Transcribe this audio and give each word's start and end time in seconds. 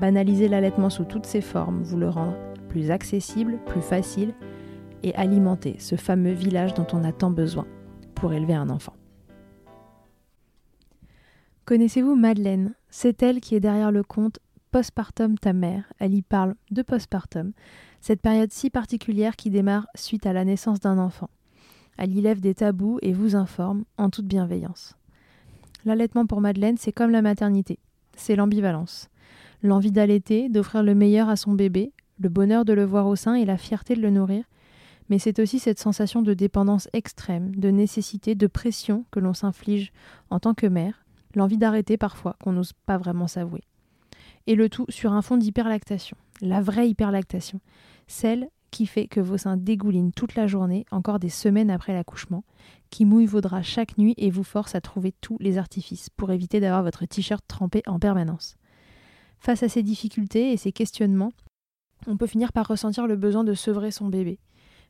banaliser 0.00 0.48
l'allaitement 0.48 0.90
sous 0.90 1.04
toutes 1.04 1.26
ses 1.26 1.42
formes, 1.42 1.82
vous 1.82 1.98
le 1.98 2.08
rendre 2.08 2.36
plus 2.68 2.90
accessible, 2.90 3.58
plus 3.66 3.82
facile 3.82 4.34
et 5.02 5.14
alimenter 5.14 5.76
ce 5.78 5.96
fameux 5.96 6.32
village 6.32 6.74
dont 6.74 6.86
on 6.92 7.04
a 7.04 7.12
tant 7.12 7.30
besoin 7.30 7.66
pour 8.14 8.32
élever 8.32 8.54
un 8.54 8.70
enfant. 8.70 8.94
Connaissez-vous 11.66 12.16
Madeleine? 12.16 12.74
C'est 12.88 13.22
elle 13.22 13.40
qui 13.40 13.54
est 13.54 13.60
derrière 13.60 13.92
le 13.92 14.02
compte 14.02 14.40
Postpartum 14.72 15.36
ta 15.36 15.52
mère. 15.52 15.92
Elle 15.98 16.14
y 16.14 16.22
parle 16.22 16.54
de 16.70 16.82
postpartum, 16.82 17.52
cette 18.00 18.22
période 18.22 18.52
si 18.52 18.70
particulière 18.70 19.36
qui 19.36 19.50
démarre 19.50 19.86
suite 19.94 20.26
à 20.26 20.32
la 20.32 20.44
naissance 20.44 20.80
d'un 20.80 20.98
enfant. 20.98 21.28
Elle 21.98 22.16
y 22.16 22.20
lève 22.20 22.40
des 22.40 22.54
tabous 22.54 22.98
et 23.02 23.12
vous 23.12 23.36
informe 23.36 23.84
en 23.98 24.10
toute 24.10 24.26
bienveillance. 24.26 24.96
L'allaitement 25.84 26.26
pour 26.26 26.40
Madeleine, 26.40 26.76
c'est 26.78 26.92
comme 26.92 27.10
la 27.10 27.22
maternité, 27.22 27.78
c'est 28.16 28.36
l'ambivalence 28.36 29.10
l'envie 29.62 29.92
d'allaiter, 29.92 30.48
d'offrir 30.48 30.82
le 30.82 30.94
meilleur 30.94 31.28
à 31.28 31.36
son 31.36 31.52
bébé, 31.52 31.92
le 32.18 32.28
bonheur 32.28 32.64
de 32.64 32.72
le 32.72 32.84
voir 32.84 33.06
au 33.06 33.16
sein 33.16 33.34
et 33.34 33.44
la 33.44 33.56
fierté 33.56 33.94
de 33.94 34.02
le 34.02 34.10
nourrir, 34.10 34.44
mais 35.08 35.18
c'est 35.18 35.40
aussi 35.40 35.58
cette 35.58 35.80
sensation 35.80 36.22
de 36.22 36.34
dépendance 36.34 36.88
extrême, 36.92 37.54
de 37.56 37.70
nécessité, 37.70 38.34
de 38.34 38.46
pression 38.46 39.04
que 39.10 39.18
l'on 39.18 39.34
s'inflige 39.34 39.92
en 40.30 40.38
tant 40.38 40.54
que 40.54 40.66
mère, 40.66 41.04
l'envie 41.34 41.58
d'arrêter 41.58 41.96
parfois 41.96 42.36
qu'on 42.42 42.52
n'ose 42.52 42.72
pas 42.86 42.96
vraiment 42.96 43.26
s'avouer. 43.26 43.62
Et 44.46 44.54
le 44.54 44.68
tout 44.68 44.86
sur 44.88 45.12
un 45.12 45.22
fond 45.22 45.36
d'hyperlactation, 45.36 46.16
la 46.40 46.60
vraie 46.60 46.88
hyperlactation, 46.88 47.60
celle 48.06 48.48
qui 48.70 48.86
fait 48.86 49.08
que 49.08 49.20
vos 49.20 49.36
seins 49.36 49.56
dégoulinent 49.56 50.12
toute 50.12 50.36
la 50.36 50.46
journée, 50.46 50.86
encore 50.92 51.18
des 51.18 51.28
semaines 51.28 51.70
après 51.70 51.92
l'accouchement, 51.92 52.44
qui 52.90 53.04
mouille 53.04 53.26
vos 53.26 53.40
draps 53.40 53.66
chaque 53.66 53.98
nuit 53.98 54.14
et 54.16 54.30
vous 54.30 54.44
force 54.44 54.76
à 54.76 54.80
trouver 54.80 55.12
tous 55.20 55.36
les 55.40 55.58
artifices 55.58 56.08
pour 56.10 56.30
éviter 56.30 56.60
d'avoir 56.60 56.84
votre 56.84 57.04
t-shirt 57.04 57.44
trempé 57.48 57.82
en 57.86 57.98
permanence. 57.98 58.56
Face 59.40 59.62
à 59.62 59.68
ces 59.70 59.82
difficultés 59.82 60.52
et 60.52 60.58
ces 60.58 60.70
questionnements, 60.70 61.32
on 62.06 62.18
peut 62.18 62.26
finir 62.26 62.52
par 62.52 62.68
ressentir 62.68 63.06
le 63.06 63.16
besoin 63.16 63.42
de 63.42 63.54
sevrer 63.54 63.90
son 63.90 64.08
bébé. 64.08 64.38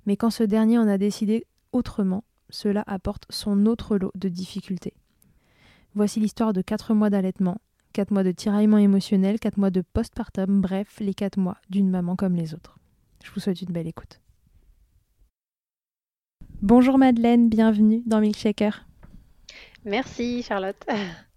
Mais 0.07 0.17
quand 0.17 0.31
ce 0.31 0.43
dernier 0.43 0.77
en 0.77 0.89
a 0.89 0.99
décidé 0.99 1.47
autrement, 1.73 2.25
cela 2.49 2.83
apporte 2.89 3.27
son 3.31 3.65
autre 3.67 3.97
lot 3.97 4.11
de 4.17 4.29
difficultés. 4.29 4.95
Voici 5.95 6.19
l'histoire 6.19 6.53
de 6.53 6.63
4 6.63 6.95
mois 6.95 7.11
d'allaitement, 7.11 7.59
4 7.93 8.11
mois 8.11 8.25
de 8.25 8.33
tiraillement 8.33 8.79
émotionnel, 8.79 9.39
4 9.39 9.57
mois 9.57 9.71
de 9.71 9.83
postpartum, 9.83 10.61
bref, 10.61 10.99
les 11.01 11.15
4 11.15 11.39
mois 11.39 11.59
d'une 11.71 11.89
maman 11.89 12.17
comme 12.17 12.35
les 12.35 12.53
autres. 12.53 12.79
Je 13.25 13.31
vous 13.31 13.41
souhaite 13.41 13.63
une 13.63 13.73
belle 13.73 13.89
écoute. 13.89 14.21
Bonjour 16.63 16.99
Madeleine, 16.99 17.49
bienvenue 17.49 18.03
dans 18.05 18.21
Milkshaker. 18.21 18.85
Merci 19.85 20.43
Charlotte. 20.43 20.85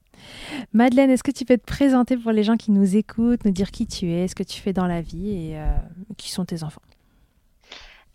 Madeleine, 0.74 1.10
est-ce 1.10 1.24
que 1.24 1.32
tu 1.32 1.46
peux 1.46 1.58
te 1.58 1.66
présenter 1.66 2.18
pour 2.18 2.32
les 2.32 2.44
gens 2.44 2.58
qui 2.58 2.72
nous 2.72 2.96
écoutent, 2.96 3.46
nous 3.46 3.52
dire 3.52 3.72
qui 3.72 3.88
tu 3.88 4.12
es, 4.12 4.28
ce 4.28 4.36
que 4.36 4.44
tu 4.44 4.62
fais 4.62 4.74
dans 4.74 4.88
la 4.88 5.02
vie 5.02 5.30
et 5.30 5.60
euh, 5.60 5.68
qui 6.18 6.32
sont 6.32 6.46
tes 6.46 6.64
enfants? 6.64 6.82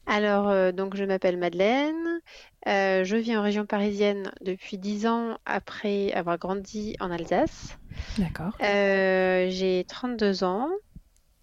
Alors, 0.07 0.49
euh, 0.49 0.73
donc 0.73 0.97
je 0.97 1.05
m'appelle 1.05 1.37
Madeleine. 1.37 2.21
Euh, 2.67 3.05
je 3.05 3.17
vis 3.17 3.37
en 3.37 3.43
région 3.43 3.67
parisienne 3.67 4.33
depuis 4.41 4.79
10 4.79 5.07
ans 5.07 5.39
après 5.45 6.13
avoir 6.13 6.39
grandi 6.39 6.97
en 7.01 7.11
Alsace. 7.11 7.79
D'accord. 8.19 8.57
J'ai 8.61 9.85
32 9.87 10.45
ans. 10.45 10.69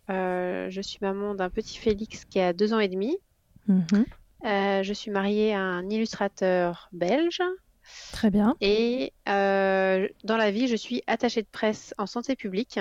je 0.10 0.80
suis 0.82 1.00
maman 1.02 1.36
d'un 1.36 1.50
petit 1.50 1.78
Félix 1.78 2.26
qui 2.26 2.40
a 2.40 2.54
2 2.54 2.74
ans 2.74 2.80
et 2.80 2.88
demi. 2.88 3.18
Mhm. 3.68 4.06
je 4.44 4.94
suis 4.94 5.10
mariée 5.10 5.56
à 5.56 5.62
un 5.62 5.90
illustrateur 5.90 6.90
belge 6.92 7.42
Très 8.12 8.30
bien. 8.30 8.56
Et 8.62 9.14
euh, 9.28 10.08
dans 10.24 10.38
la 10.38 10.52
vie, 10.52 10.68
je 10.68 10.76
suis 10.76 11.04
attachée 11.08 11.42
de 11.42 11.48
presse 11.52 11.94
en 11.98 12.06
santé 12.06 12.36
publique. 12.36 12.80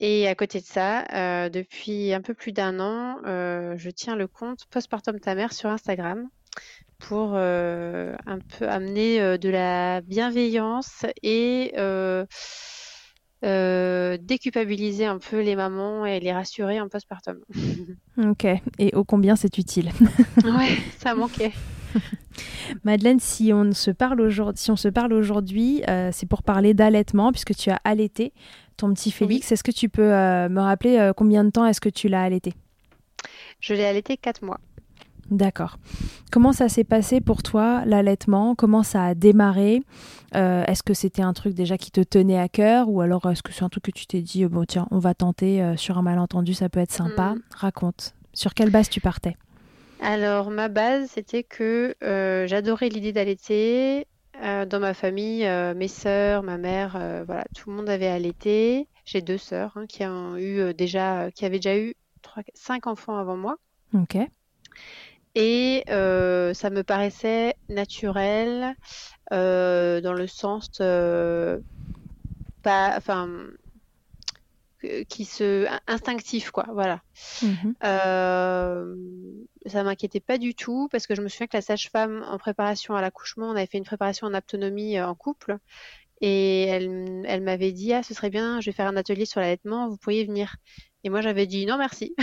Et 0.00 0.28
à 0.28 0.34
côté 0.34 0.60
de 0.60 0.64
ça, 0.64 1.04
euh, 1.12 1.50
depuis 1.50 2.14
un 2.14 2.22
peu 2.22 2.32
plus 2.32 2.52
d'un 2.52 2.80
an, 2.80 3.18
euh, 3.26 3.74
je 3.76 3.90
tiens 3.90 4.16
le 4.16 4.26
compte 4.26 4.64
Postpartum 4.70 5.20
Ta 5.20 5.34
Mère 5.34 5.52
sur 5.52 5.68
Instagram 5.68 6.28
pour 6.98 7.34
un 7.34 8.38
peu 8.58 8.68
amener 8.68 9.38
de 9.38 9.48
la 9.48 10.02
bienveillance 10.02 11.06
et 11.22 11.72
déculpabiliser 13.42 15.06
un 15.06 15.18
peu 15.18 15.40
les 15.40 15.56
mamans 15.56 16.04
et 16.04 16.20
les 16.20 16.32
rassurer 16.32 16.78
en 16.78 16.90
postpartum. 16.90 17.38
ok, 18.18 18.46
et 18.78 18.94
ô 18.94 19.04
combien 19.04 19.34
c'est 19.34 19.56
utile. 19.56 19.92
ouais, 20.44 20.76
ça 20.98 21.14
manquait. 21.14 21.52
Madeleine, 22.84 23.20
si 23.20 23.52
on 23.52 23.72
se 23.72 23.90
parle 23.90 24.20
aujourd'hui, 24.20 24.60
si 24.62 24.70
on 24.70 24.76
se 24.76 24.88
parle 24.88 25.12
aujourd'hui, 25.12 25.82
euh, 25.88 26.10
c'est 26.12 26.26
pour 26.26 26.42
parler 26.42 26.74
d'allaitement 26.74 27.32
puisque 27.32 27.54
tu 27.54 27.70
as 27.70 27.80
allaité 27.84 28.32
ton 28.76 28.92
petit 28.94 29.10
Félix. 29.10 29.52
Est-ce 29.52 29.64
que 29.64 29.70
tu 29.70 29.88
peux 29.88 30.12
euh, 30.12 30.48
me 30.48 30.60
rappeler 30.60 30.98
euh, 30.98 31.12
combien 31.12 31.44
de 31.44 31.50
temps 31.50 31.66
est-ce 31.66 31.80
que 31.80 31.88
tu 31.88 32.08
l'as 32.08 32.22
allaité? 32.22 32.54
Je 33.60 33.74
l'ai 33.74 33.84
allaité 33.84 34.16
4 34.16 34.42
mois. 34.42 34.58
D'accord. 35.30 35.78
Comment 36.32 36.52
ça 36.52 36.68
s'est 36.68 36.84
passé 36.84 37.20
pour 37.20 37.42
toi, 37.42 37.84
l'allaitement? 37.86 38.54
Comment 38.56 38.82
ça 38.82 39.04
a 39.04 39.14
démarré? 39.14 39.82
Euh, 40.34 40.64
Est-ce 40.64 40.82
que 40.82 40.94
c'était 40.94 41.22
un 41.22 41.32
truc 41.32 41.54
déjà 41.54 41.78
qui 41.78 41.92
te 41.92 42.00
tenait 42.00 42.38
à 42.38 42.48
cœur 42.48 42.88
ou 42.88 43.00
alors 43.00 43.28
est-ce 43.30 43.42
que 43.42 43.52
c'est 43.52 43.62
un 43.62 43.68
truc 43.68 43.84
que 43.84 43.90
tu 43.92 44.06
t'es 44.06 44.22
dit, 44.22 44.44
bon 44.46 44.64
tiens, 44.64 44.86
on 44.90 44.98
va 44.98 45.14
tenter 45.14 45.62
euh, 45.62 45.76
sur 45.76 45.98
un 45.98 46.02
malentendu, 46.02 46.54
ça 46.54 46.68
peut 46.68 46.80
être 46.80 46.92
sympa? 46.92 47.34
Mm. 47.34 47.42
Raconte. 47.54 48.14
Sur 48.32 48.54
quelle 48.54 48.70
base 48.70 48.88
tu 48.88 49.00
partais? 49.00 49.36
Alors, 50.00 50.50
ma 50.50 50.68
base, 50.68 51.10
c'était 51.10 51.42
que 51.42 51.94
euh, 52.02 52.46
j'adorais 52.46 52.88
l'idée 52.88 53.12
d'allaiter. 53.12 54.06
dans 54.40 54.80
ma 54.80 54.94
famille, 54.94 55.46
mes 55.76 55.88
sœurs, 55.88 56.42
ma 56.42 56.56
mère, 56.56 56.92
voilà, 57.26 57.44
tout 57.54 57.68
le 57.68 57.76
monde 57.76 57.90
avait 57.90 58.06
allaité. 58.08 58.88
J'ai 59.04 59.20
deux 59.20 59.36
sœurs 59.36 59.72
hein, 59.76 59.86
qui 59.86 60.04
ont 60.04 60.36
eu 60.38 60.72
déjà, 60.72 61.30
qui 61.32 61.44
avaient 61.44 61.58
déjà 61.58 61.76
eu 61.76 61.94
cinq 62.54 62.86
enfants 62.86 63.16
avant 63.16 63.36
moi. 63.36 63.56
Ok. 63.92 64.16
Et 65.34 65.84
euh, 65.90 66.54
ça 66.54 66.70
me 66.70 66.82
paraissait 66.82 67.54
naturel 67.68 68.74
euh, 69.32 70.00
dans 70.00 70.12
le 70.12 70.26
sens 70.26 70.68
euh, 70.80 71.60
pas, 72.62 72.94
enfin, 72.96 73.28
qui 75.08 75.24
se 75.24 75.66
instinctif 75.86 76.50
quoi, 76.50 76.66
voilà. 76.72 77.02
Mmh 77.42 77.72
ça 79.66 79.84
m'inquiétait 79.84 80.20
pas 80.20 80.38
du 80.38 80.54
tout 80.54 80.88
parce 80.90 81.06
que 81.06 81.14
je 81.14 81.20
me 81.20 81.28
souviens 81.28 81.46
que 81.46 81.56
la 81.56 81.60
sage-femme 81.60 82.24
en 82.26 82.38
préparation 82.38 82.94
à 82.94 83.02
l'accouchement, 83.02 83.48
on 83.48 83.56
avait 83.56 83.66
fait 83.66 83.76
une 83.76 83.84
préparation 83.84 84.26
en 84.26 84.34
autonomie 84.34 84.98
en 84.98 85.14
couple 85.14 85.58
et 86.22 86.62
elle, 86.64 87.24
elle 87.26 87.42
m'avait 87.42 87.72
dit 87.72 87.92
ah 87.92 88.02
ce 88.02 88.14
serait 88.14 88.30
bien, 88.30 88.60
je 88.60 88.70
vais 88.70 88.74
faire 88.74 88.86
un 88.86 88.96
atelier 88.96 89.26
sur 89.26 89.40
l'allaitement, 89.40 89.88
vous 89.88 89.96
pourriez 89.98 90.24
venir. 90.24 90.56
Et 91.04 91.10
moi, 91.10 91.20
j'avais 91.20 91.46
dit 91.46 91.66
non, 91.66 91.78
merci. 91.78 92.14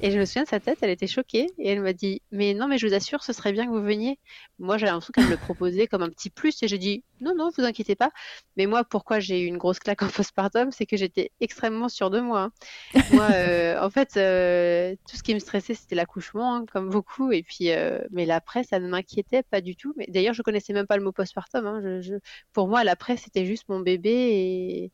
Et 0.00 0.10
je 0.10 0.18
me 0.18 0.24
souviens 0.24 0.44
de 0.44 0.48
sa 0.48 0.60
tête, 0.60 0.78
elle 0.82 0.90
était 0.90 1.06
choquée. 1.06 1.46
Et 1.58 1.70
elle 1.70 1.80
m'a 1.80 1.92
dit, 1.92 2.22
mais 2.30 2.54
non, 2.54 2.68
mais 2.68 2.78
je 2.78 2.86
vous 2.86 2.94
assure, 2.94 3.24
ce 3.24 3.32
serait 3.32 3.52
bien 3.52 3.66
que 3.66 3.70
vous 3.70 3.82
veniez. 3.82 4.18
Moi, 4.58 4.78
j'avais 4.78 4.92
l'impression 4.92 5.12
qu'elle 5.12 5.26
me 5.26 5.30
le 5.30 5.36
proposait 5.36 5.86
comme 5.86 6.02
un 6.02 6.08
petit 6.08 6.30
plus. 6.30 6.62
Et 6.62 6.68
j'ai 6.68 6.78
dit, 6.78 7.04
non, 7.20 7.34
non, 7.36 7.50
vous 7.56 7.64
inquiétez 7.64 7.96
pas. 7.96 8.10
Mais 8.56 8.66
moi, 8.66 8.84
pourquoi 8.84 9.18
j'ai 9.20 9.40
eu 9.42 9.46
une 9.46 9.58
grosse 9.58 9.78
claque 9.80 10.02
en 10.02 10.08
postpartum, 10.08 10.70
c'est 10.70 10.86
que 10.86 10.96
j'étais 10.96 11.32
extrêmement 11.40 11.88
sûre 11.88 12.10
de 12.10 12.20
moi. 12.20 12.50
Hein. 12.94 13.00
moi, 13.12 13.28
euh, 13.32 13.80
en 13.80 13.90
fait, 13.90 14.16
euh, 14.16 14.94
tout 15.08 15.16
ce 15.16 15.22
qui 15.22 15.34
me 15.34 15.40
stressait, 15.40 15.74
c'était 15.74 15.96
l'accouchement, 15.96 16.56
hein, 16.56 16.64
comme 16.72 16.90
beaucoup. 16.90 17.32
Et 17.32 17.42
puis, 17.42 17.70
euh, 17.70 18.00
mais 18.10 18.26
l'après, 18.26 18.64
ça 18.64 18.78
ne 18.78 18.88
m'inquiétait 18.88 19.42
pas 19.42 19.60
du 19.60 19.76
tout. 19.76 19.94
Mais 19.96 20.06
d'ailleurs, 20.08 20.34
je 20.34 20.42
connaissais 20.42 20.72
même 20.72 20.86
pas 20.86 20.96
le 20.96 21.02
mot 21.04 21.12
postpartum. 21.12 21.66
Hein. 21.66 22.00
Je, 22.00 22.14
Pour 22.52 22.68
moi, 22.68 22.84
l'après, 22.84 23.16
c'était 23.16 23.46
juste 23.46 23.68
mon 23.68 23.80
bébé 23.80 24.10
et, 24.10 24.92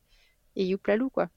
et 0.57 0.65
youplalou, 0.67 1.11
quoi. 1.11 1.29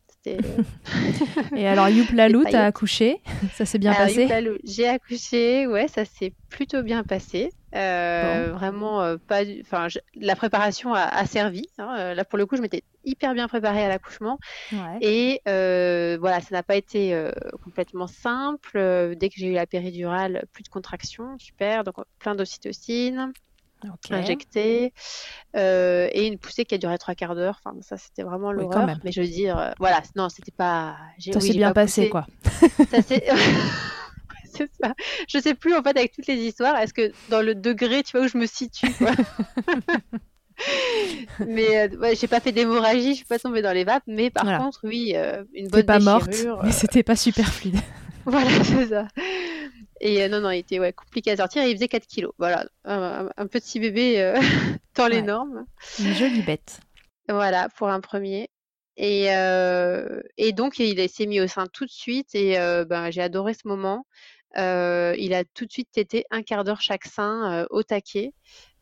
Et 1.55 1.67
alors, 1.67 1.89
Youplalou, 1.89 2.43
t'as 2.43 2.65
accouché? 2.65 3.21
Ça 3.53 3.65
s'est 3.65 3.77
bien 3.77 3.93
passé? 3.93 4.27
J'ai 4.63 4.87
accouché, 4.87 5.67
ouais, 5.67 5.87
ça 5.87 6.05
s'est 6.05 6.33
plutôt 6.49 6.83
bien 6.83 7.03
passé. 7.03 7.51
Euh, 7.75 8.51
vraiment, 8.53 9.01
euh, 9.01 9.17
pas. 9.17 9.41
Enfin, 9.61 9.87
la 10.15 10.35
préparation 10.35 10.93
a, 10.93 11.25
servi. 11.25 11.67
Hein. 11.77 11.95
Euh, 11.99 12.13
là, 12.13 12.23
pour 12.25 12.37
le 12.37 12.45
coup, 12.45 12.55
je 12.55 12.61
m'étais 12.61 12.83
hyper 13.03 13.33
bien 13.33 13.47
préparée 13.47 13.83
à 13.83 13.89
l'accouchement. 13.89 14.39
Et 15.01 15.41
voilà, 15.45 16.41
ça 16.41 16.49
n'a 16.51 16.63
pas 16.63 16.75
été 16.75 17.17
complètement 17.63 18.07
simple. 18.07 19.15
dès 19.15 19.29
que 19.29 19.35
j'ai 19.37 19.47
eu 19.47 19.53
la 19.53 19.65
péridurale, 19.65 20.45
plus 20.53 20.63
de 20.63 20.69
contractions, 20.69 21.37
super. 21.39 21.83
Donc, 21.83 21.95
plein 22.19 22.35
d'ocytocine 22.35 23.31
injecté 24.09 24.93
euh, 25.55 26.09
et 26.11 26.27
une 26.27 26.37
poussée 26.37 26.65
qui 26.65 26.75
a 26.75 26.77
duré 26.77 26.97
trois 26.97 27.15
quarts 27.15 27.35
d'heure. 27.35 27.61
Enfin, 27.63 27.75
ça, 27.81 27.97
c'était 27.97 28.23
vraiment 28.23 28.51
l'horreur. 28.51 28.87
mais 29.03 29.11
je 29.11 29.21
veux 29.21 29.27
dire, 29.27 29.57
euh, 29.57 29.71
voilà, 29.79 30.01
non, 30.15 30.29
c'était 30.29 30.51
pas. 30.51 30.95
Ça 31.19 31.39
s'est 31.39 31.53
bien 31.53 31.73
passé, 31.73 32.09
quoi. 32.09 32.25
ça 32.91 33.01
c'est 33.01 33.27
ça. 34.81 34.95
Je 35.27 35.39
sais 35.39 35.53
plus 35.53 35.75
en 35.75 35.83
fait 35.83 35.97
avec 35.97 36.13
toutes 36.13 36.27
les 36.27 36.37
histoires. 36.37 36.77
Est-ce 36.77 36.93
que 36.93 37.11
dans 37.29 37.41
le 37.41 37.53
degré, 37.53 38.03
tu 38.03 38.17
vois 38.17 38.25
où 38.25 38.29
je 38.29 38.37
me 38.37 38.47
situe, 38.47 38.91
quoi. 38.93 39.11
mais 41.47 41.77
euh, 41.77 41.89
ouais, 41.97 42.15
j'ai 42.15 42.27
pas 42.27 42.39
fait 42.39 42.51
d'hémorragie, 42.51 43.11
je 43.11 43.17
suis 43.17 43.25
pas 43.25 43.37
tombée 43.37 43.61
dans 43.61 43.73
les 43.73 43.83
vapes, 43.83 44.01
mais 44.07 44.31
par 44.31 44.45
contre, 44.57 44.79
oui, 44.83 45.13
une 45.53 45.67
bonne 45.67 45.83
pas 45.83 45.99
déchirure. 45.99 46.55
morte, 46.55 46.63
mais 46.63 46.71
c'était 46.71 47.03
pas 47.03 47.15
super 47.15 47.53
fluide. 47.53 47.77
voilà, 48.29 48.49
c'est 48.65 48.87
ça. 48.87 49.07
Et 50.01 50.21
euh, 50.21 50.27
non, 50.27 50.41
non, 50.41 50.51
il 50.51 50.59
était 50.59 50.79
ouais, 50.79 50.91
compliqué 50.91 51.31
à 51.31 51.37
sortir 51.37 51.63
et 51.63 51.69
il 51.71 51.75
faisait 51.77 51.87
4 51.87 52.05
kilos. 52.05 52.33
Voilà, 52.37 52.67
un, 52.83 53.47
petit 53.47 53.79
bébé 53.79 54.21
euh, 54.21 54.37
dans 54.95 55.07
les 55.07 55.21
normes. 55.21 55.65
Une 55.97 56.13
jolie 56.13 56.41
bête. 56.41 56.81
Voilà, 57.29 57.69
pour 57.69 57.87
un 57.87 58.01
premier. 58.01 58.49
Et, 58.97 59.33
euh, 59.33 60.21
et 60.35 60.51
donc, 60.51 60.77
il 60.79 61.09
s'est 61.09 61.25
mis 61.25 61.39
au 61.39 61.47
sein 61.47 61.67
tout 61.67 61.85
de 61.85 61.91
suite 61.91 62.35
et 62.35 62.57
ben, 62.85 63.11
j'ai 63.11 63.21
adoré 63.21 63.53
ce 63.53 63.65
moment. 63.65 64.05
il 64.55 65.33
a 65.33 65.43
tout 65.53 65.65
de 65.65 65.71
suite 65.71 65.97
été 65.97 66.25
un 66.29 66.41
quart 66.41 66.65
d'heure 66.65 66.81
chaque 66.81 67.05
sein 67.05 67.65
au 67.69 67.81
taquet. 67.81 68.33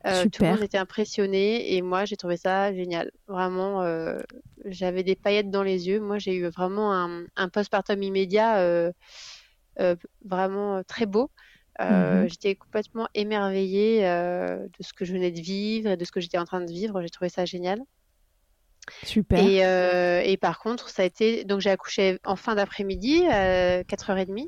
tout 0.04 0.42
le 0.42 0.48
monde 0.48 0.64
était 0.64 0.80
impressionné 0.80 1.76
et 1.76 1.84
moi 1.84 2.06
j'ai 2.06 2.18
trouvé 2.18 2.38
ça 2.38 2.74
génial. 2.74 3.12
Vraiment, 3.28 3.84
j'avais 4.66 5.04
des 5.04 5.16
paillettes 5.16 5.52
dans 5.52 5.64
les 5.64 5.88
yeux. 5.88 6.00
Moi 6.00 6.18
j'ai 6.18 6.36
eu 6.36 6.48
vraiment 6.48 6.94
un, 6.94 7.26
un 7.36 7.50
postpartum 7.50 8.02
immédiat 8.02 8.58
euh, 8.58 8.92
vraiment 10.24 10.78
euh, 10.78 10.84
très 10.84 11.06
beau. 11.06 11.32
Euh, 11.82 12.22
mhm. 12.22 12.30
J'étais 12.30 12.56
complètement 12.56 13.08
émerveillée 13.14 14.02
de 14.04 14.70
ce 14.84 14.94
que 14.94 15.04
je 15.04 15.14
venais 15.14 15.32
de 15.32 15.42
vivre 15.42 15.92
et 15.92 15.98
de 15.98 16.06
ce 16.06 16.12
que 16.12 16.22
j'étais 16.22 16.38
en 16.38 16.46
train 16.46 16.62
de 16.62 16.72
vivre. 16.72 17.02
J'ai 17.02 17.10
trouvé 17.10 17.30
ça 17.30 17.46
génial. 17.46 17.82
Super. 19.04 19.40
Et, 19.40 20.32
et, 20.32 20.38
par 20.38 20.60
contre, 20.60 20.90
ça 20.90 21.02
a 21.02 21.06
été. 21.06 21.44
Donc, 21.44 21.60
j'ai 21.60 21.72
accouché 21.72 22.20
en 22.24 22.36
fin 22.36 22.56
d'après-midi, 22.56 23.26
à 23.28 23.84
4h30. 23.84 24.48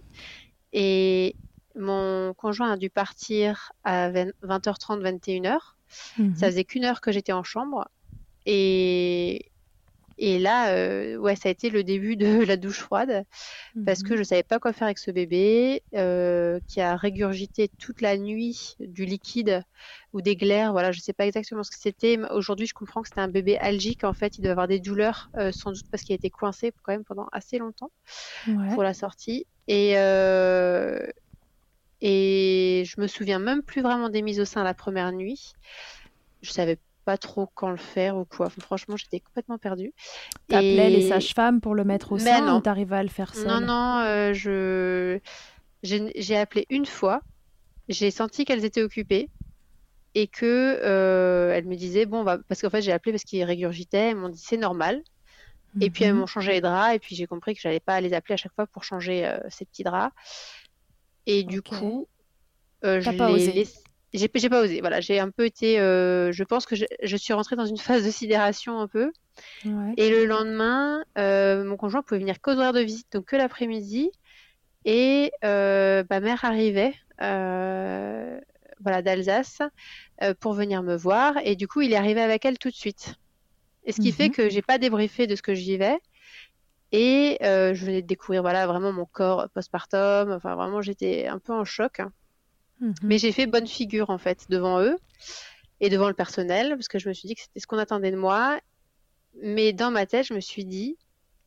Et 0.73 1.35
mon 1.75 2.33
conjoint 2.33 2.71
a 2.71 2.77
dû 2.77 2.89
partir 2.89 3.71
à 3.83 4.09
20h30, 4.09 5.01
21h. 5.01 5.57
Mhm. 6.17 6.35
Ça 6.35 6.47
faisait 6.47 6.63
qu'une 6.63 6.85
heure 6.85 7.01
que 7.01 7.11
j'étais 7.11 7.33
en 7.33 7.43
chambre. 7.43 7.87
Et 8.45 9.51
et 10.17 10.39
là, 10.39 10.71
euh, 10.71 11.15
ouais, 11.17 11.35
ça 11.35 11.49
a 11.49 11.51
été 11.51 11.69
le 11.69 11.83
début 11.83 12.15
de 12.15 12.25
la 12.45 12.57
douche 12.57 12.79
froide 12.79 13.23
parce 13.85 14.03
que 14.03 14.13
mhm. 14.13 14.17
je 14.17 14.23
savais 14.23 14.43
pas 14.43 14.59
quoi 14.59 14.73
faire 14.73 14.85
avec 14.85 14.97
ce 14.97 15.11
bébé 15.11 15.83
euh, 15.93 16.59
qui 16.67 16.81
a 16.81 16.95
régurgité 16.95 17.69
toute 17.77 18.01
la 18.01 18.17
nuit 18.17 18.75
du 18.79 19.05
liquide 19.05 19.63
ou 20.13 20.21
des 20.21 20.35
glaires. 20.35 20.71
Voilà, 20.71 20.91
je 20.91 20.99
sais 20.99 21.13
pas 21.13 21.27
exactement 21.27 21.63
ce 21.63 21.71
que 21.71 21.77
c'était. 21.79 22.19
Aujourd'hui, 22.31 22.65
je 22.65 22.73
comprends 22.73 23.01
que 23.01 23.09
c'était 23.09 23.21
un 23.21 23.27
bébé 23.27 23.57
algique. 23.57 24.03
En 24.03 24.13
fait, 24.13 24.37
il 24.37 24.41
doit 24.41 24.51
avoir 24.51 24.67
des 24.67 24.79
douleurs, 24.79 25.29
euh, 25.37 25.51
sans 25.51 25.71
doute 25.71 25.89
parce 25.91 26.03
qu'il 26.03 26.13
a 26.13 26.15
été 26.15 26.29
coincé 26.29 26.73
quand 26.83 26.93
même 26.93 27.05
pendant 27.05 27.27
assez 27.31 27.59
longtemps 27.59 27.91
pour 28.73 28.83
la 28.83 28.93
sortie. 28.93 29.45
Et 29.67 29.95
et 31.99 32.83
je 32.85 33.01
me 33.01 33.07
souviens 33.07 33.39
même 33.39 33.63
plus 33.63 33.81
vraiment 33.81 34.09
des 34.09 34.21
mises 34.21 34.39
au 34.39 34.45
sein 34.45 34.63
la 34.63 34.75
première 34.75 35.11
nuit. 35.11 35.53
Je 36.43 36.51
savais 36.51 36.77
pas 37.07 37.17
trop 37.17 37.49
quand 37.55 37.69
le 37.69 37.77
faire 37.77 38.17
ou 38.17 38.25
quoi. 38.25 38.49
franchement, 38.49 38.97
j'étais 38.97 39.21
complètement 39.21 39.57
perdue. 39.57 39.93
T'appelais 40.49 40.91
et... 40.91 40.97
les 40.97 41.07
sages-femmes 41.07 41.61
pour 41.61 41.73
le 41.73 41.85
mettre 41.85 42.11
au 42.11 42.19
sein 42.19 42.53
ou 42.53 42.59
t'arrivais 42.59 42.97
à 42.97 43.03
le 43.03 43.07
faire 43.07 43.33
seule 43.33 43.47
Non, 43.47 43.61
non, 43.61 43.99
euh, 43.99 44.33
je 44.33 45.17
j'ai 45.83 46.35
appelé 46.35 46.65
une 46.69 46.85
fois. 46.85 47.21
J'ai 47.87 48.11
senti 48.11 48.43
qu'elles 48.43 48.65
étaient 48.65 48.83
occupées 48.83 49.29
et 50.15 50.27
que 50.27 50.81
euh, 50.83 51.53
elles 51.53 51.65
me 51.65 51.77
disaient 51.77 52.05
bon, 52.05 52.25
bah, 52.25 52.39
parce 52.49 52.61
qu'en 52.61 52.69
fait 52.69 52.81
j'ai 52.81 52.91
appelé 52.91 53.13
parce 53.13 53.23
qu'ils 53.23 53.45
régurgitaient. 53.45 54.09
Elles 54.09 54.17
m'ont 54.17 54.27
dit 54.27 54.43
c'est 54.45 54.57
normal. 54.57 55.01
Et 55.79 55.89
puis 55.89 56.03
elles 56.03 56.13
mhm. 56.13 56.19
m'ont 56.19 56.27
changé 56.27 56.51
les 56.51 56.61
draps 56.61 56.93
et 56.93 56.99
puis 56.99 57.15
j'ai 57.15 57.25
compris 57.25 57.55
que 57.55 57.61
j'allais 57.61 57.79
pas 57.79 58.01
les 58.01 58.11
appeler 58.11 58.33
à 58.33 58.37
chaque 58.37 58.53
fois 58.53 58.67
pour 58.67 58.83
changer 58.83 59.25
euh, 59.25 59.37
ces 59.47 59.63
petits 59.63 59.83
draps. 59.83 60.13
Et 61.25 61.43
du 61.43 61.61
coup, 61.61 62.09
je 62.83 63.09
les 63.09 63.53
laissé 63.53 63.79
j'ai 64.17 64.49
pas 64.49 64.61
osé. 64.61 64.81
Voilà, 64.81 65.01
j'ai 65.01 65.19
un 65.19 65.29
peu 65.29 65.45
été. 65.45 65.79
Euh, 65.79 66.31
je 66.31 66.43
pense 66.43 66.65
que 66.65 66.75
je, 66.75 67.17
suis 67.17 67.33
rentrée 67.33 67.55
dans 67.55 67.65
une 67.65 67.77
phase 67.77 68.05
de 68.05 68.11
sidération 68.11 68.79
un 68.79 68.87
peu. 68.87 69.11
Et 69.97 70.09
le 70.09 70.25
lendemain, 70.25 71.03
euh, 71.17 71.63
mon 71.63 71.77
conjoint 71.77 72.01
pouvait 72.01 72.19
venir 72.19 72.41
qu'aux 72.41 72.53
horaires 72.53 72.73
de 72.73 72.81
visite, 72.81 73.07
donc 73.11 73.25
que 73.25 73.35
l'après-midi. 73.35 74.11
Et 74.85 75.31
euh, 75.43 76.03
ma 76.09 76.19
mère 76.19 76.45
arrivait, 76.45 76.93
voilà, 77.19 79.01
d'Alsace, 79.01 79.61
pour 80.39 80.53
venir 80.53 80.83
me 80.83 80.95
voir. 80.95 81.35
Et 81.43 81.55
du 81.55 81.67
coup, 81.67 81.81
il 81.81 81.93
est 81.93 81.97
arrivé 81.97 82.21
avec 82.21 82.45
elle 82.45 82.57
tout 82.57 82.69
de 82.69 82.75
suite. 82.75 83.15
Et 83.83 83.91
ce 83.93 84.01
qui 84.01 84.11
fait 84.11 84.27
mhm. 84.27 84.33
que 84.33 84.49
j'ai 84.49 84.61
pas 84.61 84.77
débriefé 84.77 85.27
de 85.27 85.35
ce 85.35 85.41
que 85.41 85.53
j'y 85.53 85.77
vais. 85.77 85.97
Et 86.91 87.37
je 87.41 87.85
venais 87.85 88.01
de 88.01 88.07
découvrir, 88.07 88.41
voilà, 88.41 88.65
vraiment 88.67 88.91
mon 88.91 89.05
corps 89.05 89.49
postpartum. 89.53 90.31
Enfin, 90.31 90.55
vraiment, 90.55 90.81
j'étais 90.81 91.27
un 91.27 91.39
peu 91.39 91.53
en 91.53 91.65
choc. 91.65 92.01
Mhm. 92.79 92.93
Mais 93.03 93.17
j'ai 93.17 93.31
fait 93.31 93.47
bonne 93.47 93.67
figure 93.67 94.09
en 94.09 94.17
fait 94.17 94.45
devant 94.49 94.81
eux 94.81 94.97
et 95.79 95.89
devant 95.89 96.07
le 96.07 96.13
personnel 96.13 96.69
parce 96.71 96.87
que 96.87 96.99
je 96.99 97.07
me 97.07 97.13
suis 97.13 97.27
dit 97.27 97.35
que 97.35 97.41
c'était 97.41 97.59
ce 97.59 97.67
qu'on 97.67 97.77
attendait 97.77 98.11
de 98.11 98.17
moi. 98.17 98.59
Mais 99.41 99.73
dans 99.73 99.91
ma 99.91 100.05
tête, 100.05 100.25
je 100.25 100.33
me 100.33 100.39
suis 100.39 100.65
dit 100.65 100.97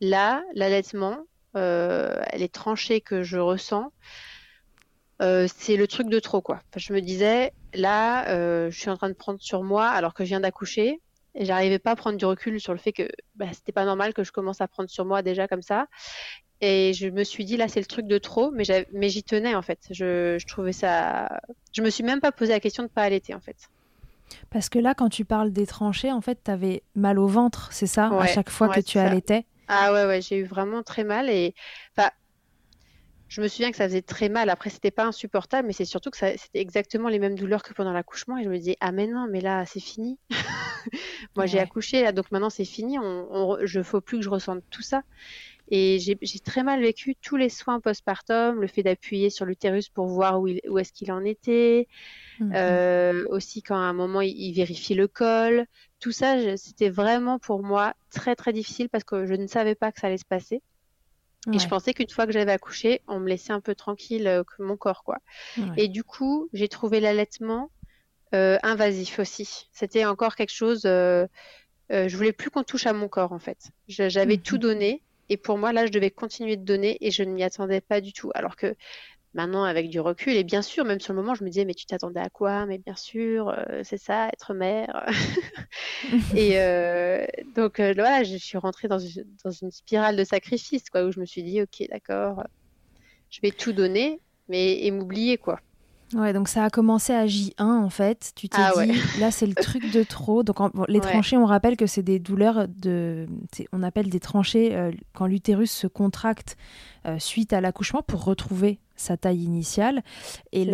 là, 0.01 0.43
l'allaitement, 0.55 1.25
euh, 1.57 2.23
les 2.37 2.49
tranchées 2.49 3.01
que 3.01 3.23
je 3.23 3.39
ressens, 3.39 3.93
euh, 5.23 5.47
c'est 5.55 5.77
le 5.77 5.87
truc 5.87 6.09
de 6.09 6.19
trop 6.19 6.41
quoi. 6.41 6.61
je 6.77 6.93
me 6.93 7.01
disais 7.01 7.53
là, 7.75 8.29
euh, 8.31 8.71
je 8.71 8.81
suis 8.81 8.91
en 8.91 8.97
train 8.97 9.09
de 9.09 9.15
prendre 9.15 9.41
sur 9.41 9.63
moi 9.63 9.87
alors 9.89 10.15
que 10.15 10.25
je 10.25 10.29
viens 10.31 10.41
d'accoucher 10.41 11.01
et 11.35 11.45
j'arrivais 11.45 11.79
pas 11.79 11.93
à 11.93 11.97
prendre 11.97 12.17
du 12.17 12.25
recul 12.25 12.61
sur 12.61 12.73
le 12.73 12.79
fait 12.79 12.93
que 12.93 13.09
bah, 13.35 13.47
c'était 13.53 13.73
pas 13.73 13.85
normal 13.85 14.15
que 14.15 14.25
je 14.25 14.33
commence 14.33 14.61
à 14.61 14.69
prendre 14.69 14.89
sur 14.89 15.05
moi 15.05 15.23
déjà 15.23 15.47
comme 15.47 15.63
ça. 15.63 15.87
Et 16.61 16.93
je 16.93 17.09
me 17.09 17.25
suis 17.25 17.45
dit, 17.45 17.57
là, 17.57 17.69
c'est 17.69 17.81
le 17.81 17.87
truc 17.87 18.07
de 18.07 18.19
trop, 18.19 18.51
mais, 18.51 18.65
mais 18.93 19.09
j'y 19.09 19.23
tenais, 19.23 19.55
en 19.55 19.63
fait. 19.63 19.79
Je, 19.91 20.37
je, 20.39 20.47
trouvais 20.47 20.73
ça. 20.73 21.41
Je 21.73 21.83
me 21.83 21.91
suis 21.91 22.05
même 22.05 22.21
pas 22.21 22.33
posé 22.33 22.53
la 22.53 22.61
question 22.61 22.83
de 22.83 22.89
pas 22.89 23.03
allaiter, 23.03 23.35
en 23.35 23.41
fait. 23.41 23.57
Parce 24.51 24.69
que 24.69 24.79
là, 24.79 24.95
quand 24.95 25.09
tu 25.09 25.25
parles 25.25 25.53
des 25.53 25.67
tranchées, 25.67 26.13
en 26.13 26.21
fait, 26.21 26.39
tu 26.45 26.51
avais 26.51 26.83
mal 26.95 27.19
au 27.19 27.27
ventre, 27.27 27.69
c'est 27.73 27.87
ça, 27.87 28.09
à 28.09 28.27
chaque 28.27 28.51
fois 28.51 28.69
que 28.69 28.81
tu 28.81 28.99
allaitais? 28.99 29.47
Ah 29.69 29.93
ouais, 29.93 30.05
ouais, 30.05 30.21
j'ai 30.21 30.39
eu 30.39 30.45
vraiment 30.45 30.83
très 30.83 31.05
mal. 31.05 31.31
Et 31.31 31.55
enfin, 31.97 32.11
je 33.29 33.41
me 33.41 33.47
souviens 33.47 33.71
que 33.71 33.77
ça 33.77 33.85
faisait 33.85 34.03
très 34.03 34.29
mal. 34.29 34.51
Après, 34.51 34.69
c'était 34.69 34.91
pas 34.91 35.07
insupportable, 35.07 35.69
mais 35.69 35.73
c'est 35.73 35.85
surtout 35.85 36.11
que 36.11 36.17
c'était 36.17 36.37
exactement 36.55 37.09
les 37.09 37.21
mêmes 37.21 37.37
douleurs 37.37 37.63
que 37.63 37.73
pendant 37.73 37.93
l'accouchement. 37.93 38.37
Et 38.37 38.45
je 38.45 38.49
me 38.49 38.59
disais, 38.59 38.77
ah 38.81 38.91
mais 38.91 39.07
non, 39.07 39.29
mais 39.31 39.41
là, 39.41 39.65
c'est 39.67 39.81
fini. 39.81 40.19
Moi, 41.37 41.47
j'ai 41.47 41.61
accouché, 41.61 42.03
là, 42.03 42.11
donc 42.11 42.33
maintenant 42.33 42.51
c'est 42.51 42.65
fini. 42.65 42.99
On, 42.99 43.59
je 43.63 43.83
faut 43.83 44.01
plus 44.01 44.19
que 44.19 44.25
je 44.25 44.31
ressente 44.31 44.65
tout 44.71 44.83
ça. 44.83 45.03
Et 45.71 45.99
j'ai 46.01 46.17
très 46.41 46.65
mal 46.65 46.81
vécu 46.81 47.15
tous 47.15 47.37
les 47.37 47.49
soins 47.49 47.81
postpartum, 47.81 48.61
le 48.61 48.67
fait 48.67 48.83
d'appuyer 48.83 49.31
sur 49.31 49.45
l'utérus 49.45 49.89
pour 49.89 50.07
voir 50.07 50.41
où, 50.41 50.49
où 50.69 50.79
est-ce 50.79 50.93
qu'il 50.93 51.13
en 51.13 51.25
était, 51.25 51.87
mhm. 52.41 52.53
euh, 52.55 53.25
aussi 53.29 53.63
quand 53.63 53.77
à 53.77 53.79
un 53.79 53.93
moment 53.93 54.21
il, 54.21 54.53
vérifie 54.53 54.95
le 54.95 55.07
col. 55.07 55.67
Tout 56.01 56.13
ça, 56.13 56.57
c'était 56.57 56.91
vraiment 56.91 57.39
pour 57.39 57.63
moi 57.63 57.95
très 58.11 58.35
très 58.35 58.53
difficile 58.53 58.89
parce 58.89 59.05
que 59.05 59.27
je 59.27 59.35
ne 59.35 59.47
savais 59.47 59.77
pas 59.77 59.93
que 59.93 60.01
ça 60.01 60.09
allait 60.09 60.19
se 60.19 60.25
passer. 60.25 60.61
Et 61.53 61.59
je 61.59 61.69
pensais 61.69 61.95
qu'une 61.95 62.09
fois 62.11 62.27
que 62.27 62.33
j'avais 62.33 62.53
accouché, 62.53 63.01
on 63.09 63.19
me 63.19 63.29
laissait 63.29 63.53
un 63.53 63.61
peu 63.61 63.75
tranquille 63.75 64.27
euh, 64.27 64.45
que 64.45 64.63
mon 64.63 64.77
corps, 64.77 65.03
quoi. 65.05 65.19
Et 65.79 65.89
du 65.89 66.05
coup, 66.05 66.51
j'ai 66.53 66.69
trouvé 66.69 67.01
l'allaitement 67.01 67.71
euh, 68.35 68.59
invasif 68.63 69.19
aussi. 69.19 69.69
C'était 69.73 70.05
encore 70.05 70.37
quelque 70.37 70.53
chose. 70.53 70.83
Euh, 70.85 71.27
je 71.89 72.15
voulais 72.17 72.33
plus 72.33 72.51
qu'on 72.51 72.63
touche 72.63 72.87
à 72.87 72.93
mon 72.93 73.09
corps, 73.09 73.33
en 73.33 73.39
fait. 73.39 73.71
J'avais 73.89 74.37
tout 74.37 74.57
mhm. 74.57 74.61
donné, 74.61 75.03
et 75.31 75.39
pour 75.39 75.57
moi, 75.57 75.73
là, 75.73 75.87
je 75.87 75.93
devais 75.93 76.11
continuer 76.11 76.57
de 76.57 76.65
donner, 76.65 76.99
et 77.01 77.11
je 77.11 77.23
ne 77.23 77.33
m'y 77.33 77.43
attendais 77.43 77.81
pas 77.81 78.03
du 78.03 78.13
tout. 78.13 78.31
Alors 78.35 78.57
que 78.57 78.77
Maintenant, 79.33 79.63
avec 79.63 79.91
du 79.91 80.01
recul, 80.01 80.35
et 80.35 80.43
bien 80.43 80.61
sûr, 80.61 80.85
même 80.85 80.99
sur 80.99 81.13
le 81.13 81.21
moment, 81.21 81.37
je 81.37 81.45
me 81.45 81.51
disais, 81.51 81.65
mais 81.65 81.75
tu 81.75 81.87
t'attendais 81.87 82.19
à 82.19 82.29
quoi? 82.31 82.67
Mais 82.67 82.79
bien 82.79 82.97
sûr, 82.97 83.51
euh, 83.51 83.83
c'est 83.85 83.97
ça, 83.97 84.29
être 84.29 84.55
mère. 84.55 85.07
et 86.35 86.59
euh, 86.59 87.25
donc, 87.55 87.79
euh, 87.79 87.93
voilà, 87.95 88.25
je 88.25 88.37
suis 88.37 88.59
rentrée 88.59 88.89
dans 88.89 88.99
une, 88.99 89.25
dans 89.45 89.53
une, 89.53 89.71
spirale 89.71 90.17
de 90.17 90.25
sacrifice, 90.25 90.91
quoi, 90.91 91.05
où 91.05 91.13
je 91.13 91.21
me 91.21 91.27
suis 91.27 91.45
dit, 91.45 91.63
ok, 91.63 91.87
d'accord, 91.91 92.43
je 93.31 93.39
vais 93.41 93.53
tout 93.53 93.73
donner, 93.73 94.21
mais 94.49 94.85
et 94.85 94.91
m'oublier, 94.91 95.39
quoi. 95.39 95.61
Ouais, 96.15 96.33
donc 96.33 96.49
ça 96.49 96.65
a 96.65 96.71
commencé 96.71 97.13
à 97.13 97.27
J1 97.27 97.63
en 97.63 97.91
fait. 97.91 98.33
Tu 98.35 98.49
t'es 98.49 98.59
ah 98.61 98.73
dit, 98.85 98.93
là 99.21 99.31
c'est 99.31 99.47
le 99.47 99.55
truc 99.55 99.93
de 99.93 100.03
trop. 100.03 100.43
Donc 100.43 100.57
les 100.89 101.01
tranchées, 101.01 101.37
on 101.37 101.47
rappelle 101.47 101.77
que 101.77 101.87
c'est 101.87 102.03
des 102.03 102.19
douleurs 102.19 102.67
de. 102.69 103.27
On 103.73 103.83
appelle 103.83 104.09
des 104.09 104.21
tranchées 104.21 104.93
quand 105.15 105.27
l'utérus 105.27 105.71
se 105.71 105.87
contracte 105.87 106.57
suite 107.19 107.53
à 107.53 107.61
l'accouchement 107.61 108.03
pour 108.03 108.25
retrouver 108.25 108.79
sa 109.01 109.17
taille 109.17 109.43
initiale. 109.43 110.03
Et 110.53 110.71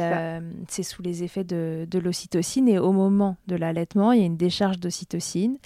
c'est 0.68 0.83
sous 0.83 1.02
les 1.02 1.23
effets 1.23 1.45
de, 1.45 1.99
l'ocytocine. 1.99 2.68
Et 2.68 2.78
au 2.78 2.92
moment 2.92 3.37
de 3.47 3.56
l'allaitement, 3.56 4.12
il 4.12 4.21
y 4.21 4.23
a 4.23 4.26
une 4.26 4.37
décharge 4.37 4.78
d'ocytocine 4.78 5.59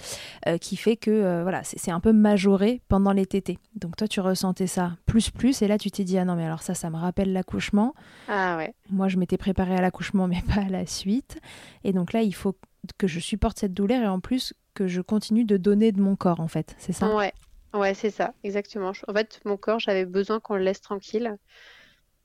euh, 0.47 0.57
qui 0.57 0.77
fait 0.77 0.95
que 0.95 1.11
euh, 1.11 1.41
voilà, 1.43 1.63
c'est 1.63 1.91
un 1.91 1.99
peu 1.99 2.13
majoré 2.13 2.81
pendant 2.87 3.11
les 3.11 3.25
tétés. 3.25 3.57
Donc 3.75 3.95
toi, 3.95 4.07
tu 4.07 4.21
ressentais 4.21 4.67
ça 4.67 4.93
plus 5.05 5.29
plus. 5.29 5.61
Et 5.61 5.67
là, 5.67 5.77
tu 5.77 5.91
t'es 5.91 6.03
dit, 6.03 6.17
ah 6.17 6.25
non, 6.25 6.35
mais 6.35 6.45
alors 6.45 6.61
ça, 6.61 6.73
ça 6.73 6.89
me 6.89 6.97
rappelle 6.97 7.33
l'accouchement. 7.33 7.93
Ah 8.27 8.57
ouais. 8.57 8.73
Moi, 8.89 9.07
je 9.07 9.17
m'étais 9.17 9.37
préparée 9.37 9.75
à 9.75 9.81
l'accouchement, 9.81 10.27
mais 10.27 10.41
pas 10.55 10.61
à 10.61 10.69
la 10.69 10.85
suite. 10.85 11.39
Et 11.83 11.91
donc 11.93 12.13
là, 12.13 12.21
il 12.21 12.33
faut 12.33 12.55
que 12.97 13.07
je 13.07 13.19
supporte 13.19 13.59
cette 13.59 13.73
douleur 13.73 14.03
et 14.03 14.07
en 14.07 14.19
plus 14.19 14.53
que 14.73 14.87
je 14.87 15.01
continue 15.01 15.43
de 15.43 15.57
donner 15.57 15.91
de 15.91 16.01
mon 16.01 16.15
corps, 16.15 16.39
en 16.39 16.47
fait. 16.47 16.75
C'est 16.77 16.93
ça? 16.93 17.13
Ouais. 17.15 17.33
Ouais, 17.73 17.93
c'est 17.93 18.09
ça, 18.09 18.33
exactement. 18.43 18.91
En 19.07 19.13
fait, 19.13 19.39
mon 19.45 19.57
corps, 19.57 19.79
j'avais 19.79 20.05
besoin 20.05 20.39
qu'on 20.39 20.55
le 20.55 20.63
laisse 20.63 20.81
tranquille. 20.81 21.37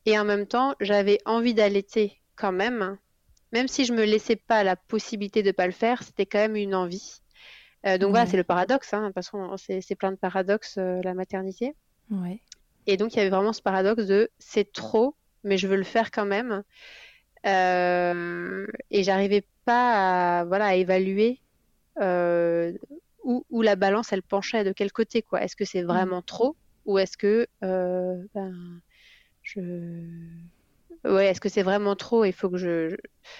Et 0.04 0.18
en 0.18 0.24
même 0.24 0.46
temps, 0.46 0.74
j'avais 0.80 1.18
envie 1.24 1.54
d'allaiter 1.54 2.20
quand 2.36 2.52
même. 2.52 2.98
Même 3.52 3.68
si 3.68 3.84
je 3.84 3.92
me 3.92 4.04
laissais 4.04 4.36
pas 4.36 4.64
la 4.64 4.76
possibilité 4.76 5.42
de 5.42 5.52
pas 5.52 5.66
le 5.66 5.72
faire, 5.72 6.02
c'était 6.02 6.26
quand 6.26 6.38
même 6.38 6.56
une 6.56 6.74
envie. 6.74 7.20
Euh, 7.86 7.98
donc 7.98 8.10
voilà, 8.10 8.26
c'est 8.26 8.36
le 8.36 8.44
paradoxe. 8.44 8.92
Hein, 8.92 9.12
parce 9.14 9.30
c'est 9.58 9.94
plein 9.94 10.10
de 10.10 10.16
paradoxes, 10.16 10.76
euh, 10.78 11.00
la 11.02 11.14
maternité. 11.14 11.74
Ouais. 12.10 12.40
Et 12.86 12.96
donc, 12.96 13.14
il 13.14 13.18
y 13.18 13.20
avait 13.20 13.30
vraiment 13.30 13.52
ce 13.52 13.62
paradoxe 13.62 14.06
de 14.06 14.30
c'est 14.38 14.72
trop, 14.72 15.14
mais 15.44 15.58
je 15.58 15.68
veux 15.68 15.76
le 15.76 15.84
faire 15.84 16.10
quand 16.10 16.26
même. 16.26 16.62
Euh, 17.46 18.66
et 18.90 19.04
j'arrivais 19.04 19.46
pas 19.64 20.40
à, 20.40 20.44
voilà, 20.44 20.66
à 20.66 20.74
évaluer 20.74 21.40
euh, 22.00 22.72
où, 23.26 23.44
où, 23.50 23.62
la 23.62 23.76
balance, 23.76 24.12
elle 24.12 24.22
penchait, 24.22 24.64
de 24.64 24.72
quel 24.72 24.92
côté. 24.92 25.22
quoi. 25.22 25.42
Est-ce 25.42 25.56
que 25.56 25.64
c'est 25.64 25.82
mmh. 25.82 25.86
vraiment 25.86 26.22
trop 26.22 26.56
ou 26.86 26.98
est-ce 26.98 27.16
que 27.16 27.46
ben, 27.60 28.80
je 29.42 29.60
ouais 31.06 31.26
est-ce 31.26 31.40
que 31.40 31.48
c'est 31.48 31.62
vraiment 31.62 31.96
trop 31.96 32.24
il 32.24 32.32
faut 32.32 32.50
que 32.50 32.56
je, 32.56 32.96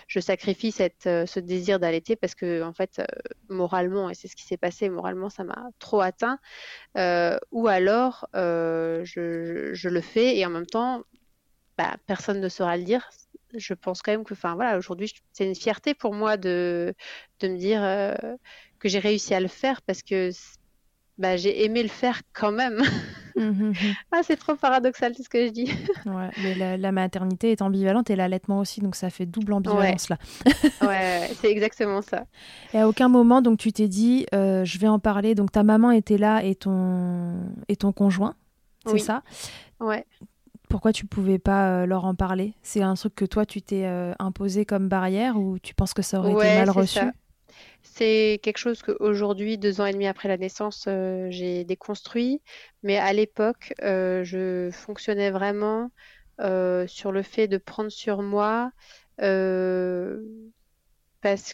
je, 0.09 0.21
sacrifie 0.21 0.73
cette, 0.73 1.07
euh, 1.07 1.27
ce 1.27 1.41
désir 1.41 1.79
d'allaiter 1.79 2.17
parce 2.17 2.35
que 2.35 2.63
en 2.63 2.73
fait 2.73 2.99
euh, 2.99 3.05
moralement 3.49 4.11
et 4.11 4.15
c'est 4.15 4.29
ce 4.29 4.37
qui 4.37 4.45
s'est 4.45 4.57
passé 4.57 4.89
moralement 4.89 5.31
ça 5.31 5.45
m'a 5.45 5.69
trop 5.79 6.01
atteint 6.01 6.39
euh, 6.97 7.39
ou 7.51 7.69
alors 7.69 8.27
je, 8.35 9.71
je, 9.73 9.89
le 9.89 10.01
fais 10.01 10.37
et 10.37 10.47
en 10.47 10.51
même 10.51 10.67
temps 10.67 11.03
bah, 11.79 11.97
personne 12.07 12.41
ne 12.41 12.49
saura 12.49 12.77
le 12.77 12.85
dire 12.85 13.09
je 13.55 13.75
pense 13.75 14.03
quand 14.03 14.13
même 14.13 14.25
que 14.25 14.35
enfin 14.35 14.55
voilà 14.55 14.77
aujourd'hui 14.79 15.13
c'est 15.33 15.47
une 15.47 15.55
fierté 15.55 15.95
pour 15.95 16.13
moi 16.15 16.37
de, 16.37 16.95
de 17.41 17.49
me 17.49 17.57
dire 17.57 17.81
que 18.79 18.89
j'ai 18.89 18.99
réussi 18.99 19.35
à 19.35 19.41
le 19.41 19.49
faire 19.49 19.83
parce 19.83 20.03
que 20.03 20.31
bah, 21.19 21.37
j'ai 21.37 21.65
aimé 21.65 21.83
le 21.83 21.89
faire 21.89 22.21
quand 22.33 22.53
même. 22.53 22.83
Mmh, 23.37 23.43
mmh, 23.43 23.69
mmh. 23.69 23.75
ah, 24.13 24.21
c'est 24.23 24.37
trop 24.37 24.55
paradoxal 24.55 25.15
tout 25.15 25.23
ce 25.23 25.29
que 25.29 25.47
je 25.47 25.53
dis. 25.53 25.65
ouais, 26.07 26.31
mais 26.43 26.77
la, 26.79 26.93
maternité 26.93 27.53
est 27.53 27.61
ambivalente 27.61 28.09
et 28.09 28.17
l'allaitement 28.17 28.61
aussi, 28.61 28.81
donc 28.81 28.97
ça 28.97 29.11
fait 29.11 29.27
double 29.27 29.53
ambivalence 29.53 30.09
là. 30.09 30.17
ouais, 30.83 31.31
c'est 31.41 31.51
exactement 31.51 32.01
ça. 32.01 32.25
Et 32.73 32.79
à 32.79 32.89
aucun 32.89 33.09
moment, 33.09 33.43
donc 33.43 33.59
tu 33.59 33.73
t'es 33.73 33.89
dit, 33.89 34.27
euh, 34.35 34.65
je 34.65 34.79
vais 34.79 34.89
en 34.89 34.99
parler. 34.99 35.35
Donc 35.35 35.53
ta 35.53 35.63
maman 35.63 35.91
était 35.91 36.19
là 36.19 36.43
et 36.45 36.55
ton 36.55 37.35
et 37.69 37.77
ton 37.77 37.93
conjoint, 37.93 38.35
c'est 38.87 38.99
ça? 38.99 39.23
Ouais. 39.81 40.07
Pourquoi 40.69 40.93
tu 40.93 41.07
pouvais 41.07 41.39
pas 41.39 41.69
euh, 41.69 41.87
leur 41.87 42.07
en 42.07 42.15
parler? 42.15 42.55
C'est 42.63 42.83
un 42.83 42.95
truc 42.95 43.15
que 43.15 43.25
toi 43.25 43.47
tu 43.47 43.63
t'es 43.63 43.85
euh, 43.85 44.15
imposé 44.19 44.65
comme 44.65 44.89
barrière 44.89 45.39
ou 45.39 45.59
tu 45.59 45.75
penses 45.75 45.95
que 45.95 46.03
ça 46.03 46.19
aurait 46.21 46.33
été 46.33 46.57
mal 46.57 46.71
reçu? 46.71 47.01
C'est 47.95 48.41
quelque 48.43 48.59
chose 48.59 48.83
qu'aujourd'hui, 48.83 49.59
deux 49.59 49.81
ans 49.81 49.87
et 49.87 49.93
demi 49.93 50.07
après 50.07 50.29
la 50.29 50.37
naissance, 50.37 50.85
euh, 50.89 51.29
j'ai 51.31 51.65
déconstruit. 51.65 52.41
Mais 52.83 52.97
à 52.97 53.13
l'époque, 53.13 53.75
euh, 53.83 54.25
je 54.25 54.71
fonctionnais 54.73 55.31
vraiment 55.31 55.91
euh, 56.41 56.87
sur 56.87 57.13
le 57.13 57.23
fait 57.23 57.49
de 57.49 57.59
prendre 57.59 57.91
sur 57.91 58.23
moi. 58.23 58.71
parce 59.19 59.25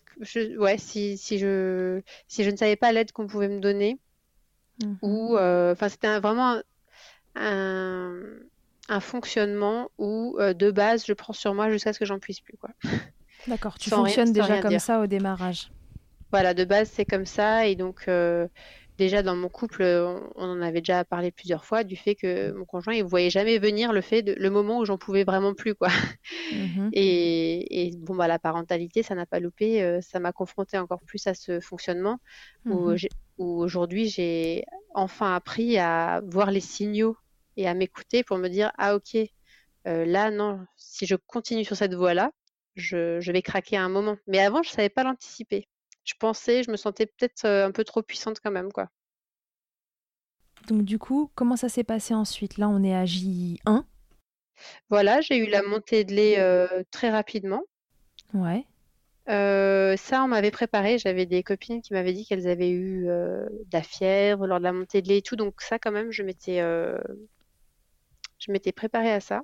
que 0.00 0.58
ouais, 0.58 0.78
si, 0.78 1.16
si, 1.16 1.38
je, 1.38 2.00
si 2.28 2.44
je 2.44 2.50
ne 2.50 2.56
savais 2.56 2.76
pas 2.76 2.92
l'aide 2.92 3.12
qu'on 3.12 3.26
pouvait 3.26 3.48
me 3.48 3.60
donner, 3.60 3.98
mmh 4.82 4.94
ou 5.02 5.36
enfin 5.36 5.88
c'était 5.88 6.18
vraiment 6.18 6.60
un, 7.36 8.20
un, 8.88 9.00
fonctionnement 9.00 9.90
où 9.98 10.36
de 10.38 10.70
base 10.70 11.04
je 11.06 11.12
prends 11.12 11.34
sur 11.34 11.54
moi 11.54 11.70
jusqu'à 11.70 11.92
ce 11.92 11.98
que 11.98 12.06
j'en 12.06 12.18
puisse 12.18 12.40
plus 12.40 12.56
quoi. 12.56 12.70
D'accord, 13.46 13.78
tu 13.78 13.90
fonctionnes 13.90 14.32
déjà 14.32 14.62
comme 14.62 14.78
ça 14.78 15.00
au 15.00 15.06
démarrage. 15.06 15.70
Voilà, 16.32 16.54
de 16.54 16.64
base, 16.64 16.90
c'est 16.90 17.04
comme 17.04 17.26
ça. 17.26 17.66
Et 17.66 17.76
donc, 17.76 18.04
euh, 18.08 18.48
déjà 18.96 19.22
dans 19.22 19.36
mon 19.36 19.50
couple, 19.50 19.82
on, 19.82 20.32
en 20.36 20.62
avait 20.62 20.80
déjà 20.80 21.04
parlé 21.04 21.30
plusieurs 21.30 21.64
fois 21.66 21.84
du 21.84 21.94
fait 21.94 22.14
que 22.14 22.52
mon 22.52 22.64
conjoint, 22.64 22.94
il 22.94 23.04
ne 23.04 23.08
voyait 23.08 23.28
jamais 23.28 23.58
venir 23.58 23.92
le 23.92 24.00
fait 24.00 24.22
de, 24.22 24.32
le 24.32 24.50
moment 24.50 24.78
où 24.78 24.84
j'en 24.86 24.96
pouvais 24.96 25.24
vraiment 25.24 25.54
plus, 25.54 25.74
quoi. 25.74 25.88
Mmh 26.52 26.90
et, 26.92 27.92
bon, 27.96 28.14
bah, 28.14 28.28
la 28.28 28.38
parentalité, 28.38 29.02
ça 29.02 29.14
n'a 29.14 29.24
pas 29.24 29.40
loupé. 29.40 29.82
Euh, 29.82 30.00
ça 30.02 30.20
m'a 30.20 30.32
confronté 30.32 30.76
encore 30.76 31.00
plus 31.00 31.26
à 31.26 31.34
ce 31.34 31.60
fonctionnement 31.60 32.18
où, 32.66 32.90
mmh 32.90 32.96
aujourd'hui, 33.38 34.08
j'ai 34.08 34.64
enfin 34.94 35.34
appris 35.34 35.78
à 35.78 36.20
voir 36.26 36.50
les 36.50 36.60
signaux 36.60 37.16
et 37.56 37.66
à 37.66 37.74
m'écouter 37.74 38.22
pour 38.22 38.38
me 38.38 38.48
dire, 38.48 38.70
ah 38.78 38.94
ok, 38.94 39.16
euh, 39.86 40.04
là, 40.04 40.30
non, 40.30 40.60
si 40.76 41.06
je 41.06 41.16
continue 41.16 41.64
sur 41.64 41.76
cette 41.76 41.94
voie-là, 41.94 42.30
je, 42.76 43.20
je, 43.20 43.32
vais 43.32 43.42
craquer 43.42 43.76
à 43.76 43.82
un 43.82 43.88
moment. 43.88 44.16
Mais 44.26 44.38
avant, 44.38 44.62
je 44.62 44.70
ne 44.70 44.74
savais 44.74 44.90
pas 44.90 45.04
l'anticiper 45.04 45.68
je 46.04 46.14
pensais, 46.18 46.62
je 46.62 46.70
me 46.70 46.76
sentais 46.76 47.06
peut-être 47.06 47.46
un 47.46 47.70
peu 47.72 47.84
trop 47.84 48.02
puissante 48.02 48.40
quand 48.42 48.50
même, 48.50 48.72
quoi. 48.72 48.88
Donc 50.68 50.82
du 50.82 50.98
coup, 50.98 51.30
comment 51.34 51.56
ça 51.56 51.68
s'est 51.68 51.84
passé 51.84 52.14
ensuite? 52.14 52.56
Là, 52.58 52.68
on 52.68 52.82
est 52.82 52.94
à 52.94 53.04
J1. 53.04 53.84
Voilà, 54.90 55.20
j'ai 55.20 55.38
eu 55.38 55.46
la 55.46 55.62
montée 55.62 56.04
de 56.04 56.14
lait 56.14 56.84
très 56.90 57.10
rapidement. 57.10 57.62
Ouais. 58.32 58.64
ça, 59.26 60.22
on 60.22 60.28
m'avait 60.28 60.50
préparé. 60.50 60.98
J'avais 60.98 61.26
des 61.26 61.42
copines 61.42 61.82
qui 61.82 61.92
m'avaient 61.92 62.12
dit 62.12 62.26
qu'elles 62.26 62.48
avaient 62.48 62.70
eu 62.70 63.06
de 63.06 63.72
la 63.72 63.82
fièvre 63.82 64.46
lors 64.46 64.58
de 64.58 64.64
la 64.64 64.72
montée 64.72 65.02
de 65.02 65.08
lait 65.08 65.18
et 65.18 65.22
tout. 65.22 65.36
Donc 65.36 65.60
ça, 65.62 65.78
quand 65.78 65.92
même, 65.92 66.12
je 66.12 66.22
m'étais, 66.22 66.58
je 68.38 68.52
m'étais 68.52 68.72
préparée 68.72 69.12
à 69.12 69.20
ça. 69.20 69.42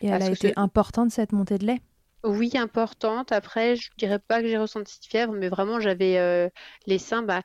Et 0.00 0.08
elle 0.08 0.22
a 0.22 0.30
été 0.30 0.52
importante 0.56 1.10
cette 1.10 1.32
montée 1.32 1.58
de 1.58 1.66
lait? 1.66 1.80
Oui, 2.24 2.50
importante. 2.54 3.32
Après, 3.32 3.76
je 3.76 3.88
dirais 3.96 4.18
pas 4.18 4.42
que 4.42 4.48
j'ai 4.48 4.58
ressenti 4.58 5.00
de 5.00 5.06
fièvre, 5.06 5.32
mais 5.32 5.48
vraiment, 5.48 5.80
j'avais 5.80 6.18
euh, 6.18 6.48
les 6.86 6.98
seins. 6.98 7.22
Bah, 7.22 7.42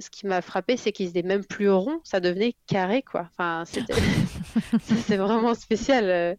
ce 0.00 0.10
qui 0.10 0.26
m'a 0.26 0.40
frappé, 0.40 0.76
c'est 0.76 0.92
qu'ils 0.92 1.08
étaient 1.08 1.22
même 1.22 1.44
plus 1.44 1.70
ronds, 1.70 2.00
ça 2.04 2.20
devenait 2.20 2.54
carré, 2.66 3.02
quoi. 3.02 3.28
Enfin, 3.32 3.64
c'est 3.66 3.84
vraiment 5.16 5.54
spécial. 5.54 6.10
Euh. 6.10 6.34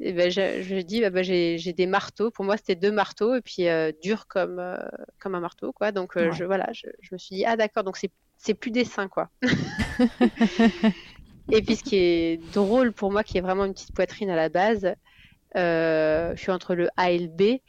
Et 0.00 0.12
ben, 0.12 0.30
je, 0.30 0.62
je 0.62 0.76
dis, 0.76 1.00
bah, 1.00 1.10
bah, 1.10 1.22
j'ai 1.22 1.72
des 1.72 1.86
marteaux. 1.86 2.30
Pour 2.30 2.44
moi, 2.44 2.56
c'était 2.56 2.74
deux 2.74 2.92
marteaux 2.92 3.34
et 3.34 3.40
puis 3.40 3.68
euh, 3.68 3.92
dur 4.02 4.26
comme, 4.26 4.58
euh, 4.58 4.76
comme 5.18 5.34
un 5.34 5.40
marteau, 5.40 5.72
quoi. 5.72 5.92
Donc, 5.92 6.12
je, 6.16 6.44
voilà, 6.44 6.70
je, 6.72 6.86
me 7.12 7.18
suis 7.18 7.36
dit, 7.36 7.44
ah 7.44 7.56
d'accord, 7.56 7.84
donc 7.84 7.98
c'est 8.36 8.54
plus 8.54 8.70
dessin, 8.70 9.08
quoi. 9.08 9.30
et 11.50 11.62
puis, 11.62 11.76
ce 11.76 11.84
qui 11.84 11.96
est 11.96 12.52
drôle 12.52 12.92
pour 12.92 13.10
moi, 13.10 13.24
qui 13.24 13.38
est 13.38 13.42
vraiment 13.42 13.64
une 13.64 13.72
petite 13.72 13.94
poitrine 13.94 14.30
à 14.30 14.36
la 14.36 14.48
base, 14.48 14.94
je 15.54 16.34
suis 16.36 16.50
entre 16.50 16.74
le 16.74 16.88
A 16.96 17.10
et 17.10 17.18
le 17.18 17.28
B. 17.28 17.60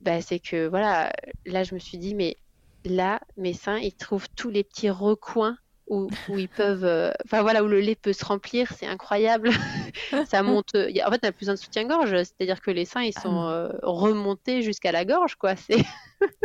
Bah, 0.00 0.20
c'est 0.20 0.38
que 0.38 0.68
voilà, 0.68 1.12
là 1.46 1.64
je 1.64 1.74
me 1.74 1.80
suis 1.80 1.98
dit, 1.98 2.14
mais 2.14 2.36
là, 2.84 3.20
mes 3.36 3.52
seins, 3.52 3.78
ils 3.78 3.94
trouvent 3.94 4.28
tous 4.36 4.50
les 4.50 4.64
petits 4.64 4.90
recoins 4.90 5.56
où, 5.88 6.08
ils 6.30 6.48
peuvent, 6.56 6.84
euh, 6.84 7.12
enfin 7.24 7.42
voilà, 7.42 7.62
où 7.62 7.68
le 7.68 7.80
lait 7.80 7.94
peut 7.94 8.12
se 8.12 8.24
remplir, 8.24 8.72
c'est 8.72 8.86
incroyable. 8.86 9.50
ça 10.26 10.42
monte. 10.42 10.74
en 10.74 11.10
fait, 11.10 11.20
on 11.22 11.28
a 11.28 11.32
plus 11.32 11.46
de 11.46 11.56
soutien-gorge, 11.56 12.10
c'est-à-dire 12.10 12.60
que 12.60 12.70
les 12.70 12.84
seins, 12.84 13.02
ils 13.02 13.12
sont 13.12 13.40
ah 13.40 13.52
euh, 13.52 13.72
remontés 13.82 14.62
jusqu'à 14.62 14.92
la 14.92 15.04
gorge, 15.04 15.36
quoi. 15.36 15.54
C'est 15.56 15.84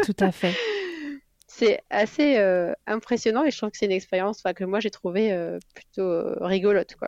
tout 0.03 0.15
à 0.19 0.31
fait. 0.31 0.53
c'est 1.47 1.79
assez 1.89 2.37
euh, 2.37 2.73
impressionnant 2.87 3.45
et 3.45 3.51
je 3.51 3.57
trouve 3.57 3.71
que 3.71 3.77
c'est 3.77 3.85
une 3.85 3.91
expérience 3.93 4.43
que 4.55 4.63
moi 4.65 4.81
j'ai 4.81 4.89
trouvé 4.89 5.33
plutôt 5.73 6.35
rigolote, 6.41 6.95
quoi. 6.95 7.07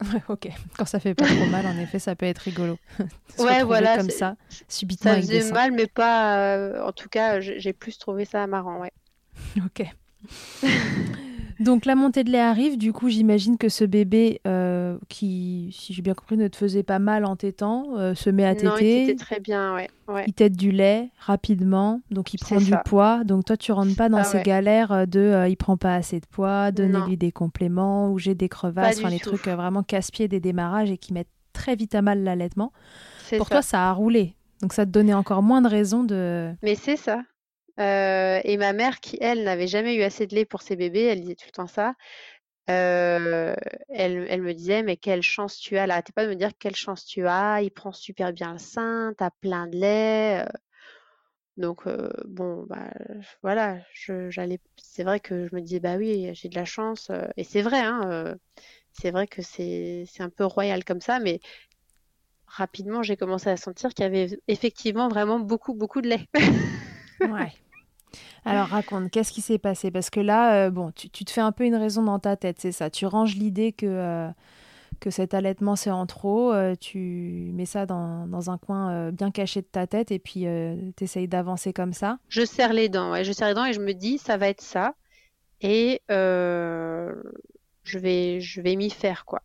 ok. 0.28 0.48
Quand 0.76 0.84
ça 0.84 1.00
fait 1.00 1.14
pas 1.14 1.26
trop 1.26 1.46
mal, 1.46 1.66
en 1.66 1.78
effet, 1.78 1.98
ça 1.98 2.14
peut 2.14 2.26
être 2.26 2.38
rigolo. 2.40 2.78
ouais, 3.38 3.64
voilà. 3.64 3.96
Comme 3.96 4.10
ça, 4.10 4.36
subitement. 4.68 5.12
Ça 5.12 5.20
faisait 5.20 5.52
mal, 5.52 5.72
mais 5.72 5.86
pas. 5.86 6.84
en 6.86 6.92
tout 6.92 7.08
cas, 7.08 7.40
j'ai 7.40 7.72
plus 7.72 7.98
trouvé 7.98 8.24
ça 8.24 8.46
marrant, 8.46 8.80
ouais. 8.80 8.92
ok. 9.64 9.86
Donc 11.58 11.86
la 11.86 11.94
montée 11.94 12.24
de 12.24 12.30
lait 12.30 12.40
arrive, 12.40 12.76
du 12.76 12.92
coup 12.92 13.08
j'imagine 13.08 13.56
que 13.56 13.68
ce 13.68 13.84
bébé 13.84 14.40
euh, 14.46 14.98
qui, 15.08 15.74
si 15.78 15.94
j'ai 15.94 16.02
bien 16.02 16.14
compris, 16.14 16.36
ne 16.36 16.48
te 16.48 16.56
faisait 16.56 16.82
pas 16.82 16.98
mal 16.98 17.24
en 17.24 17.36
tétant, 17.36 17.96
euh, 17.96 18.14
se 18.14 18.28
met 18.30 18.44
à 18.44 18.54
téter. 18.54 18.66
Non, 18.66 18.76
il 18.76 19.06
tétait 19.06 19.24
très 19.24 19.40
bien, 19.40 19.74
ouais. 19.74 19.88
Il 20.26 20.34
tète 20.34 20.56
du 20.56 20.70
lait 20.70 21.10
rapidement, 21.18 22.00
donc 22.10 22.34
il 22.34 22.38
prend 22.38 22.58
du 22.58 22.74
poids. 22.84 23.24
Donc 23.24 23.44
toi 23.44 23.56
tu 23.56 23.72
rentres 23.72 23.96
pas 23.96 24.08
dans 24.08 24.18
ah 24.18 24.24
ces 24.24 24.42
galères 24.42 24.92
euh, 24.92 25.06
de 25.06 25.46
il 25.48 25.56
prend 25.56 25.76
pas 25.76 25.94
assez 25.94 26.20
de 26.20 26.26
poids, 26.26 26.70
donnez-lui 26.72 27.16
des 27.16 27.32
compléments 27.32 28.10
ou 28.10 28.18
j'ai 28.18 28.34
des 28.34 28.48
crevasses, 28.48 28.98
enfin 28.98 29.10
les 29.10 29.20
trucs 29.20 29.46
vraiment 29.46 29.82
casse-pieds 29.82 30.28
des 30.28 30.40
démarrages 30.40 30.90
et 30.90 30.98
qui 30.98 31.12
mettent 31.12 31.28
très 31.52 31.74
vite 31.74 31.94
à 31.94 32.02
mal 32.02 32.22
l'allaitement. 32.22 32.72
Pour 33.38 33.48
toi 33.48 33.62
ça 33.62 33.88
a 33.88 33.92
roulé, 33.92 34.36
donc 34.60 34.72
ça 34.72 34.84
te 34.84 34.90
donnait 34.90 35.14
encore 35.14 35.42
moins 35.42 35.62
de 35.62 35.68
raisons 35.68 36.04
de... 36.04 36.52
Mais 36.62 36.74
c'est 36.74 36.96
ça, 36.96 37.22
et 37.78 38.56
ma 38.56 38.72
mère, 38.72 39.00
qui 39.00 39.18
elle 39.20 39.44
n'avait 39.44 39.66
jamais 39.66 39.94
eu 39.94 40.02
assez 40.02 40.26
de 40.26 40.34
lait 40.34 40.44
pour 40.44 40.62
ses 40.62 40.76
bébés, 40.76 41.04
elle 41.04 41.20
disait 41.20 41.34
tout 41.34 41.46
le 41.46 41.52
temps 41.52 41.66
ça. 41.66 41.94
Elle, 42.66 43.56
me 44.42 44.52
disait, 44.52 44.82
mais 44.82 44.96
quelle 44.96 45.22
chance 45.22 45.58
tu 45.58 45.76
as. 45.78 45.82
Elle 45.82 45.88
n'arrêtait 45.88 46.12
pas 46.12 46.24
de 46.24 46.30
me 46.30 46.36
dire 46.36 46.50
quelle 46.58 46.76
chance 46.76 47.04
tu 47.04 47.26
as. 47.26 47.62
Il 47.62 47.70
prend 47.70 47.92
super 47.92 48.32
bien 48.32 48.52
le 48.52 48.58
sein, 48.58 49.14
t'as 49.16 49.30
plein 49.40 49.66
de 49.66 49.76
lait. 49.76 50.44
Donc 51.56 51.84
bon, 52.26 52.66
bah 52.68 52.90
voilà, 53.42 53.78
j'allais. 54.28 54.60
C'est 54.76 55.04
vrai 55.04 55.20
que 55.20 55.48
je 55.48 55.54
me 55.54 55.60
disais, 55.60 55.80
bah 55.80 55.96
oui, 55.96 56.30
j'ai 56.34 56.48
de 56.48 56.54
la 56.54 56.64
chance. 56.66 57.10
et 57.36 57.44
c'est 57.44 57.62
vrai, 57.62 57.80
hein, 57.80 58.36
c'est 58.92 59.10
vrai 59.10 59.26
que 59.26 59.42
c'est 59.42 60.06
un 60.20 60.30
peu 60.30 60.44
royal 60.44 60.84
comme 60.84 61.00
ça, 61.00 61.18
mais 61.18 61.40
rapidement, 62.46 63.02
j'ai 63.02 63.16
commencé 63.16 63.48
à 63.50 63.56
sentir 63.56 63.92
qu'il 63.94 64.04
y 64.04 64.06
avait 64.06 64.38
effectivement 64.48 65.08
vraiment 65.08 65.38
beaucoup, 65.38 65.74
beaucoup 65.74 66.00
de 66.00 66.08
lait. 66.08 66.26
ouais. 67.20 67.52
Alors 68.46 68.68
raconte, 68.68 69.10
qu'est-ce 69.10 69.32
qui 69.32 69.40
s'est 69.40 69.58
passé? 69.58 69.90
Parce 69.90 70.08
que 70.08 70.20
là, 70.20 70.66
euh, 70.66 70.70
bon, 70.70 70.92
tu, 70.92 71.08
te 71.08 71.30
fais 71.30 71.40
un 71.40 71.52
peu 71.52 71.64
une 71.64 71.74
raison 71.74 72.02
dans 72.02 72.18
ta 72.20 72.36
tête, 72.36 72.56
c'est 72.60 72.72
ça. 72.72 72.90
Tu 72.90 73.04
ranges 73.04 73.34
l'idée 73.34 73.72
que, 73.72 73.86
euh, 73.86 74.28
que 75.00 75.10
cet 75.10 75.34
allaitement 75.34 75.74
c'est 75.74 75.90
en 75.90 76.06
trop, 76.06 76.52
euh, 76.52 76.76
tu 76.78 77.50
mets 77.54 77.66
ça 77.66 77.86
dans, 77.86 78.50
un 78.50 78.58
coin 78.58 79.10
bien 79.10 79.32
caché 79.32 79.62
de 79.62 79.66
ta 79.66 79.86
tête 79.88 80.12
et 80.12 80.20
puis 80.20 80.46
tu 80.96 81.04
essayes 81.04 81.28
d'avancer 81.28 81.72
comme 81.72 81.92
ça. 81.92 82.18
Je 82.28 82.44
serre 82.44 82.72
les 82.72 82.88
dents, 82.88 83.10
ouais, 83.10 83.24
je 83.24 83.32
serre 83.32 83.48
les 83.48 83.54
dents 83.54 83.64
et 83.64 83.72
je 83.72 83.80
me 83.80 83.92
dis 83.92 84.18
ça 84.18 84.36
va 84.36 84.48
être 84.48 84.62
ça 84.62 84.94
et 85.60 86.00
je 86.08 87.98
vais, 87.98 88.40
je 88.40 88.60
vais 88.60 88.76
m'y 88.76 88.90
faire 88.90 89.24
quoi 89.24 89.42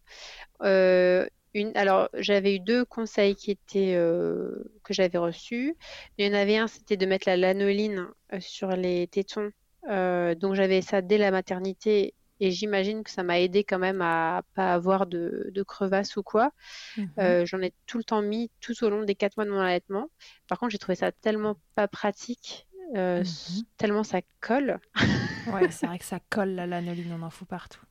alors 1.75 2.09
j'avais 2.13 2.55
eu 2.55 2.59
deux 2.59 2.85
conseils 2.85 3.35
qui 3.35 3.51
étaient 3.51 3.95
euh, 3.95 4.63
que 4.83 4.93
j'avais 4.93 5.17
reçus. 5.17 5.75
Il 6.17 6.25
y 6.25 6.29
en 6.29 6.33
avait 6.33 6.57
un, 6.57 6.67
c'était 6.67 6.97
de 6.97 7.05
mettre 7.05 7.27
la 7.27 7.37
lanoline 7.37 8.07
euh, 8.33 8.39
sur 8.39 8.69
les 8.69 9.07
tétons. 9.07 9.51
Euh, 9.89 10.35
donc 10.35 10.55
j'avais 10.55 10.81
ça 10.81 11.01
dès 11.01 11.17
la 11.17 11.31
maternité 11.31 12.13
et 12.39 12.51
j'imagine 12.51 13.03
que 13.03 13.11
ça 13.11 13.23
m'a 13.23 13.39
aidé 13.39 13.63
quand 13.63 13.79
même 13.79 14.01
à 14.01 14.43
pas 14.55 14.73
avoir 14.73 15.07
de, 15.07 15.49
de 15.53 15.63
crevasses 15.63 16.15
ou 16.17 16.23
quoi. 16.23 16.51
Mhm. 16.97 17.45
J'en 17.45 17.61
ai 17.61 17.73
tout 17.85 17.97
le 17.97 18.03
temps 18.03 18.21
mis 18.21 18.49
tout 18.61 18.83
au 18.83 18.89
long 18.89 19.03
des 19.03 19.15
quatre 19.15 19.37
mois 19.37 19.45
de 19.45 19.51
mon 19.51 19.59
allaitement. 19.59 20.09
Par 20.47 20.57
contre, 20.57 20.71
j'ai 20.71 20.79
trouvé 20.79 20.95
ça 20.95 21.11
tellement 21.11 21.57
pas 21.75 21.87
pratique. 21.87 22.67
Mhm. 22.95 23.25
Tellement 23.77 24.03
ça 24.03 24.21
colle. 24.39 24.79
ouais, 25.53 25.69
c'est 25.71 25.85
vrai 25.85 25.99
que 25.99 26.05
ça 26.05 26.19
colle 26.29 26.51
la 26.51 26.65
lanoline, 26.65 27.13
on 27.13 27.21
en 27.21 27.29
fout 27.29 27.47
partout. 27.47 27.81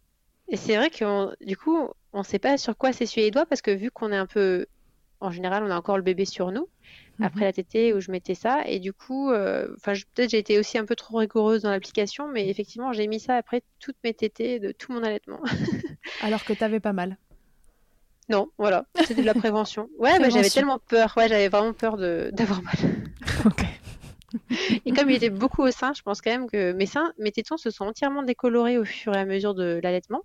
Et 0.51 0.57
c'est 0.57 0.77
vrai 0.77 0.91
que 0.91 1.45
du 1.45 1.57
coup, 1.57 1.89
on 2.13 2.19
ne 2.19 2.25
sait 2.25 2.39
pas 2.39 2.59
sur 2.59 2.77
quoi 2.77 2.93
s'essuyer 2.93 3.29
les 3.29 3.31
doigts 3.31 3.47
parce 3.47 3.63
que 3.63 3.71
vu 3.71 3.91
qu'on 3.91 4.13
est 4.13 4.17
un 4.17 4.27
peu. 4.27 4.67
En 5.23 5.31
général, 5.31 5.63
on 5.65 5.71
a 5.71 5.77
encore 5.77 5.99
le 5.99 6.03
bébé 6.03 6.25
sur 6.25 6.51
nous 6.51 6.67
mhm. 7.19 7.27
après 7.27 7.45
la 7.45 7.53
tétée 7.53 7.93
où 7.93 8.01
je 8.01 8.11
mettais 8.11 8.35
ça. 8.35 8.63
Et 8.67 8.79
du 8.79 8.93
coup, 8.93 9.31
euh, 9.31 9.69
peut-être 9.85 10.31
j'ai 10.31 10.39
été 10.39 10.59
aussi 10.59 10.79
un 10.79 10.87
peu 10.87 10.97
trop 10.97 11.19
rigoureuse 11.19 11.63
dans 11.63 11.71
l'application, 11.71 12.27
mais 12.29 12.49
effectivement, 12.49 12.93
j'ai 12.93 13.07
mis 13.07 13.21
ça 13.21 13.37
après 13.37 13.63
toutes 13.81 13.97
mes 14.03 14.15
tétées 14.15 14.59
de 14.59 14.73
tout 14.73 14.93
mon 14.93 15.03
allaitement. 15.03 15.41
Alors 16.23 16.43
que 16.45 16.55
tu 16.55 16.65
avais 16.65 16.81
pas 16.81 16.95
mal. 16.95 17.19
Non, 18.31 18.49
voilà, 18.59 18.87
c'était 19.07 19.23
de 19.23 19.27
la 19.27 19.35
prévention. 19.35 19.91
Ouais, 19.99 20.19
mais 20.21 20.31
j'avais 20.31 20.49
tellement 20.49 20.79
peur. 20.79 21.13
Ouais, 21.17 21.29
j'avais 21.29 21.49
vraiment 21.49 21.73
peur 21.73 21.97
d'avoir 21.97 22.63
mal. 22.63 22.77
ok. 23.45 23.65
Et 24.87 24.93
comme 24.93 25.11
il 25.11 25.17
était 25.17 25.31
beaucoup 25.31 25.63
au 25.63 25.71
sein, 25.71 25.93
je 25.93 26.03
pense 26.03 26.21
quand 26.21 26.31
même 26.31 26.49
que 26.49 26.73
mes 26.73 26.87
seins, 26.87 27.13
mes 27.19 27.33
tétons 27.33 27.57
se 27.57 27.71
sont 27.71 27.85
entièrement 27.85 28.23
décolorés 28.23 28.79
au 28.79 28.85
fur 28.85 29.15
et 29.15 29.19
à 29.19 29.25
mesure 29.25 29.55
de 29.55 29.81
l'allaitement. 29.83 30.23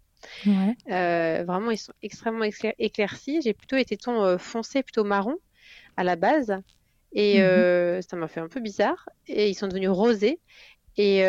Euh, 0.47 1.43
vraiment, 1.45 1.71
ils 1.71 1.77
sont 1.77 1.93
extrêmement 2.01 2.45
éclaircis. 2.77 3.41
J'ai 3.41 3.53
plutôt 3.53 3.75
les 3.75 3.85
tétons 3.85 4.23
euh, 4.23 4.37
foncés, 4.37 4.83
plutôt 4.83 5.03
marron 5.03 5.37
à 5.97 6.03
la 6.03 6.15
base. 6.15 6.55
Et 7.13 7.39
mhm. 7.39 7.43
euh, 7.43 8.01
ça 8.01 8.15
m'a 8.17 8.27
fait 8.27 8.39
un 8.39 8.47
peu 8.47 8.59
bizarre. 8.59 9.09
Et 9.27 9.49
ils 9.49 9.55
sont 9.55 9.67
devenus 9.67 9.89
rosés. 9.89 10.39
Et, 10.97 11.19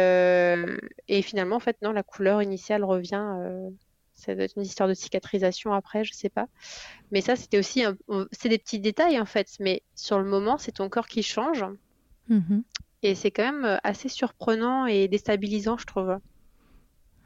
et 1.09 1.23
finalement, 1.23 1.57
en 1.57 1.61
fait, 1.61 1.77
non, 1.83 1.91
la 1.93 2.05
couleur 2.05 2.41
initiale 2.41 2.85
revient. 2.85 3.25
ça 4.15 4.35
doit 4.35 4.45
être 4.45 4.57
une 4.57 4.63
histoire 4.63 4.89
de 4.89 4.95
cicatrisation 4.95 5.73
après, 5.73 6.05
je 6.05 6.13
sais 6.13 6.29
pas. 6.29 6.47
Mais 7.11 7.21
ça, 7.21 7.35
c'était 7.35 7.59
aussi. 7.59 7.83
C'est 8.31 8.49
des 8.49 8.59
petits 8.59 8.79
détails, 8.79 9.19
en 9.19 9.27
fait. 9.27 9.49
Mais 9.59 9.83
sur 9.97 10.21
le 10.21 10.25
moment, 10.25 10.57
c'est 10.57 10.73
ton 10.73 10.89
corps 10.89 11.09
qui 11.09 11.25
change. 11.25 11.65
Mhm. 12.29 12.63
Et 13.03 13.17
c'est 13.17 13.33
quand 13.33 13.53
même 13.53 13.81
assez 13.83 14.09
surprenant 14.09 14.87
et 14.87 15.09
déstabilisant, 15.09 15.79
je 15.79 15.87
trouve. 15.87 16.17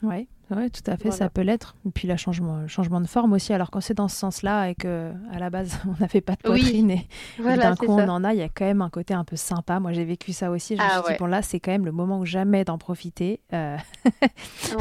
Ouais, 0.02 0.26
ouais, 0.50 0.70
tout 0.70 0.88
à 0.88 0.96
fait, 0.96 1.10
ça 1.10 1.28
peut 1.28 1.42
l'être. 1.42 1.76
Et 1.86 1.90
puis 1.90 2.08
le 2.08 2.16
changement, 2.16 2.66
changement 2.68 3.00
de 3.00 3.06
forme 3.06 3.32
aussi. 3.32 3.52
Alors 3.52 3.70
quand 3.70 3.80
c'est 3.80 3.94
dans 3.94 4.08
ce 4.08 4.16
sens-là 4.16 4.70
et 4.70 4.74
que 4.74 5.12
à 5.32 5.38
la 5.38 5.50
base 5.50 5.80
on 5.88 6.00
n'avait 6.00 6.20
pas 6.20 6.34
de 6.34 6.42
poitrine 6.42 6.90
et, 6.90 7.08
d'un 7.38 7.76
coup 7.76 7.86
on 7.88 8.08
en 8.08 8.24
a, 8.24 8.32
il 8.32 8.38
y 8.38 8.42
a 8.42 8.48
quand 8.48 8.64
même 8.64 8.82
un 8.82 8.90
côté 8.90 9.14
un 9.14 9.24
peu 9.24 9.36
sympa. 9.36 9.80
Moi 9.80 9.92
j'ai 9.92 10.04
vécu 10.04 10.32
ça 10.32 10.50
aussi. 10.50 10.76
Je 10.76 10.82
me 10.82 10.86
ah 10.88 11.02
suis 11.04 11.14
dit 11.14 11.18
bon 11.18 11.26
là 11.26 11.42
c'est 11.42 11.60
quand 11.60 11.72
même 11.72 11.84
le 11.84 11.92
moment 11.92 12.18
ou 12.18 12.24
jamais 12.24 12.64
d'en 12.64 12.78
profiter. 12.78 13.40
Euh... 13.52 13.76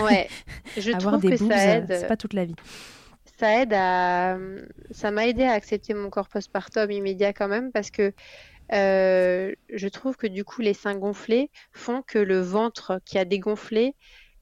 ouais, 0.03 0.27
je 0.77 0.91
Avoir 0.91 1.19
des 1.19 1.29
que 1.29 1.37
ça 1.37 1.75
aide. 1.75 1.87
C'est 1.87 2.07
pas 2.07 2.17
toute 2.17 2.33
la 2.33 2.45
vie. 2.45 2.55
Ça 3.39 3.61
aide 3.61 3.73
à, 3.73 4.37
ça 4.91 5.11
m'a 5.11 5.25
aidé 5.25 5.43
à 5.43 5.53
accepter 5.53 5.93
mon 5.93 6.09
corps 6.09 6.27
postpartum 6.27 6.91
immédiat 6.91 7.31
quand 7.31 7.47
même 7.47 7.71
parce 7.71 7.89
que 7.89 8.13
euh, 8.73 9.53
je 9.73 9.87
trouve 9.87 10.15
que 10.15 10.27
du 10.27 10.43
coup 10.43 10.61
les 10.61 10.73
seins 10.73 10.95
gonflés 10.95 11.49
font 11.71 12.01
que 12.01 12.19
le 12.19 12.39
ventre 12.39 12.99
qui 13.05 13.17
a 13.17 13.25
dégonflé 13.25 13.95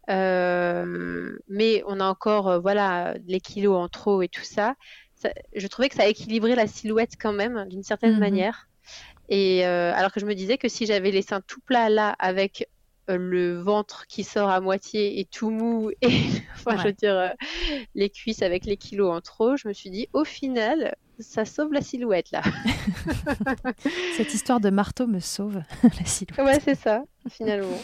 euh, 0.09 1.37
mais 1.47 1.83
on 1.85 1.99
a 1.99 2.05
encore 2.05 2.47
euh, 2.47 2.59
voilà 2.59 3.15
les 3.25 3.39
kilos 3.39 3.77
en 3.77 3.89
trop 3.89 4.21
et 4.21 4.27
tout 4.27 4.43
ça. 4.43 4.75
je 5.55 5.67
trouvais 5.67 5.89
que 5.89 5.95
ça 5.95 6.07
équilibrait 6.07 6.55
la 6.55 6.67
silhouette 6.67 7.13
quand 7.19 7.33
même 7.33 7.65
d'une 7.67 7.83
certaine 7.83 8.13
mhm. 8.13 8.19
manière. 8.19 8.69
Et 9.29 9.65
euh, 9.65 9.93
alors 9.93 10.13
que 10.13 10.19
je 10.21 10.25
me 10.25 10.35
disais 10.35 10.57
que 10.57 10.69
si 10.69 10.85
j'avais 10.85 11.11
les 11.11 11.21
seins 11.21 11.41
tout 11.41 11.59
plats 11.59 11.89
là 11.89 12.15
avec 12.19 12.69
le 13.09 13.59
ventre 13.59 14.05
qui 14.07 14.23
sort 14.23 14.49
à 14.49 14.59
moitié 14.61 15.19
et 15.19 15.25
tout 15.25 15.49
mou 15.49 15.91
et 16.01 16.07
enfin 16.55 16.77
je 16.77 16.83
veux 16.83 16.93
dire 16.93 17.33
les 17.95 18.09
cuisses 18.09 18.41
avec 18.41 18.65
les 18.65 18.77
kilos 18.77 19.13
en 19.13 19.21
trop, 19.21 19.57
je 19.57 19.67
me 19.67 19.73
suis 19.73 19.89
dit 19.89 20.07
au 20.13 20.23
final 20.23 20.95
ça 21.19 21.45
sauve 21.45 21.73
la 21.73 21.81
silhouette 21.81 22.31
là. 22.31 22.41
Cette 24.17 24.33
histoire 24.33 24.59
de 24.59 24.69
marteau 24.69 25.07
me 25.07 25.19
sauve 25.19 25.61
la 25.83 26.05
silhouette. 26.05 26.45
Ouais, 26.45 26.59
c'est 26.59 26.75
ça, 26.75 27.03
finalement. 27.29 27.79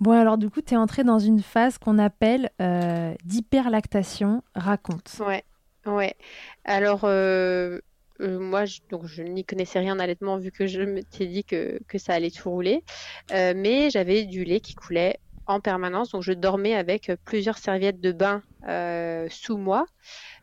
Bon, 0.00 0.12
alors 0.12 0.38
du 0.38 0.50
coup, 0.50 0.62
tu 0.62 0.74
es 0.74 0.76
entrée 0.76 1.04
dans 1.04 1.18
une 1.18 1.42
phase 1.42 1.78
qu'on 1.78 1.98
appelle 1.98 2.50
euh, 2.60 3.14
d'hyperlactation. 3.24 4.42
Raconte. 4.54 5.16
Ouais, 5.20 5.44
ouais. 5.86 6.14
Alors, 6.64 7.02
euh, 7.04 7.80
euh, 8.20 8.38
moi, 8.38 8.64
je, 8.64 8.80
donc, 8.90 9.06
je 9.06 9.22
n'y 9.22 9.44
connaissais 9.44 9.80
rien 9.80 9.98
allaitement 9.98 10.38
vu 10.38 10.52
que 10.52 10.66
je 10.66 10.82
m'étais 10.82 11.26
dit 11.26 11.44
que, 11.44 11.80
que, 11.88 11.98
ça 11.98 12.14
allait 12.14 12.30
tout 12.30 12.50
rouler. 12.50 12.82
mais 13.30 13.90
j'avais 13.90 14.24
du 14.24 14.44
lait 14.44 14.60
qui 14.60 14.74
coulait 14.74 15.18
en 15.46 15.60
permanence. 15.60 16.10
Donc, 16.10 16.22
je 16.22 16.32
dormais 16.32 16.74
avec 16.74 17.12
plusieurs 17.24 17.58
serviettes 17.58 18.00
de 18.00 18.12
bain 18.12 18.42
sous 19.30 19.56
moi. 19.56 19.86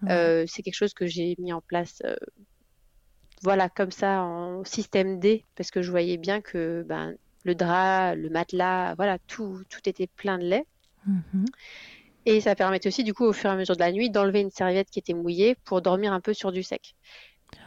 c'est 0.07 0.63
quelque 0.63 0.75
chose 0.75 0.93
que 0.93 1.07
j'ai 1.07 1.35
mis 1.39 1.53
en 1.53 1.61
place 1.61 2.01
voilà, 3.43 3.69
comme 3.69 3.91
ça, 3.91 4.21
en 4.21 4.63
système 4.63 5.19
D, 5.19 5.45
parce 5.55 5.71
que 5.71 5.81
je 5.81 5.89
voyais 5.89 6.17
bien 6.17 6.41
que 6.41 6.83
ben, 6.87 7.15
le 7.43 7.55
drap, 7.55 8.15
le 8.15 8.29
matelas, 8.29 8.93
voilà, 8.95 9.17
tout, 9.27 9.63
tout 9.69 9.89
était 9.89 10.07
plein 10.07 10.37
de 10.37 10.45
lait. 10.45 10.65
Mhm. 11.07 11.45
Et 12.27 12.39
ça 12.39 12.53
permettait 12.53 12.87
aussi, 12.87 13.03
du 13.03 13.15
coup, 13.15 13.25
au 13.25 13.33
fur 13.33 13.49
et 13.49 13.53
à 13.53 13.55
mesure 13.55 13.75
de 13.75 13.79
la 13.79 13.91
nuit, 13.91 14.11
d'enlever 14.11 14.41
une 14.41 14.51
serviette 14.51 14.91
qui 14.91 14.99
était 14.99 15.15
mouillée 15.15 15.55
pour 15.65 15.81
dormir 15.81 16.13
un 16.13 16.21
peu 16.21 16.33
sur 16.33 16.51
du 16.51 16.61
sec. 16.61 16.95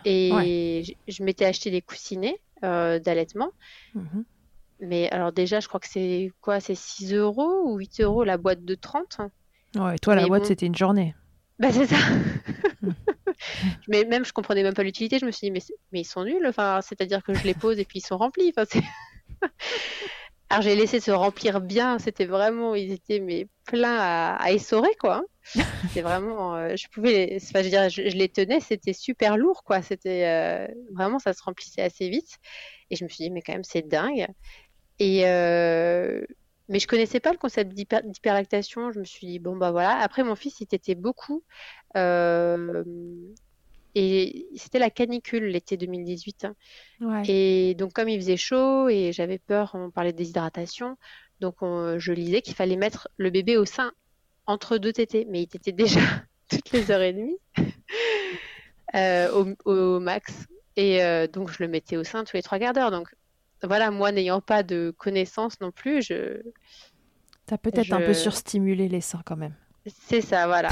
Et 0.05 0.85
je, 1.09 1.23
m'étais 1.25 1.45
acheté 1.45 1.71
des 1.71 1.83
coussinets 1.83 2.41
euh, 2.63 3.01
d'allaitement. 3.01 3.51
Mhm. 3.95 4.25
Mais 4.81 5.09
alors 5.11 5.33
déjà, 5.33 5.61
je 5.61 5.69
crois 5.69 5.81
que 5.81 5.89
c'est 5.89 6.33
quoi? 6.41 6.61
C'est 6.61 6.75
6 6.75 7.15
euros 7.15 7.63
ou 7.65 7.79
8 7.79 8.01
euros 8.01 8.25
la 8.25 8.37
boîte 8.37 8.65
de 8.65 8.75
30 8.75 9.19
Ouais, 9.77 9.97
et 9.97 9.99
toi, 9.99 10.15
la 10.15 10.27
boîte, 10.27 10.47
c'était 10.47 10.67
une 10.67 10.77
journée. 10.77 11.15
Bah, 11.59 11.73
c'est 11.73 11.87
ça. 11.87 11.97
Mm. 12.83 12.91
mais 13.89 14.05
même, 14.05 14.25
je 14.25 14.33
comprenais 14.33 14.63
même 14.63 14.75
pas 14.75 14.83
l'utilité. 14.83 15.19
Je 15.19 15.27
me 15.27 15.31
suis 15.31 15.47
dit, 15.47 15.51
mais, 15.51 15.63
mais 15.93 16.01
ils 16.01 16.05
sont 16.05 16.25
nuls. 16.25 16.47
Enfin, 16.47 16.81
c'est-à-dire 16.83 17.23
que 17.23 17.35
je 17.35 17.45
les 17.45 17.55
pose 17.55 17.79
et 17.79 17.85
puis 17.85 17.99
ils 17.99 18.07
sont 18.07 18.17
remplis. 18.17 18.53
Enfin, 18.57 18.81
Alors, 20.51 20.63
j'ai 20.63 20.77
laissé 20.77 21.01
se 21.01 21.11
remplir 21.11 21.61
bien. 21.61 21.99
C'était 21.99 22.27
vraiment, 22.27 22.75
ils 22.75 22.93
étaient 22.93 23.19
mais 23.19 23.49
pleins 23.67 23.99
à, 23.99 24.53
essorer, 24.53 24.95
quoi. 25.01 25.25
C'était 25.43 26.03
vraiment, 26.03 26.55
euh, 26.55 26.77
je 26.77 26.87
pouvais, 26.89 27.39
enfin, 27.43 27.63
je, 27.63 27.69
dire, 27.69 27.89
je, 27.89 28.03
les 28.03 28.29
tenais, 28.29 28.61
c'était 28.61 28.93
super 28.93 29.37
lourd, 29.37 29.65
quoi. 29.65 29.83
C'était 29.83 30.25
euh, 30.27 30.69
vraiment, 30.93 31.19
ça 31.19 31.33
se 31.33 31.43
remplissait 31.43 31.83
assez 31.83 32.09
vite. 32.09 32.39
Et 32.91 32.97
je 32.97 33.05
me 33.05 33.09
suis 33.09 33.25
dit, 33.25 33.31
mais 33.31 33.43
quand 33.43 33.53
même, 33.53 33.65
c'est 33.65 33.83
dingue. 33.83 34.27
Et 34.99 35.27
euh, 35.27 36.25
mais 36.69 36.79
je 36.79 36.87
connaissais 36.87 37.21
pas 37.21 37.33
le 37.33 37.39
concept 37.39 37.75
d'hyperlactation. 37.75 38.93
Je 38.93 39.01
me 39.01 39.05
suis 39.05 39.27
dit, 39.27 39.39
bon, 39.39 39.57
bah 39.57 39.71
voilà. 39.71 39.99
Après, 39.99 40.25
mon 40.25 40.35
fils, 40.35 40.61
il 40.61 40.67
t'était 40.67 40.95
beaucoup. 40.95 41.43
Euh, 41.97 42.85
et 43.95 44.49
c'était 44.57 44.79
la 44.79 44.91
canicule 44.91 45.45
l'été 45.45 45.77
2018. 45.77 46.47
Hein. 46.47 47.23
Et 47.29 47.75
donc, 47.75 47.93
comme 47.93 48.09
il 48.09 48.19
faisait 48.19 48.37
chaud 48.37 48.89
et 48.89 49.13
j'avais 49.13 49.39
peur, 49.39 49.73
on 49.75 49.91
parlait 49.91 50.13
de 50.13 50.19
déshydratation. 50.19 50.97
Donc, 51.41 51.57
je 51.61 52.13
lisais 52.13 52.41
qu'il 52.41 52.55
fallait 52.55 52.77
mettre 52.77 53.09
le 53.19 53.31
bébé 53.31 53.57
au 53.57 53.67
sein 53.67 53.93
entre 54.47 54.79
deux 54.79 54.93
tétés. 54.93 55.27
Mais 55.29 55.41
il 55.41 55.43
était 55.43 55.73
déjà 55.73 56.01
toutes 56.49 56.73
les 56.73 56.91
heures 56.91 57.03
et 57.03 57.13
demie 57.13 57.37
euh, 58.95 59.55
au, 59.65 60.01
max. 60.01 60.47
Et 60.77 61.05
euh, 61.05 61.27
donc, 61.27 61.51
je 61.51 61.63
le 61.63 61.69
mettais 61.69 61.97
au 61.97 62.05
sein 62.05 62.25
tous 62.25 62.37
les 62.37 62.43
trois 62.43 62.59
quarts 62.59 62.73
d'heure. 62.73 62.91
Donc, 62.91 63.15
voilà, 63.67 63.91
moi 63.91 64.13
n'ayant 64.13 64.41
pas 64.41 64.63
de 64.63 64.95
connaissances 64.97 65.61
non 65.61 65.71
plus, 65.71 66.03
je. 66.03 66.43
T'as 67.47 67.59
peut-être 67.59 67.93
un 67.93 68.01
peu 68.01 68.15
surstimulé 68.15 68.89
les 68.89 69.01
seins 69.01 69.23
quand 69.25 69.37
même. 69.37 69.55
C'est 69.87 70.23
ça, 70.23 70.47
voilà. 70.47 70.71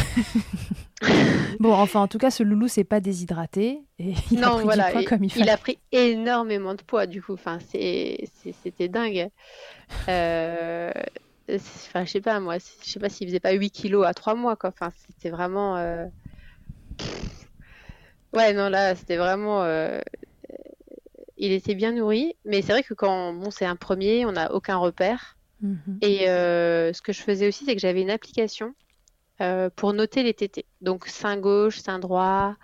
bon, 1.60 1.74
enfin, 1.74 2.00
en 2.00 2.08
tout 2.08 2.16
cas, 2.16 2.30
ce 2.30 2.42
loulou 2.42 2.66
s'est 2.68 2.84
pas 2.84 3.00
déshydraté 3.00 3.82
et 3.98 4.14
il 4.30 4.42
a 4.42 4.50
pris 4.50 4.62
du 4.62 4.82
poids 4.92 5.04
comme 5.04 5.24
il 5.24 5.30
fallait. 5.30 5.44
Il 5.44 5.50
a 5.50 5.56
pris 5.58 5.78
énormément 5.92 6.74
de 6.74 6.82
poids, 6.82 7.06
du 7.06 7.22
coup. 7.22 7.34
Enfin, 7.34 7.58
c'était 7.60 8.88
dingue. 8.88 9.28
Euh... 10.08 10.90
Enfin, 11.50 12.04
je 12.04 12.10
sais 12.10 12.20
pas, 12.20 12.40
moi, 12.40 12.56
je 12.58 12.90
sais 12.90 13.00
pas 13.00 13.10
s'il 13.10 13.26
faisait 13.26 13.40
pas 13.40 13.52
8 13.52 13.70
kilos 13.70 14.06
à 14.06 14.14
3 14.14 14.34
mois, 14.34 14.56
quoi. 14.56 14.70
Enfin, 14.70 14.90
c'était 15.06 15.28
vraiment. 15.28 15.76
Euh, 15.76 16.06
ouais, 18.32 18.54
non, 18.54 18.68
là, 18.70 18.94
c'était 18.94 19.16
vraiment. 19.16 19.62
Euh, 19.62 20.00
il 21.42 21.50
était 21.50 21.74
bien 21.74 21.90
nourri, 21.90 22.36
mais 22.44 22.62
c'est 22.62 22.70
vrai 22.70 22.84
que 22.84 22.94
quand 22.94 23.34
bon, 23.34 23.50
c'est 23.50 23.66
un 23.66 23.74
premier, 23.74 24.24
on 24.24 24.32
n'a 24.32 24.52
aucun 24.54 24.76
repère. 24.76 25.36
Mhm. 25.60 25.98
Et 26.00 26.28
euh, 26.28 26.92
ce 26.92 27.02
que 27.02 27.12
je 27.12 27.20
faisais 27.20 27.48
aussi, 27.48 27.64
c'est 27.64 27.74
que 27.74 27.80
j'avais 27.80 28.00
une 28.00 28.12
application 28.12 28.74
euh, 29.40 29.68
pour 29.74 29.92
noter 29.92 30.22
les 30.22 30.34
tétés. 30.34 30.66
Donc 30.82 31.08
sein 31.08 31.36
gauche, 31.36 31.80
sein 31.80 31.98
droit, 31.98 32.54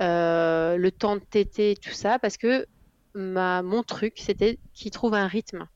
euh, 0.00 0.76
le 0.76 0.92
temps 0.92 1.16
de 1.16 1.22
tété, 1.22 1.74
tout 1.74 1.90
ça, 1.90 2.20
parce 2.20 2.36
que 2.36 2.66
ma, 3.14 3.60
mon 3.62 3.82
truc, 3.82 4.14
c'était 4.18 4.60
qu'il 4.72 4.92
trouve 4.92 5.14
un 5.14 5.26
rythme. 5.26 5.66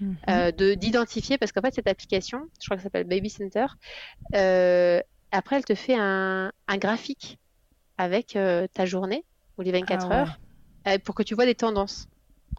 Mhm. 0.00 0.16
de 0.26 0.74
d'identifier 0.74 1.38
parce 1.38 1.52
qu'en 1.52 1.60
fait 1.60 1.72
cette 1.72 1.86
application 1.86 2.48
je 2.60 2.66
crois 2.66 2.76
que 2.76 2.82
ça 2.82 2.88
s'appelle 2.88 3.04
Baby 3.04 3.30
Center 3.30 3.66
après 5.30 5.56
elle 5.56 5.64
te 5.64 5.76
fait 5.76 5.94
un, 5.96 6.50
graphique 6.78 7.38
avec 7.96 8.36
ta 8.74 8.86
journée 8.86 9.24
ou 9.56 9.62
les 9.62 9.70
24 9.70 10.08
ah 10.10 10.14
heures 10.18 10.38
euh, 10.86 10.98
pour 10.98 11.14
que 11.14 11.22
tu 11.22 11.34
vois 11.34 11.46
des 11.46 11.54
tendances. 11.54 12.08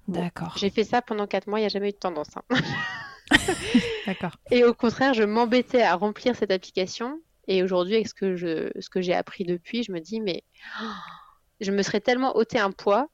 D'accord. 0.07 0.55
J'ai 0.57 0.69
fait 0.69 0.83
ça 0.83 1.01
pendant 1.01 1.27
4 1.27 1.47
mois, 1.47 1.59
il 1.59 1.63
n'y 1.63 1.67
a 1.67 1.69
jamais 1.69 1.89
eu 1.89 1.93
de 1.93 1.97
tendance. 1.97 2.29
Hein. 2.37 2.43
D'accord. 4.05 4.35
Et 4.51 4.63
au 4.63 4.73
contraire, 4.73 5.13
je 5.13 5.23
m'embêtais 5.23 5.81
à 5.81 5.95
remplir 5.95 6.35
cette 6.35 6.51
application. 6.51 7.19
Et 7.47 7.63
aujourd'hui, 7.63 7.95
avec 7.95 8.07
ce 8.07 8.13
que, 8.13 8.35
je, 8.35 8.71
ce 8.79 8.89
que 8.89 9.01
j'ai 9.01 9.13
appris 9.13 9.43
depuis, 9.43 9.83
je 9.83 9.91
me 9.91 9.99
dis, 9.99 10.21
mais 10.21 10.43
je 11.61 11.71
me 11.71 11.81
serais 11.81 12.01
tellement 12.01 12.35
ôté 12.35 12.59
un 12.59 12.71
poids 12.71 13.07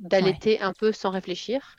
d'allaiter 0.00 0.60
un 0.60 0.72
peu 0.72 0.92
sans 0.92 1.10
réfléchir 1.10 1.76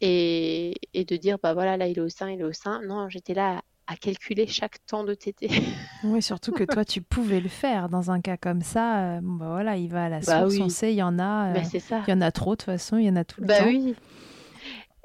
et, 0.00 0.74
et, 0.94 1.04
de 1.04 1.16
dire, 1.16 1.38
bah 1.42 1.52
voilà, 1.52 1.76
là 1.76 1.86
il 1.86 1.98
est 1.98 2.02
au 2.02 2.08
sein, 2.08 2.30
il 2.30 2.40
est 2.40 2.44
au 2.44 2.52
sein. 2.52 2.80
Non, 2.82 3.08
j'étais 3.08 3.34
là 3.34 3.62
à 3.86 3.96
calculer 3.96 4.46
chaque 4.46 4.84
temps 4.86 5.04
de 5.04 5.14
tété. 5.14 5.48
oui, 6.04 6.20
surtout 6.20 6.52
que 6.52 6.64
toi, 6.64 6.84
tu 6.84 7.02
pouvais 7.02 7.40
le 7.40 7.48
faire 7.48 7.88
dans 7.88 8.10
un 8.10 8.20
cas 8.20 8.36
comme 8.36 8.62
ça. 8.62 9.16
Euh, 9.16 9.20
bah 9.22 9.48
voilà, 9.50 9.76
il 9.76 9.88
va 9.88 10.06
à 10.06 10.08
la 10.08 10.20
bah 10.20 10.40
source, 10.40 10.58
on 10.58 10.68
sait, 10.68 10.92
il 10.92 10.96
y 10.96 11.02
en 11.02 11.18
a. 11.18 11.54
Euh, 11.54 11.78
ça. 11.78 12.02
Il 12.06 12.10
y 12.10 12.14
en 12.14 12.20
a 12.20 12.32
trop 12.32 12.52
de 12.52 12.56
toute 12.56 12.66
façon, 12.66 12.96
il 12.96 13.06
y 13.06 13.10
en 13.10 13.16
a 13.16 13.24
tout 13.24 13.40
le 13.40 13.46
bah 13.46 13.60
temps. 13.60 13.66
oui. 13.66 13.94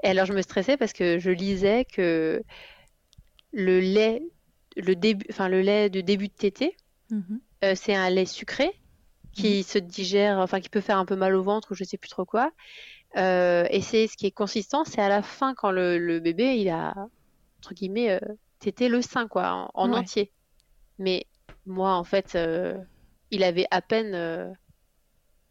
Et 0.03 0.07
alors, 0.07 0.25
je 0.25 0.33
me 0.33 0.41
stressais 0.41 0.77
parce 0.77 0.93
que 0.93 1.19
je 1.19 1.29
lisais 1.29 1.85
que 1.85 2.41
le 3.51 3.79
lait, 3.79 4.23
le 4.75 4.95
début, 4.95 5.25
enfin 5.29 5.47
le 5.47 5.61
lait 5.61 5.89
de 5.91 6.01
début 6.01 6.27
de 6.27 6.33
tété, 6.33 6.75
mhm. 7.11 7.39
euh, 7.63 7.73
c'est 7.75 7.93
un 7.93 8.09
lait 8.09 8.25
sucré 8.25 8.71
qui 9.33 9.57
mhm. 9.57 9.63
se 9.63 9.77
digère, 9.77 10.39
enfin 10.39 10.59
qui 10.59 10.69
peut 10.69 10.81
faire 10.81 10.97
un 10.97 11.05
peu 11.05 11.15
mal 11.15 11.35
au 11.35 11.43
ventre 11.43 11.71
ou 11.71 11.75
je 11.75 11.83
sais 11.83 11.97
plus 11.97 12.09
trop 12.09 12.25
quoi. 12.25 12.51
et 13.15 13.81
c'est 13.81 14.07
ce 14.07 14.17
qui 14.17 14.25
est 14.25 14.31
consistant, 14.31 14.85
c'est 14.85 15.01
à 15.01 15.07
la 15.07 15.21
fin 15.21 15.53
quand 15.53 15.71
le, 15.71 15.99
le, 15.99 16.19
bébé 16.19 16.57
il 16.57 16.69
a 16.69 16.95
entre 17.59 17.73
guillemets 17.73 18.19
c'était 18.61 18.89
le 18.89 19.01
sein, 19.01 19.27
quoi, 19.27 19.71
en, 19.73 19.91
entier. 19.91 20.31
Mais 20.99 21.25
moi, 21.65 21.93
en 21.95 22.03
fait, 22.03 22.35
euh, 22.35 22.77
il 23.31 23.43
avait 23.43 23.65
à 23.71 23.81
peine. 23.81 24.13
Euh, 24.13 24.51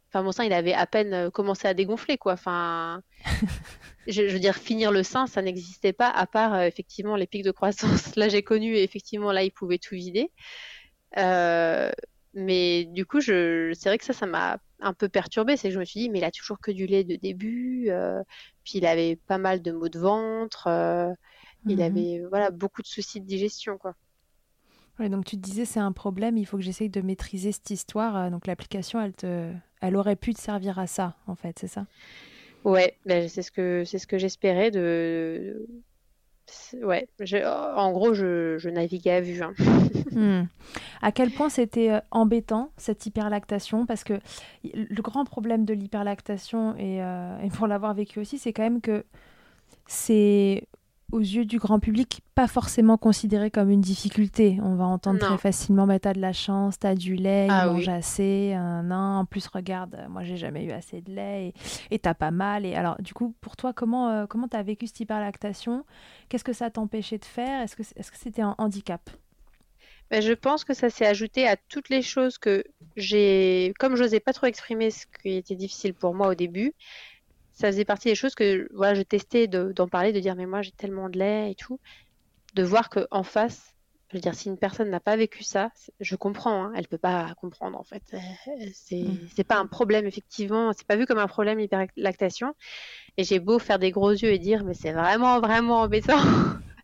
enfin, 0.08 0.22
mon 0.22 0.32
sein, 0.32 0.44
il 0.44 0.52
avait 0.52 0.74
à 0.74 0.86
peine 0.86 1.12
euh, 1.12 1.30
commencé 1.30 1.66
à 1.66 1.74
dégonfler, 1.74 2.18
quoi. 2.18 2.34
Enfin, 2.34 3.02
je, 4.06 4.22
veux 4.22 4.38
dire, 4.38 4.56
finir 4.56 4.92
le 4.92 5.02
sein, 5.02 5.26
ça 5.26 5.42
n'existait 5.42 5.92
pas, 5.92 6.08
à 6.08 6.26
part 6.26 6.60
effectivement 6.62 7.16
les 7.16 7.26
pics 7.26 7.44
de 7.44 7.50
croissance. 7.50 8.14
Là, 8.16 8.28
j'ai 8.28 8.42
connu, 8.42 8.76
et 8.76 8.82
effectivement, 8.84 9.32
là, 9.32 9.42
il 9.42 9.50
pouvait 9.50 9.78
tout 9.78 9.94
vider. 9.94 10.30
mais 12.34 12.84
du 12.84 13.04
coup, 13.06 13.20
je... 13.20 13.72
c'est 13.74 13.88
vrai 13.88 13.98
que 13.98 14.04
ça, 14.04 14.12
ça 14.12 14.26
m'a 14.26 14.58
un 14.80 14.94
peu 14.94 15.08
perturbé. 15.08 15.56
C'est 15.56 15.68
que 15.68 15.74
je 15.74 15.80
me 15.80 15.84
suis 15.84 16.00
dit, 16.00 16.10
mais 16.10 16.18
il 16.20 16.24
a 16.24 16.30
toujours 16.30 16.60
que 16.60 16.70
du 16.70 16.86
lait 16.86 17.04
de 17.04 17.16
début. 17.16 17.90
puis 18.64 18.78
il 18.78 18.86
avait 18.86 19.16
pas 19.16 19.38
mal 19.38 19.62
de 19.62 19.72
maux 19.72 19.88
de 19.88 19.98
ventre. 19.98 20.68
Il 21.66 21.76
mhm. 21.76 21.82
avait 21.82 22.22
voilà 22.28 22.50
beaucoup 22.50 22.82
de 22.82 22.86
soucis 22.86 23.20
de 23.20 23.26
digestion 23.26 23.76
quoi. 23.78 23.94
donc 24.98 25.24
tu 25.24 25.36
te 25.36 25.42
disais 25.42 25.64
c'est 25.64 25.80
un 25.80 25.92
problème, 25.92 26.36
il 26.36 26.46
faut 26.46 26.56
que 26.56 26.62
j'essaye 26.62 26.88
de 26.88 27.00
maîtriser 27.00 27.52
cette 27.52 27.70
histoire. 27.70 28.16
Euh, 28.16 28.30
donc 28.30 28.46
l'application, 28.46 29.00
elle 29.00 29.12
te, 29.12 29.52
elle 29.80 29.96
aurait 29.96 30.16
pu 30.16 30.34
te 30.34 30.40
servir 30.40 30.78
à 30.78 30.86
ça 30.86 31.16
en 31.26 31.34
fait, 31.34 31.58
c'est 31.58 31.68
ça? 31.68 31.86
Ouais, 32.64 32.96
ben, 33.06 33.28
c'est 33.28 33.42
ce 33.42 33.50
que 33.50 33.84
c'est 33.84 33.98
ce 33.98 34.06
que 34.06 34.18
j'espérais 34.18 34.70
de. 34.70 35.66
Ouais, 36.82 37.08
en 37.46 37.92
gros, 37.92 38.12
je, 38.12 38.58
je, 38.58 38.68
naviguais 38.68 39.12
à 39.12 39.20
vue. 39.20 39.42
Hein. 39.42 39.54
Hmm. 40.10 40.46
À 41.02 41.12
quel 41.12 41.30
point 41.30 41.48
c'était 41.48 41.92
euh, 41.92 42.00
embêtant 42.10 42.72
cette 42.76 43.06
hyperlactation? 43.06 43.86
Parce 43.86 44.02
que 44.02 44.14
le 44.64 45.02
grand 45.02 45.24
problème 45.24 45.64
de 45.64 45.72
l'hyperlactation, 45.72 46.74
et, 46.76 47.00
euh, 47.00 47.38
et 47.38 47.48
pour 47.48 47.68
l'avoir 47.68 47.94
vécu 47.94 48.18
aussi, 48.18 48.36
c'est 48.36 48.52
quand 48.52 48.64
même 48.64 48.80
que 48.80 49.04
c'est 49.86 50.64
aux 51.12 51.20
yeux 51.20 51.44
du 51.44 51.58
grand 51.58 51.80
public, 51.80 52.20
pas 52.34 52.46
forcément 52.46 52.96
considéré 52.96 53.50
comme 53.50 53.70
une 53.70 53.80
difficulté. 53.80 54.58
On 54.62 54.74
va 54.74 54.84
entendre 54.84 55.18
très 55.18 55.38
facilement, 55.38 55.86
bah, 55.86 55.98
t'as 55.98 56.12
de 56.12 56.20
la 56.20 56.32
chance, 56.32 56.78
t'as 56.78 56.94
du 56.94 57.16
lait, 57.16 57.48
ah, 57.50 57.66
il 57.66 57.72
mange 57.72 57.88
assez, 57.88 58.52
un, 58.54 58.90
En 58.90 59.24
plus, 59.24 59.46
regarde, 59.46 59.96
moi, 60.08 60.22
j'ai 60.24 60.36
jamais 60.36 60.64
eu 60.64 60.72
assez 60.72 61.00
de 61.00 61.12
lait 61.12 61.52
et 61.90 61.98
t'as 61.98 62.14
pas 62.14 62.30
mal. 62.30 62.64
Et 62.64 62.74
alors, 62.74 63.00
du 63.00 63.14
coup, 63.14 63.34
pour 63.40 63.56
toi, 63.56 63.72
comment 63.72 64.08
euh, 64.10 64.26
comment 64.26 64.48
t'as 64.48 64.62
vécu 64.62 64.86
cette 64.86 65.00
hyperlactation? 65.00 65.84
Qu'est-ce 66.28 66.44
que 66.44 66.52
ça 66.52 66.70
t'empêchait 66.70 67.18
de 67.18 67.24
faire? 67.24 67.62
Est-ce 67.62 67.76
que 67.76 67.82
est-ce 67.82 68.10
que 68.10 68.18
c'était 68.18 68.42
un 68.42 68.54
handicap? 68.58 69.10
Ben, 70.10 70.20
je 70.20 70.32
pense 70.32 70.64
que 70.64 70.74
ça 70.74 70.90
s'est 70.90 71.06
ajouté 71.06 71.46
à 71.46 71.56
toutes 71.56 71.88
les 71.88 72.02
choses 72.02 72.36
que 72.36 72.64
j'ai, 72.96 73.72
comme 73.78 73.94
je 73.94 74.02
n'osais 74.02 74.18
pas 74.18 74.32
trop 74.32 74.46
exprimer 74.46 74.90
ce 74.90 75.06
qui 75.06 75.36
était 75.36 75.54
difficile 75.54 75.94
pour 75.94 76.14
moi 76.14 76.26
au 76.28 76.34
début, 76.34 76.74
ça 77.52 77.68
faisait 77.68 77.84
partie 77.84 78.08
des 78.08 78.14
choses 78.14 78.34
que 78.34 78.68
voilà, 78.74 78.94
je 78.94 79.02
testais 79.02 79.46
d'en 79.46 79.88
parler, 79.88 80.12
de 80.12 80.20
dire 80.20 80.34
mais 80.34 80.46
moi 80.46 80.62
j'ai 80.62 80.72
tellement 80.72 81.08
de 81.08 81.18
lait 81.18 81.50
et 81.50 81.54
tout, 81.54 81.78
de 82.54 82.62
voir 82.62 82.88
que 82.90 83.06
en 83.10 83.22
face, 83.22 83.74
je 84.08 84.16
veux 84.16 84.20
dire 84.20 84.34
si 84.34 84.48
une 84.48 84.58
personne 84.58 84.90
n'a 84.90 85.00
pas 85.00 85.16
vécu 85.16 85.44
ça, 85.44 85.70
je 86.00 86.16
comprends, 86.16 86.64
hein, 86.64 86.72
elle 86.76 86.88
peut 86.88 86.98
pas 86.98 87.34
comprendre 87.40 87.78
en 87.78 87.84
fait, 87.84 88.02
c'est 88.72 88.96
n'est 88.96 89.28
mm. 89.38 89.44
pas 89.44 89.58
un 89.58 89.66
problème 89.66 90.06
effectivement, 90.06 90.72
c'est 90.72 90.86
pas 90.86 90.96
vu 90.96 91.06
comme 91.06 91.18
un 91.18 91.28
problème 91.28 91.58
l'hyperlactation, 91.58 92.54
et 93.16 93.24
j'ai 93.24 93.38
beau 93.38 93.58
faire 93.58 93.78
des 93.78 93.90
gros 93.90 94.10
yeux 94.10 94.32
et 94.32 94.38
dire 94.38 94.64
mais 94.64 94.74
c'est 94.74 94.92
vraiment 94.92 95.40
vraiment 95.40 95.80
embêtant. 95.82 96.20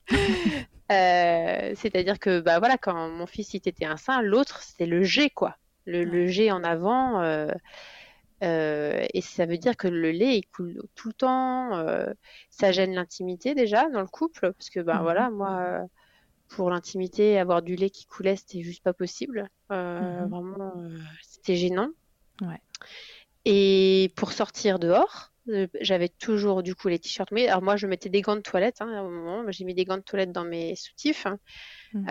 C'est-à-dire 0.88 2.20
que 2.20 2.40
bah 2.40 2.60
voilà, 2.60 2.78
quand 2.78 3.08
mon 3.08 3.26
fils 3.26 3.54
il 3.54 3.56
était 3.56 3.86
un 3.86 3.96
sein, 3.96 4.22
l'autre 4.22 4.62
c'était 4.62 4.86
le 4.86 5.02
G 5.02 5.30
quoi, 5.30 5.56
le, 5.84 6.04
le 6.04 6.26
G 6.26 6.52
en 6.52 6.62
avant. 6.62 7.20
Euh, 7.22 7.50
et 8.42 9.20
ça 9.22 9.46
veut 9.46 9.58
dire 9.58 9.76
que 9.76 9.88
le 9.88 10.10
lait 10.10 10.38
il 10.38 10.46
coule 10.46 10.82
tout 10.94 11.08
le 11.08 11.14
temps. 11.14 11.76
Euh, 11.78 12.12
ça 12.50 12.72
gêne 12.72 12.94
l'intimité 12.94 13.54
déjà 13.54 13.88
dans 13.88 14.00
le 14.00 14.06
couple 14.06 14.52
parce 14.52 14.70
que 14.70 14.80
ben 14.80 15.02
voilà 15.02 15.30
moi 15.30 15.80
pour 16.48 16.70
l'intimité 16.70 17.38
avoir 17.38 17.62
du 17.62 17.76
lait 17.76 17.90
qui 17.90 18.06
coulait 18.06 18.36
c'était 18.36 18.62
juste 18.62 18.82
pas 18.82 18.92
possible. 18.92 19.48
Euh, 19.72 20.20
mhm. 20.22 20.28
Vraiment 20.28 20.72
c'était 21.22 21.56
gênant. 21.56 21.90
Ouais. 22.42 22.60
Et 23.44 24.12
pour 24.16 24.32
sortir 24.32 24.78
dehors 24.78 25.32
j'avais 25.80 26.08
toujours 26.08 26.64
du 26.64 26.74
coup 26.74 26.88
les 26.88 26.98
t-shirts 26.98 27.30
mais 27.30 27.46
alors 27.46 27.62
moi 27.62 27.76
je 27.76 27.86
mettais 27.86 28.08
des 28.08 28.20
gants 28.20 28.34
de 28.34 28.40
toilette 28.40 28.80
hein, 28.80 28.92
à 28.92 28.98
un 28.98 29.08
moment 29.08 29.44
j'ai 29.52 29.64
mis 29.64 29.74
des 29.74 29.84
gants 29.84 29.96
de 29.96 30.02
toilette 30.02 30.32
dans 30.32 30.44
mes 30.44 30.74
soutifs 30.74 31.24
hein. 31.24 31.38
mhm. 31.94 32.04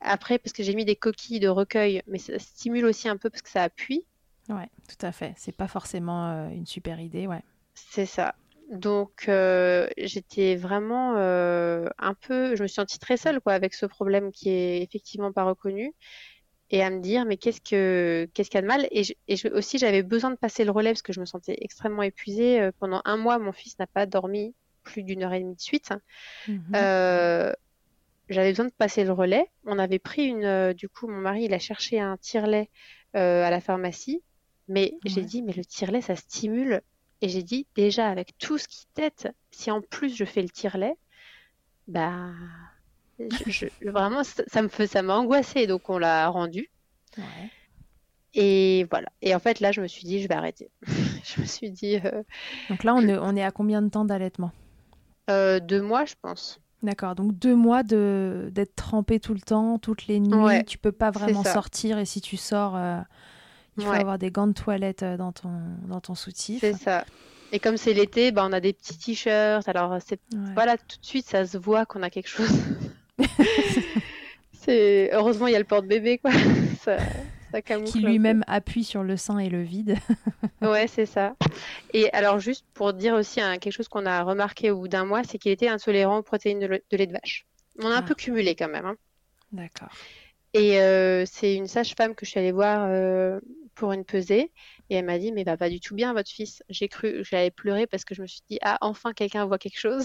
après 0.00 0.38
parce 0.38 0.52
que 0.52 0.62
j'ai 0.62 0.76
mis 0.76 0.84
des 0.84 0.94
coquilles 0.94 1.40
de 1.40 1.48
recueil 1.48 2.02
mais 2.06 2.18
ça 2.18 2.38
stimule 2.38 2.84
aussi 2.84 3.08
un 3.08 3.16
peu 3.16 3.28
parce 3.28 3.42
que 3.42 3.50
ça 3.50 3.64
appuie 3.64 4.06
Ouais, 4.50 4.68
tout 4.88 5.06
à 5.06 5.12
fait. 5.12 5.32
C'est 5.36 5.54
pas 5.54 5.68
forcément 5.68 6.30
euh, 6.30 6.48
une 6.48 6.66
super 6.66 7.00
idée, 7.00 7.26
ouais. 7.26 7.42
C'est 7.74 8.06
ça. 8.06 8.34
Donc 8.70 9.24
euh, 9.28 9.88
j'étais 9.96 10.54
vraiment 10.56 11.14
euh, 11.16 11.88
un 11.98 12.14
peu, 12.14 12.54
je 12.56 12.62
me 12.62 12.68
suis 12.68 12.76
sentie 12.76 13.00
très 13.00 13.16
seule 13.16 13.40
quoi 13.40 13.52
avec 13.52 13.74
ce 13.74 13.84
problème 13.84 14.30
qui 14.30 14.50
est 14.50 14.82
effectivement 14.82 15.32
pas 15.32 15.42
reconnu 15.42 15.92
et 16.70 16.80
à 16.80 16.90
me 16.90 17.00
dire 17.00 17.24
mais 17.24 17.36
qu'est-ce 17.36 17.60
que 17.60 18.28
qu'est-ce 18.32 18.48
qu'il 18.48 18.58
y 18.58 18.60
a 18.60 18.62
de 18.62 18.68
mal? 18.68 18.88
Et, 18.92 19.04
aussi 19.52 19.78
j'avais 19.78 20.04
besoin 20.04 20.30
de 20.30 20.36
passer 20.36 20.64
le 20.64 20.70
relais 20.70 20.90
parce 20.90 21.02
que 21.02 21.12
je 21.12 21.18
me 21.18 21.24
sentais 21.24 21.56
extrêmement 21.60 22.02
épuisée 22.02 22.70
pendant 22.78 23.02
un 23.04 23.16
mois 23.16 23.40
mon 23.40 23.50
fils 23.50 23.76
n'a 23.80 23.88
pas 23.88 24.06
dormi 24.06 24.54
plus 24.84 25.02
d'une 25.02 25.24
heure 25.24 25.32
et 25.32 25.40
demie 25.40 25.56
de 25.56 25.60
suite 25.60 25.92
mhm. 26.46 26.70
j'avais 28.28 28.50
besoin 28.50 28.66
de 28.66 28.72
passer 28.78 29.02
le 29.02 29.10
relais 29.10 29.50
on 29.66 29.80
avait 29.80 29.98
pris 29.98 30.26
une 30.26 30.74
du 30.74 30.88
coup 30.88 31.08
mon 31.08 31.18
mari 31.18 31.42
il 31.42 31.54
a 31.54 31.58
cherché 31.58 31.98
un 31.98 32.18
tire-lait 32.18 32.70
à 33.14 33.50
la 33.50 33.60
pharmacie 33.60 34.22
mais 34.70 34.94
j'ai 35.04 35.22
dit, 35.22 35.42
mais 35.42 35.52
le 35.52 35.64
tire-lait, 35.64 36.00
ça 36.00 36.14
stimule. 36.14 36.80
Et 37.20 37.28
j'ai 37.28 37.42
dit, 37.42 37.66
déjà, 37.74 38.08
avec 38.08 38.38
tout 38.38 38.56
ce 38.56 38.68
qui 38.68 38.86
tête, 38.94 39.28
si 39.50 39.70
en 39.70 39.82
plus 39.82 40.16
je 40.16 40.24
fais 40.24 40.42
le 40.42 40.48
tire-lait, 40.48 40.96
bah, 41.88 42.30
vraiment, 43.82 44.22
ça, 44.24 44.62
me 44.62 44.68
fait, 44.68 44.86
ça 44.86 45.02
m'a 45.02 45.16
angoissé. 45.16 45.66
Donc, 45.66 45.90
on 45.90 45.98
l'a 45.98 46.28
rendu. 46.28 46.70
Et 48.34 48.86
voilà. 48.90 49.08
Et 49.22 49.34
en 49.34 49.40
fait, 49.40 49.58
là, 49.58 49.72
je 49.72 49.80
me 49.80 49.88
suis 49.88 50.04
dit, 50.04 50.22
je 50.22 50.28
vais 50.28 50.34
arrêter. 50.34 50.70
je 50.86 51.40
me 51.40 51.46
suis 51.46 51.70
dit. 51.70 51.96
Euh, 51.96 52.22
donc 52.68 52.84
là, 52.84 52.94
on, 52.94 53.02
est, 53.08 53.18
on 53.18 53.34
est 53.34 53.42
à 53.42 53.50
combien 53.50 53.82
de 53.82 53.88
temps 53.88 54.04
d'allaitement? 54.04 54.52
Euh, 55.28 55.58
Deux 55.58 55.82
mois, 55.82 56.04
je 56.04 56.14
pense. 56.22 56.60
D'accord, 56.82 57.14
donc 57.14 57.38
deux 57.38 57.54
mois 57.54 57.82
de 57.82 58.48
d'être 58.54 58.74
trempé 58.74 59.20
tout 59.20 59.34
le 59.34 59.40
temps, 59.40 59.78
toutes 59.78 60.06
les 60.06 60.18
nuits, 60.18 60.64
tu 60.64 60.78
peux 60.78 60.92
pas 60.92 61.10
vraiment 61.10 61.44
sortir 61.44 61.98
et 61.98 62.06
si 62.06 62.22
tu 62.22 62.38
sors, 62.38 62.74
euh, 62.74 62.98
il 63.80 63.86
faut 63.86 63.92
avoir 63.92 64.18
des 64.18 64.30
gants 64.30 64.46
de 64.46 64.52
toilette 64.52 65.02
euh, 65.02 65.16
dans 65.16 65.32
ton, 65.32 65.50
dans 65.88 66.00
ton 66.00 66.14
soutif. 66.14 66.60
C'est 66.60 66.74
ça. 66.74 67.04
Et 67.52 67.58
comme 67.58 67.76
c'est 67.76 67.92
l'été, 67.92 68.30
bah, 68.30 68.44
on 68.46 68.52
a 68.52 68.60
des 68.60 68.72
petits 68.72 68.96
t-shirts. 68.96 69.68
Alors, 69.68 69.98
c'est 70.04 70.20
voilà, 70.54 70.76
tout 70.76 70.98
de 71.00 71.06
suite, 71.06 71.26
ça 71.26 71.44
se 71.46 71.58
voit 71.58 71.84
qu'on 71.84 72.02
a 72.02 72.10
quelque 72.10 72.28
chose. 72.28 72.52
c'est 74.52 75.10
heureusement, 75.12 75.48
il 75.48 75.52
y 75.52 75.56
a 75.56 75.58
le 75.58 75.64
porte-bébé, 75.64 76.18
quoi. 76.18 76.30
ça, 76.84 76.98
ça 77.50 77.60
Qui 77.62 78.00
lui-même 78.00 78.44
appuie 78.46 78.84
sur 78.84 79.02
le 79.02 79.16
sein 79.16 79.38
et 79.38 79.48
le 79.48 79.62
vide. 79.62 79.96
ouais, 80.62 80.86
c'est 80.86 81.06
ça. 81.06 81.34
Et 81.92 82.12
alors, 82.12 82.38
juste 82.38 82.64
pour 82.72 82.92
dire 82.92 83.14
aussi 83.14 83.40
hein, 83.40 83.58
quelque 83.58 83.72
chose 83.72 83.88
qu'on 83.88 84.06
a 84.06 84.22
remarqué 84.22 84.70
au 84.70 84.78
bout 84.78 84.88
d'un 84.88 85.04
mois, 85.04 85.24
c'est 85.24 85.38
qu'il 85.38 85.50
était 85.50 85.68
intolérant 85.68 86.18
aux 86.18 86.22
protéines 86.22 86.60
de, 86.60 86.66
lait 86.66 87.06
de 87.06 87.12
vache. 87.12 87.46
On 87.82 87.86
a 87.86 87.94
un 87.94 87.98
ah. 87.98 88.02
peu 88.02 88.14
cumulé 88.14 88.54
quand 88.54 88.68
même. 88.68 88.86
Hein. 88.86 88.96
D'accord. 89.50 89.88
Et 90.52 90.80
euh, 90.80 91.24
c'est 91.26 91.54
une 91.54 91.66
sage-femme 91.66 92.14
que 92.14 92.24
je 92.24 92.30
suis 92.30 92.40
allée 92.40 92.52
voir 92.52 92.86
euh, 92.88 93.40
pour 93.74 93.92
une 93.92 94.04
pesée 94.04 94.52
et 94.88 94.96
elle 94.96 95.04
m'a 95.04 95.18
dit 95.18 95.32
mais 95.32 95.44
va 95.44 95.56
pas 95.56 95.70
du 95.70 95.80
tout 95.80 95.94
bien 95.94 96.12
votre 96.12 96.30
fils. 96.30 96.62
J'ai 96.68 96.88
cru, 96.88 97.24
j'allais 97.24 97.50
pleurer 97.50 97.86
parce 97.86 98.04
que 98.04 98.14
je 98.14 98.22
me 98.22 98.26
suis 98.26 98.42
dit 98.48 98.58
ah 98.62 98.78
enfin 98.80 99.12
quelqu'un 99.12 99.46
voit 99.46 99.58
quelque 99.58 99.78
chose. 99.78 100.04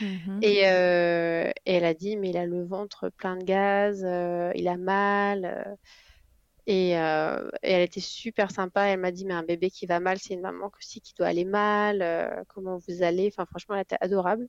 Mhm. 0.00 0.40
Euh, 0.44 1.50
et, 1.66 1.74
elle 1.74 1.84
a 1.84 1.94
dit 1.94 2.16
mais 2.16 2.30
il 2.30 2.36
a 2.36 2.46
le 2.46 2.64
ventre 2.64 3.10
plein 3.10 3.36
de 3.36 3.44
gaz, 3.44 4.02
euh, 4.04 4.52
il 4.54 4.68
a 4.68 4.76
mal. 4.76 5.44
Euh, 5.44 5.74
et, 6.66 6.90
elle 6.90 7.82
était 7.82 8.00
super 8.00 8.50
sympa. 8.50 8.84
Elle 8.84 9.00
m'a 9.00 9.10
dit 9.10 9.24
mais 9.24 9.34
un 9.34 9.42
bébé 9.42 9.70
qui 9.70 9.86
va 9.86 10.00
mal 10.00 10.18
c'est 10.18 10.34
une 10.34 10.40
maman 10.40 10.70
aussi 10.78 11.00
qui 11.00 11.14
doit 11.14 11.26
aller 11.26 11.44
mal. 11.44 12.44
comment 12.48 12.78
vous 12.88 13.02
allez? 13.02 13.30
Enfin 13.32 13.46
franchement 13.46 13.74
elle 13.74 13.82
était 13.82 13.98
adorable. 14.00 14.48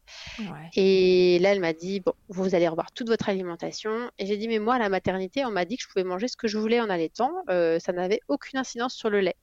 Et 0.76 1.40
là 1.40 1.54
elle 1.54 1.60
m'a 1.60 1.74
dit 1.74 2.00
bon 2.00 2.14
vous 2.30 2.56
allez 2.56 2.68
revoir 2.68 2.92
toute 2.92 3.10
votre 3.10 3.30
alimentation. 3.30 4.12
Et 4.20 4.26
j'ai 4.26 4.38
dit 4.38 4.48
mais 4.48 4.60
moi 4.60 4.76
à 4.76 4.80
la 4.80 4.90
maternité 4.90 5.46
on 5.46 5.52
m'a 5.52 5.66
dit 5.66 5.78
que 5.78 5.84
je 5.84 5.88
pouvais 5.88 6.04
manger 6.04 6.28
ce 6.28 6.38
que 6.38 6.48
je 6.48 6.58
voulais 6.58 6.80
en 6.80 6.90
allaitant. 6.90 7.32
ça 7.48 7.94
n'avait 7.94 8.22
aucune 8.28 8.60
incidence 8.60 8.94
sur 8.94 9.10
le 9.10 9.20
lait. 9.20 9.36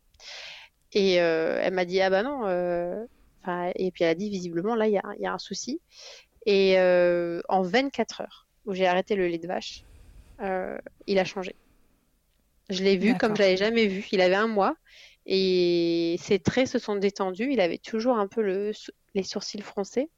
Et 0.93 1.21
euh, 1.21 1.61
elle 1.63 1.75
m'a 1.75 1.85
dit 1.85 2.01
ah 2.01 2.11
bah 2.11 2.23
non. 2.23 2.47
Euh, 2.47 3.05
et 3.75 3.91
puis 3.91 4.05
elle 4.05 4.11
a 4.11 4.15
dit 4.15 4.29
visiblement 4.29 4.75
là 4.75 4.87
il 4.87 4.93
y 4.93 5.27
a, 5.27 5.33
un 5.33 5.39
souci. 5.39 5.81
Et 6.47 6.79
euh, 6.79 7.41
en 7.49 7.63
24 7.63 8.23
heures 8.23 8.47
où 8.67 8.75
j'ai 8.75 8.87
arrêté 8.87 9.17
le 9.17 9.27
lait 9.29 9.39
de 9.39 9.47
vache, 9.47 9.85
il 11.07 11.19
a 11.19 11.25
changé. 11.25 11.55
Je 12.71 12.83
l'ai 12.83 12.97
vu 12.97 13.17
comme 13.17 13.37
je 13.37 13.43
l'avais 13.43 13.57
jamais 13.57 13.87
vu. 13.87 14.07
Il 14.13 14.21
avait 14.21 14.35
un 14.35 14.47
mois 14.47 14.77
et 15.27 16.17
ses 16.21 16.39
traits 16.39 16.69
se 16.69 16.79
sont 16.79 16.97
détendus. 16.97 17.53
Il 17.53 17.61
avait 17.61 17.79
toujours 17.79 18.19
un 18.19 18.27
peu 18.27 18.43
le, 18.43 18.73
les 19.15 19.23
sourcils 19.23 19.63
froncés. 19.63 20.09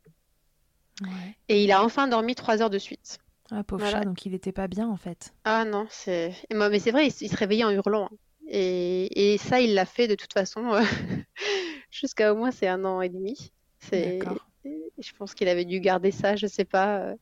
Et 1.49 1.65
il 1.65 1.73
a 1.73 1.83
enfin 1.83 2.07
dormi 2.07 2.35
trois 2.35 2.63
heures 2.63 2.71
de 2.71 2.79
suite. 2.79 3.19
Ah, 3.51 3.65
pauvre 3.65 3.87
chat, 3.87 4.05
donc 4.05 4.25
il 4.25 4.33
n'était 4.33 4.53
pas 4.53 4.69
bien 4.69 4.89
en 4.89 4.97
fait. 4.97 5.35
Ah 5.45 5.65
non, 5.65 5.87
c'est. 5.91 6.33
Mais 6.53 6.79
c'est 6.79 6.91
vrai, 6.91 7.09
il, 7.09 7.29
se 7.29 7.37
réveillait 7.37 7.65
en 7.65 7.71
hurlant. 7.71 8.09
Hein. 8.11 8.17
Et, 8.49 9.37
ça, 9.39 9.61
il 9.61 9.75
l'a 9.75 9.85
fait 9.85 10.09
de 10.09 10.15
toute 10.15 10.33
façon 10.33 10.75
euh, 10.75 10.83
jusqu'à 11.91 12.33
au 12.33 12.37
moins 12.37 12.51
c'est 12.51 12.69
un 12.69 12.85
an 12.85 13.01
et 13.01 13.09
demi. 13.09 13.53
Je 13.93 15.13
pense 15.19 15.35
qu'il 15.35 15.49
avait 15.49 15.65
dû 15.65 15.81
garder 15.81 16.13
ça, 16.13 16.37
je 16.37 16.47
sais 16.47 16.65
pas, 16.65 16.99
euh, 16.99 17.15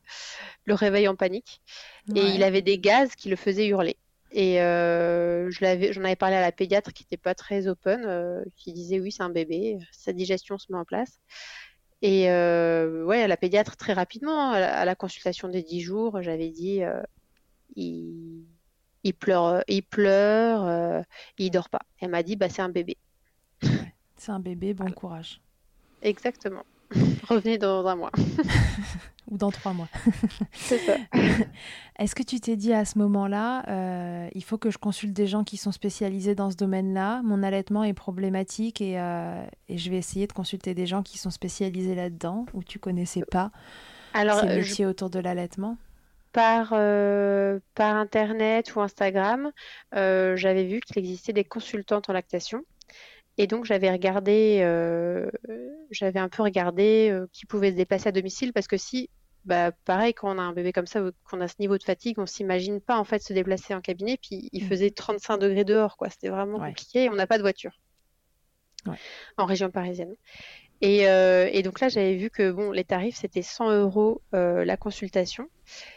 le 0.65 0.73
réveil 0.73 1.07
en 1.07 1.15
panique. 1.15 1.61
Et 2.15 2.21
il 2.21 2.43
avait 2.43 2.61
des 2.61 2.77
gaz 2.77 3.15
qui 3.15 3.29
le 3.29 3.35
faisaient 3.35 3.67
hurler. 3.67 3.97
Et 4.31 4.61
euh, 4.61 5.51
je 5.51 5.59
l'avais, 5.61 5.91
j'en 5.93 6.03
avais 6.03 6.15
parlé 6.15 6.35
à 6.35 6.41
la 6.41 6.51
pédiatre 6.51 6.93
qui 6.93 7.03
n'était 7.03 7.17
pas 7.17 7.35
très 7.35 7.67
open, 7.67 8.43
qui 8.55 8.73
disait 8.73 8.99
oui 8.99 9.11
c'est 9.11 9.23
un 9.23 9.29
bébé, 9.29 9.77
sa 9.91 10.13
digestion 10.13 10.57
se 10.57 10.71
met 10.71 10.77
en 10.77 10.85
place. 10.85 11.19
Et 12.01 12.25
ouais, 12.25 13.21
à 13.21 13.27
la 13.27 13.37
pédiatre 13.37 13.77
très 13.77 13.93
rapidement, 13.93 14.51
à 14.51 14.85
la, 14.85 14.95
consultation 14.95 15.49
des 15.49 15.63
10 15.63 15.81
jours, 15.81 16.21
j'avais 16.21 16.49
dit 16.49 16.81
il 17.75 18.45
il 19.03 19.13
pleure, 19.13 19.45
euh, 19.45 19.61
il 19.67 19.83
pleure, 19.83 20.65
euh, 20.65 21.01
il 21.37 21.51
dort 21.51 21.69
pas. 21.69 21.81
Elle 21.99 22.09
m'a 22.09 22.23
dit, 22.23 22.35
bah 22.35 22.49
c'est 22.49 22.61
un 22.61 22.69
bébé. 22.69 22.97
c'est 24.17 24.31
un 24.31 24.39
bébé, 24.39 24.73
bon 24.73 24.91
courage. 24.91 25.41
Exactement. 26.01 26.63
Revenez 27.27 27.57
dans 27.57 27.85
un 27.85 27.95
mois. 27.95 28.11
Ou 29.31 29.37
dans 29.37 29.49
trois 29.49 29.73
mois. 29.73 29.87
c'est 30.51 30.77
ça. 30.77 30.97
Est-ce 31.99 32.13
que 32.13 32.23
tu 32.23 32.39
t'es 32.39 32.55
dit 32.57 32.73
à 32.73 32.85
ce 32.85 32.99
moment-là, 32.99 33.63
euh, 33.69 34.29
il 34.35 34.43
faut 34.43 34.57
que 34.57 34.69
je 34.69 34.77
consulte 34.77 35.13
des 35.13 35.25
gens 35.25 35.43
qui 35.43 35.57
sont 35.57 35.71
spécialisés 35.71 36.35
dans 36.35 36.51
ce 36.51 36.57
domaine-là, 36.57 37.21
mon 37.23 37.41
allaitement 37.41 37.83
est 37.83 37.93
problématique 37.93 38.81
et, 38.81 38.95
et, 39.69 39.77
je 39.77 39.89
vais 39.89 39.97
essayer 39.97 40.27
de 40.27 40.33
consulter 40.33 40.73
des 40.73 40.85
gens 40.85 41.01
qui 41.01 41.17
sont 41.17 41.29
spécialisés 41.29 41.95
là-dedans, 41.95 42.45
ou 42.53 42.63
tu 42.63 42.77
connaissais 42.77 43.23
pas 43.23 43.51
Alors, 44.13 44.41
ces 44.41 44.47
métiers 44.47 44.85
autour 44.85 45.09
de 45.09 45.19
l'allaitement? 45.19 45.77
Par, 46.31 46.69
euh, 46.71 47.59
par 47.75 47.97
Internet 47.97 48.73
ou 48.75 48.79
Instagram, 48.79 49.51
euh, 49.95 50.37
j'avais 50.37 50.63
vu 50.63 50.79
qu'il 50.79 50.97
existait 50.97 51.33
des 51.33 51.43
consultantes 51.43 52.09
en 52.09 52.13
lactation. 52.13 52.63
Et 53.37 53.47
donc 53.47 53.65
j'avais 53.65 53.91
regardé, 53.91 54.59
euh, 54.61 55.29
j'avais 55.89 56.19
un 56.19 56.29
peu 56.29 56.43
regardé 56.43 57.17
qui 57.33 57.45
pouvait 57.45 57.71
se 57.71 57.75
déplacer 57.75 58.09
à 58.09 58.11
domicile 58.11 58.53
parce 58.53 58.67
que 58.67 58.77
si, 58.77 59.09
bah, 59.45 59.71
pareil, 59.85 60.13
quand 60.13 60.35
on 60.35 60.39
a 60.39 60.43
un 60.43 60.53
bébé 60.53 60.71
comme 60.71 60.87
ça, 60.87 61.01
qu'on 61.29 61.41
a 61.41 61.47
ce 61.47 61.55
niveau 61.59 61.77
de 61.77 61.83
fatigue, 61.83 62.19
on 62.19 62.25
s'imagine 62.25 62.81
pas 62.81 62.97
en 62.97 63.03
fait 63.03 63.21
se 63.21 63.33
déplacer 63.33 63.73
en 63.73 63.81
cabinet. 63.81 64.17
Puis 64.21 64.49
il 64.51 64.63
mmh. 64.63 64.67
faisait 64.67 64.91
35 64.91 65.37
degrés 65.37 65.65
dehors, 65.65 65.97
quoi. 65.97 66.09
C'était 66.09 66.29
vraiment 66.29 66.59
compliqué 66.59 67.05
et 67.05 67.09
on 67.09 67.15
n'a 67.15 67.27
pas 67.27 67.37
de 67.37 67.43
voiture 67.43 67.79
en 69.37 69.45
région 69.45 69.69
parisienne. 69.69 70.15
Euh, 70.83 71.47
et, 71.51 71.61
donc 71.61 71.79
là, 71.79 71.89
j'avais 71.89 72.15
vu 72.15 72.29
que 72.29 72.51
bon, 72.51 72.71
les 72.71 72.83
tarifs, 72.83 73.17
c'était 73.17 73.43
100 73.43 73.71
euros 73.71 74.21
euh, 74.33 74.65
la 74.65 74.77
consultation. 74.77 75.47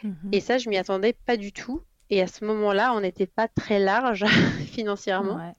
Mhm. 0.02 0.28
Et 0.33 0.40
ça, 0.40 0.59
je 0.59 0.68
m'y 0.68 0.76
attendais 0.76 1.14
pas 1.14 1.37
du 1.37 1.52
tout. 1.52 1.83
Et 2.11 2.20
à 2.20 2.26
ce 2.26 2.44
moment-là, 2.44 2.92
on 2.94 3.00
n'était 3.00 3.26
pas 3.26 3.48
très 3.48 3.78
large 3.78 4.24
financièrement. 4.72 5.54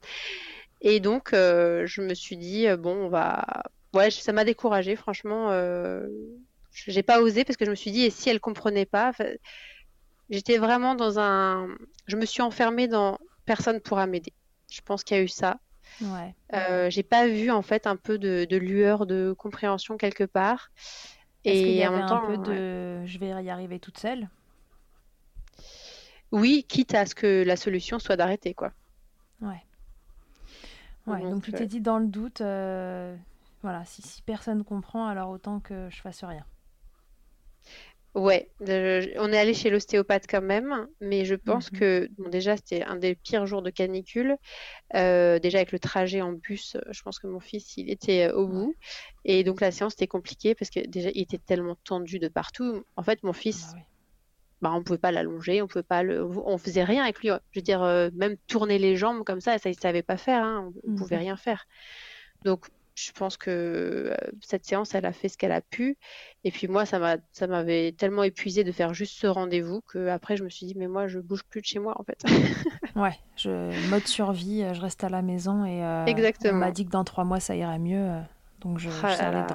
Et 0.82 1.00
donc, 1.00 1.34
euh, 1.34 1.88
je 1.88 2.02
me 2.02 2.13
suis 2.13 2.38
dit, 2.38 2.67
bon, 2.78 3.06
on 3.06 3.10
va. 3.10 3.45
Ouais, 3.93 4.12
ça 4.12 4.32
m'a 4.32 4.43
découragée, 4.43 4.95
franchement. 4.95 5.50
J'ai 6.76 7.04
pas 7.04 7.22
osé 7.22 7.46
parce 7.46 7.56
que 7.58 7.66
je 7.66 7.70
me 7.70 7.76
suis 7.76 7.92
dit, 7.92 8.04
et 8.04 8.10
si 8.10 8.30
elle 8.30 8.40
comprenait 8.40 8.86
pas 8.86 9.14
J'étais 10.30 10.58
vraiment 10.58 10.96
dans 10.96 11.20
un. 11.20 11.68
Je 12.08 12.16
me 12.18 12.26
suis 12.26 12.42
enfermée 12.42 12.88
dans 12.88 13.18
personne 13.46 13.80
pourra 13.80 14.08
m'aider. 14.08 14.34
Je 14.72 14.82
pense 14.82 15.04
qu'il 15.04 15.18
y 15.18 15.20
a 15.20 15.24
eu 15.24 15.28
ça. 15.28 15.60
Ouais. 16.02 16.36
Euh, 16.54 16.90
j'ai 16.90 17.04
pas 17.04 17.28
vu 17.28 17.52
en 17.52 17.62
fait 17.62 17.86
un 17.86 17.96
peu 17.96 18.18
de, 18.18 18.48
lueur 18.58 19.06
de 19.06 19.36
compréhension 19.38 19.98
quelque 19.98 20.24
part. 20.24 20.72
Est-ce 21.44 21.64
qu'il 21.64 21.76
y 21.76 21.84
avait 21.84 22.02
un 22.02 22.18
peu 22.26 22.38
de 22.38 23.06
je 23.06 23.20
vais 23.20 23.30
y 23.44 23.50
arriver 23.50 23.80
toute 23.80 24.00
seule? 24.00 24.30
Oui, 26.32 26.66
quitte 26.68 26.96
à 26.96 27.06
ce 27.06 27.14
que 27.14 27.44
la 27.46 27.56
solution 27.56 28.00
soit 28.00 28.18
d'arrêter, 28.18 28.56
quoi. 28.56 28.74
Ouais. 29.42 29.64
Ouais, 31.06 31.22
donc, 31.22 31.44
tu 31.44 31.52
t'es 31.52 31.68
dit 31.68 31.82
dans 31.82 32.00
le 32.00 32.08
doute, 32.08 32.40
voilà, 33.62 33.86
si, 33.86 34.02
si 34.02 34.24
personne 34.24 34.64
comprend, 34.64 35.08
alors 35.08 35.30
autant 35.30 35.60
que 35.60 35.88
je 35.92 36.02
fasse 36.02 36.24
rien. 36.24 36.46
Ouais, 38.15 38.49
on 38.62 39.34
est 39.34 39.38
allé 39.38 39.54
chez 39.54 39.69
l'ostéopathe 39.69 40.25
quand 40.30 40.41
même, 40.41 40.88
mais 41.01 41.25
je 41.25 41.36
pense 41.36 41.69
mmh 41.69 41.78
que 41.78 42.10
bon, 42.17 42.30
déjà 42.30 42.56
c'était 42.56 42.82
un 42.82 42.95
des 42.95 43.13
pires 43.13 43.45
jours 43.45 43.62
de 43.62 43.69
canicule. 43.69 44.38
Euh, 44.95 45.38
déjà 45.38 45.58
avec 45.58 45.73
le 45.73 45.80
trajet 45.80 46.21
en 46.21 46.32
bus, 46.32 46.78
je 46.89 47.01
pense 47.01 47.19
que 47.19 47.28
mon 47.28 47.41
fils 47.41 47.75
il 47.75 47.89
était 47.89 48.30
euh, 48.30 48.36
au 48.38 48.47
bout, 48.47 48.73
et 49.25 49.43
donc 49.43 49.60
la 49.60 49.69
séance 49.71 49.95
était 49.95 50.08
compliquée 50.08 50.56
parce 50.56 50.71
que 50.71 50.80
déjà 50.88 51.10
il 51.13 51.23
était 51.23 51.39
tellement 51.39 51.75
tendu 51.84 52.17
de 52.17 52.30
partout. 52.30 52.86
En 52.95 53.04
fait, 53.04 53.21
mon 53.23 53.34
fils, 53.34 53.73
bah, 53.73 53.80
bah 54.62 54.71
on 54.73 54.82
pouvait 54.82 54.97
pas 54.97 55.12
l'allonger, 55.12 55.62
on 55.62 55.67
pouvait 55.67 55.84
pas, 55.84 56.01
le... 56.01 56.23
on 56.23 56.58
faisait 56.58 56.86
rien 56.86 57.04
avec 57.04 57.19
lui. 57.19 57.32
Je 57.51 57.60
veux 57.60 57.63
dire, 57.63 57.84
euh, 57.84 58.10
même 58.13 58.38
tourner 58.47 58.80
les 58.80 58.95
jambes 58.95 59.25
comme 59.25 59.41
ça, 59.41 59.58
ça 59.58 59.69
il 59.69 59.78
savait 59.78 60.04
pas 60.04 60.15
faire, 60.15 60.41
hein, 60.41 60.71
on, 60.86 60.91
ne 60.91 60.97
pouvait 60.97 61.17
mmh 61.17 61.19
rien 61.19 61.36
faire. 61.36 61.65
Donc 62.45 62.67
je 62.96 63.12
pense 63.12 63.36
que 63.36 63.50
euh, 63.52 64.16
cette 64.42 64.66
séance, 64.66 64.96
elle 64.96 65.06
a 65.06 65.12
fait 65.12 65.28
ce 65.28 65.38
qu'elle 65.38 65.52
a 65.52 65.62
pu. 65.62 65.98
Et 66.46 66.52
puis 66.52 66.68
moi, 66.68 66.86
ça 66.86 66.98
m'a, 66.98 67.18
ça 67.34 67.46
m'avait 67.46 67.92
tellement 67.92 68.24
épuisé 68.24 68.64
de 68.64 68.72
faire 68.72 68.94
juste 68.94 69.18
ce 69.20 69.28
rendez-vous 69.28 69.82
que 69.82 70.08
après, 70.08 70.38
je 70.38 70.44
me 70.44 70.50
suis 70.50 70.66
dit, 70.66 70.76
mais 70.78 70.88
moi, 70.88 71.08
je 71.08 71.20
bouge 71.20 71.44
plus 71.44 71.62
de 71.62 71.66
chez 71.66 71.80
moi, 71.80 71.94
en 72.00 72.04
fait. 72.04 72.24
ouais, 72.96 73.20
je 73.36 73.90
mode 73.90 74.08
survie, 74.08 74.64
euh, 74.64 74.74
je 74.74 74.82
reste 74.82 75.04
à 75.04 75.10
la 75.10 75.22
maison 75.22 75.66
et 75.66 75.84
euh, 75.84 76.06
Exactement. 76.06 76.54
on 76.54 76.60
m'a 76.60 76.72
dit 76.72 76.86
que 76.86 76.92
dans 76.92 77.04
trois 77.04 77.26
mois, 77.26 77.42
ça 77.42 77.56
irait 77.56 77.80
mieux. 77.80 78.22
donc 78.62 78.80
je, 78.80 78.90
ah 79.04 79.48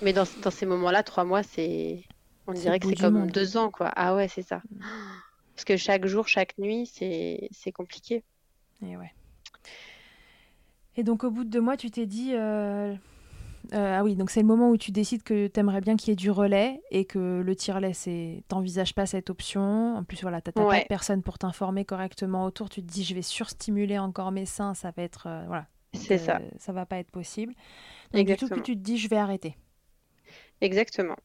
Mais 0.00 0.14
dans, 0.14 0.24
dans 0.42 0.50
ces 0.50 0.64
moments-là, 0.64 1.02
trois 1.02 1.24
mois, 1.24 1.42
c'est, 1.42 2.04
on 2.46 2.54
dirait 2.54 2.80
que 2.80 2.88
c'est 2.88 2.96
comme 2.96 3.30
deux 3.30 3.58
ans, 3.58 3.70
quoi. 3.70 3.92
Ah 3.94 4.14
ouais, 4.14 4.28
c'est 4.28 4.42
ça. 4.42 4.62
Mm. 4.70 4.84
Parce 5.54 5.64
que 5.66 5.76
chaque 5.76 6.06
jour, 6.06 6.26
chaque 6.26 6.56
nuit, 6.56 6.86
c'est, 6.86 7.48
c'est 7.50 7.72
compliqué. 7.72 8.24
Et 8.82 8.96
ouais. 8.96 9.12
Et 10.96 11.04
donc 11.04 11.24
au 11.24 11.30
bout 11.30 11.44
de 11.44 11.50
deux 11.50 11.60
mois, 11.60 11.76
tu 11.76 11.90
t'es 11.90 12.06
dit... 12.06 12.32
Euh, 12.34 12.94
euh, 13.72 13.98
ah 13.98 14.02
oui, 14.02 14.16
donc 14.16 14.30
c'est 14.30 14.40
le 14.40 14.46
moment 14.46 14.70
où 14.70 14.76
tu 14.76 14.90
décides 14.90 15.22
que 15.22 15.46
tu 15.46 15.60
aimerais 15.60 15.80
bien 15.80 15.96
qu'il 15.96 16.10
y 16.10 16.12
ait 16.12 16.16
du 16.16 16.30
relais 16.30 16.82
et 16.90 17.04
que 17.04 17.40
le 17.40 17.56
tire-lait, 17.56 17.92
c'est 17.92 18.42
t'envisages 18.48 18.94
pas 18.94 19.06
cette 19.06 19.30
option. 19.30 19.96
En 19.96 20.04
plus, 20.04 20.20
voilà, 20.22 20.40
t'as 20.40 20.52
pas 20.52 20.80
de 20.80 20.86
personne 20.88 21.22
pour 21.22 21.38
t'informer 21.38 21.84
correctement 21.84 22.44
autour. 22.44 22.68
Tu 22.68 22.82
te 22.82 22.90
dis, 22.90 23.04
je 23.04 23.14
vais 23.14 23.22
surstimuler 23.22 23.98
encore 23.98 24.32
mes 24.32 24.46
seins, 24.46 24.74
ça 24.74 24.92
va 24.96 25.02
être, 25.02 25.26
euh, 25.28 25.44
voilà, 25.46 25.66
c'est 25.94 26.18
ça, 26.18 26.40
ça 26.58 26.72
va 26.72 26.86
pas 26.86 26.96
être 26.96 27.10
possible. 27.10 27.54
Donc 28.12 28.22
Exactement. 28.22 28.56
du 28.56 28.62
tu 28.62 28.74
te 28.74 28.80
dis, 28.80 28.98
je 28.98 29.08
vais 29.08 29.16
arrêter. 29.16 29.56
Exactement. 30.60 31.16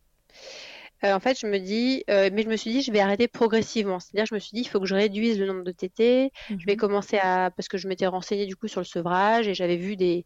Euh, 1.03 1.13
en 1.13 1.19
fait, 1.19 1.39
je 1.39 1.47
me 1.47 1.59
dis, 1.59 2.03
euh, 2.09 2.29
mais 2.33 2.43
je 2.43 2.49
me 2.49 2.55
suis 2.55 2.71
dit, 2.71 2.81
je 2.81 2.91
vais 2.91 2.99
arrêter 2.99 3.27
progressivement. 3.27 3.99
C'est-à-dire, 3.99 4.25
je 4.25 4.33
me 4.33 4.39
suis 4.39 4.55
dit, 4.55 4.61
il 4.61 4.67
faut 4.67 4.79
que 4.79 4.85
je 4.85 4.95
réduise 4.95 5.39
le 5.39 5.45
nombre 5.45 5.63
de 5.63 5.71
tétés. 5.71 6.31
Je 6.49 6.65
vais 6.65 6.73
mhm. 6.73 6.77
commencer 6.77 7.17
à, 7.21 7.51
parce 7.55 7.67
que 7.67 7.77
je 7.77 7.87
m'étais 7.87 8.07
renseignée 8.07 8.45
du 8.45 8.55
coup 8.55 8.67
sur 8.67 8.81
le 8.81 8.85
sevrage 8.85 9.47
et 9.47 9.53
j'avais 9.53 9.77
vu 9.77 9.95
des, 9.95 10.25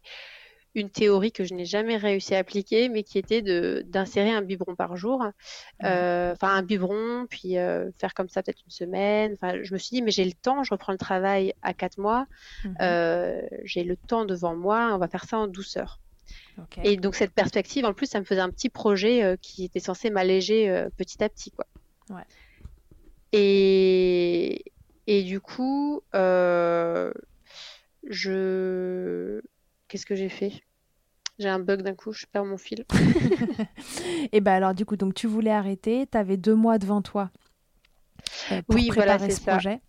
une 0.74 0.88
théorie 0.88 1.32
que 1.32 1.44
je 1.44 1.52
n'ai 1.52 1.66
jamais 1.66 1.98
réussi 1.98 2.34
à 2.34 2.38
appliquer, 2.38 2.88
mais 2.88 3.02
qui 3.02 3.18
était 3.18 3.42
de 3.42 3.84
d'insérer 3.86 4.30
un 4.30 4.40
biberon 4.40 4.74
par 4.74 4.96
jour, 4.96 5.22
euh, 5.84 6.32
enfin 6.32 6.48
un 6.48 6.62
biberon, 6.62 7.26
puis 7.28 7.56
faire 7.98 8.14
comme 8.14 8.30
ça 8.30 8.42
peut-être 8.42 8.62
une 8.64 8.70
semaine. 8.70 9.34
Enfin, 9.34 9.62
je 9.62 9.74
me 9.74 9.78
suis 9.78 9.94
dit, 9.94 10.00
mais 10.00 10.10
j'ai 10.10 10.24
le 10.24 10.32
temps, 10.32 10.64
je 10.64 10.70
reprends 10.70 10.92
le 10.92 10.98
travail 10.98 11.52
à 11.60 11.74
quatre 11.74 11.98
mois, 11.98 12.26
mhm. 12.64 12.74
j'ai 13.64 13.84
le 13.84 13.96
temps 13.96 14.24
devant 14.24 14.56
moi, 14.56 14.92
on 14.94 14.98
va 14.98 15.08
faire 15.08 15.24
ça 15.24 15.36
en 15.36 15.46
douceur. 15.46 16.00
Et 16.82 16.96
donc 16.96 17.14
cette 17.14 17.32
perspective, 17.32 17.84
en 17.84 17.92
plus, 17.92 18.06
ça 18.06 18.20
me 18.20 18.24
faisait 18.24 18.40
un 18.40 18.50
petit 18.50 18.68
projet 18.68 19.22
euh, 19.22 19.36
qui 19.40 19.64
était 19.64 19.80
censé 19.80 20.10
m'alléger 20.10 20.68
euh, 20.68 20.88
petit 20.96 21.22
à 21.22 21.28
petit, 21.28 21.50
quoi. 21.50 21.66
Et, 23.32 24.64
et 25.06 25.22
du 25.22 25.40
coup, 25.40 26.02
euh, 26.14 27.12
je, 28.06 29.40
qu'est-ce 29.88 30.04
que 30.04 30.14
j'ai 30.14 30.28
fait? 30.28 30.52
J'ai 31.38 31.48
un 31.48 31.58
bug 31.58 31.80
d'un 31.80 31.94
coup, 31.94 32.12
je 32.12 32.26
perds 32.26 32.44
mon 32.44 32.58
fil. 32.58 32.84
et 34.32 34.40
ben 34.40 34.52
alors 34.52 34.74
du 34.74 34.84
coup, 34.84 34.96
donc 34.96 35.14
tu 35.14 35.26
voulais 35.26 35.50
arrêter, 35.50 36.06
tu 36.10 36.18
avais 36.18 36.36
deux 36.36 36.54
mois 36.54 36.78
devant 36.78 37.00
toi. 37.00 37.30
pour 38.66 38.76
oui, 38.76 38.88
préparer 38.88 39.18
voilà, 39.18 39.34
ce 39.34 39.40
projet. 39.40 39.80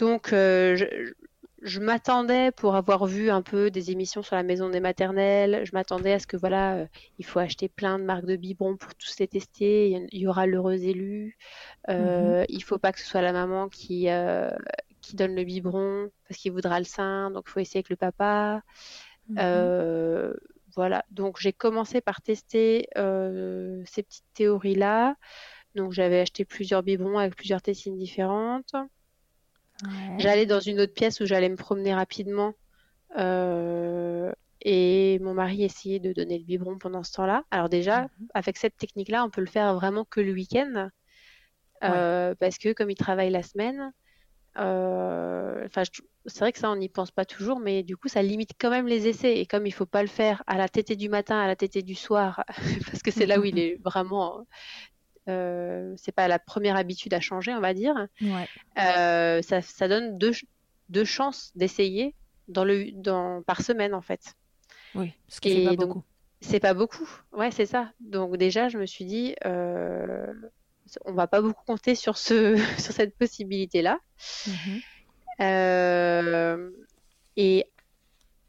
Donc, 0.00 0.28
je, 0.30 1.14
je 1.62 1.80
m'attendais 1.80 2.52
pour 2.52 2.76
avoir 2.76 3.06
vu 3.06 3.30
un 3.30 3.42
peu 3.42 3.70
des 3.70 3.90
émissions 3.90 4.22
sur 4.22 4.36
la 4.36 4.42
maison 4.42 4.68
des 4.68 4.80
maternelles, 4.80 5.64
je 5.64 5.72
m'attendais 5.72 6.12
à 6.12 6.18
ce 6.18 6.26
que 6.26 6.36
voilà, 6.36 6.74
euh, 6.74 6.86
il 7.18 7.24
faut 7.24 7.38
acheter 7.38 7.68
plein 7.68 7.98
de 7.98 8.04
marques 8.04 8.26
de 8.26 8.36
biberons 8.36 8.76
pour 8.76 8.94
tous 8.94 9.18
les 9.18 9.26
tester, 9.26 9.90
il 9.90 10.18
y 10.18 10.26
aura 10.26 10.46
l'heureux 10.46 10.84
élu, 10.84 11.36
euh, 11.88 12.40
mhm. 12.40 12.46
il 12.48 12.62
faut 12.62 12.78
pas 12.78 12.92
que 12.92 13.00
ce 13.00 13.06
soit 13.06 13.22
la 13.22 13.32
maman 13.32 13.68
qui 13.68 14.08
euh, 14.08 14.50
qui 15.00 15.16
donne 15.16 15.34
le 15.34 15.44
biberon 15.44 16.10
parce 16.28 16.40
qu'il 16.40 16.52
voudra 16.52 16.78
le 16.78 16.84
sein, 16.84 17.30
donc 17.30 17.44
il 17.48 17.50
faut 17.50 17.60
essayer 17.60 17.78
avec 17.78 17.90
le 17.90 17.96
papa. 17.96 18.62
Mhm. 19.28 19.36
Euh, 19.40 20.34
voilà, 20.76 21.04
donc 21.10 21.40
j'ai 21.40 21.52
commencé 21.52 22.00
par 22.00 22.22
tester 22.22 22.88
ces 22.94 24.02
petites 24.02 24.24
théories 24.34 24.76
là. 24.76 25.16
Donc 25.74 25.92
j'avais 25.92 26.20
acheté 26.20 26.44
plusieurs 26.44 26.82
biberons 26.82 27.18
avec 27.18 27.36
plusieurs 27.36 27.62
testines 27.62 27.96
différentes. 27.96 28.74
J'allais 30.18 30.46
dans 30.46 30.60
une 30.60 30.80
autre 30.80 30.94
pièce 30.94 31.20
où 31.20 31.26
j'allais 31.26 31.48
me 31.48 31.56
promener 31.56 31.94
rapidement. 31.94 32.54
Euh, 33.18 34.32
et 34.62 35.18
mon 35.20 35.34
mari 35.34 35.62
essayait 35.62 36.00
de 36.00 36.12
donner 36.12 36.38
le 36.38 36.44
biberon 36.44 36.78
pendant 36.78 37.02
ce 37.02 37.12
temps-là. 37.12 37.44
Alors 37.50 37.68
déjà, 37.68 38.02
mhm. 38.02 38.28
avec 38.34 38.56
cette 38.56 38.76
technique-là, 38.76 39.24
on 39.24 39.30
peut 39.30 39.40
le 39.40 39.46
faire 39.46 39.74
vraiment 39.74 40.04
que 40.04 40.20
le 40.20 40.32
week-end. 40.32 40.90
Euh, 41.84 42.34
parce 42.34 42.58
que 42.58 42.72
comme 42.72 42.90
il 42.90 42.96
travaille 42.96 43.30
la 43.30 43.44
semaine, 43.44 43.92
euh, 44.58 45.68
c'est 46.26 46.40
vrai 46.40 46.52
que 46.52 46.58
ça, 46.58 46.70
on 46.70 46.76
n'y 46.76 46.88
pense 46.88 47.12
pas 47.12 47.24
toujours, 47.24 47.60
mais 47.60 47.84
du 47.84 47.96
coup, 47.96 48.08
ça 48.08 48.20
limite 48.22 48.50
quand 48.58 48.70
même 48.70 48.88
les 48.88 49.06
essais. 49.06 49.38
Et 49.38 49.46
comme 49.46 49.66
il 49.66 49.72
faut 49.72 49.86
pas 49.86 50.02
le 50.02 50.08
faire 50.08 50.42
à 50.46 50.56
la 50.58 50.68
tétée 50.68 50.96
du 50.96 51.08
matin, 51.08 51.38
à 51.38 51.46
la 51.46 51.54
tétée 51.54 51.82
du 51.82 51.94
soir, 51.94 52.44
parce 52.90 53.02
que 53.02 53.12
c'est 53.12 53.26
là 53.26 53.38
où 53.38 53.44
il 53.44 53.58
est 53.58 53.78
vraiment 53.84 54.44
euh, 55.28 55.94
c'est 55.96 56.12
pas 56.12 56.28
la 56.28 56.38
première 56.38 56.76
habitude 56.76 57.12
à 57.14 57.20
changer, 57.20 57.52
on 57.52 57.60
va 57.60 57.74
dire. 57.74 58.06
Euh, 58.78 59.42
ça, 59.42 59.88
donne 59.88 60.18
deux, 60.18 61.04
chances 61.04 61.52
d'essayer 61.54 62.14
dans 62.48 62.64
le, 62.64 62.90
dans, 62.92 63.42
par 63.42 63.62
semaine, 63.62 63.94
en 63.94 64.00
fait. 64.00 64.34
Oui, 64.94 65.12
ce 65.28 65.40
qui 65.40 65.50
est 65.50 65.64
pas 65.64 65.76
beaucoup. 65.76 66.02
C'est 66.40 66.60
pas 66.60 66.74
beaucoup, 66.74 67.08
ouais, 67.32 67.50
c'est 67.50 67.66
ça. 67.66 67.90
Donc 68.00 68.36
déjà, 68.36 68.68
je 68.68 68.78
me 68.78 68.86
suis 68.86 69.04
dit, 69.04 69.34
euh, 69.44 70.32
on 71.04 71.12
va 71.12 71.26
pas 71.26 71.42
beaucoup 71.42 71.64
compter 71.66 71.94
sur, 71.94 72.16
ce, 72.16 72.56
sur 72.78 72.92
cette 72.92 73.16
possibilité-là. 73.16 73.98
Mhm. 74.46 74.80
et 77.36 77.66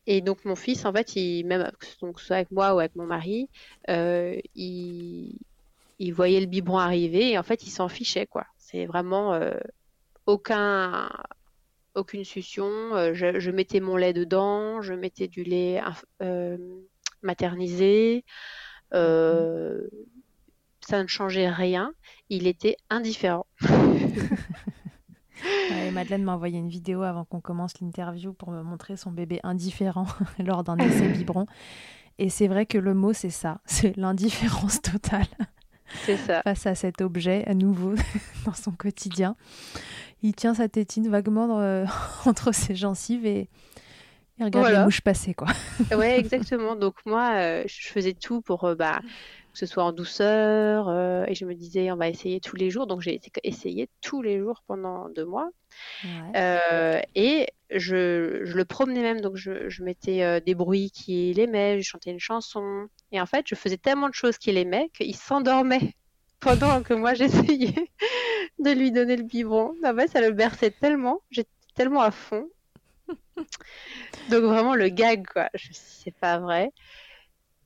et 0.06 0.22
donc 0.22 0.44
mon 0.44 0.56
fils, 0.56 0.86
en 0.86 0.94
fait, 0.94 1.16
il, 1.16 1.46
même 1.46 1.72
donc 2.02 2.20
soit 2.20 2.38
avec 2.38 2.50
moi 2.50 2.74
ou 2.74 2.80
avec 2.80 2.96
mon 2.96 3.06
mari, 3.06 3.48
il, 3.88 5.38
il 6.00 6.14
voyait 6.14 6.40
le 6.40 6.46
biberon 6.46 6.78
arriver 6.80 7.32
et 7.32 7.38
en 7.38 7.44
fait 7.44 7.64
il 7.64 7.70
s'en 7.70 7.90
fichait 7.90 8.26
quoi. 8.26 8.46
C'est 8.58 8.86
vraiment 8.86 9.34
euh, 9.34 9.60
aucun 10.26 11.10
aucune 11.96 12.24
succion. 12.24 12.70
Euh, 12.96 13.14
je, 13.14 13.52
mettais 13.52 13.82
mon 13.82 13.98
lait 13.98 14.14
dedans, 14.14 14.82
je 14.82 14.94
mettais 14.94 15.28
du 15.28 15.44
lait 15.44 15.82
euh, 16.22 16.58
maternisé. 17.22 18.24
ça 18.92 18.98
ne 21.04 21.08
changeait 21.08 21.50
rien. 21.50 21.92
Il 22.30 22.48
était 22.48 22.78
indifférent. 22.90 23.46
Madeleine 25.92 26.24
m'a 26.24 26.36
envoyé 26.36 26.60
une 26.60 26.70
vidéo 26.70 27.02
avant 27.02 27.26
qu'on 27.26 27.42
commence 27.42 27.80
l'interview 27.82 28.34
pour 28.34 28.52
me 28.52 28.62
montrer 28.62 28.96
son 28.96 29.12
bébé 29.12 29.40
indifférent 29.44 30.06
lors 30.40 30.64
d'un 30.64 30.78
essai 30.78 31.10
biberon. 31.10 31.46
Et 32.20 32.30
c'est 32.30 32.48
vrai 32.48 32.66
que 32.66 32.78
le 32.78 32.94
mot, 32.94 33.12
c'est 33.14 33.30
ça, 33.30 33.60
c'est 33.66 33.98
l'indifférence 33.98 34.82
totale 34.82 35.28
ça. 36.26 36.42
face 36.44 36.66
à 36.66 36.76
cet 36.76 37.02
objet 37.02 37.44
à 37.48 37.54
nouveau 37.54 37.96
dans 38.46 38.54
son 38.54 38.72
quotidien. 38.72 39.36
Il 40.22 40.34
tient 40.34 40.54
sa 40.54 40.68
tétine 40.68 41.10
vaguement 41.10 41.60
euh, 41.60 41.86
entre 42.26 42.52
ses 42.52 42.76
gencives 42.76 43.26
et 43.26 43.50
il 44.40 44.46
regarde 44.46 44.72
les 44.72 44.84
mouches 44.84 45.02
passer. 45.02 45.34
Quoi. 45.34 45.50
ouais, 45.98 46.18
exactement. 46.20 46.76
Donc 46.76 46.96
moi, 47.06 47.32
euh, 47.36 47.64
je 47.68 47.90
faisais 47.90 48.14
tout 48.14 48.42
pour 48.42 48.64
euh, 48.64 48.76
bah, 48.76 49.02
ce 49.60 49.66
soit 49.66 49.84
en 49.84 49.92
douceur 49.92 50.90
et 51.28 51.36
je 51.36 51.46
me 51.46 51.54
disais 51.54 51.92
on 51.92 51.98
va 51.98 52.10
essayer 52.10 52.40
tous 52.40 52.56
les 52.56 52.70
jours. 52.70 52.88
Donc 52.88 53.02
j'ai 53.02 53.20
essayé 53.44 53.90
tous 54.02 54.22
les 54.22 54.40
jours 54.40 54.64
pendant 54.68 55.10
deux 55.10 55.26
mois. 55.26 55.50
et 57.16 57.48
je, 57.72 58.42
je, 58.44 58.58
le 58.58 58.66
promenais 58.66 59.02
même, 59.02 59.22
donc 59.22 59.36
je, 59.36 59.70
je 59.70 59.84
mettais 59.84 60.42
des 60.42 60.56
bruits 60.56 60.92
qu'il 60.92 61.40
aimait, 61.40 61.82
je 61.82 61.88
chantais 61.88 62.12
une 62.12 62.20
chanson. 62.20 62.88
Et 63.12 63.22
en 63.22 63.26
fait, 63.26 63.46
je 63.48 63.56
faisais 63.56 63.78
tellement 63.78 64.10
de 64.10 64.14
choses 64.14 64.38
qu'il 64.38 64.58
aimait 64.58 64.90
qu'il 64.94 65.16
s'endormait 65.16 65.96
pendant 66.40 66.82
que 66.82 66.94
moi 66.94 67.14
j'essayais 67.16 67.90
de 68.60 68.72
lui 68.72 68.92
donner 68.92 69.16
le 69.16 69.24
biberon. 69.24 69.76
En 69.84 69.96
fait, 69.96 70.08
ça 70.08 70.22
le 70.22 70.32
berçait 70.32 70.72
tellement, 70.72 71.22
j'étais 71.32 71.50
tellement 71.76 72.02
à 72.02 72.12
fond. 72.12 72.48
Donc 74.30 74.44
vraiment 74.44 74.76
le 74.76 74.90
gag, 74.90 75.26
quoi. 75.28 75.50
Je 75.54 75.70
c'est 75.72 76.16
pas 76.16 76.40
vrai. 76.40 76.72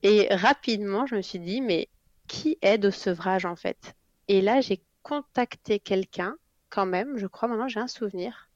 Et 0.04 0.28
rapidement, 0.30 1.06
je 1.06 1.16
me 1.16 1.22
suis 1.22 1.38
dit, 1.38 1.62
mais 1.62 1.88
qui 2.28 2.58
aide 2.60 2.84
au 2.84 2.90
sevrage 2.90 3.46
en 3.46 3.56
fait? 3.56 3.96
Et 4.28 4.42
là, 4.42 4.60
j'ai 4.60 4.84
contacté 5.02 5.80
quelqu'un 5.80 6.36
quand 6.68 6.84
même, 6.84 7.16
je 7.16 7.26
crois, 7.26 7.48
maintenant 7.48 7.68
j'ai 7.68 7.80
un 7.80 7.88
souvenir. 7.88 8.50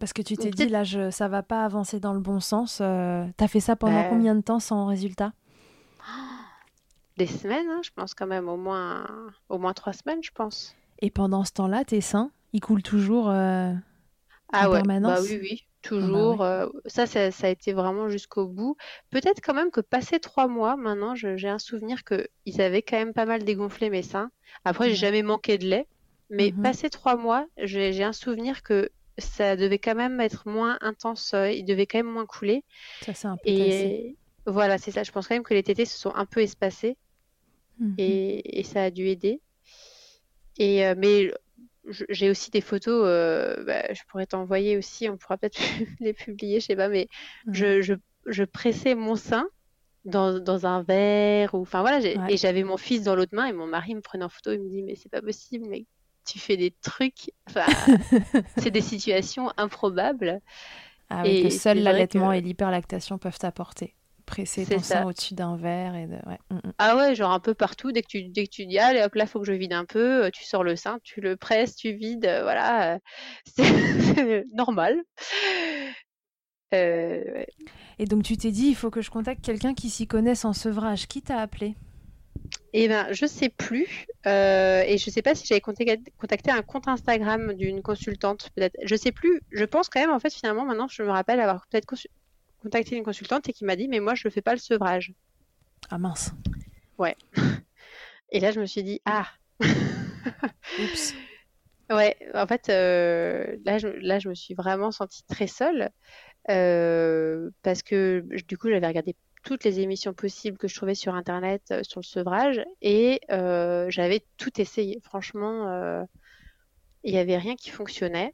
parce 0.00 0.12
que 0.12 0.22
tu 0.22 0.36
t'es 0.36 0.50
dit, 0.50 0.66
là, 0.66 0.82
je, 0.82 1.10
ça 1.10 1.28
va 1.28 1.44
pas 1.44 1.64
avancer 1.64 2.00
dans 2.00 2.12
le 2.12 2.18
bon 2.18 2.40
sens. 2.40 2.80
Euh, 2.80 3.24
T'as 3.36 3.46
fait 3.46 3.60
ça 3.60 3.76
pendant 3.76 4.00
bah, 4.00 4.08
combien 4.08 4.34
de 4.34 4.40
temps 4.40 4.58
sans 4.58 4.86
résultat? 4.86 5.32
Des 7.16 7.28
semaines, 7.28 7.68
hein, 7.70 7.80
je 7.84 7.90
pense 7.94 8.14
quand 8.14 8.26
même, 8.26 8.48
au 8.48 8.56
moins, 8.56 9.06
au 9.48 9.58
moins 9.58 9.74
trois 9.74 9.92
semaines, 9.92 10.22
je 10.22 10.32
pense. 10.32 10.74
Et 10.98 11.10
pendant 11.10 11.44
ce 11.44 11.52
temps-là, 11.52 11.84
tes 11.84 12.00
seins, 12.00 12.32
ils 12.52 12.60
coulent 12.60 12.82
toujours 12.82 13.28
euh, 13.30 13.72
ah 14.52 14.68
en 14.68 14.72
ouais, 14.72 14.78
permanence? 14.78 15.20
Bah 15.20 15.24
oui, 15.30 15.38
oui, 15.40 15.66
toujours. 15.82 16.38
Bah 16.38 16.62
euh, 16.62 16.80
ça, 16.86 17.06
ça, 17.06 17.30
ça, 17.30 17.46
a 17.48 17.50
été 17.50 17.72
vraiment 17.72 18.08
jusqu'au 18.08 18.46
bout. 18.46 18.76
Peut-être 19.10 19.40
quand 19.42 19.54
même 19.54 19.70
que 19.70 19.80
passé 19.80 20.20
trois 20.20 20.48
mois, 20.48 20.76
maintenant, 20.76 21.14
j'ai 21.14 21.48
un 21.48 21.58
souvenir 21.58 22.02
qu'ils 22.04 22.60
avaient 22.60 22.82
quand 22.82 22.96
même 22.96 23.12
pas 23.12 23.26
mal 23.26 23.44
dégonflé 23.44 23.90
mes 23.90 24.02
seins. 24.02 24.30
Après, 24.64 24.88
j'ai 24.88 24.96
jamais 24.96 25.22
manqué 25.22 25.58
de 25.58 25.66
lait. 25.66 25.86
Mais 26.30 26.50
mmh 26.50 26.62
passé 26.62 26.88
trois 26.88 27.16
mois, 27.16 27.46
j'ai 27.58 28.02
un 28.02 28.14
souvenir 28.14 28.62
que 28.62 28.88
ça 29.18 29.54
devait 29.54 29.78
quand 29.78 29.94
même 29.94 30.18
être 30.18 30.48
moins 30.48 30.78
intense, 30.80 31.34
euh, 31.34 31.50
il 31.50 31.64
devait 31.66 31.86
quand 31.86 31.98
même 31.98 32.10
moins 32.10 32.24
couler. 32.24 32.64
Ça 33.02 33.12
c'est 33.12 33.28
un 33.28 33.36
peu 33.36 33.42
Et 33.44 34.16
voilà, 34.46 34.78
c'est 34.78 34.90
ça. 34.90 35.02
Je 35.02 35.12
pense 35.12 35.28
quand 35.28 35.34
même 35.34 35.42
que 35.42 35.52
les 35.52 35.62
tétés 35.62 35.84
se 35.84 35.98
sont 35.98 36.14
un 36.14 36.24
peu 36.24 36.40
espacés 36.40 36.96
mmh 37.78 37.94
et, 37.98 38.62
ça 38.64 38.84
a 38.84 38.90
dû 38.90 39.08
aider. 39.08 39.40
Et 40.58 40.86
euh, 40.86 40.94
mais 40.96 41.30
j'ai 42.08 42.30
aussi 42.30 42.50
des 42.50 42.60
photos, 42.60 43.04
euh, 43.06 43.64
bah, 43.64 43.92
je 43.92 44.02
pourrais 44.08 44.26
t'envoyer 44.26 44.76
aussi, 44.76 45.08
on 45.08 45.16
pourra 45.16 45.36
peut-être 45.36 45.58
les 46.00 46.12
publier, 46.12 46.60
je 46.60 46.66
sais 46.66 46.76
pas, 46.76 46.88
mais 46.88 47.08
je, 47.50 47.82
je, 47.82 47.94
je, 48.26 48.44
pressais 48.44 48.94
mon 48.94 49.16
sein 49.16 49.48
dans, 50.04 50.38
dans 50.38 50.66
un 50.66 50.82
verre, 50.82 51.54
ou 51.54 51.62
enfin 51.62 51.80
voilà, 51.80 52.00
et 52.30 52.36
j'avais 52.36 52.64
mon 52.64 52.76
fils 52.76 53.02
dans 53.02 53.16
l'autre 53.16 53.34
main 53.34 53.46
et 53.46 53.52
mon 53.52 53.66
mari 53.66 53.94
me 53.94 54.00
prenait 54.00 54.24
en 54.24 54.28
photo, 54.28 54.52
il 54.52 54.60
me 54.60 54.68
dit 54.68 54.82
mais 54.82 54.94
c'est 54.94 55.10
pas 55.10 55.22
possible, 55.22 55.66
mais 55.68 55.86
tu 56.24 56.38
fais 56.38 56.56
des 56.56 56.70
trucs. 56.82 57.32
Enfin, 57.48 57.66
c'est 58.58 58.70
des 58.70 58.80
situations 58.80 59.52
improbables. 59.56 60.40
Ah 61.10 61.26
et 61.26 61.42
que 61.42 61.50
seul 61.50 61.82
l'allaitement 61.82 62.32
et 62.32 62.40
l'hyperlactation 62.40 63.18
peuvent 63.18 63.38
t'apporter. 63.38 63.94
Presser 64.32 64.64
ton 64.64 64.82
sein 64.82 65.04
au-dessus 65.04 65.34
d'un 65.34 65.56
verre 65.56 65.94
et 65.94 66.06
de... 66.06 66.14
ouais. 66.14 66.38
Mm, 66.50 66.54
mm. 66.56 66.72
Ah 66.78 66.96
ouais, 66.96 67.14
genre 67.14 67.32
un 67.32 67.40
peu 67.40 67.52
partout. 67.52 67.92
Dès 67.92 68.00
que 68.00 68.06
tu, 68.08 68.24
dès 68.30 68.46
que 68.46 68.50
tu 68.50 68.64
dis, 68.64 68.78
allez 68.78 69.02
hop, 69.02 69.14
là, 69.14 69.26
faut 69.26 69.40
que 69.40 69.46
je 69.46 69.52
vide 69.52 69.74
un 69.74 69.84
peu, 69.84 70.24
euh, 70.24 70.30
tu 70.30 70.44
sors 70.44 70.64
le 70.64 70.74
sein, 70.74 70.98
tu 71.02 71.20
le 71.20 71.36
presses, 71.36 71.76
tu 71.76 71.92
vides, 71.92 72.24
euh, 72.24 72.42
voilà. 72.42 72.98
C'est 73.56 74.46
normal. 74.54 75.02
Euh, 76.74 77.44
et 77.98 78.06
donc 78.06 78.22
tu 78.22 78.38
t'es 78.38 78.50
dit, 78.50 78.68
il 78.68 78.74
faut 78.74 78.90
que 78.90 79.02
je 79.02 79.10
contacte 79.10 79.44
quelqu'un 79.44 79.74
qui 79.74 79.90
s'y 79.90 80.06
connaisse 80.06 80.46
en 80.46 80.54
sevrage. 80.54 81.08
Qui 81.08 81.20
t'a 81.20 81.38
appelé? 81.38 81.76
Eh 82.72 82.88
ben, 82.88 83.06
je 83.12 83.26
sais 83.26 83.50
plus. 83.50 84.06
Euh, 84.26 84.82
et 84.86 84.96
je 84.96 85.10
sais 85.10 85.20
pas 85.20 85.34
si 85.34 85.46
j'avais 85.46 85.60
contacté 85.60 86.50
un 86.50 86.62
compte 86.62 86.88
Instagram 86.88 87.52
d'une 87.52 87.82
consultante, 87.82 88.50
peut-être. 88.56 88.76
Je 88.82 88.96
sais 88.96 89.12
plus. 89.12 89.42
Je 89.50 89.64
pense 89.64 89.90
quand 89.90 90.00
même, 90.00 90.10
en 90.10 90.18
fait, 90.18 90.32
finalement, 90.32 90.64
maintenant, 90.64 90.88
je 90.88 91.02
me 91.02 91.10
rappelle 91.10 91.40
avoir 91.40 91.66
peut-être 91.68 91.86
contacté 92.62 92.96
une 92.96 93.04
consultante 93.04 93.48
et 93.48 93.52
qui 93.52 93.64
m'a 93.64 93.76
dit, 93.76 93.88
mais 93.88 94.00
moi, 94.00 94.14
je 94.14 94.26
ne 94.26 94.32
fais 94.32 94.42
pas 94.42 94.52
le 94.52 94.58
sevrage. 94.58 95.12
Ah 95.90 95.98
mince. 95.98 96.32
Ouais. 96.98 97.16
Et 98.30 98.40
là, 98.40 98.50
je 98.50 98.60
me 98.60 98.66
suis 98.66 98.82
dit, 98.82 99.00
ah. 99.04 99.26
Oups. 99.60 101.14
Ouais, 101.90 102.16
en 102.32 102.46
fait, 102.46 102.70
euh, 102.70 103.58
là, 103.66 103.76
je, 103.76 103.88
là, 103.88 104.18
je 104.18 104.30
me 104.30 104.34
suis 104.34 104.54
vraiment 104.54 104.92
sentie 104.92 105.24
très 105.24 105.46
seule 105.46 105.90
euh, 106.48 107.50
parce 107.62 107.82
que 107.82 108.24
du 108.48 108.56
coup, 108.56 108.70
j'avais 108.70 108.86
regardé 108.86 109.14
toutes 109.44 109.62
les 109.64 109.80
émissions 109.80 110.14
possibles 110.14 110.56
que 110.56 110.68
je 110.68 110.74
trouvais 110.74 110.94
sur 110.94 111.14
Internet 111.14 111.62
euh, 111.70 111.82
sur 111.82 112.00
le 112.00 112.06
sevrage 112.06 112.64
et 112.80 113.20
j'avais 113.28 114.24
tout 114.38 114.58
essayé. 114.58 115.00
Franchement, 115.04 116.06
il 117.04 117.12
n'y 117.12 117.18
avait 117.18 117.36
rien 117.36 117.56
qui 117.56 117.68
fonctionnait. 117.68 118.32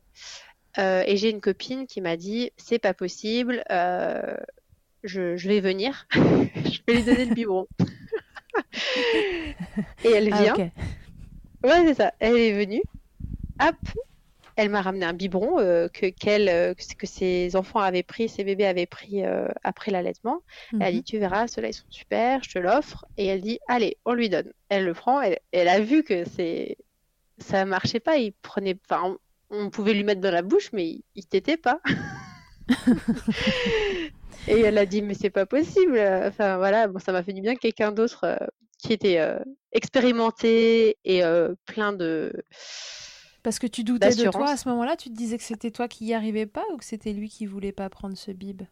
Et 0.76 1.16
j'ai 1.16 1.30
une 1.30 1.40
copine 1.40 1.86
qui 1.86 2.00
m'a 2.00 2.16
dit 2.16 2.52
c'est 2.56 2.78
pas 2.78 2.94
possible, 2.94 3.64
je, 5.04 5.48
vais 5.48 5.60
venir, 5.60 6.06
je 6.12 6.80
vais 6.86 6.94
lui 6.94 7.02
donner 7.02 7.24
le 7.24 7.34
biberon. 7.34 7.66
et 10.04 10.10
elle 10.10 10.32
ah, 10.32 10.42
vient. 10.42 10.70
Ouais, 11.64 11.86
c'est 11.86 11.94
ça. 11.94 12.12
Elle 12.18 12.36
est 12.36 12.52
venue. 12.52 12.82
Hop, 13.60 13.76
elle 14.56 14.70
m'a 14.70 14.82
ramené 14.82 15.04
un 15.04 15.12
biberon 15.12 15.58
euh, 15.60 15.88
que, 15.88 16.06
euh, 16.28 16.74
que 16.74 17.06
ses 17.06 17.56
enfants 17.56 17.80
avaient 17.80 18.02
pris, 18.02 18.28
ses 18.28 18.44
bébés 18.44 18.66
avaient 18.66 18.86
pris 18.86 19.24
euh, 19.24 19.48
après 19.62 19.90
l'allaitement. 19.90 20.42
Elle 20.72 20.82
a 20.82 20.90
dit, 20.90 20.98
mhm. 20.98 21.04
tu 21.04 21.18
verras, 21.18 21.46
ceux-là, 21.46 21.68
ils 21.68 21.74
sont 21.74 21.86
super, 21.90 22.42
je 22.42 22.54
te 22.54 22.58
l'offre. 22.58 23.04
Et 23.16 23.26
elle 23.26 23.40
dit, 23.40 23.60
allez, 23.68 23.96
on 24.04 24.14
lui 24.14 24.28
donne. 24.28 24.52
Elle 24.68 24.84
le 24.84 24.94
prend, 24.94 25.20
elle, 25.20 25.38
elle 25.52 25.68
a 25.68 25.80
vu 25.80 26.02
que 26.02 26.24
c'est 26.24 26.76
ça 27.38 27.64
marchait 27.64 28.00
pas. 28.00 28.16
Il 28.16 28.32
prenait, 28.32 28.76
enfin, 28.90 29.16
on, 29.50 29.70
pouvait 29.70 29.94
lui 29.94 30.04
mettre 30.04 30.20
dans 30.20 30.30
la 30.30 30.42
bouche, 30.42 30.70
mais 30.72 30.86
il, 30.86 31.02
il 31.14 31.26
t'était 31.26 31.56
pas. 31.56 31.80
et 34.48 34.60
elle 34.60 34.78
a 34.78 34.86
dit, 34.86 35.02
mais 35.02 35.14
c'est 35.14 35.30
pas 35.30 35.46
possible. 35.46 35.98
Enfin, 35.98 36.56
voilà, 36.58 36.88
bon, 36.88 36.98
ça 36.98 37.12
m'a 37.12 37.22
fait 37.22 37.32
du 37.32 37.40
bien 37.40 37.56
quelqu'un 37.56 37.92
d'autre 37.92 38.38
qui 38.78 38.92
était 38.92 39.20
expérimenté 39.72 40.96
et 41.04 41.22
plein 41.66 41.92
de 41.92 42.32
parce 43.42 43.58
que 43.58 43.66
tu 43.66 43.84
doutais 43.84 44.14
de 44.14 44.30
toi 44.30 44.50
à 44.50 44.56
ce 44.56 44.68
moment-là, 44.68 44.96
tu 44.96 45.08
te 45.10 45.14
disais 45.14 45.38
que 45.38 45.42
c'était 45.42 45.70
toi 45.70 45.88
qui 45.88 46.06
y 46.06 46.14
arrivais 46.14 46.46
pas 46.46 46.64
ou 46.72 46.76
que 46.76 46.84
c'était 46.84 47.12
lui 47.12 47.28
qui 47.28 47.46
voulait 47.46 47.72
pas 47.72 47.88
prendre 47.88 48.16
ce 48.16 48.30
bib? 48.30 48.62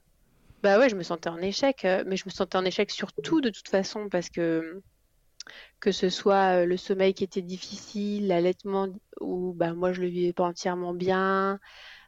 Bah 0.62 0.78
ouais, 0.78 0.88
je 0.88 0.96
me 0.96 1.02
sentais 1.02 1.28
en 1.28 1.38
échec, 1.38 1.84
euh, 1.84 2.02
mais 2.06 2.16
je 2.16 2.24
me 2.26 2.30
sentais 2.30 2.56
en 2.56 2.64
échec 2.64 2.90
surtout 2.90 3.40
de 3.40 3.50
toute 3.50 3.68
façon 3.68 4.08
parce 4.10 4.28
que 4.28 4.82
que 5.80 5.92
ce 5.92 6.08
soit 6.08 6.62
euh, 6.62 6.66
le 6.66 6.76
sommeil 6.76 7.14
qui 7.14 7.24
était 7.24 7.42
difficile, 7.42 8.28
l'allaitement 8.28 8.88
où 9.20 9.52
bah 9.54 9.74
moi 9.74 9.92
je 9.92 10.00
le 10.02 10.08
vivais 10.08 10.32
pas 10.32 10.44
entièrement 10.44 10.94
bien. 10.94 11.58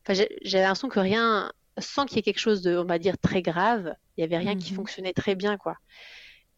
Enfin, 0.03 0.25
j'avais 0.43 0.63
l'impression 0.65 0.89
que 0.89 1.01
rien, 1.01 1.53
sans 1.79 2.07
qu'il 2.07 2.17
y 2.17 2.21
ait 2.21 2.23
quelque 2.23 2.39
chose 2.39 2.63
de, 2.63 2.77
on 2.77 2.85
va 2.85 2.99
dire, 2.99 3.19
très 3.19 3.43
grave, 3.43 3.95
il 4.17 4.23
y 4.23 4.25
avait 4.25 4.39
rien 4.39 4.57
qui 4.57 4.73
mhm. 4.73 4.77
fonctionnait 4.77 5.13
très 5.13 5.35
bien, 5.35 5.57
quoi. 5.57 5.77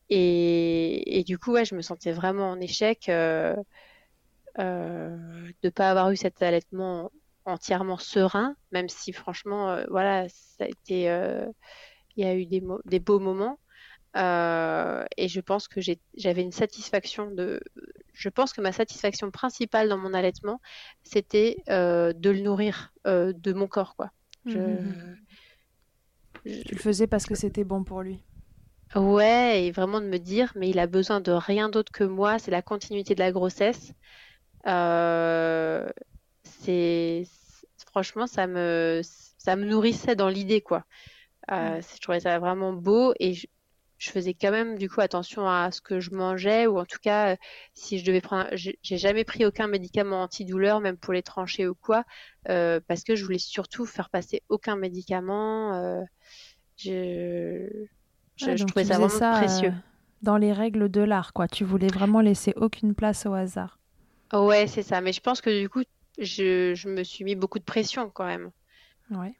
Et, 0.09 1.19
et, 1.19 1.25
du 1.25 1.39
coup, 1.39 1.53
ouais, 1.53 1.65
je 1.65 1.75
me 1.75 1.83
sentais 1.83 2.13
vraiment 2.13 2.51
en 2.51 2.61
échec. 2.61 3.09
Euh, 3.09 3.55
euh, 4.59 5.17
de 5.63 5.69
ne 5.69 5.71
pas 5.71 5.91
avoir 5.91 6.11
eu 6.11 6.17
cet 6.17 6.43
allaitement 6.43 7.13
entièrement 7.45 7.99
serein, 7.99 8.57
même 8.73 8.89
si 8.89 9.13
franchement, 9.13 9.71
euh, 9.71 9.85
voilà, 9.89 10.29
ça 10.29 10.65
a 10.65 10.67
été, 10.67 11.05
il 12.17 12.25
y 12.25 12.27
a 12.27 12.35
eu 12.35 12.47
des, 12.47 12.63
des 12.87 12.99
beaux 12.99 13.21
moments. 13.21 13.59
Et 14.15 15.29
je 15.29 15.41
pense 15.41 15.69
que 15.69 15.81
j'avais 16.15 16.43
une 16.43 16.53
satisfaction 16.53 17.31
de. 17.31 17.61
Je 18.13 18.29
pense 18.29 18.53
que 18.53 18.61
ma 18.61 18.73
satisfaction 18.73 19.31
principale 19.31 19.89
dans 19.89 19.99
mon 19.99 20.15
allaitement, 20.15 20.61
c'était 21.03 21.57
de 21.69 22.31
le 22.31 22.41
nourrir 22.41 22.93
de 23.07 23.53
mon 23.53 23.67
corps, 23.67 23.97
quoi. 23.97 24.11
Mmh, 24.45 24.53
mmh. 24.53 25.17
Je... 26.45 26.63
Tu 26.63 26.75
le 26.75 26.81
faisais 26.81 27.07
parce 27.07 27.27
que 27.27 27.35
c'était 27.35 27.65
bon 27.65 27.85
pour 27.85 28.03
lui. 28.03 28.25
Ouais, 28.95 29.67
et 29.67 29.71
vraiment 29.71 30.01
de 30.01 30.07
me 30.07 30.19
dire, 30.19 30.53
mais 30.57 30.69
il 30.69 30.79
a 30.79 30.87
besoin 30.89 31.21
de 31.21 31.31
rien 31.31 31.69
d'autre 31.69 31.93
que 31.93 32.03
moi, 32.03 32.39
c'est 32.39 32.51
la 32.51 32.63
continuité 32.63 33.15
de 33.15 33.21
la 33.21 33.31
grossesse. 33.31 33.93
Euh, 34.67 35.89
c'est 36.43 37.25
franchement, 37.87 38.27
ça 38.27 38.47
me, 38.47 39.01
ça 39.05 39.55
me 39.57 39.65
nourrissait 39.65 40.17
dans 40.17 40.29
l'idée, 40.29 40.61
quoi. 40.61 40.85
Euh, 41.53 41.81
je 41.81 42.01
trouvais 42.01 42.21
ça 42.21 42.39
vraiment 42.39 42.73
beau 42.73 43.15
et 43.21 43.35
je, 43.35 43.47
faisais 44.09 44.35
quand 44.35 44.51
même 44.51 44.79
du 44.79 44.89
coup 44.89 45.01
attention 45.01 45.49
à 45.49 45.71
ce 45.71 45.81
que 45.81 46.01
je 46.01 46.11
mangeais 46.13 46.67
ou 46.67 46.79
en 46.79 46.87
tout 46.87 46.99
cas 47.03 47.37
si 47.75 47.99
je 47.99 48.05
devais 48.05 48.21
prendre 48.21 48.49
j'ai 48.55 48.97
jamais 48.97 49.25
pris 49.25 49.45
aucun 49.45 49.67
médicament 49.67 50.23
antidouleur 50.23 50.81
même 50.81 50.97
pour 50.97 51.13
les 51.13 51.23
tranchées 51.23 51.69
ou 51.69 51.75
quoi 51.75 52.05
euh, 52.49 52.81
parce 52.89 53.05
que 53.05 53.15
je 53.15 53.25
voulais 53.25 53.39
surtout 53.39 53.85
faire 53.85 54.09
passer 54.09 54.43
aucun 54.49 54.77
médicament 54.77 56.05
je, 56.77 57.69
je, 58.37 58.65
trouvais 58.65 58.85
ça 58.85 58.99
vraiment 58.99 59.37
précieux 59.37 59.75
dans 60.23 60.39
les 60.39 60.53
règles 60.53 60.89
de 60.89 61.03
l'art 61.03 61.33
quoi 61.35 61.49
tu 61.49 61.65
voulais 61.65 61.89
vraiment 61.89 62.21
laisser 62.21 62.55
aucune 62.57 62.95
place 62.95 63.27
au 63.27 63.35
hasard 63.35 63.81
Ouais, 64.33 64.67
c'est 64.67 64.83
ça. 64.83 65.01
Mais 65.01 65.13
je 65.13 65.21
pense 65.21 65.41
que 65.41 65.61
du 65.61 65.69
coup, 65.69 65.83
je, 66.19 66.75
je 66.75 66.89
me 66.89 67.03
suis 67.03 67.25
mis 67.25 67.35
beaucoup 67.35 67.59
de 67.59 67.65
pression 67.65 68.11
quand 68.11 68.27
même. 68.27 68.51
Ouais, 69.11 69.35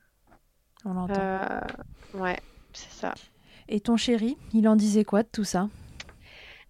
on 0.85 0.95
l'entend. 0.95 1.15
Euh, 1.17 1.61
ouais, 2.15 2.39
c'est 2.73 2.91
ça. 2.91 3.15
Et 3.71 3.81
ton 3.81 3.97
chéri, 3.97 4.37
il 4.53 4.69
en 4.69 4.77
disait 4.77 5.05
quoi 5.05 5.23
de 5.23 5.29
tout 5.31 5.45
ça? 5.45 5.69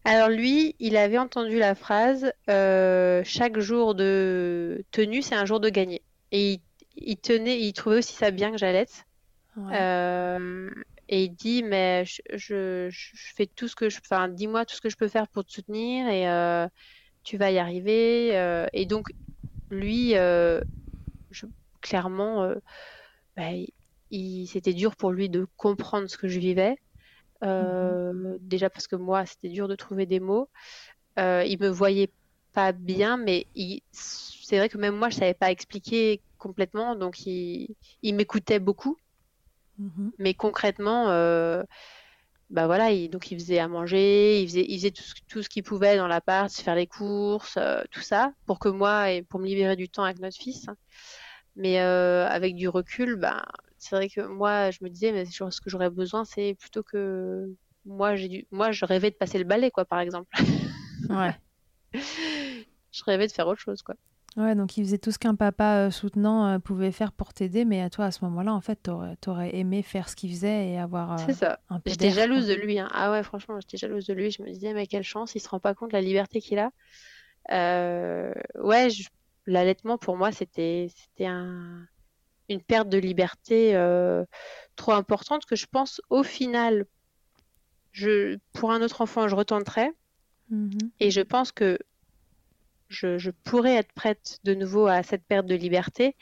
Alors 0.04 0.28
lui, 0.28 0.76
il 0.78 0.96
avait 0.96 1.18
entendu 1.18 1.58
la 1.58 1.74
phrase 1.74 2.32
euh, 2.48 3.22
chaque 3.24 3.58
jour 3.58 3.94
de 3.94 4.84
tenue, 4.92 5.22
c'est 5.22 5.34
un 5.34 5.44
jour 5.44 5.60
de 5.60 5.68
gagner. 5.68 6.02
Et 6.30 6.60
il, 6.96 7.16
tenait, 7.16 7.60
il 7.60 7.72
trouvait 7.72 7.98
aussi 7.98 8.14
ça 8.14 8.30
bien 8.30 8.52
que 8.52 8.58
j'allaite. 8.58 9.04
Euh, 9.58 10.70
et 11.08 11.24
il 11.24 11.30
dit 11.34 11.62
mais 11.62 12.04
je, 12.06 12.88
je, 12.88 13.32
fais 13.34 13.46
tout 13.46 13.66
ce 13.66 13.74
que 13.74 13.90
je, 13.90 13.98
enfin 13.98 14.28
dis-moi 14.28 14.64
tout 14.64 14.76
ce 14.76 14.80
que 14.80 14.88
je 14.88 14.96
peux 14.96 15.08
faire 15.08 15.26
pour 15.26 15.44
te 15.44 15.52
soutenir 15.52 16.08
et 16.08 16.24
tu 17.22 17.36
vas 17.36 17.50
y 17.50 17.58
arriver. 17.58 18.36
Euh, 18.36 18.66
et 18.72 18.86
donc, 18.86 19.10
lui, 19.70 20.16
euh, 20.16 20.60
clairement, 21.80 22.42
euh, 22.42 22.56
bah, 23.36 23.50
c'était 24.46 24.72
dur 24.72 24.96
pour 24.96 25.12
lui 25.12 25.28
de 25.28 25.46
comprendre 25.56 26.08
ce 26.08 26.16
que 26.16 26.28
je 26.28 26.38
vivais. 26.38 26.76
Mhm. 27.42 28.38
Déjà 28.40 28.70
parce 28.70 28.86
que 28.86 28.96
moi, 28.96 29.26
c'était 29.26 29.48
dur 29.48 29.68
de 29.68 29.74
trouver 29.74 30.06
des 30.06 30.20
mots. 30.20 30.48
euh, 31.18 31.44
il 31.46 31.58
me 31.60 31.68
voyait 31.68 32.10
pas 32.52 32.72
bien, 32.72 33.16
mais 33.16 33.46
c'est 33.92 34.58
vrai 34.58 34.68
que 34.68 34.78
même 34.78 34.96
moi, 34.96 35.08
je 35.10 35.16
savais 35.16 35.34
pas 35.34 35.50
expliquer 35.50 36.20
complètement, 36.38 36.96
donc 36.96 37.26
il, 37.26 37.76
m'écoutait 38.02 38.58
beaucoup. 38.58 38.96
Mm-hmm. 39.80 40.10
Mais 40.18 40.34
concrètement, 40.34 41.10
euh, 41.10 41.62
bah 42.50 42.66
voilà, 42.66 42.90
il, 42.90 43.08
donc 43.10 43.30
il 43.30 43.38
faisait 43.38 43.58
à 43.58 43.68
manger, 43.68 44.42
il 44.42 44.48
faisait, 44.48 44.64
il 44.68 44.78
faisait 44.78 44.92
tout, 45.28 45.42
ce 45.42 45.48
qu'il 45.48 45.62
pouvait 45.62 45.96
dans 45.96 46.08
l'appart, 46.08 46.52
faire 46.52 46.74
les 46.74 46.86
courses, 46.86 47.56
euh, 47.56 47.82
tout 47.90 48.00
ça, 48.00 48.32
pour 48.46 48.58
que 48.58 48.68
moi, 48.68 49.12
et 49.12 49.22
pour 49.22 49.40
me 49.40 49.46
libérer 49.46 49.76
du 49.76 49.88
temps 49.88 50.04
avec 50.04 50.18
notre 50.20 50.36
fils. 50.36 50.66
Mais 51.56 51.78
avec 51.78 52.54
du 52.54 52.68
recul, 52.68 53.16
bah, 53.16 53.44
c'est 53.80 53.96
vrai 53.96 54.08
que 54.08 54.20
moi, 54.20 54.70
je 54.70 54.78
me 54.82 54.90
disais, 54.90 55.10
mais 55.10 55.24
ce 55.24 55.60
que 55.60 55.70
j'aurais 55.70 55.90
besoin, 55.90 56.24
c'est 56.24 56.54
plutôt 56.54 56.82
que 56.82 57.50
moi, 57.86 58.14
j'ai 58.14 58.28
dû... 58.28 58.46
moi, 58.50 58.70
je 58.72 58.84
rêvais 58.84 59.10
de 59.10 59.16
passer 59.16 59.38
le 59.38 59.44
balai, 59.44 59.70
quoi, 59.70 59.84
par 59.84 60.00
exemple. 60.00 60.28
Ouais. 61.08 61.34
je 61.94 63.04
rêvais 63.04 63.26
de 63.26 63.32
faire 63.32 63.48
autre 63.48 63.60
chose, 63.60 63.82
quoi. 63.82 63.96
Ouais, 64.36 64.54
donc 64.54 64.76
il 64.76 64.84
faisait 64.84 64.98
tout 64.98 65.10
ce 65.10 65.18
qu'un 65.18 65.34
papa 65.34 65.86
euh, 65.86 65.90
soutenant 65.90 66.46
euh, 66.46 66.58
pouvait 66.58 66.92
faire 66.92 67.10
pour 67.10 67.32
t'aider, 67.32 67.64
mais 67.64 67.80
à 67.80 67.90
toi, 67.90 68.04
à 68.04 68.10
ce 68.10 68.24
moment-là, 68.26 68.54
en 68.54 68.60
fait, 68.60 68.76
t'aurais 68.82 69.16
aurais 69.26 69.56
aimé 69.56 69.82
faire 69.82 70.08
ce 70.08 70.14
qu'il 70.14 70.30
faisait 70.30 70.68
et 70.68 70.78
avoir. 70.78 71.12
Euh, 71.14 71.16
c'est 71.26 71.32
ça. 71.32 71.58
J'étais 71.86 72.10
jalouse 72.10 72.46
de 72.46 72.54
lui. 72.54 72.78
Hein. 72.78 72.88
Ah 72.92 73.10
ouais, 73.10 73.22
franchement, 73.22 73.58
j'étais 73.60 73.78
jalouse 73.78 74.06
de 74.06 74.12
lui. 74.12 74.30
Je 74.30 74.42
me 74.42 74.50
disais, 74.50 74.72
mais 74.72 74.86
quelle 74.86 75.02
chance, 75.02 75.34
il 75.34 75.40
se 75.40 75.48
rend 75.48 75.58
pas 75.58 75.74
compte 75.74 75.90
de 75.90 75.96
la 75.96 76.02
liberté 76.02 76.40
qu'il 76.40 76.58
a. 76.58 76.70
Ouais, 77.48 78.88
l'allaitement, 79.46 79.98
pour 79.98 80.16
moi, 80.16 80.30
c'était 80.32 80.92
un... 81.22 81.86
une 82.50 82.60
perte 82.60 82.88
de 82.88 82.98
liberté 82.98 83.72
trop 84.76 84.92
importante 84.92 85.46
que 85.46 85.56
je 85.56 85.66
pense, 85.66 86.00
au 86.10 86.22
final, 86.22 86.84
je... 87.92 88.38
pour 88.52 88.72
un 88.72 88.82
autre 88.82 89.00
enfant, 89.00 89.28
je 89.28 89.34
retenterais. 89.34 89.92
Mm-hmm. 90.52 90.90
Et 91.00 91.10
je 91.10 91.20
pense 91.20 91.52
que 91.52 91.78
je, 92.90 93.30
pourrais 93.44 93.76
être 93.76 93.92
prête 93.92 94.38
de 94.44 94.54
nouveau 94.54 94.86
à 94.86 95.02
cette 95.02 95.24
perte 95.24 95.46
de 95.46 95.54
liberté, 95.54 96.16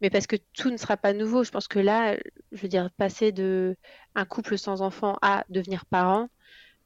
mais 0.00 0.10
parce 0.10 0.26
que 0.26 0.36
tout 0.54 0.70
ne 0.70 0.76
sera 0.76 0.96
pas 0.96 1.12
nouveau. 1.12 1.42
Je 1.44 1.50
pense 1.50 1.68
que 1.68 1.78
là, 1.78 2.16
je 2.52 2.62
veux 2.62 2.68
dire, 2.68 2.90
passer 2.96 3.32
de 3.32 3.76
un 4.14 4.24
couple 4.24 4.58
sans 4.58 4.82
enfant 4.82 5.16
à 5.22 5.44
devenir 5.48 5.86
parent, 5.86 6.28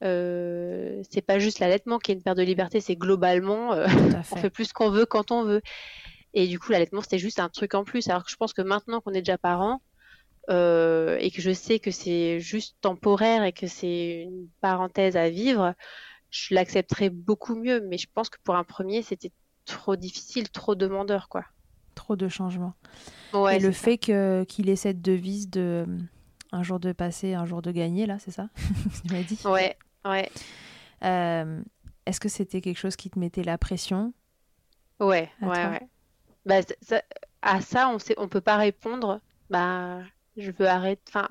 euh, 0.04 1.02
c'est 1.10 1.22
pas 1.22 1.38
juste 1.38 1.58
l'allaitement 1.58 1.98
qui 1.98 2.12
est 2.12 2.14
une 2.14 2.22
perte 2.22 2.36
de 2.36 2.42
liberté, 2.42 2.80
c'est 2.80 2.96
globalement, 2.96 3.72
euh, 3.72 3.86
on 4.32 4.36
fait 4.36 4.50
plus 4.50 4.72
qu'on 4.72 4.90
veut 4.90 5.06
quand 5.06 5.30
on 5.30 5.44
veut. 5.44 5.62
Et 6.34 6.46
du 6.48 6.58
coup, 6.58 6.72
l'allaitement, 6.72 7.00
c'était 7.00 7.18
juste 7.18 7.40
un 7.40 7.48
truc 7.48 7.74
en 7.74 7.84
plus. 7.84 8.08
Alors 8.08 8.24
que 8.24 8.30
je 8.30 8.36
pense 8.36 8.52
que 8.52 8.62
maintenant 8.62 9.00
qu'on 9.00 9.12
est 9.12 9.22
déjà 9.22 9.38
parent, 9.38 9.80
euh, 10.48 11.16
et 11.20 11.30
que 11.30 11.42
je 11.42 11.50
sais 11.52 11.78
que 11.80 11.90
c'est 11.90 12.38
juste 12.40 12.76
temporaire 12.80 13.42
et 13.42 13.52
que 13.52 13.66
c'est 13.66 14.22
une 14.22 14.48
parenthèse 14.60 15.16
à 15.16 15.28
vivre, 15.28 15.74
je 16.30 16.54
l'accepterais 16.54 17.10
beaucoup 17.10 17.56
mieux. 17.56 17.80
Mais 17.88 17.98
je 17.98 18.06
pense 18.14 18.28
que 18.28 18.38
pour 18.44 18.54
un 18.54 18.64
premier, 18.64 19.02
c'était 19.02 19.32
trop 19.64 19.96
difficile, 19.96 20.48
trop 20.50 20.74
demandeur, 20.74 21.28
quoi. 21.28 21.44
Trop 21.94 22.16
de 22.16 22.28
changements. 22.28 22.74
et 23.50 23.58
le 23.58 23.72
fait 23.72 23.98
que 23.98 24.44
qu'il 24.44 24.68
ait 24.68 24.76
cette 24.76 25.02
devise 25.02 25.50
de 25.50 25.86
un 26.52 26.62
jour 26.62 26.78
de 26.78 26.92
passer, 26.92 27.34
un 27.34 27.44
jour 27.44 27.62
de 27.62 27.72
gagner, 27.72 28.06
là, 28.06 28.18
c'est 28.18 28.30
ça? 28.30 28.48
Tu 29.04 29.12
m'as 29.12 29.22
dit 29.22 29.38
Ouais, 29.44 29.76
ouais. 30.04 30.30
Euh, 31.04 31.62
est-ce 32.06 32.20
que 32.20 32.28
c'était 32.28 32.60
quelque 32.60 32.78
chose 32.78 32.96
qui 32.96 33.10
te 33.10 33.18
mettait 33.18 33.42
la 33.42 33.58
pression? 33.58 34.12
Ouais, 35.00 35.28
ouais, 35.42 35.48
ouais. 35.48 35.88
Bah, 36.46 36.60
à 37.42 37.60
ça, 37.60 37.88
on 37.88 37.98
sait, 37.98 38.14
on 38.18 38.28
peut 38.28 38.40
pas 38.40 38.56
répondre. 38.56 39.20
Bah, 39.50 40.00
je 40.36 40.50
veux 40.52 40.68
arrêter. 40.68 41.02
Enfin, 41.08 41.28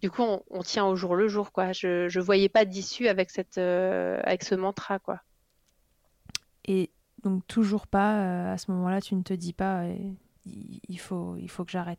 du 0.00 0.10
coup, 0.10 0.22
on, 0.50 0.62
tient 0.62 0.84
au 0.84 0.94
jour 0.96 1.16
le 1.16 1.28
jour, 1.28 1.50
quoi. 1.50 1.72
Je, 1.72 2.08
je 2.08 2.20
voyais 2.20 2.50
pas 2.50 2.66
d'issue 2.66 3.08
avec 3.08 3.30
cette, 3.30 3.58
euh, 3.58 4.20
avec 4.22 4.44
ce 4.44 4.54
mantra, 4.54 4.98
quoi. 4.98 5.20
Et 6.66 6.90
donc 7.22 7.46
toujours 7.46 7.86
pas, 7.86 8.22
euh, 8.22 8.52
à 8.52 8.58
ce 8.58 8.70
moment-là, 8.72 9.00
tu 9.00 9.14
ne 9.14 9.22
te 9.22 9.32
dis 9.32 9.54
pas, 9.54 9.84
euh, 9.84 9.96
il 10.44 11.00
faut, 11.00 11.36
il 11.38 11.48
faut 11.48 11.64
que 11.64 11.70
j'arrête. 11.70 11.98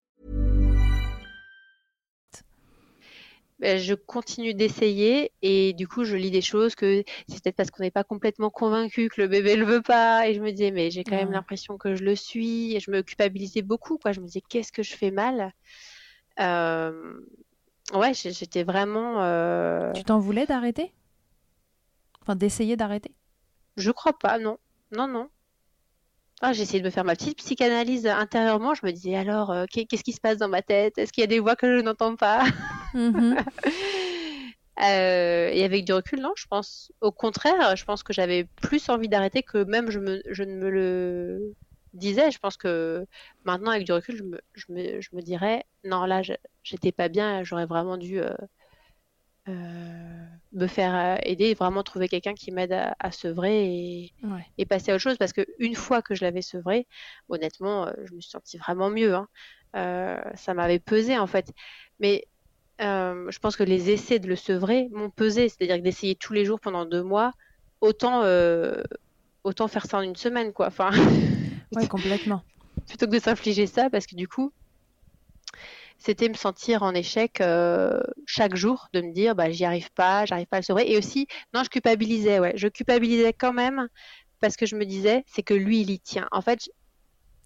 je 3.61 3.93
continue 3.93 4.53
d'essayer 4.53 5.31
et 5.41 5.73
du 5.73 5.87
coup 5.87 6.03
je 6.03 6.15
lis 6.15 6.31
des 6.31 6.41
choses 6.41 6.75
que 6.75 7.03
c'est 7.27 7.43
peut-être 7.43 7.55
parce 7.55 7.69
qu'on 7.69 7.83
n'est 7.83 7.91
pas 7.91 8.03
complètement 8.03 8.49
convaincu 8.49 9.09
que 9.09 9.21
le 9.21 9.27
bébé 9.27 9.55
le 9.55 9.65
veut 9.65 9.81
pas 9.81 10.27
et 10.27 10.33
je 10.33 10.41
me 10.41 10.51
disais 10.51 10.71
mais 10.71 10.89
j'ai 10.89 11.03
quand 11.03 11.15
même 11.15 11.31
l'impression 11.31 11.77
que 11.77 11.95
je 11.95 12.03
le 12.03 12.15
suis 12.15 12.75
et 12.75 12.79
je 12.79 12.91
me 12.91 13.01
culpabilisais 13.01 13.61
beaucoup 13.61 13.97
quoi. 13.97 14.11
Je 14.11 14.19
me 14.19 14.25
disais 14.25 14.41
qu'est-ce 14.41 14.71
que 14.71 14.83
je 14.83 14.95
fais 14.95 15.11
mal? 15.11 15.53
Euh... 16.39 17.13
ouais 17.93 18.13
j'étais 18.13 18.63
vraiment 18.63 19.21
euh... 19.21 19.91
tu 19.93 20.03
t'en 20.03 20.19
voulais 20.19 20.45
d'arrêter? 20.45 20.91
Enfin 22.21 22.35
d'essayer 22.35 22.75
d'arrêter? 22.75 23.13
Je 23.77 23.91
crois 23.91 24.17
pas 24.17 24.39
non. 24.39 24.57
Non 24.91 25.07
non. 25.07 25.29
Ah, 26.43 26.53
j'ai 26.53 26.63
essayé 26.63 26.79
de 26.79 26.85
me 26.85 26.89
faire 26.89 27.03
ma 27.03 27.15
petite 27.15 27.37
psychanalyse 27.37 28.07
intérieurement. 28.07 28.73
Je 28.73 28.83
me 28.83 28.91
disais 28.91 29.15
alors, 29.15 29.51
euh, 29.51 29.65
qu'est-ce 29.69 30.03
qui 30.03 30.11
se 30.11 30.19
passe 30.19 30.37
dans 30.37 30.49
ma 30.49 30.63
tête? 30.63 30.97
Est-ce 30.97 31.13
qu'il 31.13 31.21
y 31.21 31.23
a 31.23 31.27
des 31.27 31.39
voix 31.39 31.55
que 31.55 31.77
je 31.77 31.83
n'entends 31.83 32.15
pas? 32.15 32.43
mhm. 32.93 33.37
euh, 34.81 35.49
Et 35.51 35.63
avec 35.63 35.85
du 35.85 35.93
recul, 35.93 36.21
non, 36.21 36.33
je 36.35 36.47
pense. 36.47 36.91
Au 37.01 37.11
contraire, 37.11 37.75
je 37.75 37.85
pense 37.85 38.03
que 38.03 38.13
j'avais 38.13 38.45
plus 38.61 38.89
envie 38.89 39.09
d'arrêter 39.09 39.43
que 39.43 39.63
même 39.63 39.89
je, 39.91 39.99
me, 39.99 40.21
je 40.29 40.43
ne 40.43 40.55
me 40.55 40.69
le 40.69 41.55
disais. 41.93 42.31
Je 42.31 42.39
pense 42.39 42.57
que 42.57 43.05
maintenant, 43.43 43.71
avec 43.71 43.85
du 43.85 43.91
recul, 43.91 44.15
je 44.17 44.23
me, 44.23 44.41
je 44.53 44.65
me, 44.69 45.01
je 45.01 45.09
me 45.13 45.21
dirais, 45.21 45.65
non, 45.83 46.05
là, 46.05 46.21
j'étais 46.63 46.91
pas 46.91 47.09
bien. 47.09 47.43
J'aurais 47.43 47.65
vraiment 47.65 47.97
dû 47.97 48.19
euh, 48.19 48.33
euh, 49.47 50.25
me 50.53 50.67
faire 50.67 51.19
aider, 51.27 51.53
vraiment 51.53 51.83
trouver 51.83 52.07
quelqu'un 52.07 52.33
qui 52.33 52.51
m'aide 52.51 52.73
à, 52.73 52.95
à, 52.99 53.11
sevrer 53.11 54.11
et, 54.57 54.65
passer 54.65 54.91
à 54.91 54.95
autre 54.95 55.03
chose. 55.03 55.17
Parce 55.17 55.33
qu'une 55.33 55.75
fois 55.75 56.01
que 56.01 56.15
je 56.15 56.23
l'avais 56.23 56.41
sevré, 56.41 56.87
honnêtement, 57.29 57.91
je 58.05 58.13
me 58.13 58.21
suis 58.21 58.31
sentie 58.31 58.57
vraiment 58.57 58.89
mieux. 58.89 59.15
Hein. 59.15 59.27
ça 60.35 60.53
m'avait 60.53 60.79
pesé 60.79 61.17
en 61.17 61.27
fait. 61.27 61.51
Mais 61.99 62.25
je 62.81 63.39
pense 63.39 63.55
que 63.55 63.63
les 63.63 63.89
essais 63.91 64.19
de 64.19 64.27
le 64.27 64.35
sevrer 64.35 64.89
m'ont 64.91 65.09
pesé. 65.09 65.49
C'est-à-dire 65.49 65.77
que 65.77 65.81
d'essayer 65.81 66.15
tous 66.15 66.33
les 66.33 66.45
jours 66.45 66.59
pendant 66.59 66.85
deux 66.85 67.03
mois, 67.03 67.33
autant, 67.79 68.23
autant 69.43 69.67
faire 69.67 69.85
ça 69.85 69.97
en 69.97 70.01
une 70.01 70.15
semaine, 70.15 70.53
quoi. 70.53 70.67
Enfin, 70.67 70.91
complètement. 71.89 72.43
Plutôt 72.87 73.05
que 73.05 73.11
de 73.11 73.19
s'infliger 73.19 73.67
ça, 73.67 73.89
parce 73.89 74.05
que 74.07 74.15
du 74.15 74.27
coup, 74.27 74.51
c'était 76.01 76.29
me 76.29 76.33
sentir 76.33 76.81
en 76.81 76.95
échec 76.95 77.41
euh, 77.41 78.01
chaque 78.25 78.55
jour, 78.55 78.87
de 78.91 79.01
me 79.01 79.13
dire 79.13 79.35
bah 79.35 79.51
j'y 79.51 79.65
arrive 79.65 79.91
pas, 79.91 80.25
j'arrive 80.25 80.47
pas 80.47 80.57
à 80.57 80.59
le 80.61 80.65
sauver. 80.65 80.91
Et 80.91 80.97
aussi, 80.97 81.27
non, 81.53 81.63
je 81.63 81.69
culpabilisais, 81.69 82.39
ouais, 82.39 82.53
je 82.55 82.67
culpabilisais 82.67 83.33
quand 83.33 83.53
même 83.53 83.87
parce 84.39 84.57
que 84.57 84.65
je 84.65 84.75
me 84.75 84.85
disais 84.85 85.23
c'est 85.27 85.43
que 85.43 85.53
lui 85.53 85.81
il 85.81 85.91
y 85.91 85.99
tient. 85.99 86.27
En 86.31 86.41
fait, 86.41 86.71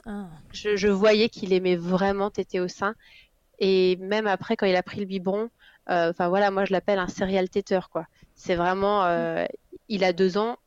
ah. 0.05 0.27
je, 0.53 0.87
voyais 0.87 1.27
qu'il 1.27 1.51
aimait 1.51 1.75
vraiment 1.75 2.29
téter 2.29 2.61
au 2.61 2.69
sein. 2.69 2.95
Et 3.59 3.97
même 3.97 4.27
après, 4.27 4.55
quand 4.55 4.65
il 4.65 4.75
a 4.75 4.83
pris 4.83 4.99
le 4.99 5.05
biberon, 5.05 5.49
euh, 5.89 6.09
enfin 6.09 6.29
voilà, 6.29 6.51
moi 6.51 6.65
je 6.65 6.73
l'appelle 6.73 6.99
un 6.99 7.07
serial 7.07 7.49
téteur 7.49 7.89
quoi. 7.89 8.07
C'est 8.35 8.55
vraiment, 8.55 9.05
euh, 9.05 9.45
il 9.89 10.03
a 10.03 10.13
deux 10.13 10.37
ans, 10.37 10.57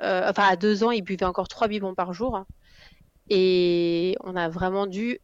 enfin 0.00 0.44
à 0.48 0.56
deux 0.56 0.84
ans, 0.84 0.90
il 0.90 1.02
buvait 1.02 1.24
encore 1.24 1.48
trois 1.48 1.68
biberons 1.68 1.94
par 1.94 2.12
jour. 2.12 2.44
Et 3.30 4.16
on 4.24 4.36
a 4.36 4.48
vraiment 4.48 4.86
dû 4.86 5.18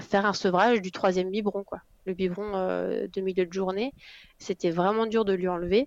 faire 0.00 0.26
un 0.26 0.32
sevrage 0.32 0.82
du 0.82 0.92
troisième 0.92 1.30
biberon, 1.30 1.64
quoi. 1.64 1.80
Le 2.06 2.14
biberon 2.14 2.52
euh, 2.54 3.06
de 3.12 3.20
milieu 3.20 3.46
de 3.46 3.52
journée, 3.52 3.92
c'était 4.38 4.70
vraiment 4.70 5.06
dur 5.06 5.24
de 5.24 5.32
lui 5.32 5.48
enlever. 5.48 5.86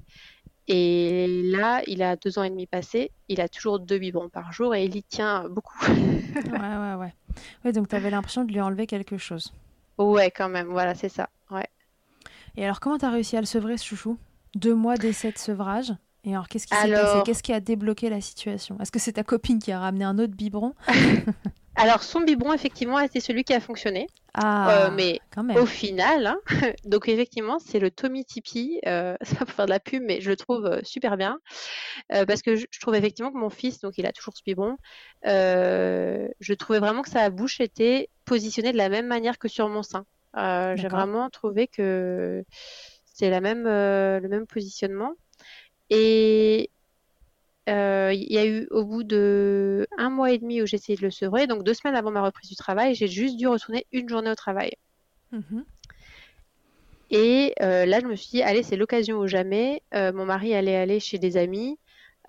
Et 0.67 1.27
là, 1.51 1.81
il 1.87 2.03
a 2.03 2.15
deux 2.15 2.37
ans 2.39 2.43
et 2.43 2.49
demi 2.49 2.67
passé, 2.67 3.11
il 3.27 3.41
a 3.41 3.49
toujours 3.49 3.79
deux 3.79 3.97
biberons 3.97 4.29
par 4.29 4.53
jour 4.53 4.75
et 4.75 4.85
il 4.85 4.95
y 4.95 5.03
tient 5.03 5.49
beaucoup. 5.49 5.77
ouais, 5.89 5.97
ouais, 6.45 6.95
ouais. 6.95 7.13
Ouais, 7.65 7.71
donc 7.71 7.89
tu 7.89 7.95
avais 7.95 8.09
l'impression 8.09 8.45
de 8.45 8.53
lui 8.53 8.61
enlever 8.61 8.87
quelque 8.87 9.17
chose. 9.17 9.51
Ouais, 10.01 10.31
quand 10.31 10.49
même, 10.49 10.67
voilà, 10.67 10.95
c'est 10.95 11.09
ça. 11.09 11.29
Ouais. 11.49 11.67
Et 12.55 12.63
alors, 12.63 12.79
comment 12.79 12.97
tu 12.97 13.05
as 13.05 13.11
réussi 13.11 13.37
à 13.37 13.39
le 13.39 13.45
sevrer, 13.45 13.77
ce 13.77 13.85
chouchou? 13.85 14.17
Deux 14.55 14.75
mois 14.75 14.97
d'essai 14.97 15.31
de 15.31 15.37
sevrage 15.37 15.93
et 16.23 16.33
alors, 16.33 16.47
qu'est-ce 16.47 16.67
qui 16.67 16.75
s'est 16.75 16.91
passé? 16.91 17.19
Qu'est-ce 17.25 17.43
qui 17.43 17.53
a 17.53 17.59
débloqué 17.59 18.09
la 18.09 18.21
situation? 18.21 18.77
Est-ce 18.79 18.91
que 18.91 18.99
c'est 18.99 19.13
ta 19.13 19.23
copine 19.23 19.59
qui 19.59 19.71
a 19.71 19.79
ramené 19.79 20.05
un 20.05 20.19
autre 20.19 20.33
biberon? 20.33 20.75
Alors, 21.75 22.03
son 22.03 22.21
biberon, 22.21 22.53
effectivement, 22.53 22.97
c'est 23.11 23.21
celui 23.21 23.43
qui 23.43 23.53
a 23.53 23.59
fonctionné. 23.59 24.07
Ah, 24.33 24.87
euh, 24.87 24.91
mais 24.91 25.19
au 25.57 25.65
final, 25.65 26.27
hein, 26.27 26.37
donc 26.85 27.09
effectivement, 27.09 27.59
c'est 27.59 27.79
le 27.79 27.89
Tommy 27.89 28.23
Tipeee. 28.23 28.79
Euh, 28.85 29.15
c'est 29.21 29.37
pas 29.39 29.45
pour 29.45 29.55
faire 29.55 29.65
de 29.65 29.71
la 29.71 29.79
pub, 29.79 30.03
mais 30.05 30.21
je 30.21 30.29
le 30.29 30.35
trouve 30.35 30.65
euh, 30.65 30.79
super 30.83 31.17
bien. 31.17 31.39
Euh, 32.13 32.25
parce 32.25 32.41
que 32.41 32.55
je, 32.55 32.65
trouve 32.79 32.95
effectivement 32.95 33.31
que 33.31 33.37
mon 33.37 33.49
fils, 33.49 33.79
donc 33.79 33.97
il 33.97 34.05
a 34.05 34.11
toujours 34.11 34.35
ce 34.35 34.43
biberon, 34.45 34.77
je 35.23 36.53
trouvais 36.53 36.79
vraiment 36.79 37.01
que 37.01 37.09
sa 37.09 37.29
bouche 37.29 37.61
était 37.61 38.09
positionnée 38.31 38.71
de 38.71 38.77
la 38.77 38.87
même 38.87 39.07
manière 39.07 39.37
que 39.37 39.49
sur 39.49 39.67
mon 39.67 39.83
sein. 39.83 40.05
J'ai 40.77 40.87
vraiment 40.87 41.29
trouvé 41.29 41.67
que 41.67 42.45
c'était 43.03 43.29
la 43.29 43.41
même, 43.41 43.65
le 43.65 44.27
même 44.29 44.47
positionnement. 44.47 45.15
Et 45.89 46.69
il 47.67 48.33
y 48.33 48.37
a 48.37 48.45
eu 48.45 48.67
au 48.71 48.85
bout 48.85 49.03
de 49.03 49.85
un 49.97 50.09
mois 50.09 50.31
et 50.31 50.37
demi 50.37 50.61
où 50.61 50.65
j'ai 50.65 50.77
essayé 50.77 50.97
de 50.97 51.03
le 51.03 51.11
sevrer, 51.11 51.45
donc 51.45 51.65
deux 51.65 51.73
semaines 51.73 51.97
avant 51.97 52.11
ma 52.11 52.21
reprise 52.21 52.49
du 52.49 52.55
travail, 52.55 52.95
j'ai 52.95 53.09
juste 53.09 53.35
dû 53.35 53.47
retourner 53.47 53.85
une 53.91 54.07
journée 54.07 54.31
au 54.31 54.35
travail. 54.35 54.71
Mhm. 55.33 55.65
Et 57.09 57.53
là, 57.59 57.99
je 57.99 58.05
me 58.05 58.15
suis 58.15 58.29
dit, 58.29 58.43
allez, 58.43 58.63
c'est 58.63 58.77
l'occasion 58.77 59.17
ou 59.17 59.27
jamais. 59.27 59.83
mon 59.93 60.23
mari 60.23 60.53
allait 60.53 60.77
aller 60.77 61.01
chez 61.01 61.17
des 61.17 61.35
amis 61.35 61.77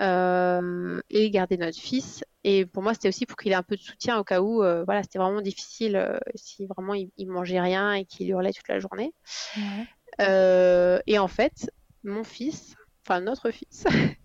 et 0.02 1.30
garder 1.30 1.56
notre 1.56 1.78
fils. 1.78 2.24
Et 2.44 2.66
pour 2.66 2.82
moi, 2.82 2.92
c'était 2.92 3.08
aussi 3.08 3.24
pour 3.24 3.36
qu'il 3.36 3.52
ait 3.52 3.56
un 3.56 3.62
peu 3.62 3.76
de 3.76 3.80
soutien 3.80 4.18
au 4.18 4.24
cas 4.24 4.40
où, 4.40 4.56
voilà, 4.56 5.02
c'était 5.02 5.18
vraiment 5.18 5.40
difficile 5.40 6.18
si 6.34 6.66
vraiment 6.66 6.94
il, 6.94 7.10
mangeait 7.26 7.60
rien 7.60 7.92
et 7.92 8.04
qu'il 8.04 8.28
hurlait 8.28 8.52
toute 8.52 8.68
la 8.68 8.78
journée. 8.78 9.12
et 10.18 11.18
en 11.18 11.28
fait, 11.28 11.70
mon 12.04 12.24
fils, 12.24 12.74
enfin 13.04 13.20
notre 13.20 13.50
fils, 13.50 13.84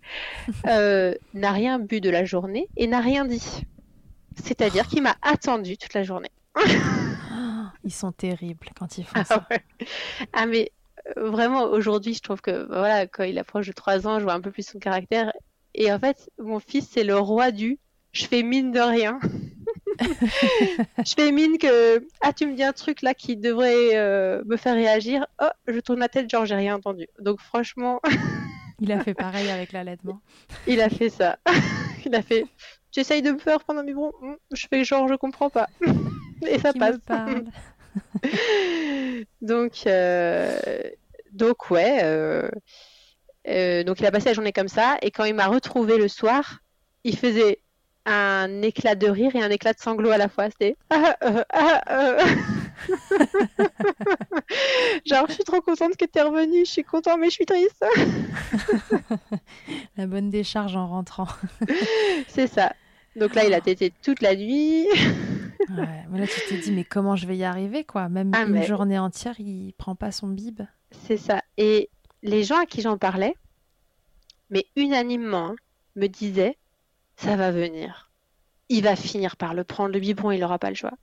euh, 0.67 1.13
n'a 1.33 1.51
rien 1.51 1.79
bu 1.79 2.01
de 2.01 2.09
la 2.09 2.25
journée 2.25 2.67
et 2.77 2.87
n'a 2.87 3.01
rien 3.01 3.25
dit. 3.25 3.63
C'est-à-dire 4.35 4.87
qu'il 4.87 5.01
m'a 5.01 5.15
attendu 5.21 5.77
toute 5.77 5.93
la 5.93 6.03
journée. 6.03 6.31
ils 7.83 7.93
sont 7.93 8.11
terribles 8.11 8.69
quand 8.77 8.97
ils 8.97 9.05
font 9.05 9.19
ah 9.19 9.25
ça. 9.25 9.47
Ah 10.33 10.45
mais 10.45 10.71
euh, 11.17 11.29
vraiment 11.29 11.63
aujourd'hui, 11.63 12.13
je 12.13 12.21
trouve 12.21 12.41
que 12.41 12.67
voilà, 12.67 13.07
quand 13.07 13.23
il 13.23 13.37
approche 13.39 13.67
de 13.67 13.73
3 13.73 14.07
ans, 14.07 14.19
je 14.19 14.23
vois 14.23 14.33
un 14.33 14.41
peu 14.41 14.51
plus 14.51 14.67
son 14.67 14.79
caractère. 14.79 15.31
Et 15.77 15.91
en 15.91 15.99
fait, 15.99 16.29
mon 16.39 16.59
fils, 16.59 16.89
c'est 16.91 17.03
le 17.03 17.17
roi 17.17 17.51
du 17.51 17.79
je 18.11 18.25
fais 18.25 18.41
mine 18.41 18.71
de 18.71 18.79
rien. 18.79 19.19
je 20.01 21.13
fais 21.15 21.31
mine 21.31 21.57
que 21.59 22.03
ah 22.21 22.33
tu 22.33 22.47
me 22.47 22.55
dis 22.55 22.63
un 22.63 22.73
truc 22.73 23.03
là 23.03 23.13
qui 23.13 23.37
devrait 23.37 23.95
euh, 23.95 24.41
me 24.45 24.57
faire 24.57 24.73
réagir. 24.73 25.27
Oh, 25.41 25.49
je 25.67 25.79
tourne 25.79 25.99
la 25.99 26.09
tête 26.09 26.29
genre 26.29 26.45
j'ai 26.45 26.55
rien 26.55 26.75
entendu. 26.75 27.07
Donc 27.19 27.39
franchement 27.41 27.99
Il 28.79 28.91
a 28.91 29.03
fait 29.03 29.13
pareil 29.13 29.49
avec 29.49 29.71
l'allaitement. 29.71 30.21
Il 30.67 30.81
a 30.81 30.89
fait 30.89 31.09
ça. 31.09 31.37
Il 32.05 32.15
a 32.15 32.21
fait 32.21 32.45
J'essaye 32.91 33.21
de 33.21 33.31
me 33.31 33.37
faire 33.37 33.59
prendre 33.59 33.81
un 33.81 33.83
biberon. 33.83 34.11
Hmm, 34.21 34.35
je 34.51 34.65
fais 34.67 34.83
genre, 34.83 35.07
je 35.07 35.15
comprends 35.15 35.49
pas. 35.49 35.67
Et 36.47 36.57
ça 36.59 36.73
passe. 36.73 36.97
donc, 39.41 39.73
euh... 39.85 40.59
donc, 41.33 41.69
ouais. 41.69 41.99
Euh... 42.03 42.49
Euh, 43.47 43.83
donc, 43.83 43.99
il 43.99 44.05
a 44.05 44.11
passé 44.11 44.29
la 44.29 44.33
journée 44.33 44.53
comme 44.53 44.67
ça. 44.67 44.97
Et 45.01 45.11
quand 45.11 45.23
il 45.25 45.33
m'a 45.33 45.47
retrouvé 45.47 45.97
le 45.97 46.07
soir, 46.07 46.59
il 47.03 47.17
faisait 47.17 47.59
un 48.07 48.61
éclat 48.61 48.95
de 48.95 49.07
rire 49.07 49.35
et 49.35 49.43
un 49.43 49.49
éclat 49.49 49.73
de 49.73 49.79
sanglot 49.79 50.11
à 50.11 50.17
la 50.17 50.29
fois. 50.29 50.49
C'était 50.49 50.77
ah, 50.89 51.17
euh, 51.23 51.43
ah, 51.51 51.81
euh. 51.89 52.19
genre 55.05 55.25
je 55.27 55.33
suis 55.33 55.43
trop 55.43 55.61
contente 55.61 55.97
que 55.97 56.05
tu 56.05 56.17
es 56.17 56.21
revenue, 56.21 56.65
je 56.65 56.71
suis 56.71 56.83
contente 56.83 57.19
mais 57.19 57.27
je 57.29 57.33
suis 57.33 57.45
triste. 57.45 57.85
la 59.97 60.07
bonne 60.07 60.29
décharge 60.29 60.75
en 60.75 60.87
rentrant. 60.87 61.27
C'est 62.29 62.47
ça. 62.47 62.71
Donc 63.17 63.35
là 63.35 63.45
il 63.45 63.53
a 63.53 63.59
tété 63.59 63.91
toute 64.01 64.21
la 64.21 64.35
nuit. 64.35 64.87
ouais, 65.69 66.05
mais 66.09 66.19
là 66.19 66.27
tu 66.27 66.39
t'es 66.47 66.57
dit 66.59 66.71
mais 66.71 66.85
comment 66.85 67.17
je 67.17 67.27
vais 67.27 67.35
y 67.35 67.43
arriver 67.43 67.83
quoi? 67.83 68.07
Même 68.07 68.31
ah, 68.33 68.43
une 68.43 68.63
journée 68.63 68.99
entière 68.99 69.35
il 69.39 69.73
prend 69.77 69.95
pas 69.95 70.13
son 70.13 70.27
bib. 70.27 70.61
C'est 71.07 71.17
ça. 71.17 71.41
Et 71.57 71.89
les 72.27 72.43
gens 72.43 72.61
à 72.61 72.65
qui 72.65 72.81
j'en 72.81 72.97
parlais, 72.97 73.35
mais 74.49 74.65
unanimement, 74.75 75.47
hein, 75.47 75.55
me 75.95 76.07
disaient 76.07 76.57
ça 77.15 77.35
va 77.35 77.51
venir. 77.51 78.11
Il 78.69 78.83
va 78.83 78.95
finir 78.95 79.37
par 79.37 79.53
le 79.53 79.63
prendre 79.63 79.93
le 79.93 79.99
biberon, 79.99 80.31
il 80.31 80.39
n'aura 80.39 80.59
pas 80.59 80.69
le 80.69 80.75
choix. 80.75 80.93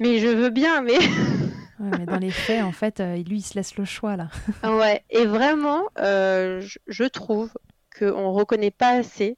Mais 0.00 0.18
je 0.18 0.28
veux 0.28 0.50
bien, 0.50 0.80
mais. 0.82 0.98
mais 1.78 2.06
dans 2.06 2.18
les 2.18 2.30
faits, 2.30 2.62
en 2.62 2.72
fait, 2.72 3.00
euh, 3.00 3.16
lui, 3.16 3.38
il 3.38 3.42
se 3.42 3.54
laisse 3.54 3.76
le 3.76 3.84
choix 3.84 4.16
là. 4.16 4.28
ouais, 4.64 5.04
et 5.10 5.26
vraiment, 5.26 5.82
euh, 5.98 6.66
je, 6.86 7.04
trouve 7.04 7.52
qu'on 7.98 8.32
ne 8.32 8.34
reconnaît 8.34 8.70
pas 8.70 8.90
assez. 8.90 9.36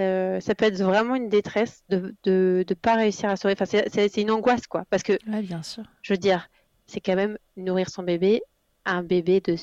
Euh, 0.00 0.40
ça 0.40 0.54
peut 0.54 0.64
être 0.64 0.80
vraiment 0.82 1.14
une 1.14 1.28
détresse 1.28 1.82
de 1.88 2.14
ne 2.26 2.74
pas 2.74 2.94
réussir 2.94 3.28
à 3.28 3.36
sauver. 3.36 3.54
Enfin, 3.58 3.66
c'est 3.66 4.16
une 4.16 4.30
angoisse, 4.30 4.66
quoi. 4.66 4.84
Parce 4.90 5.02
que, 5.02 5.12
ouais, 5.28 5.42
bien 5.42 5.62
sûr. 5.62 5.84
je 6.02 6.12
veux 6.12 6.18
dire, 6.18 6.48
c'est 6.86 7.00
quand 7.00 7.16
même 7.16 7.38
nourrir 7.56 7.90
son 7.90 8.02
bébé, 8.02 8.42
un 8.84 9.02
bébé 9.02 9.40
de, 9.40 9.56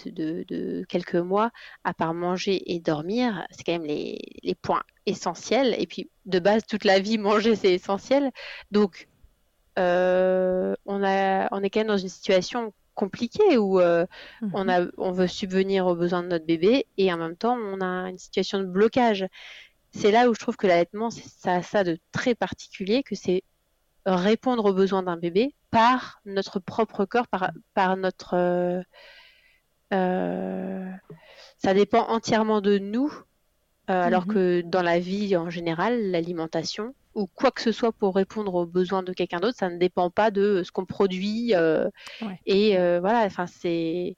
de, 0.43 0.85
quelques 0.87 1.15
mois, 1.15 1.51
à 1.83 1.93
part 1.93 2.13
manger 2.13 2.73
et 2.73 2.79
dormir, 2.79 3.45
c'est 3.51 3.63
quand 3.63 3.73
même 3.73 3.85
les, 3.85 4.19
les, 4.43 4.55
points 4.55 4.83
essentiels. 5.05 5.75
Et 5.77 5.87
puis, 5.87 6.09
de 6.25 6.39
base, 6.39 6.65
toute 6.65 6.85
la 6.85 6.99
vie, 6.99 7.17
manger, 7.19 7.55
c'est 7.55 7.73
essentiel. 7.73 8.31
Donc, 8.71 9.07
euh, 9.77 10.75
on, 10.85 11.03
a, 11.03 11.47
on 11.51 11.63
est 11.63 11.69
quand 11.69 11.81
même 11.81 11.87
dans 11.87 11.97
une 11.97 12.09
situation 12.09 12.73
compliquée 12.95 13.57
où 13.57 13.79
euh, 13.79 14.05
on, 14.53 14.65
mhm. 14.65 14.69
a, 14.69 14.81
on 14.97 15.11
veut 15.11 15.27
subvenir 15.27 15.87
aux 15.87 15.95
besoins 15.95 16.21
de 16.21 16.27
notre 16.27 16.45
bébé 16.45 16.85
et 16.97 17.13
en 17.13 17.17
même 17.17 17.37
temps, 17.37 17.57
on 17.57 17.79
a 17.79 18.09
une 18.09 18.17
situation 18.17 18.59
de 18.59 18.65
blocage. 18.65 19.25
C'est 19.91 20.11
là 20.11 20.29
où 20.29 20.33
je 20.33 20.39
trouve 20.39 20.57
que 20.57 20.67
l'allaitement, 20.67 21.09
ça 21.09 21.55
a 21.55 21.61
ça 21.61 21.83
de 21.83 21.97
très 22.11 22.35
particulier, 22.35 23.01
que 23.03 23.15
c'est 23.15 23.43
répondre 24.05 24.65
aux 24.65 24.73
besoins 24.73 25.03
d'un 25.03 25.17
bébé 25.17 25.53
par 25.71 26.21
notre 26.25 26.59
propre 26.59 27.05
corps, 27.05 27.27
par, 27.27 27.51
par 27.73 27.97
notre... 27.97 28.35
Euh, 28.35 28.81
euh, 29.93 30.89
ça 31.57 31.73
dépend 31.73 32.07
entièrement 32.07 32.61
de 32.61 32.77
nous, 32.77 33.11
euh, 33.89 34.03
alors 34.03 34.27
mhm. 34.27 34.33
que 34.33 34.61
dans 34.61 34.83
la 34.83 34.99
vie 34.99 35.35
en 35.35 35.49
général, 35.49 36.11
l'alimentation 36.11 36.93
ou 37.15 37.25
quoi 37.25 37.51
que 37.51 37.61
ce 37.61 37.71
soit 37.71 37.91
pour 37.91 38.15
répondre 38.15 38.53
aux 38.53 38.65
besoins 38.67 39.01
de 39.01 39.13
quelqu'un 39.13 39.39
d'autre, 39.39 39.57
ça 39.57 39.69
ne 39.69 39.77
dépend 39.77 40.11
pas 40.11 40.29
de 40.29 40.61
ce 40.63 40.71
qu'on 40.71 40.85
produit. 40.85 41.53
Et 42.45 42.77
voilà, 42.99 43.25
enfin 43.25 43.47
c'est 43.47 44.15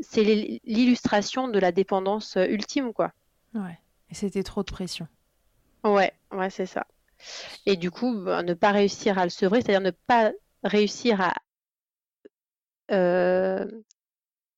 c'est 0.00 0.22
l'illustration 0.64 1.48
de 1.48 1.58
la 1.58 1.72
dépendance 1.72 2.36
ultime, 2.36 2.92
quoi. 2.92 3.12
Ouais. 3.54 3.78
Et 4.10 4.14
c'était 4.14 4.42
trop 4.42 4.62
de 4.62 4.70
pression. 4.70 5.08
Ouais, 5.82 6.12
ouais, 6.32 6.50
c'est 6.50 6.66
ça. 6.66 6.86
Et 7.66 7.76
du 7.76 7.90
coup, 7.90 8.14
bah, 8.24 8.42
ne 8.42 8.54
pas 8.54 8.72
réussir 8.72 9.18
à 9.18 9.24
le 9.24 9.30
sevrer, 9.30 9.62
c'est-à-dire 9.62 9.80
ne 9.80 9.90
pas 10.06 10.32
réussir 10.62 11.20
à 11.20 11.34
euh, 12.90 13.66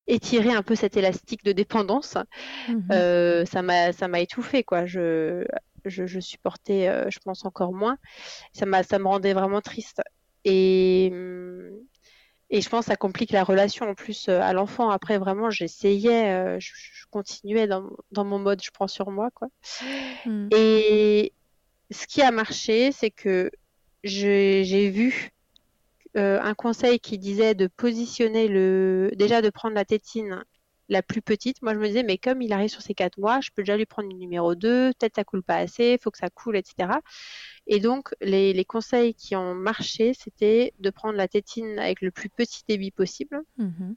étirer 0.07 0.51
un 0.51 0.63
peu 0.63 0.75
cet 0.75 0.97
élastique 0.97 1.43
de 1.45 1.53
dépendance, 1.53 2.17
mmh 2.67 2.91
euh, 2.91 3.45
ça 3.45 3.61
m'a 3.61 3.93
ça 3.93 4.07
m'a 4.09 4.19
étouffé 4.19 4.63
quoi. 4.63 4.85
Je 4.85 5.45
je, 5.85 6.19
supportais, 6.19 6.87
euh, 6.87 7.09
je 7.09 7.19
pense 7.19 7.45
encore 7.45 7.73
moins. 7.73 7.97
Ça 8.53 8.65
m'a 8.65 8.83
ça 8.83 8.99
me 8.99 9.07
rendait 9.07 9.33
vraiment 9.33 9.61
triste. 9.61 10.01
Et 10.45 11.11
et 12.49 12.61
je 12.61 12.69
pense 12.69 12.85
que 12.85 12.91
ça 12.91 12.95
complique 12.95 13.31
la 13.31 13.43
relation 13.43 13.87
en 13.89 13.95
plus 13.95 14.29
à 14.29 14.53
l'enfant. 14.53 14.89
Après, 14.91 15.17
vraiment, 15.17 15.49
j'essayais, 15.49 16.59
je, 16.59 16.71
continuais 17.09 17.65
dans, 17.65 17.89
dans, 18.11 18.25
mon 18.25 18.37
mode, 18.37 18.61
je 18.61 18.69
prends 18.71 18.87
sur 18.87 19.09
moi, 19.09 19.29
quoi. 19.33 19.47
Mmh. 20.27 20.49
Et, 20.51 21.33
ce 21.93 22.07
qui 22.07 22.21
a 22.21 22.31
marché, 22.31 22.91
c'est 22.91 23.11
que 23.11 23.51
j'ai 24.03 24.89
vu 24.89 25.31
euh, 26.17 26.39
un 26.41 26.53
conseil 26.53 26.99
qui 26.99 27.17
disait 27.17 27.55
de 27.55 27.67
positionner 27.67 28.47
le, 28.47 29.11
déjà 29.15 29.41
de 29.41 29.49
prendre 29.49 29.75
la 29.75 29.85
tétine 29.85 30.43
la 30.89 31.01
plus 31.01 31.21
petite. 31.21 31.61
Moi, 31.61 31.73
je 31.73 31.79
me 31.79 31.87
disais, 31.87 32.03
mais 32.03 32.17
comme 32.17 32.41
il 32.41 32.51
arrive 32.51 32.69
sur 32.69 32.81
ses 32.81 32.93
quatre 32.93 33.17
mois, 33.17 33.39
je 33.41 33.49
peux 33.55 33.63
déjà 33.63 33.77
lui 33.77 33.85
prendre 33.85 34.09
une 34.11 34.19
numéro 34.19 34.53
2, 34.53 34.91
peut-être 34.99 35.15
ça 35.15 35.23
coule 35.23 35.41
pas 35.41 35.55
assez, 35.55 35.93
il 35.93 35.99
faut 36.01 36.11
que 36.11 36.17
ça 36.17 36.29
coule, 36.29 36.57
etc. 36.57 36.89
Et 37.67 37.79
donc, 37.79 38.13
les, 38.21 38.65
conseils 38.65 39.13
qui 39.13 39.35
ont 39.35 39.55
marché, 39.55 40.13
c'était 40.13 40.73
de 40.79 40.89
prendre 40.89 41.15
la 41.15 41.27
tétine 41.27 41.79
avec 41.79 42.01
le 42.01 42.11
plus 42.11 42.29
petit 42.29 42.63
débit 42.67 42.91
possible. 42.91 43.41
Mm-hmm 43.59 43.95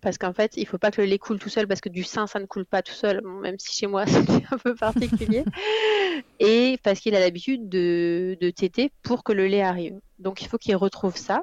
parce 0.00 0.18
qu'en 0.18 0.32
fait, 0.32 0.56
il 0.56 0.66
faut 0.66 0.78
pas 0.78 0.90
que 0.90 1.00
le 1.00 1.06
lait 1.06 1.18
coule 1.18 1.38
tout 1.38 1.48
seul 1.48 1.66
parce 1.66 1.80
que 1.80 1.88
du 1.88 2.02
sein, 2.02 2.26
ça 2.26 2.40
ne 2.40 2.46
coule 2.46 2.66
pas 2.66 2.82
tout 2.82 2.94
seul, 2.94 3.22
même 3.22 3.58
si 3.58 3.76
chez 3.76 3.86
moi, 3.86 4.04
c'est 4.06 4.52
un 4.52 4.58
peu 4.58 4.74
particulier. 4.74 5.44
et 6.40 6.78
parce 6.82 7.00
qu'il 7.00 7.14
a 7.14 7.20
l'habitude 7.20 7.68
de, 7.68 8.36
de 8.40 8.50
téter 8.50 8.90
pour 9.02 9.24
que 9.24 9.32
le 9.32 9.46
lait 9.46 9.62
arrive. 9.62 10.00
Donc, 10.18 10.42
il 10.42 10.48
faut 10.48 10.58
qu'il 10.58 10.76
retrouve 10.76 11.16
ça. 11.16 11.42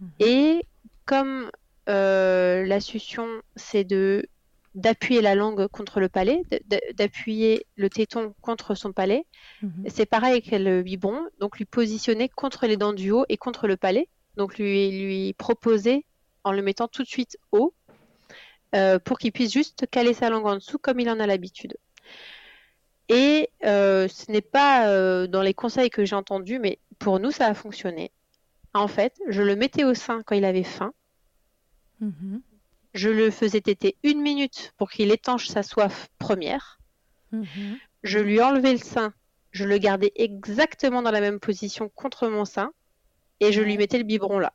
Mhm. 0.00 0.10
Et 0.20 0.62
comme 1.06 1.50
euh, 1.88 2.64
la 2.66 2.80
succion, 2.80 3.26
c'est 3.56 3.84
de 3.84 4.26
d'appuyer 4.76 5.20
la 5.20 5.34
langue 5.34 5.66
contre 5.66 5.98
le 5.98 6.08
palais, 6.08 6.42
d'appuyer 6.94 7.66
le 7.74 7.90
téton 7.90 8.34
contre 8.40 8.76
son 8.76 8.92
palais. 8.92 9.26
Mhm. 9.62 9.86
C'est 9.88 10.06
pareil 10.06 10.30
avec 10.30 10.52
le 10.52 10.82
biberon, 10.82 11.26
donc 11.40 11.58
lui 11.58 11.64
positionner 11.64 12.28
contre 12.28 12.66
les 12.66 12.76
dents 12.76 12.92
du 12.92 13.10
haut 13.10 13.24
et 13.28 13.36
contre 13.36 13.66
le 13.66 13.76
palais, 13.76 14.08
donc 14.36 14.58
lui, 14.58 14.90
lui 14.90 15.32
proposer 15.32 16.06
en 16.44 16.52
le 16.52 16.62
mettant 16.62 16.88
tout 16.88 17.02
de 17.02 17.08
suite 17.08 17.36
haut 17.52 17.74
euh, 18.74 18.98
pour 18.98 19.18
qu'il 19.18 19.32
puisse 19.32 19.52
juste 19.52 19.86
caler 19.90 20.14
sa 20.14 20.30
langue 20.30 20.46
en 20.46 20.54
dessous 20.54 20.78
comme 20.78 21.00
il 21.00 21.10
en 21.10 21.18
a 21.20 21.26
l'habitude. 21.26 21.76
Et 23.08 23.50
euh, 23.64 24.06
ce 24.06 24.30
n'est 24.30 24.40
pas 24.40 24.88
euh, 24.88 25.26
dans 25.26 25.42
les 25.42 25.54
conseils 25.54 25.90
que 25.90 26.04
j'ai 26.04 26.14
entendus, 26.14 26.60
mais 26.60 26.78
pour 27.00 27.18
nous, 27.18 27.32
ça 27.32 27.46
a 27.46 27.54
fonctionné. 27.54 28.12
En 28.72 28.86
fait, 28.86 29.20
je 29.28 29.42
le 29.42 29.56
mettais 29.56 29.82
au 29.82 29.94
sein 29.94 30.22
quand 30.24 30.36
il 30.36 30.44
avait 30.44 30.62
faim. 30.62 30.92
Mm-hmm. 32.00 32.40
Je 32.94 33.08
le 33.08 33.32
faisais 33.32 33.60
téter 33.60 33.96
une 34.04 34.20
minute 34.20 34.72
pour 34.76 34.90
qu'il 34.90 35.10
étanche 35.10 35.48
sa 35.48 35.64
soif 35.64 36.08
première. 36.20 36.78
Mm-hmm. 37.32 37.78
Je 38.04 38.18
lui 38.20 38.40
enlevais 38.40 38.72
le 38.72 38.78
sein. 38.78 39.12
Je 39.50 39.64
le 39.64 39.78
gardais 39.78 40.12
exactement 40.14 41.02
dans 41.02 41.10
la 41.10 41.20
même 41.20 41.40
position 41.40 41.88
contre 41.88 42.28
mon 42.28 42.44
sein. 42.44 42.72
Et 43.40 43.50
je 43.50 43.60
lui 43.60 43.76
mettais 43.76 43.98
le 43.98 44.04
biberon 44.04 44.38
là. 44.38 44.52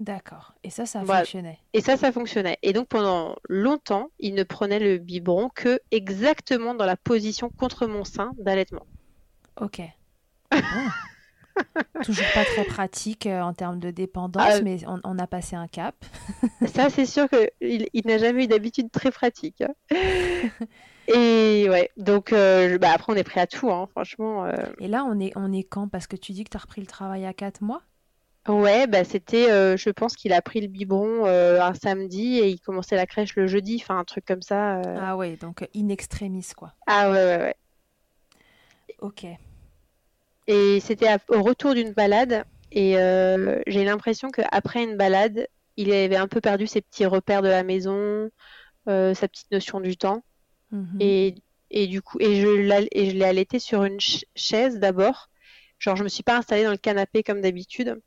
D'accord. 0.00 0.54
Et 0.62 0.70
ça, 0.70 0.86
ça 0.86 1.04
fonctionnait. 1.04 1.58
Et 1.72 1.80
ça, 1.80 1.96
ça 1.96 2.12
fonctionnait. 2.12 2.58
Et 2.62 2.72
donc 2.72 2.88
pendant 2.88 3.36
longtemps, 3.48 4.10
il 4.20 4.34
ne 4.34 4.44
prenait 4.44 4.78
le 4.78 4.98
biberon 4.98 5.48
que 5.52 5.80
exactement 5.90 6.74
dans 6.74 6.86
la 6.86 6.96
position 6.96 7.50
contre 7.50 7.86
mon 7.86 8.04
sein 8.04 8.30
d'allaitement. 8.38 8.86
Ok. 9.60 9.82
Toujours 12.04 12.26
pas 12.34 12.44
très 12.44 12.64
pratique 12.64 13.26
euh, 13.26 13.40
en 13.40 13.52
termes 13.52 13.80
de 13.80 13.90
dépendance, 13.90 14.44
ah, 14.46 14.60
mais 14.62 14.78
on, 14.86 15.18
a 15.18 15.26
passé 15.26 15.56
un 15.56 15.66
cap. 15.66 15.96
ça, 16.66 16.88
c'est 16.88 17.06
sûr 17.06 17.28
qu'il 17.28 17.88
il, 17.92 18.06
n'a 18.06 18.18
jamais 18.18 18.44
eu 18.44 18.46
d'habitude 18.46 18.92
très 18.92 19.10
pratique. 19.10 19.62
Hein. 19.62 19.74
Et 21.08 21.66
ouais, 21.68 21.90
donc 21.96 22.32
euh, 22.32 22.78
bah, 22.78 22.90
après, 22.92 23.12
on 23.12 23.16
est 23.16 23.24
prêt 23.24 23.40
à 23.40 23.46
tout, 23.46 23.70
hein, 23.70 23.88
franchement. 23.90 24.44
Euh. 24.44 24.52
Et 24.78 24.88
là, 24.88 25.04
on 25.04 25.18
est, 25.18 25.32
on 25.36 25.52
est 25.52 25.64
quand? 25.64 25.88
Parce 25.88 26.06
que 26.06 26.16
tu 26.16 26.32
dis 26.32 26.44
que 26.44 26.50
tu 26.50 26.56
as 26.56 26.60
repris 26.60 26.80
le 26.80 26.86
travail 26.86 27.24
à 27.26 27.32
4 27.32 27.62
mois? 27.62 27.82
Ouais, 28.48 28.86
bah 28.86 29.04
c'était, 29.04 29.50
euh, 29.50 29.76
je 29.76 29.90
pense 29.90 30.16
qu'il 30.16 30.32
a 30.32 30.40
pris 30.40 30.60
le 30.60 30.68
biberon 30.68 31.26
euh, 31.26 31.60
un 31.60 31.74
samedi 31.74 32.38
et 32.38 32.48
il 32.48 32.58
commençait 32.60 32.96
la 32.96 33.06
crèche 33.06 33.36
le 33.36 33.46
jeudi, 33.46 33.78
enfin 33.82 33.98
un 33.98 34.04
truc 34.04 34.24
comme 34.24 34.40
ça. 34.40 34.78
Euh. 34.78 34.98
Ah 35.00 35.16
ouais, 35.16 35.36
donc 35.36 35.68
in 35.76 35.88
extremis 35.88 36.46
quoi. 36.56 36.72
Ah 36.86 37.10
ouais, 37.10 37.16
ouais, 37.16 37.38
ouais. 37.38 37.56
Ok. 39.00 39.26
Et 40.46 40.80
c'était 40.80 41.14
au 41.28 41.42
retour 41.42 41.74
d'une 41.74 41.92
balade 41.92 42.44
et 42.72 42.94
j'ai 43.66 43.84
l'impression 43.84 44.30
qu'après 44.30 44.82
une 44.82 44.96
balade, 44.96 45.46
il 45.76 45.92
avait 45.92 46.16
un 46.16 46.26
peu 46.26 46.40
perdu 46.40 46.66
ses 46.66 46.80
petits 46.80 47.06
repères 47.06 47.42
de 47.42 47.48
la 47.48 47.62
maison, 47.62 48.30
sa 48.86 49.28
petite 49.28 49.50
notion 49.52 49.80
du 49.80 49.96
temps. 49.98 50.22
Mhm. 50.70 50.96
Et, 51.00 51.34
et 51.70 51.86
du 51.86 52.00
coup, 52.00 52.18
et 52.18 52.40
je 52.40 53.12
l'ai 53.12 53.24
allaité 53.24 53.58
sur 53.58 53.84
une 53.84 53.98
chaise 54.34 54.78
d'abord. 54.78 55.28
Genre, 55.78 55.96
je 55.96 56.04
me 56.04 56.08
suis 56.08 56.22
pas 56.22 56.36
installée 56.36 56.64
dans 56.64 56.70
le 56.70 56.76
canapé 56.76 57.22
comme 57.22 57.40
d'habitude 57.40 58.00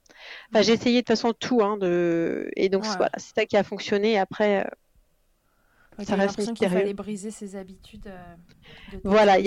j'ai 0.61 0.73
essayé 0.73 0.97
de 0.97 0.99
toute 1.01 1.07
façon 1.09 1.33
tout, 1.33 1.61
hein, 1.61 1.77
de... 1.77 2.49
et 2.55 2.69
donc 2.69 2.85
voilà, 2.85 3.11
c'est 3.17 3.35
ça 3.35 3.45
qui 3.45 3.57
a 3.57 3.63
fonctionné. 3.63 4.17
Après, 4.17 4.65
euh, 4.65 6.03
ça 6.03 6.15
reste 6.15 6.37
mystérieux. 6.37 6.75
Il 6.75 6.79
fallait 6.79 6.93
briser 6.93 7.31
ses 7.31 7.55
habitudes. 7.55 8.07
Euh, 8.07 8.97
voilà, 9.03 9.37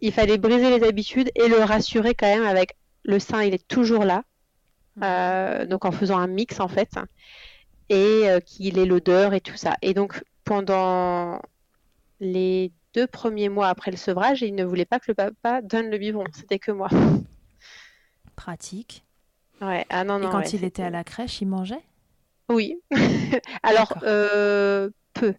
il 0.00 0.12
fallait 0.12 0.38
briser 0.38 0.78
les 0.78 0.86
habitudes 0.86 1.30
et 1.34 1.48
le 1.48 1.58
rassurer 1.58 2.14
quand 2.14 2.26
même 2.26 2.46
avec 2.46 2.76
le 3.04 3.18
sein, 3.18 3.42
il 3.42 3.54
est 3.54 3.66
toujours 3.66 4.04
là. 4.04 4.22
Euh, 5.02 5.64
donc 5.64 5.84
en 5.84 5.92
faisant 5.92 6.18
un 6.18 6.26
mix 6.26 6.58
en 6.58 6.66
fait, 6.66 6.90
et 7.88 8.24
qu'il 8.44 8.78
ait 8.78 8.86
l'odeur 8.86 9.32
et 9.32 9.40
tout 9.40 9.56
ça. 9.56 9.76
Et 9.82 9.94
donc 9.94 10.24
pendant 10.44 11.40
les 12.20 12.72
deux 12.94 13.06
premiers 13.06 13.48
mois 13.48 13.68
après 13.68 13.92
le 13.92 13.96
sevrage, 13.96 14.42
il 14.42 14.56
ne 14.56 14.64
voulait 14.64 14.84
pas 14.84 14.98
que 14.98 15.04
le 15.08 15.14
papa 15.14 15.62
donne 15.62 15.88
le 15.88 15.98
biberon, 15.98 16.24
c'était 16.32 16.58
que 16.58 16.72
moi. 16.72 16.88
Pratique. 18.38 19.04
Ouais. 19.60 19.84
Ah 19.90 20.04
non, 20.04 20.20
non, 20.20 20.28
Et 20.28 20.30
quand 20.30 20.52
il 20.52 20.62
était 20.62 20.84
à 20.84 20.90
la 20.90 21.02
crèche, 21.02 21.40
il 21.40 21.48
mangeait? 21.48 21.82
Oui. 22.48 22.80
Alors, 23.64 23.92
euh, 24.04 24.90
peu. 25.12 25.34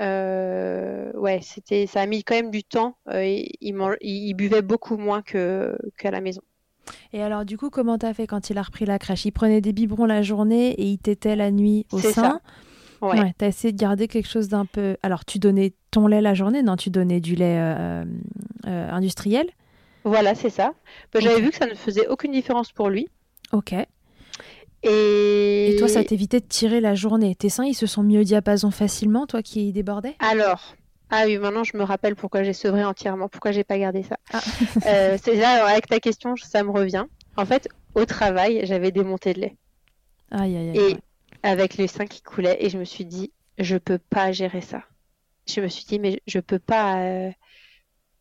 Euh, 0.00 1.12
ouais, 1.12 1.38
c'était, 1.40 1.86
ça 1.86 2.00
a 2.00 2.06
mis 2.06 2.24
quand 2.24 2.34
même 2.34 2.50
du 2.50 2.64
temps. 2.64 2.96
Euh, 3.08 3.24
il, 3.24 3.76
il, 4.00 4.34
buvait 4.34 4.60
beaucoup 4.60 4.96
moins 4.96 5.22
que 5.22 5.78
qu'à 5.96 6.10
la 6.10 6.20
maison. 6.20 6.42
Et 7.12 7.22
alors, 7.22 7.44
du 7.44 7.56
coup, 7.56 7.70
comment 7.70 7.96
t'as 7.96 8.12
fait 8.12 8.26
quand 8.26 8.50
il 8.50 8.58
a 8.58 8.62
repris 8.62 8.86
la 8.86 8.98
crèche? 8.98 9.24
Il 9.24 9.30
prenait 9.30 9.60
des 9.60 9.72
biberons 9.72 10.06
la 10.06 10.22
journée 10.22 10.70
et 10.72 10.86
il 10.86 10.98
t'était 10.98 11.36
la 11.36 11.52
nuit 11.52 11.86
au 11.92 12.00
sein? 12.00 12.12
Ça. 12.12 12.40
Ouais. 13.02 13.20
ouais 13.20 13.34
t'as 13.38 13.46
essayé 13.46 13.72
de 13.72 13.78
garder 13.78 14.08
quelque 14.08 14.28
chose 14.28 14.48
d'un 14.48 14.66
peu. 14.66 14.96
Alors, 15.04 15.24
tu 15.24 15.38
donnais 15.38 15.74
ton 15.92 16.08
lait 16.08 16.20
la 16.20 16.34
journée? 16.34 16.64
Non, 16.64 16.74
tu 16.74 16.90
donnais 16.90 17.20
du 17.20 17.36
lait 17.36 17.56
industriel? 18.64 19.46
Voilà, 20.04 20.34
c'est 20.34 20.50
ça. 20.50 20.74
Bah, 21.12 21.20
j'avais 21.20 21.40
vu 21.40 21.50
que 21.50 21.56
ça 21.56 21.66
ne 21.66 21.74
faisait 21.74 22.06
aucune 22.08 22.32
différence 22.32 22.72
pour 22.72 22.90
lui. 22.90 23.08
Ok. 23.52 23.74
Et... 24.82 25.70
Et 25.72 25.76
toi, 25.76 25.88
ça 25.88 26.04
t'évitait 26.04 26.40
de 26.40 26.46
tirer 26.46 26.80
la 26.80 26.94
journée. 26.94 27.34
Tes 27.34 27.48
seins, 27.48 27.64
ils 27.64 27.74
se 27.74 27.86
sont 27.86 28.02
mis 28.02 28.18
au 28.18 28.22
diapason 28.22 28.70
facilement, 28.70 29.26
toi 29.26 29.42
qui 29.42 29.72
débordais 29.72 30.14
Alors, 30.18 30.74
ah 31.10 31.24
oui, 31.26 31.38
maintenant 31.38 31.64
je 31.64 31.76
me 31.76 31.84
rappelle 31.84 32.16
pourquoi 32.16 32.42
j'ai 32.42 32.52
sevré 32.52 32.84
entièrement, 32.84 33.28
pourquoi 33.28 33.52
j'ai 33.52 33.64
pas 33.64 33.78
gardé 33.78 34.02
ça. 34.02 34.18
Ah. 34.32 34.40
euh, 34.86 35.18
c'est 35.22 35.36
là, 35.36 35.66
avec 35.66 35.86
ta 35.86 36.00
question, 36.00 36.34
ça 36.36 36.62
me 36.62 36.70
revient. 36.70 37.04
En 37.36 37.46
fait, 37.46 37.68
au 37.94 38.04
travail, 38.04 38.60
j'avais 38.64 38.90
démonté 38.90 39.32
de 39.32 39.40
lait. 39.40 39.56
Aïe, 40.30 40.56
aïe, 40.56 40.70
aïe. 40.70 40.78
Et 40.78 40.96
avec 41.42 41.76
les 41.76 41.86
seins 41.86 42.06
qui 42.06 42.22
coulaient, 42.22 42.56
et 42.60 42.68
je 42.68 42.78
me 42.78 42.84
suis 42.84 43.04
dit, 43.04 43.32
je 43.58 43.76
peux 43.76 43.98
pas 43.98 44.32
gérer 44.32 44.60
ça. 44.60 44.82
Je 45.46 45.60
me 45.60 45.68
suis 45.68 45.84
dit, 45.84 45.98
mais 45.98 46.20
je 46.26 46.40
peux 46.40 46.58
pas. 46.58 47.02
Euh, 47.02 47.30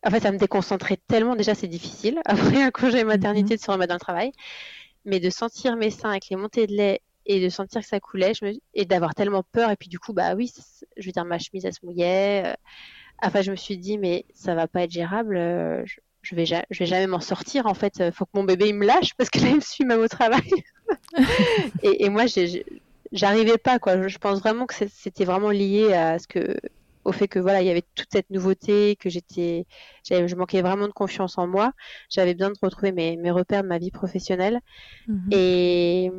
en 0.06 0.10
fait, 0.10 0.20
ça 0.20 0.32
me 0.32 0.38
déconcentrait 0.38 0.98
tellement. 1.08 1.36
Déjà, 1.36 1.56
c'est 1.56 1.68
difficile. 1.68 2.20
Après 2.26 2.62
un 2.62 2.72
congé 2.72 3.04
maternité, 3.04 3.54
mhm. 3.54 3.58
de 3.58 3.62
se 3.62 3.72
remettre 3.72 3.90
dans 3.90 3.96
le 3.96 4.00
travail. 4.00 4.32
Mais 5.06 5.20
de 5.20 5.30
sentir 5.30 5.76
mes 5.76 5.90
seins 5.90 6.12
avec 6.12 6.30
les 6.30 6.36
montées 6.36 6.68
de 6.68 6.74
lait 6.74 7.02
et 7.26 7.42
de 7.42 7.50
sentir 7.50 7.82
que 7.82 7.88
ça 7.88 8.00
coulait 8.00 8.34
et 8.74 8.86
d'avoir 8.86 9.16
tellement 9.16 9.44
peur. 9.52 9.70
Et 9.72 9.76
puis, 9.76 9.90
du 9.90 10.00
coup, 10.00 10.14
bah 10.14 10.36
oui, 10.36 10.52
je 10.98 11.06
veux 11.06 11.12
dire, 11.12 11.26
ma 11.26 11.40
chemise, 11.40 11.66
elle 11.66 11.74
se 11.74 11.86
mouillait. 11.86 12.44
Euh. 12.46 12.54
Enfin, 13.22 13.42
je 13.42 13.52
me 13.52 13.56
suis 13.56 13.78
dit, 13.78 13.98
mais 13.98 14.26
ça 14.34 14.56
va 14.56 14.68
pas 14.68 14.84
être 14.84 14.92
gérable. 14.92 15.38
Euh, 15.38 15.84
je, 16.22 16.36
vais, 16.36 16.46
je 16.46 16.80
vais 16.80 16.86
jamais 16.86 17.08
m'en 17.08 17.20
sortir. 17.20 17.66
En 17.66 17.74
fait, 17.74 18.12
faut 18.12 18.26
que 18.26 18.32
mon 18.34 18.44
bébé 18.44 18.70
il 18.70 18.76
me 18.76 18.86
lâche 18.86 19.14
parce 19.16 19.30
que 19.30 19.40
là, 19.40 19.50
il 19.50 19.56
me 19.56 19.62
suit 19.62 19.86
même 19.86 20.02
au 20.02 20.08
travail. 20.08 20.50
et, 21.84 22.06
et, 22.06 22.10
moi, 22.10 22.26
j'arrivais 23.12 23.58
pas, 23.58 23.80
quoi. 23.80 24.08
Je 24.08 24.18
pense 24.18 24.40
vraiment 24.40 24.66
que 24.66 24.76
c'était 24.90 25.26
vraiment 25.26 25.52
lié 25.52 25.94
à 25.94 26.20
ce 26.20 26.28
que 26.28 26.58
au 27.06 27.12
fait 27.12 27.28
que 27.28 27.40
voilà, 27.40 27.62
il 27.62 27.68
y 27.68 27.70
avait 27.70 27.84
toute 27.96 28.10
cette 28.12 28.30
nouveauté, 28.30 28.96
que 28.96 29.10
j'étais, 29.10 29.66
je 30.10 30.36
manquais 30.36 30.62
vraiment 30.62 30.88
de 30.88 30.94
confiance 30.94 31.38
en 31.38 31.48
moi. 31.48 31.74
J'avais 32.10 32.34
besoin 32.34 32.52
de 32.52 32.58
retrouver 32.62 32.92
mes, 32.92 33.18
mes, 33.18 33.32
repères 33.32 33.64
de 33.64 33.68
ma 33.68 33.78
vie 33.78 33.92
professionnelle. 33.92 34.60
Mhm. 35.08 35.30
Et, 35.32 36.12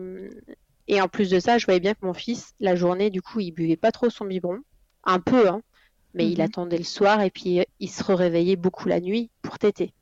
et 0.88 1.00
en 1.00 1.08
plus 1.08 1.30
de 1.30 1.40
ça, 1.40 1.58
je 1.58 1.64
voyais 1.64 1.80
bien 1.80 1.94
que 1.94 2.04
mon 2.04 2.14
fils, 2.14 2.54
la 2.60 2.76
journée, 2.76 3.10
du 3.10 3.22
coup, 3.22 3.40
il 3.40 3.52
buvait 3.52 3.76
pas 3.76 3.92
trop 3.92 4.10
son 4.10 4.26
biberon, 4.26 4.60
un 5.04 5.20
peu, 5.20 5.48
hein, 5.48 5.62
mais 6.12 6.28
il 6.28 6.38
mhm. 6.38 6.44
attendait 6.44 6.78
le 6.78 6.84
soir 6.84 7.22
et 7.22 7.30
puis 7.30 7.60
il 7.80 7.90
se 7.90 8.12
réveillait 8.12 8.56
beaucoup 8.56 8.88
la 8.88 9.00
nuit 9.00 9.30
pour 9.42 9.58
téter. 9.58 9.94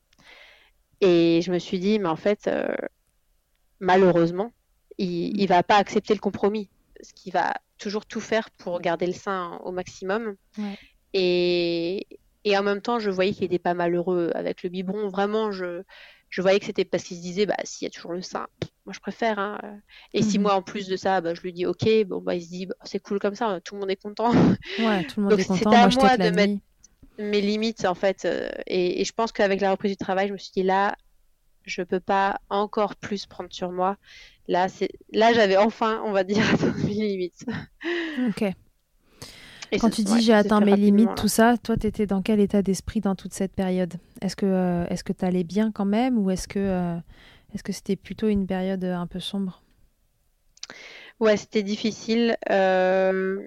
Et 1.00 1.40
je 1.42 1.52
me 1.52 1.58
suis 1.58 1.78
dit, 1.78 1.98
mais 1.98 2.08
en 2.08 2.16
fait, 2.16 2.46
euh, 2.46 2.68
malheureusement, 3.80 4.52
il, 4.98 5.40
il 5.40 5.46
va 5.48 5.62
pas 5.62 5.76
accepter 5.76 6.14
le 6.14 6.20
compromis 6.20 6.68
ce 7.02 7.12
qui 7.12 7.30
va 7.30 7.54
toujours 7.78 8.06
tout 8.06 8.20
faire 8.20 8.50
pour 8.50 8.80
garder 8.80 9.06
le 9.06 9.12
sein 9.12 9.60
au 9.64 9.72
maximum. 9.72 10.36
Et, 11.12 12.06
et, 12.44 12.56
en 12.56 12.62
même 12.62 12.80
temps, 12.80 12.98
je 12.98 13.10
voyais 13.10 13.32
qu'il 13.32 13.44
était 13.44 13.58
pas 13.58 13.74
malheureux 13.74 14.30
avec 14.34 14.62
le 14.62 14.70
biberon. 14.70 15.08
Vraiment, 15.08 15.52
je, 15.52 15.82
je 16.30 16.40
voyais 16.40 16.58
que 16.58 16.66
c'était 16.66 16.84
parce 16.84 17.04
qu'il 17.04 17.18
se 17.18 17.22
disait, 17.22 17.44
bah, 17.44 17.56
s'il 17.64 17.84
y 17.84 17.88
a 17.88 17.90
toujours 17.90 18.12
le 18.12 18.22
sein, 18.22 18.46
moi 18.86 18.94
je 18.94 19.00
préfère. 19.00 19.38
Hein. 19.38 19.60
Et 20.14 20.22
si 20.22 20.38
mhm. 20.38 20.44
moi, 20.44 20.54
en 20.54 20.62
plus 20.62 20.88
de 20.88 20.96
ça, 20.96 21.20
bah, 21.20 21.34
je 21.34 21.42
lui 21.42 21.52
dis, 21.52 21.66
ok, 21.66 21.86
bon, 22.06 22.20
bah, 22.22 22.34
il 22.34 22.42
se 22.42 22.48
dit, 22.48 22.66
bah, 22.66 22.74
c'est 22.84 23.00
cool 23.00 23.18
comme 23.18 23.34
ça, 23.34 23.60
tout 23.62 23.74
le 23.74 23.80
monde 23.80 23.90
est 23.90 24.02
content. 24.02 24.32
Ouais, 24.78 25.04
tout 25.04 25.20
le 25.20 25.28
monde 25.28 25.38
est 25.38 25.44
content. 25.44 25.70
C'était 25.70 25.76
à 25.76 25.88
moi, 25.88 26.16
de 26.16 26.30
mettre 26.34 26.62
mes 27.18 27.40
limites, 27.40 27.84
en 27.84 27.94
fait. 27.94 28.24
Euh, 28.24 28.48
et, 28.66 29.02
et 29.02 29.04
je 29.04 29.12
pense 29.12 29.32
qu'avec 29.32 29.60
la 29.60 29.70
reprise 29.72 29.90
du 29.90 29.98
travail, 29.98 30.28
je 30.28 30.32
me 30.32 30.38
suis 30.38 30.52
dit, 30.52 30.62
là, 30.62 30.96
je 31.64 31.82
peux 31.82 32.00
pas 32.00 32.40
encore 32.48 32.96
plus 32.96 33.26
prendre 33.26 33.52
sur 33.52 33.70
moi. 33.70 33.96
Là, 34.48 34.66
là 35.12 35.32
j'avais 35.32 35.56
enfin, 35.56 36.02
on 36.04 36.12
va 36.12 36.24
dire, 36.24 36.42
atteint 36.52 36.74
mes 36.84 36.94
limites. 36.94 37.44
Ok. 38.28 38.52
Quand 39.80 39.90
tu 39.90 40.02
dis 40.02 40.20
j'ai 40.20 40.34
atteint 40.34 40.60
mes 40.60 40.76
limites, 40.76 41.14
tout 41.16 41.28
ça, 41.28 41.56
toi, 41.56 41.76
tu 41.76 41.86
étais 41.86 42.06
dans 42.06 42.22
quel 42.22 42.40
état 42.40 42.62
d'esprit 42.62 43.00
dans 43.00 43.14
toute 43.14 43.32
cette 43.32 43.54
période? 43.54 43.94
Est-ce 44.20 44.36
que 44.36 44.46
euh, 44.46 44.86
est-ce 44.88 45.02
que 45.04 45.12
tu 45.12 45.24
allais 45.24 45.44
bien 45.44 45.72
quand 45.72 45.84
même 45.84 46.18
ou 46.18 46.30
est-ce 46.30 46.46
que 46.46 46.58
euh, 46.58 46.96
est-ce 47.54 47.62
que 47.62 47.72
c'était 47.72 47.96
plutôt 47.96 48.28
une 48.28 48.46
période 48.46 48.84
un 48.84 49.06
peu 49.06 49.20
sombre? 49.20 49.62
Ouais, 51.20 51.36
c'était 51.36 51.62
difficile. 51.62 52.36
Euh, 52.50 53.40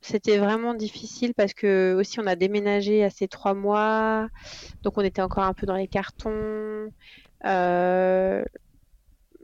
c'était 0.00 0.38
vraiment 0.38 0.74
difficile 0.74 1.34
parce 1.34 1.52
que 1.52 1.94
aussi 1.98 2.20
on 2.20 2.26
a 2.26 2.36
déménagé 2.36 3.02
à 3.02 3.10
ces 3.10 3.26
trois 3.26 3.54
mois, 3.54 4.28
donc 4.82 4.96
on 4.98 5.02
était 5.02 5.22
encore 5.22 5.44
un 5.44 5.54
peu 5.54 5.66
dans 5.66 5.76
les 5.76 5.88
cartons. 5.88 6.92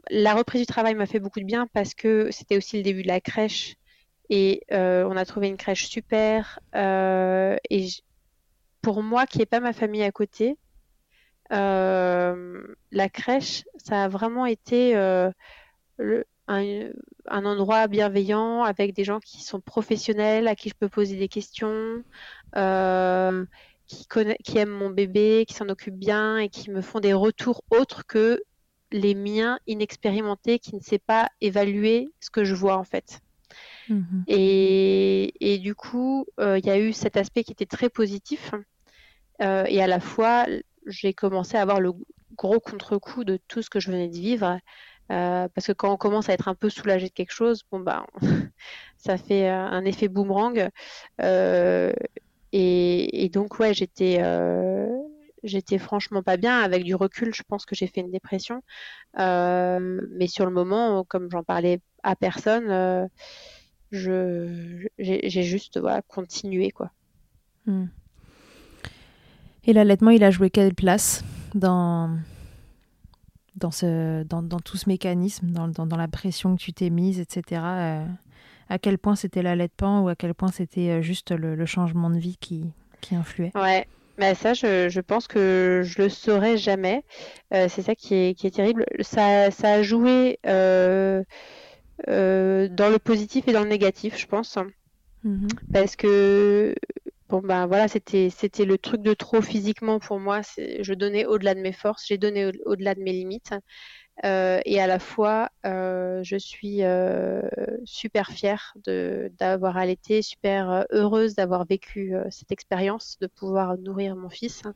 La 0.09 0.35
reprise 0.35 0.61
du 0.61 0.67
travail 0.67 0.95
m'a 0.95 1.05
fait 1.05 1.19
beaucoup 1.19 1.39
de 1.39 1.45
bien 1.45 1.67
parce 1.73 1.93
que 1.93 2.29
c'était 2.31 2.57
aussi 2.57 2.77
le 2.77 2.83
début 2.83 3.03
de 3.03 3.07
la 3.07 3.21
crèche 3.21 3.75
et 4.29 4.61
euh, 4.71 5.07
on 5.09 5.17
a 5.17 5.25
trouvé 5.25 5.47
une 5.47 5.57
crèche 5.57 5.87
super. 5.87 6.59
Euh, 6.75 7.55
et 7.69 7.87
pour 8.81 9.03
moi, 9.03 9.25
qui 9.25 9.39
n'ai 9.39 9.45
pas 9.45 9.59
ma 9.59 9.73
famille 9.73 10.03
à 10.03 10.11
côté, 10.11 10.57
euh, 11.51 12.63
la 12.91 13.09
crèche, 13.09 13.63
ça 13.77 14.03
a 14.03 14.07
vraiment 14.07 14.45
été 14.45 14.95
un, 14.95 15.31
endroit 17.27 17.87
bienveillant 17.87 18.63
avec 18.63 18.93
des 18.93 19.03
gens 19.03 19.19
qui 19.19 19.43
sont 19.43 19.59
professionnels, 19.61 20.47
à 20.47 20.55
qui 20.55 20.69
je 20.69 20.75
peux 20.75 20.89
poser 20.89 21.17
des 21.17 21.27
questions. 21.27 22.03
qui, 23.87 24.07
qui 24.43 24.57
aiment 24.57 24.69
mon 24.69 24.89
bébé, 24.89 25.45
qui 25.47 25.53
s'en 25.53 25.69
occupent 25.69 25.99
bien 25.99 26.37
et 26.37 26.49
qui 26.49 26.71
me 26.71 26.81
font 26.81 26.99
des 26.99 27.13
retours 27.13 27.63
autres 27.69 28.05
que 28.07 28.41
les 28.91 29.15
miens 29.15 29.59
inexpérimentés 29.67 30.59
qui 30.59 30.75
ne 30.75 30.81
sait 30.81 30.99
pas 30.99 31.29
évaluer 31.41 32.09
ce 32.19 32.29
que 32.29 32.43
je 32.43 32.55
vois 32.55 32.77
en 32.77 32.83
fait. 32.83 33.19
Mhm. 33.89 34.23
Et, 34.27 35.59
du 35.61 35.75
coup, 35.75 36.25
euh, 36.39 36.57
il 36.59 36.65
y 36.65 36.69
a 36.69 36.79
eu 36.79 36.93
cet 36.93 37.17
aspect 37.17 37.43
qui 37.43 37.51
était 37.51 37.65
très 37.65 37.89
positif. 37.89 38.51
Euh, 39.41 39.65
et 39.67 39.81
à 39.81 39.87
la 39.87 39.99
fois, 39.99 40.45
j'ai 40.85 41.13
commencé 41.13 41.57
à 41.57 41.61
avoir 41.61 41.79
le, 41.79 41.91
gros 42.35 42.59
contre-coup 42.59 43.23
de 43.23 43.39
tout 43.47 43.61
ce 43.61 43.69
que 43.69 43.79
je 43.79 43.91
venais 43.91 44.07
de 44.07 44.17
vivre. 44.17 44.59
Euh, 45.11 45.47
parce 45.53 45.67
que 45.67 45.71
quand 45.71 45.91
on 45.93 45.97
commence 45.97 46.29
à 46.29 46.33
être 46.33 46.47
un 46.47 46.55
peu 46.55 46.69
soulagé 46.69 47.09
de 47.09 47.13
quelque 47.13 47.31
chose, 47.31 47.63
bon 47.71 47.79
bah, 47.79 48.07
ça 48.97 49.17
fait 49.17 49.47
un 49.47 49.85
effet 49.85 50.07
boomerang. 50.07 50.69
Euh, 51.21 51.93
et, 52.51 53.29
donc 53.33 53.59
ouais, 53.59 53.73
j'étais, 53.73 54.17
j'étais 55.45 55.77
franchement 55.77 56.21
pas 56.21 56.37
bien. 56.37 56.59
Avec 56.59 56.83
du 56.83 56.95
recul, 56.95 57.33
je 57.33 57.43
pense 57.47 57.65
que 57.65 57.75
j'ai 57.75 57.87
fait 57.87 58.01
une 58.01 58.11
dépression. 58.11 58.61
mais 59.15 60.27
sur 60.27 60.45
le 60.45 60.51
moment, 60.51 61.03
comme 61.05 61.29
j'en 61.31 61.43
parlais 61.43 61.79
à 62.03 62.15
personne, 62.15 63.09
je, 63.91 64.87
j'ai, 64.99 65.43
juste 65.43 65.79
voilà, 65.79 66.01
continué 66.01 66.71
quoi. 66.71 66.91
Hmm. 67.65 67.85
Et 69.63 69.73
l'allaitement, 69.73 70.11
il 70.11 70.23
a 70.23 70.31
joué 70.31 70.49
quelle 70.49 70.75
place 70.75 71.23
dans 71.55 72.17
dans, 73.55 73.71
ce, 73.71 74.23
dans, 74.23 74.43
dans, 74.43 74.59
tout 74.59 74.77
ce 74.77 74.89
mécanisme, 74.89 75.47
dans, 75.47 75.67
dans, 75.67 75.97
la 75.97 76.07
pression 76.07 76.55
que 76.55 76.61
tu 76.61 76.73
t'es 76.73 76.89
mise, 76.89 77.19
etc. 77.19 77.61
Euh, 77.63 78.05
à 78.69 78.79
quel 78.79 78.97
point 78.97 79.15
c'était 79.15 79.41
l'allaitement 79.41 80.03
ou 80.03 80.09
à 80.09 80.15
quel 80.15 80.33
point 80.33 80.51
c'était 80.51 80.89
euh, 80.89 81.01
juste 81.01 81.31
le, 81.31 81.65
changement 81.65 82.09
de 82.09 82.17
vie 82.17 82.37
qui, 82.37 82.65
qui 83.01 83.15
influait? 83.15 83.51
Ouais, 83.55 83.87
mais 84.17 84.35
ça, 84.35 84.53
je, 84.53 84.89
je, 84.89 85.01
pense 85.01 85.27
que 85.27 85.81
je 85.83 86.01
le 86.01 86.09
saurais 86.09 86.57
jamais. 86.57 87.03
Euh, 87.53 87.67
c'est 87.69 87.81
ça 87.81 87.95
qui 87.95 88.15
est, 88.15 88.33
qui 88.35 88.47
est, 88.47 88.51
terrible. 88.51 88.85
Ça, 89.01 89.51
ça 89.51 89.73
a 89.73 89.81
joué 89.81 90.39
dans 90.43 91.25
le 92.07 92.97
positif 92.97 93.47
et 93.47 93.53
dans 93.53 93.63
le 93.63 93.69
négatif, 93.69 94.17
je 94.17 94.25
pense. 94.25 94.57
Mmh 95.23 95.47
Parce 95.73 95.95
que 95.95 96.75
Bon 97.27 97.41
ben 97.41 97.65
voilà, 97.65 97.87
c'était 97.87 98.29
c'était 98.29 98.65
le 98.65 98.77
truc 98.77 99.01
de 99.01 99.15
trop 99.15 99.41
physiquement 99.41 99.97
pour 99.99 100.19
moi. 100.19 100.41
Je 100.57 100.93
donnais 100.93 101.25
au-delà 101.25 101.55
de 101.55 101.59
mes 101.59 101.71
forces, 101.71 102.05
j'ai 102.07 102.19
donné 102.19 102.51
au-delà 102.65 102.93
de 102.93 103.01
mes 103.01 103.13
limites. 103.13 103.51
Euh, 104.23 104.61
et 104.63 104.79
à 104.79 104.87
la 104.87 104.99
fois, 104.99 105.49
euh, 105.65 106.23
je 106.23 106.37
suis 106.37 106.83
euh, 106.83 107.41
super 107.83 108.31
fière 108.31 108.73
d'avoir 108.85 109.75
allaité, 109.77 110.21
super 110.21 110.85
heureuse 110.91 111.35
d'avoir 111.35 111.65
vécu 111.65 112.13
cette 112.29 112.51
expérience, 112.51 113.17
de 113.19 113.27
pouvoir 113.27 113.77
nourrir 113.77 114.15
mon 114.15 114.29
fils, 114.29 114.63
mmh 114.63 114.71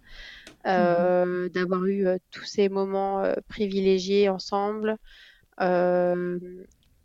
d'avoir 0.66 1.86
eu 1.86 2.06
tous 2.32 2.44
ces 2.44 2.68
moments 2.68 3.24
privilégiés 3.48 4.28
ensemble. 4.30 4.98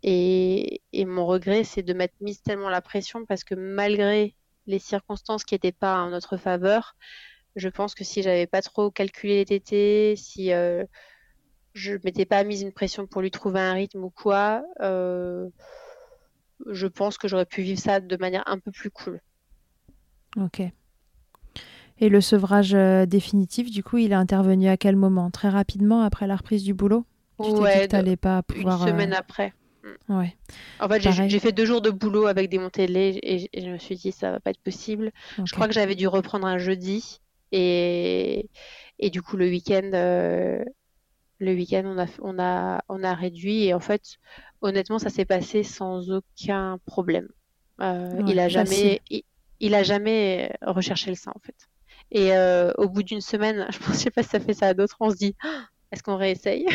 Et, 0.07 0.81
et, 0.93 1.05
mon 1.05 1.25
regret, 1.25 1.63
c'est 1.63 1.81
de 1.81 1.93
m'être 1.93 2.13
mise 2.21 2.41
tellement 2.41 2.69
la 2.69 2.81
pression 2.81 3.25
parce 3.25 3.43
que 3.43 3.55
malgré 3.55 4.35
les 4.67 4.77
circonstances 4.77 5.43
qui 5.45 5.55
n'étaient 5.55 5.71
pas 5.71 5.97
en 5.97 6.11
notre 6.11 6.37
faveur, 6.37 6.95
je 7.55 7.69
pense 7.69 7.95
que 7.95 8.03
si 8.03 8.21
j'avais 8.21 8.45
pas 8.45 8.61
trop 8.61 8.91
calculé 8.91 9.37
les 9.37 9.45
tétés, 9.45 10.15
si 10.15 10.51
je 11.75 11.93
m'étais 12.03 12.25
pas 12.25 12.43
mise 12.43 12.61
une 12.61 12.71
pression 12.71 13.05
pour 13.05 13.21
lui 13.21 13.29
trouver 13.29 13.59
un 13.59 13.73
rythme 13.73 14.03
ou 14.03 14.09
quoi, 14.09 14.63
euh, 14.81 15.49
je 16.71 16.87
pense 16.87 17.17
que 17.17 17.27
j'aurais 17.27 17.45
pu 17.45 17.61
vivre 17.61 17.79
ça 17.79 17.99
de 17.99 18.17
manière 18.17 18.43
un 18.47 18.57
peu 18.57 18.71
plus 18.71 18.89
cool. 18.89 19.21
Ok. 20.37 20.61
Et 21.99 22.09
le 22.09 22.21
sevrage 22.21 22.73
euh, 22.73 23.05
définitif, 23.05 23.69
du 23.69 23.83
coup, 23.83 23.97
il 23.97 24.11
est 24.11 24.15
intervenu 24.15 24.67
à 24.67 24.77
quel 24.77 24.95
moment? 24.95 25.31
Très 25.31 25.49
rapidement 25.49 26.01
après 26.01 26.27
la 26.27 26.37
reprise 26.37 26.63
du 26.63 26.73
boulot? 26.73 27.05
Tu 27.43 27.51
ouais, 27.51 27.87
t'es 27.87 28.03
dit 28.03 28.15
pas 28.15 28.41
pouvoir. 28.41 28.81
Une 28.81 28.87
semaine 28.87 29.13
après. 29.13 29.53
Ouais. 30.09 30.35
En 30.79 30.89
fait, 30.89 31.01
j'ai 31.01 31.39
fait 31.39 31.51
deux 31.51 31.65
jours 31.65 31.81
de 31.81 31.91
boulot 31.91 32.25
avec 32.25 32.49
des 32.49 32.57
montées 32.57 32.87
de 32.87 32.93
lait 32.93 33.19
et, 33.21 33.49
je 33.61 33.69
me 33.69 33.77
suis 33.77 33.95
dit 33.95 34.11
ça 34.11 34.31
va 34.31 34.39
pas 34.39 34.49
être 34.49 34.61
possible. 34.61 35.11
Je 35.43 35.53
crois 35.53 35.67
que 35.67 35.73
j'avais 35.73 35.95
dû 35.95 36.07
reprendre 36.07 36.47
un 36.47 36.57
jeudi 36.57 37.19
et, 37.51 38.49
et 38.97 39.09
du 39.09 39.21
coup 39.21 39.37
le 39.37 39.45
week-end, 39.45 39.91
euh, 39.93 40.63
le 41.39 41.53
week-end 41.53 41.83
on 41.85 41.99
a 41.99 42.05
on 42.21 42.39
a 42.39 42.83
on 42.89 43.03
a 43.03 43.13
réduit 43.13 43.65
et 43.65 43.73
en 43.73 43.79
fait 43.79 44.17
honnêtement 44.61 44.99
ça 44.99 45.09
s'est 45.09 45.25
passé 45.25 45.63
sans 45.63 46.11
aucun 46.11 46.79
problème. 46.85 47.27
Euh, 47.81 48.21
il 48.27 48.39
a 48.39 48.47
jamais 48.47 49.01
il, 49.59 49.75
a 49.75 49.83
jamais 49.83 50.53
recherché 50.61 51.09
le 51.09 51.15
sein 51.15 51.31
en 51.35 51.39
fait. 51.39 51.55
Et 52.11 52.33
euh, 52.33 52.71
au 52.77 52.87
bout 52.87 53.03
d'une 53.03 53.21
semaine, 53.21 53.67
je 53.71 53.77
je 53.79 53.93
sais 53.93 54.11
pas 54.11 54.23
si 54.23 54.29
ça 54.29 54.39
fait 54.39 54.53
ça 54.53 54.67
à 54.67 54.73
d'autres, 54.73 54.97
on 54.99 55.09
se 55.09 55.17
dit 55.17 55.35
ah, 55.43 55.65
est-ce 55.91 56.03
qu'on 56.03 56.17
réessaye? 56.17 56.65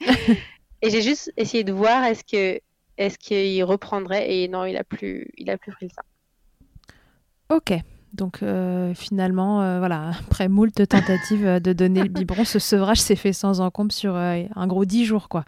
Et 0.82 0.90
j'ai 0.90 1.02
juste 1.02 1.32
essayé 1.36 1.62
de 1.62 1.72
voir 1.72 2.04
est-ce 2.04 2.24
que 2.24 2.60
est-ce 2.98 3.18
qu'il 3.18 3.62
reprendrait? 3.64 4.34
Et 4.34 4.48
non, 4.48 4.64
il 4.64 4.76
a 4.76 4.84
plus 4.84 5.30
il 5.36 5.50
a 5.50 5.58
plus 5.58 5.72
pris 5.72 5.90
ça. 5.90 6.02
Ok. 7.54 7.72
Donc 8.12 8.42
euh, 8.42 8.94
finalement, 8.94 9.62
euh, 9.62 9.78
voilà, 9.78 10.10
après 10.20 10.48
moult 10.48 10.74
tentatives 10.88 11.60
de 11.60 11.72
donner 11.72 12.02
le 12.02 12.08
biberon, 12.08 12.44
ce 12.44 12.58
sevrage 12.58 13.00
s'est 13.00 13.16
fait 13.16 13.32
sans 13.32 13.60
encombre 13.60 13.92
sur 13.92 14.14
euh, 14.16 14.42
un 14.54 14.66
gros 14.66 14.84
dix 14.84 15.04
jours, 15.04 15.28
quoi. 15.28 15.44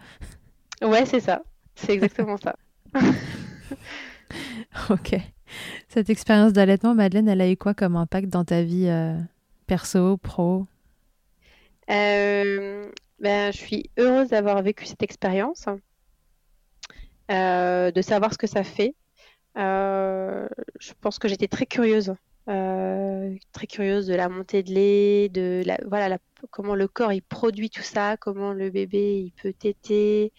Ouais, 0.83 1.05
c'est 1.07 1.21
ça. 1.21 1.43
C'est 1.75 1.93
exactement 1.93 2.37
ça. 2.37 2.57
ok. 4.91 5.17
Cette 5.89 6.11
expérience 6.11 6.53
d'allaitement, 6.53 6.95
Madeleine, 6.95 7.29
elle 7.29 7.41
a 7.41 7.51
eu 7.51 7.57
quoi 7.57 7.75
comme 7.75 7.97
impact 7.97 8.29
dans 8.29 8.45
ta 8.45 8.63
vie 8.63 8.91
perso, 9.67 10.17
pro? 10.17 10.67
Ben, 13.25 13.53
je 13.53 13.57
suis 13.57 13.91
heureuse 13.97 14.29
d'avoir 14.29 14.63
vécu 14.63 14.87
cette 14.87 15.03
expérience, 15.03 15.67
euh, 17.31 17.91
de 17.91 18.03
savoir 18.03 18.33
ce 18.33 18.39
que 18.39 18.47
ça 18.47 18.65
fait. 18.65 18.95
Euh, 19.57 20.47
je 20.79 20.93
pense 21.01 21.19
que 21.19 21.29
j'étais 21.29 21.49
très 21.49 21.65
curieuse, 21.65 22.11
euh, 22.11 22.15
très 22.47 23.67
curieuse 23.69 24.07
de 24.07 24.15
la 24.15 24.29
montée 24.29 24.63
de 24.63 24.73
lait, 24.73 25.29
de 25.29 25.63
la, 25.65 25.79
voilà, 25.87 26.19
comment 26.51 26.75
le 26.75 26.89
corps 26.89 27.13
il 27.13 27.23
produit 27.23 27.71
tout 27.71 27.83
ça, 27.83 28.17
comment 28.17 28.53
le 28.53 28.71
bébé 28.71 29.21
il 29.21 29.33
peut 29.33 29.53
téter. 29.53 30.33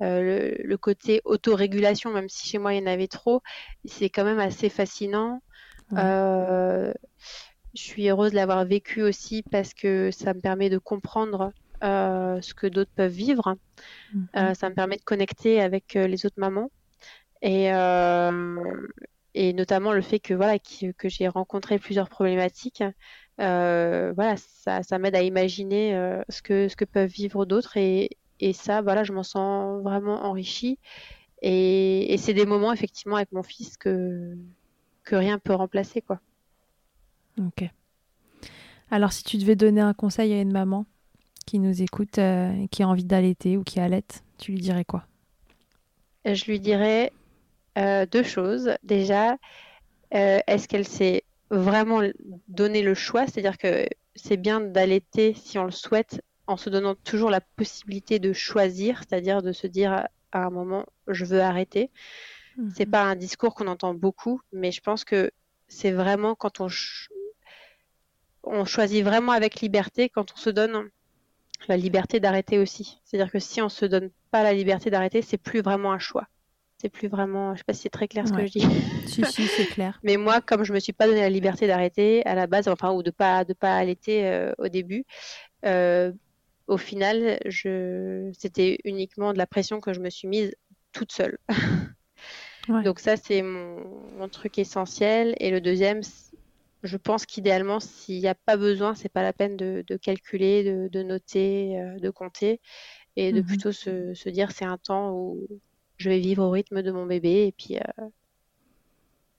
Le, 0.00 0.74
côté 0.76 1.20
autorégulation, 1.24 2.10
même 2.10 2.28
si 2.28 2.48
chez 2.48 2.58
moi 2.58 2.74
il 2.74 2.80
y 2.80 2.82
en 2.82 2.90
avait 2.90 3.06
trop, 3.06 3.40
c'est 3.84 4.10
quand 4.10 4.24
même 4.24 4.40
assez 4.40 4.68
fascinant. 4.68 5.40
je 5.92 6.92
suis 7.74 8.08
heureuse 8.08 8.32
de 8.32 8.36
l'avoir 8.36 8.64
vécu 8.64 9.02
aussi 9.02 9.44
parce 9.50 9.74
que 9.74 10.10
ça 10.10 10.34
me 10.34 10.40
permet 10.40 10.70
de 10.70 10.78
comprendre 10.78 11.52
euh, 11.82 12.40
ce 12.40 12.54
que 12.54 12.68
d'autres 12.68 12.92
peuvent 12.94 13.10
vivre. 13.10 13.56
Mhm. 14.14 14.28
Euh, 14.36 14.54
ça 14.54 14.70
me 14.70 14.74
permet 14.74 14.96
de 14.96 15.02
connecter 15.02 15.60
avec 15.60 15.96
euh, 15.96 16.06
les 16.06 16.26
autres 16.26 16.38
mamans. 16.38 16.70
Et, 17.42 17.70
et 19.34 19.52
notamment 19.52 19.92
le 19.92 20.02
fait 20.02 20.20
que, 20.20 20.34
voilà, 20.34 20.58
que, 20.58 21.08
j'ai 21.08 21.28
rencontré 21.28 21.78
plusieurs 21.78 22.08
problématiques. 22.08 22.82
voilà, 23.38 24.36
ça, 24.36 24.82
ça 24.82 24.98
m'aide 24.98 25.16
à 25.16 25.22
imaginer 25.22 26.20
ce, 26.28 26.42
que, 26.42 26.68
ce 26.68 26.76
que 26.76 26.84
peuvent 26.84 27.10
vivre 27.10 27.44
d'autres. 27.46 27.76
Et, 27.76 28.10
et 28.40 28.52
ça, 28.52 28.82
voilà, 28.82 29.04
je 29.04 29.12
m'en 29.12 29.22
sens 29.22 29.82
vraiment 29.82 30.24
enrichie. 30.24 30.78
Et, 31.42 32.12
et 32.12 32.18
c'est 32.18 32.34
des 32.34 32.46
moments, 32.46 32.72
effectivement, 32.72 33.16
avec 33.16 33.32
mon 33.32 33.42
fils 33.42 33.76
que, 33.76 34.36
que 35.04 35.16
rien 35.16 35.38
peut 35.38 35.54
remplacer, 35.54 36.00
quoi. 36.00 36.20
Ok. 37.38 37.68
Alors, 38.90 39.12
si 39.12 39.24
tu 39.24 39.38
devais 39.38 39.56
donner 39.56 39.80
un 39.80 39.94
conseil 39.94 40.32
à 40.32 40.40
une 40.40 40.52
maman 40.52 40.86
qui 41.46 41.58
nous 41.58 41.82
écoute, 41.82 42.18
euh, 42.18 42.66
qui 42.70 42.82
a 42.82 42.88
envie 42.88 43.04
d'allaiter 43.04 43.56
ou 43.56 43.64
qui 43.64 43.80
allaite, 43.80 44.22
tu 44.38 44.52
lui 44.52 44.60
dirais 44.60 44.84
quoi? 44.84 45.06
Je 46.24 46.44
lui 46.44 46.60
dirais 46.60 47.12
euh, 47.78 48.06
deux 48.06 48.22
choses. 48.22 48.70
Déjà, 48.82 49.36
euh, 50.14 50.38
est-ce 50.46 50.68
qu'elle 50.68 50.86
s'est 50.86 51.24
vraiment 51.50 52.02
donné 52.48 52.82
le 52.82 52.94
choix? 52.94 53.26
C'est-à-dire 53.26 53.58
que 53.58 53.86
c'est 54.14 54.36
bien 54.36 54.60
d'allaiter 54.60 55.34
si 55.34 55.58
on 55.58 55.64
le 55.64 55.70
souhaite, 55.70 56.22
en 56.46 56.56
se 56.56 56.68
donnant 56.70 56.94
toujours 56.94 57.30
la 57.30 57.40
possibilité 57.40 58.18
de 58.18 58.32
choisir, 58.32 58.98
c'est-à-dire 58.98 59.42
de 59.42 59.52
se 59.52 59.66
dire 59.66 60.06
à 60.32 60.44
un 60.44 60.50
moment, 60.50 60.86
je 61.08 61.24
veux 61.24 61.40
arrêter. 61.40 61.90
Ce 62.56 62.74
C'est 62.76 62.86
mhm. 62.86 62.90
pas 62.90 63.02
un 63.04 63.16
discours 63.16 63.54
qu'on 63.54 63.68
entend 63.68 63.94
beaucoup, 63.94 64.40
mais 64.52 64.72
je 64.72 64.80
pense 64.80 65.04
que 65.04 65.30
c'est 65.68 65.92
vraiment 65.92 66.34
quand 66.34 66.60
on, 66.60 66.68
on 68.42 68.64
choisit 68.64 69.04
vraiment 69.04 69.32
avec 69.32 69.60
liberté, 69.60 70.08
quand 70.08 70.32
on 70.32 70.36
se 70.36 70.50
donne 70.50 70.90
la 71.68 71.76
liberté 71.76 72.20
d'arrêter 72.20 72.58
aussi. 72.58 73.00
C'est-à-dire 73.04 73.32
que 73.32 73.38
si 73.38 73.62
on 73.62 73.68
se 73.68 73.86
donne 73.86 74.10
pas 74.30 74.42
la 74.42 74.52
liberté 74.52 74.90
d'arrêter, 74.90 75.22
c'est 75.22 75.38
plus 75.38 75.62
vraiment 75.62 75.92
un 75.92 75.98
choix. 75.98 76.26
C'est 76.82 76.88
plus 76.88 77.06
vraiment, 77.06 77.54
je 77.54 77.58
sais 77.58 77.64
pas 77.64 77.74
si 77.74 77.82
c'est 77.82 77.90
très 77.90 78.08
clair 78.08 78.26
ce 78.26 78.32
que 78.32 78.44
je 78.44 78.50
dis. 78.50 78.60
si 79.06 79.24
si, 79.24 79.46
c'est 79.46 79.66
clair. 79.66 80.00
Mais 80.02 80.16
moi, 80.16 80.40
comme 80.40 80.64
je 80.64 80.72
me 80.72 80.80
suis 80.80 80.92
pas 80.92 81.06
donné 81.06 81.20
la 81.20 81.30
liberté 81.30 81.68
d'arrêter 81.68 82.26
à 82.26 82.34
la 82.34 82.48
base, 82.48 82.66
enfin 82.66 82.90
ou 82.90 83.04
de 83.04 83.12
pas 83.12 83.44
de 83.44 83.52
pas 83.52 83.76
allaiter 83.76 84.26
euh, 84.26 84.52
au 84.58 84.66
début, 84.66 85.04
euh, 85.64 86.10
au 86.66 86.76
final, 86.76 87.38
je 87.46 88.32
c'était 88.36 88.78
uniquement 88.82 89.32
de 89.32 89.38
la 89.38 89.46
pression 89.46 89.80
que 89.80 89.92
je 89.92 90.00
me 90.00 90.10
suis 90.10 90.26
mise 90.26 90.56
toute 90.90 91.12
seule. 91.12 91.38
Donc 92.84 92.98
ça, 92.98 93.16
c'est 93.16 93.42
mon, 93.42 93.84
mon, 94.18 94.28
truc 94.28 94.58
essentiel. 94.58 95.36
Et 95.38 95.52
le 95.52 95.60
deuxième, 95.60 96.00
je 96.82 96.96
pense 96.96 97.26
qu'idéalement, 97.26 97.78
s'il 97.78 98.18
n'y 98.18 98.26
a 98.26 98.34
pas 98.34 98.56
besoin, 98.56 98.96
c'est 98.96 99.08
pas 99.08 99.22
la 99.22 99.32
peine 99.32 99.56
de, 99.56 99.84
calculer, 100.02 100.88
de, 100.88 101.02
noter, 101.04 101.78
euh, 101.78 102.00
de 102.00 102.10
compter, 102.10 102.60
et 103.14 103.32
de 103.32 103.38
mhm. 103.38 103.46
plutôt 103.46 103.70
se, 103.70 104.28
dire 104.28 104.50
c'est 104.50 104.64
un 104.64 104.78
temps 104.78 105.12
où 105.12 105.46
je 106.02 106.10
vais 106.10 106.18
vivre 106.18 106.42
au 106.42 106.50
rythme 106.50 106.82
de 106.82 106.90
mon 106.90 107.06
bébé, 107.06 107.46
et 107.46 107.52
puis, 107.52 107.76
euh, 107.76 108.08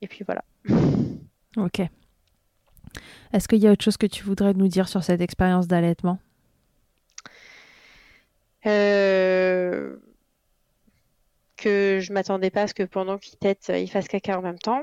et 0.02 0.08
puis 0.08 0.24
voilà. 0.24 0.44
Ok. 1.56 1.82
Est-ce 3.32 3.46
qu'il 3.46 3.58
y 3.58 3.68
a 3.68 3.70
autre 3.70 3.84
chose 3.84 3.96
que 3.96 4.06
tu 4.06 4.24
voudrais 4.24 4.54
nous 4.54 4.66
dire 4.66 4.88
sur 4.88 5.04
cette 5.04 5.20
expérience 5.20 5.68
d'allaitement? 5.68 6.18
Euh, 8.66 9.94
que 11.56 12.00
je 12.02 12.12
m'attendais 12.12 12.50
pas 12.50 12.62
à 12.62 12.66
ce 12.66 12.74
que 12.74 12.82
pendant 12.82 13.18
qu'il 13.18 13.38
tète, 13.38 13.70
il 13.72 13.88
fasse 13.88 14.08
caca 14.08 14.36
en 14.36 14.42
même 14.42 14.58
temps. 14.58 14.82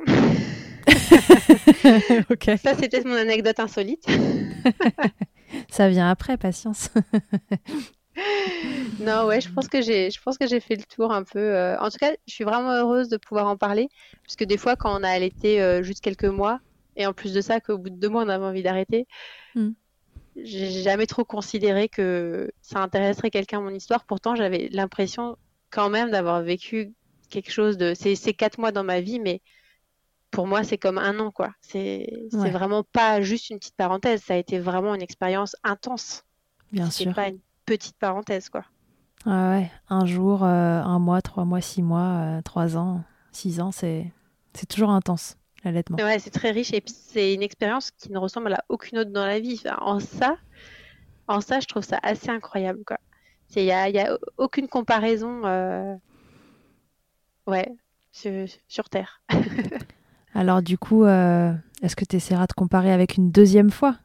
ok. 2.29 2.51
Ça, 2.57 2.73
c'était 2.75 3.03
mon 3.03 3.15
anecdote 3.15 3.59
insolite. 3.59 4.05
Ça 5.69 5.89
vient 5.89 6.09
après, 6.09 6.38
patience. 6.38 6.89
Non, 8.99 9.26
ouais, 9.26 9.41
je 9.41 9.51
pense 9.51 9.67
que 9.67 9.82
j'ai, 9.82 10.11
je 10.11 10.22
pense 10.22 10.38
que 10.38 10.47
j'ai 10.47 10.59
fait 10.59 10.76
le 10.76 10.84
tour 10.84 11.11
un 11.11 11.24
peu. 11.24 11.39
euh, 11.39 11.78
En 11.80 11.89
tout 11.89 11.97
cas, 11.97 12.11
je 12.28 12.34
suis 12.34 12.43
vraiment 12.43 12.72
heureuse 12.72 13.09
de 13.09 13.17
pouvoir 13.17 13.47
en 13.47 13.57
parler, 13.57 13.88
parce 14.24 14.36
que 14.36 14.43
des 14.43 14.57
fois, 14.57 14.76
quand 14.76 14.99
on 14.99 15.03
a 15.03 15.09
allaité 15.09 15.61
euh, 15.61 15.82
juste 15.84 16.01
quelques 16.01 16.26
mois, 16.26 16.59
et 16.95 17.05
en 17.05 17.13
plus 17.13 17.34
de 17.34 17.41
ça, 17.41 17.59
qu'au 17.61 17.78
bout 17.78 17.89
de 17.89 17.95
deux 17.95 18.09
mois, 18.09 18.24
on 18.24 18.30
avait 18.30 18.45
envie 18.45 18.63
d'arrêter, 18.63 19.07
Mm. 19.55 19.72
j'ai 20.38 20.82
jamais 20.82 21.07
trop 21.07 21.26
considéré 21.26 21.89
que 21.89 22.49
ça 22.61 22.80
intéresserait 22.80 23.32
quelqu'un 23.32 23.59
mon 23.59 23.74
histoire. 23.74 24.05
Pourtant, 24.05 24.36
j'avais 24.36 24.69
l'impression 24.72 25.38
quand 25.72 25.89
même 25.89 26.09
d'avoir 26.11 26.41
vécu 26.41 26.93
quelque 27.30 27.51
chose 27.51 27.78
de. 27.78 27.93
C'est, 27.95 28.34
quatre 28.34 28.57
mois 28.59 28.72
dans 28.72 28.84
ma 28.86 29.01
vie, 29.01 29.19
mais 29.19 29.41
pour 30.32 30.47
moi, 30.47 30.63
c'est 30.63 30.78
comme 30.78 30.97
un 30.97 31.19
an, 31.19 31.32
quoi. 31.32 31.49
C'est, 31.59 32.07
c'est 32.30 32.38
Ouais. 32.38 32.49
vraiment 32.51 32.84
pas 32.84 33.19
juste 33.22 33.49
une 33.49 33.59
petite 33.59 33.76
parenthèse. 33.76 34.22
Ça 34.24 34.36
a 34.36 34.38
été 34.38 34.59
vraiment 34.59 34.95
une 34.95 35.01
expérience 35.01 35.55
intense. 35.63 36.24
Bien 36.72 36.89
sûr. 36.89 37.13
pas 37.13 37.28
une 37.28 37.39
petite 37.72 37.95
parenthèse, 37.97 38.49
quoi. 38.49 38.65
Ah 39.26 39.51
ouais, 39.51 39.72
un 39.88 40.05
jour, 40.05 40.43
euh, 40.43 40.82
un 40.82 40.99
mois, 40.99 41.22
trois 41.22 41.45
mois, 41.45 41.61
six 41.61 41.82
mois, 41.82 42.19
euh, 42.19 42.41
trois 42.41 42.76
ans, 42.76 43.01
six 43.32 43.61
ans, 43.61 43.72
c'est 43.72 44.11
c'est 44.53 44.65
toujours 44.65 44.89
intense, 44.89 45.38
l'allaitement. 45.63 45.95
Ouais, 45.97 46.19
c'est 46.19 46.32
très 46.32 46.51
riche 46.51 46.74
et 46.74 46.82
puis 46.82 46.93
c'est 46.93 47.34
une 47.34 47.41
expérience 47.41 47.91
qui 47.91 48.11
ne 48.11 48.17
ressemble 48.17 48.51
à 48.51 48.65
aucune 48.67 48.97
autre 48.97 49.11
dans 49.11 49.26
la 49.26 49.39
vie. 49.39 49.61
Enfin, 49.63 49.78
en 49.80 50.01
ça, 50.01 50.36
en 51.30 51.39
ça, 51.39 51.61
je 51.61 51.67
trouve 51.67 51.84
ça 51.84 51.97
assez 52.03 52.30
incroyable, 52.30 52.82
quoi. 52.86 52.97
Il 53.55 53.63
y 53.63 53.72
a, 53.72 53.88
y 53.89 53.99
a 53.99 54.17
aucune 54.38 54.67
comparaison, 54.67 55.45
euh, 55.45 55.95
ouais, 57.47 57.69
sur, 58.11 58.47
sur 58.67 58.89
Terre. 58.89 59.22
Alors 60.34 60.61
du 60.61 60.78
coup, 60.78 61.05
est-ce 61.05 61.95
que 61.95 62.03
tu 62.03 62.17
essaieras 62.17 62.47
de 62.47 62.53
comparer 62.53 62.91
avec 62.91 63.15
une 63.15 63.32
deuxième 63.32 63.72
fois? 63.72 63.95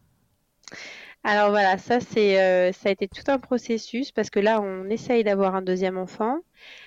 Alors 1.29 1.51
voilà, 1.51 1.77
ça 1.77 1.99
c'est, 1.99 2.41
euh, 2.41 2.71
ça 2.71 2.89
a 2.89 2.93
été 2.93 3.09
tout 3.09 3.25
un 3.27 3.41
processus 3.41 4.13
parce 4.13 4.31
que 4.31 4.39
là, 4.39 4.61
on 4.61 4.89
essaye 4.89 5.25
d'avoir 5.25 5.57
un 5.57 5.63
deuxième 5.63 5.99
enfant. 5.99 6.39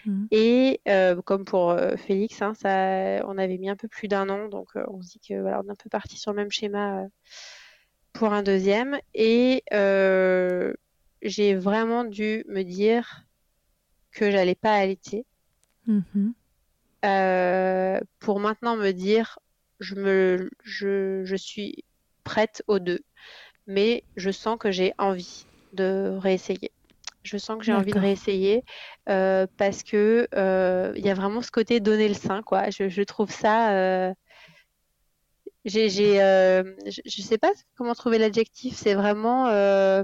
Mhm. 0.06 0.28
et 0.32 0.82
euh, 0.88 1.22
comme 1.22 1.44
pour 1.44 1.72
euh, 1.72 1.98
Félix, 1.98 2.42
hein, 2.42 2.54
ça, 2.54 3.22
on 3.28 3.38
avait 3.38 3.58
mis 3.58 3.70
un 3.70 3.76
peu 3.76 3.90
plus 3.90 4.08
d'un 4.08 4.30
an, 4.30 4.48
donc 4.48 4.70
on 4.88 5.02
se 5.02 5.12
dit 5.12 5.20
que 5.20 5.42
voilà, 5.42 5.62
on 5.62 5.68
est 5.68 5.72
un 5.72 5.76
peu 5.76 5.90
parti 5.90 6.18
sur 6.18 6.32
le 6.32 6.38
même 6.38 6.52
schéma 6.52 7.04
pour 8.14 8.32
un 8.32 8.42
deuxième. 8.42 8.98
Et 9.14 9.62
j'ai 11.22 11.56
vraiment 11.56 12.06
dû 12.06 12.46
me 12.48 12.64
dire 12.64 13.26
que 14.12 14.32
j'allais 14.32 14.56
pas 14.56 14.74
allaiter. 14.74 15.26
Mhm. 15.86 16.34
pour 18.20 18.40
maintenant 18.40 18.78
me 18.78 18.92
dire 18.92 19.38
je 19.82 19.96
me 19.96 20.50
je, 20.64 21.24
je 21.26 21.36
suis 21.36 21.84
prête 22.24 22.64
aux 22.68 22.80
deux 22.80 23.02
mais 23.70 24.04
je 24.18 24.32
sens 24.32 24.58
que 24.58 24.72
j'ai 24.72 24.94
envie 24.98 25.46
de 25.74 26.18
réessayer. 26.20 26.72
Je 27.24 27.38
sens 27.38 27.60
que 27.60 27.64
j'ai 27.64 27.74
envie 27.74 27.92
de 27.92 28.00
réessayer 28.00 28.64
euh, 29.10 29.46
parce 29.58 29.84
que 29.84 30.28
euh, 30.34 30.92
il 30.96 31.06
y 31.06 31.10
a 31.10 31.14
vraiment 31.14 31.42
ce 31.44 31.52
côté 31.52 31.80
donner 31.80 32.08
le 32.08 32.16
sein 32.16 32.42
quoi. 32.42 32.72
Je, 32.72 32.90
je 32.90 33.04
trouve 33.04 33.30
ça 33.30 33.74
euh, 33.74 34.14
j'ai 35.66 35.90
j'ai 35.90 36.20
euh, 36.22 36.64
je, 36.88 37.02
je 37.06 37.22
sais 37.22 37.38
pas 37.38 37.52
comment 37.76 37.94
trouver 37.94 38.18
l'adjectif. 38.18 38.76
C'est 38.76 38.96
vraiment 38.96 39.48
euh, 39.50 40.04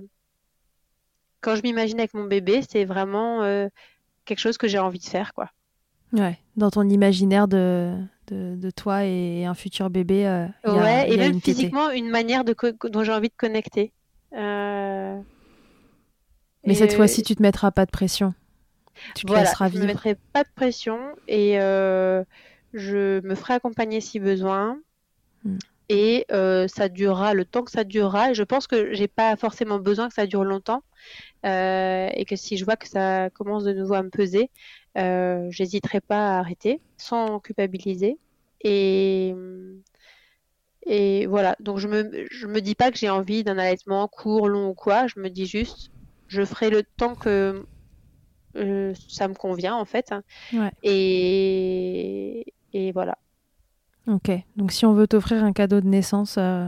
quand 1.41 1.55
je 1.55 1.63
m'imagine 1.63 1.97
avec 1.99 2.13
mon 2.13 2.25
bébé 2.25 2.61
c'est 2.69 2.85
vraiment 2.85 3.41
euh, 3.43 3.67
quelque 4.25 4.39
chose 4.39 4.57
que 4.57 4.67
j'ai 4.67 4.79
envie 4.79 4.99
de 4.99 5.05
faire 5.05 5.33
quoi 5.33 5.49
Ouais, 6.15 6.39
dans 6.55 6.71
ton 6.71 6.87
imaginaire 6.87 7.47
de, 7.47 7.93
de, 8.27 8.55
de 8.55 8.69
toi 8.71 9.03
et 9.05 9.45
un 9.45 9.53
futur 9.53 9.89
bébé, 9.89 10.25
euh, 10.27 10.47
il 10.65 10.73
y 10.73 10.79
a, 10.79 10.83
Ouais, 10.83 11.09
et 11.09 11.15
y 11.15 11.15
a 11.15 11.17
même 11.17 11.33
une 11.33 11.41
physiquement, 11.41 11.89
une 11.91 12.09
manière 12.09 12.43
de 12.45 12.55
dont 12.89 13.03
j'ai 13.03 13.11
envie 13.11 13.29
de 13.29 13.33
connecter. 13.35 13.91
Euh, 14.33 15.19
Mais 16.65 16.73
et, 16.73 16.75
cette 16.75 16.93
fois-ci, 16.93 17.21
tu 17.23 17.35
te 17.35 17.41
mettras 17.41 17.71
pas 17.71 17.85
de 17.85 17.91
pression. 17.91 18.33
Tu 19.13 19.25
te 19.25 19.31
voilà, 19.31 19.43
laisseras 19.43 19.69
je 19.69 19.73
me 19.79 19.85
vivre. 19.85 19.87
mettrai 19.87 20.15
pas 20.33 20.43
de 20.43 20.49
pression 20.55 20.99
et 21.27 21.59
euh, 21.59 22.23
je 22.73 23.19
me 23.25 23.35
ferai 23.35 23.55
accompagner 23.55 23.99
si 24.01 24.19
besoin. 24.19 24.79
Mm. 25.43 25.57
Et 25.89 26.25
euh, 26.31 26.67
ça 26.67 26.89
durera 26.89 27.33
le 27.35 27.45
temps 27.45 27.63
que 27.63 27.71
ça 27.71 27.83
durera. 27.83 28.31
Et 28.31 28.35
je 28.35 28.43
pense 28.43 28.67
que 28.67 28.93
j'ai 28.93 29.07
pas 29.07 29.35
forcément 29.35 29.79
besoin 29.79 30.07
que 30.07 30.15
ça 30.15 30.25
dure 30.27 30.43
longtemps. 30.43 30.81
Et 31.43 32.25
que 32.27 32.35
si 32.35 32.57
je 32.57 32.65
vois 32.65 32.75
que 32.75 32.87
ça 32.87 33.29
commence 33.29 33.63
de 33.65 33.73
nouveau 33.73 33.93
à 33.93 34.01
me 34.01 34.09
peser, 34.09 34.49
euh, 34.97 35.47
j'hésiterai 35.51 36.01
pas 36.01 36.35
à 36.35 36.39
arrêter 36.39 36.81
sans 36.97 37.39
culpabiliser. 37.39 38.17
Et, 38.61 39.33
et 40.85 41.25
voilà. 41.27 41.55
Donc 41.59 41.77
je 41.77 41.87
me, 41.87 42.25
je 42.31 42.47
me 42.47 42.61
dis 42.61 42.75
pas 42.75 42.91
que 42.91 42.97
j'ai 42.97 43.09
envie 43.09 43.43
d'un 43.43 43.57
allaitement 43.57 44.07
court, 44.07 44.47
long 44.47 44.69
ou 44.69 44.73
quoi. 44.73 45.07
Je 45.07 45.19
me 45.19 45.29
dis 45.29 45.45
juste, 45.45 45.91
je 46.27 46.43
ferai 46.43 46.69
le 46.69 46.83
temps 46.83 47.15
que 47.15 47.65
euh, 48.55 48.93
ça 49.09 49.27
me 49.27 49.33
convient 49.33 49.75
en 49.75 49.85
fait. 49.85 50.13
Ouais. 50.53 50.71
Et, 50.83 52.53
et 52.73 52.91
voilà. 52.91 53.17
Ok, 54.07 54.31
donc 54.55 54.71
si 54.71 54.85
on 54.85 54.93
veut 54.93 55.07
t'offrir 55.07 55.43
un 55.43 55.51
cadeau 55.51 55.81
de 55.81 55.87
naissance 55.87 56.35
euh, 56.37 56.67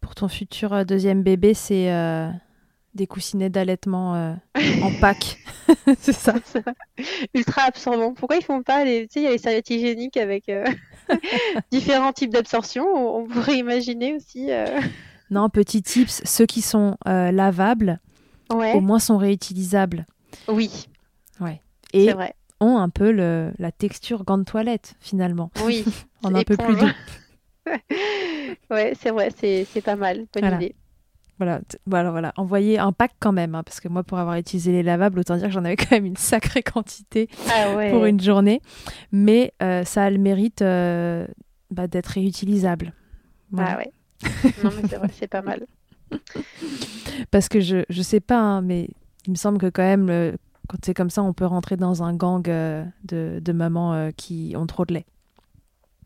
pour 0.00 0.14
ton 0.14 0.28
futur 0.28 0.74
euh, 0.74 0.84
deuxième 0.84 1.22
bébé, 1.22 1.54
c'est 1.54 1.90
des 2.94 3.06
coussinets 3.06 3.50
d'allaitement 3.50 4.14
euh, 4.16 4.34
en 4.82 4.90
pack. 5.00 5.38
c'est 5.98 6.12
ça 6.12 6.34
Ultra 7.34 7.62
absorbant. 7.62 8.12
Pourquoi 8.14 8.36
ils 8.36 8.44
font 8.44 8.62
pas 8.62 8.84
les, 8.84 9.06
tu 9.06 9.14
sais, 9.14 9.20
il 9.20 9.24
y 9.24 9.26
a 9.26 9.30
les 9.30 9.38
serviettes 9.38 9.70
hygiéniques 9.70 10.16
avec 10.16 10.48
euh, 10.48 10.64
différents 11.70 12.12
types 12.12 12.32
d'absorption. 12.32 12.84
On, 12.84 13.20
on 13.22 13.26
pourrait 13.26 13.58
imaginer 13.58 14.14
aussi. 14.14 14.50
euh, 14.50 14.80
Non, 15.30 15.48
petit 15.48 15.82
tips, 15.82 16.22
ceux 16.24 16.46
qui 16.46 16.62
sont 16.62 16.96
lavables, 17.06 18.00
Ouais. 18.52 18.72
au 18.74 18.80
moins 18.80 18.98
sont 18.98 19.16
réutilisables 19.18 20.06
Oui, 20.48 20.88
et 21.92 22.06
c'est 22.06 22.12
vrai. 22.14 22.34
ont 22.60 22.78
un 22.78 22.88
peu 22.88 23.12
le, 23.12 23.52
la 23.58 23.70
texture 23.70 24.24
gant 24.24 24.38
de 24.38 24.42
toilette 24.44 24.94
finalement, 25.00 25.50
Oui. 25.64 25.84
en 26.24 26.34
un 26.34 26.42
peu 26.42 26.56
plus 26.56 26.76
doux. 26.76 26.88
ouais, 28.70 28.92
c'est 29.00 29.10
vrai. 29.10 29.30
C'est, 29.36 29.66
c'est 29.72 29.80
pas 29.80 29.96
mal. 29.96 30.26
Bonne 30.34 30.42
Voilà. 30.42 30.56
idée. 30.56 30.74
Voilà, 31.40 31.62
voilà, 31.86 32.10
voilà. 32.10 32.32
Envoyer 32.36 32.78
un 32.78 32.92
pack 32.92 33.12
quand 33.18 33.32
même, 33.32 33.54
hein, 33.54 33.62
parce 33.64 33.80
que 33.80 33.88
moi, 33.88 34.02
pour 34.04 34.18
avoir 34.18 34.36
utilisé 34.36 34.72
les 34.72 34.82
lavables, 34.82 35.18
autant 35.18 35.36
dire 35.38 35.46
que 35.46 35.52
j'en 35.52 35.64
avais 35.64 35.76
quand 35.76 35.90
même 35.92 36.04
une 36.04 36.16
sacrée 36.18 36.62
quantité 36.62 37.30
Ah 37.50 37.74
ouais. 37.74 37.90
pour 37.90 38.04
une 38.04 38.20
journée. 38.20 38.60
Mais 39.10 39.54
euh, 39.62 39.82
ça 39.84 40.04
a 40.04 40.10
le 40.10 40.18
mérite 40.18 40.60
euh, 40.60 41.26
bah, 41.70 41.86
d'être 41.86 42.08
réutilisable. 42.08 42.92
Voilà. 43.52 43.70
Ah 43.72 43.78
ouais. 43.78 43.90
Non 44.62 44.70
mais 44.76 44.86
c'est 44.86 44.96
vrai, 44.96 45.08
c'est 45.18 45.28
pas 45.28 45.40
mal. 45.40 45.64
Parce 47.30 47.48
que 47.48 47.60
je, 47.60 47.84
je 47.88 48.02
sais 48.02 48.20
pas, 48.20 48.38
hein, 48.38 48.60
mais 48.60 48.88
il 49.26 49.30
me 49.30 49.36
semble 49.36 49.56
que 49.58 49.66
quand 49.70 49.82
même, 49.82 50.08
le- 50.08 50.36
quand 50.68 50.76
c'est 50.84 50.92
comme 50.94 51.08
ça, 51.10 51.22
on 51.22 51.32
peut 51.32 51.46
rentrer 51.46 51.76
dans 51.78 52.02
un 52.02 52.14
gang 52.14 52.46
euh, 52.48 52.84
de, 53.04 53.40
de 53.42 53.52
mamans 53.52 54.10
qui 54.16 54.52
ont 54.56 54.66
trop 54.66 54.84
de 54.84 54.92
lait. 54.94 55.06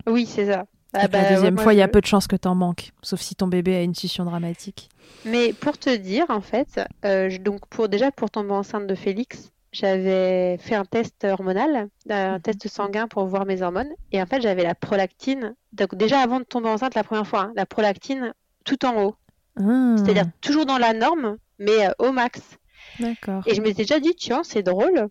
Oui, 0.06 0.26
c'est 0.26 0.46
ça. 0.46 0.64
Ah 0.94 1.02
la 1.02 1.08
bah, 1.08 1.18
ouais, 1.22 1.34
deuxième 1.34 1.58
fois, 1.58 1.74
il 1.74 1.78
y 1.78 1.82
a 1.82 1.88
peu 1.88 2.00
de 2.00 2.06
chances 2.06 2.26
que 2.26 2.36
t'en 2.36 2.54
manques, 2.54 2.92
sauf 3.02 3.20
si 3.20 3.34
ton 3.34 3.46
bébé 3.48 3.74
a 3.76 3.82
une 3.82 3.94
succion 3.94 4.24
dramatique. 4.24 4.88
Mais 5.24 5.52
pour 5.54 5.78
te 5.78 5.94
dire, 5.94 6.26
en 6.28 6.40
fait, 6.40 6.80
euh, 7.04 7.28
je- 7.30 7.38
donc 7.38 7.66
pour 7.68 7.88
déjà 7.88 8.10
pour 8.10 8.30
tomber 8.30 8.52
enceinte 8.52 8.86
de 8.86 8.94
Félix, 8.94 9.50
j'avais 9.72 10.56
fait 10.58 10.74
un 10.74 10.84
test 10.84 11.24
hormonal, 11.24 11.88
un 12.10 12.34
Mhm. 12.34 12.40
test 12.42 12.68
sanguin 12.68 13.08
pour 13.08 13.26
voir 13.26 13.44
mes 13.46 13.62
hormones, 13.62 13.88
et 14.12 14.22
en 14.22 14.26
fait 14.26 14.40
j'avais 14.42 14.62
la 14.62 14.74
prolactine. 14.74 15.54
Donc 15.72 15.94
déjà 15.96 16.20
avant 16.20 16.38
de 16.40 16.44
tomber 16.44 16.68
enceinte 16.68 16.94
la 16.94 17.02
première 17.04 17.26
fois, 17.26 17.40
hein, 17.44 17.52
la 17.56 17.66
prolactine 17.66 18.32
tout 18.64 18.84
en 18.84 19.02
haut, 19.02 19.16
Ah, 19.58 19.96
c'est-à-dire 19.96 20.26
toujours 20.40 20.66
dans 20.66 20.78
la 20.78 20.92
norme, 20.92 21.36
mais 21.58 21.86
euh, 21.86 21.90
au 21.98 22.12
max. 22.12 22.40
D'accord. 22.98 23.42
Et 23.46 23.54
je 23.54 23.60
m'étais 23.62 23.82
déjà 23.82 23.98
dit, 24.00 24.14
tiens, 24.14 24.42
c'est 24.44 24.62
drôle. 24.62 25.08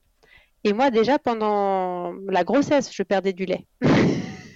Et 0.64 0.72
moi 0.74 0.92
déjà 0.92 1.20
pendant 1.20 2.14
la 2.30 2.44
grossesse, 2.46 2.90
je 2.94 3.04
perdais 3.04 3.34
du 3.34 3.46
lait. 3.46 3.66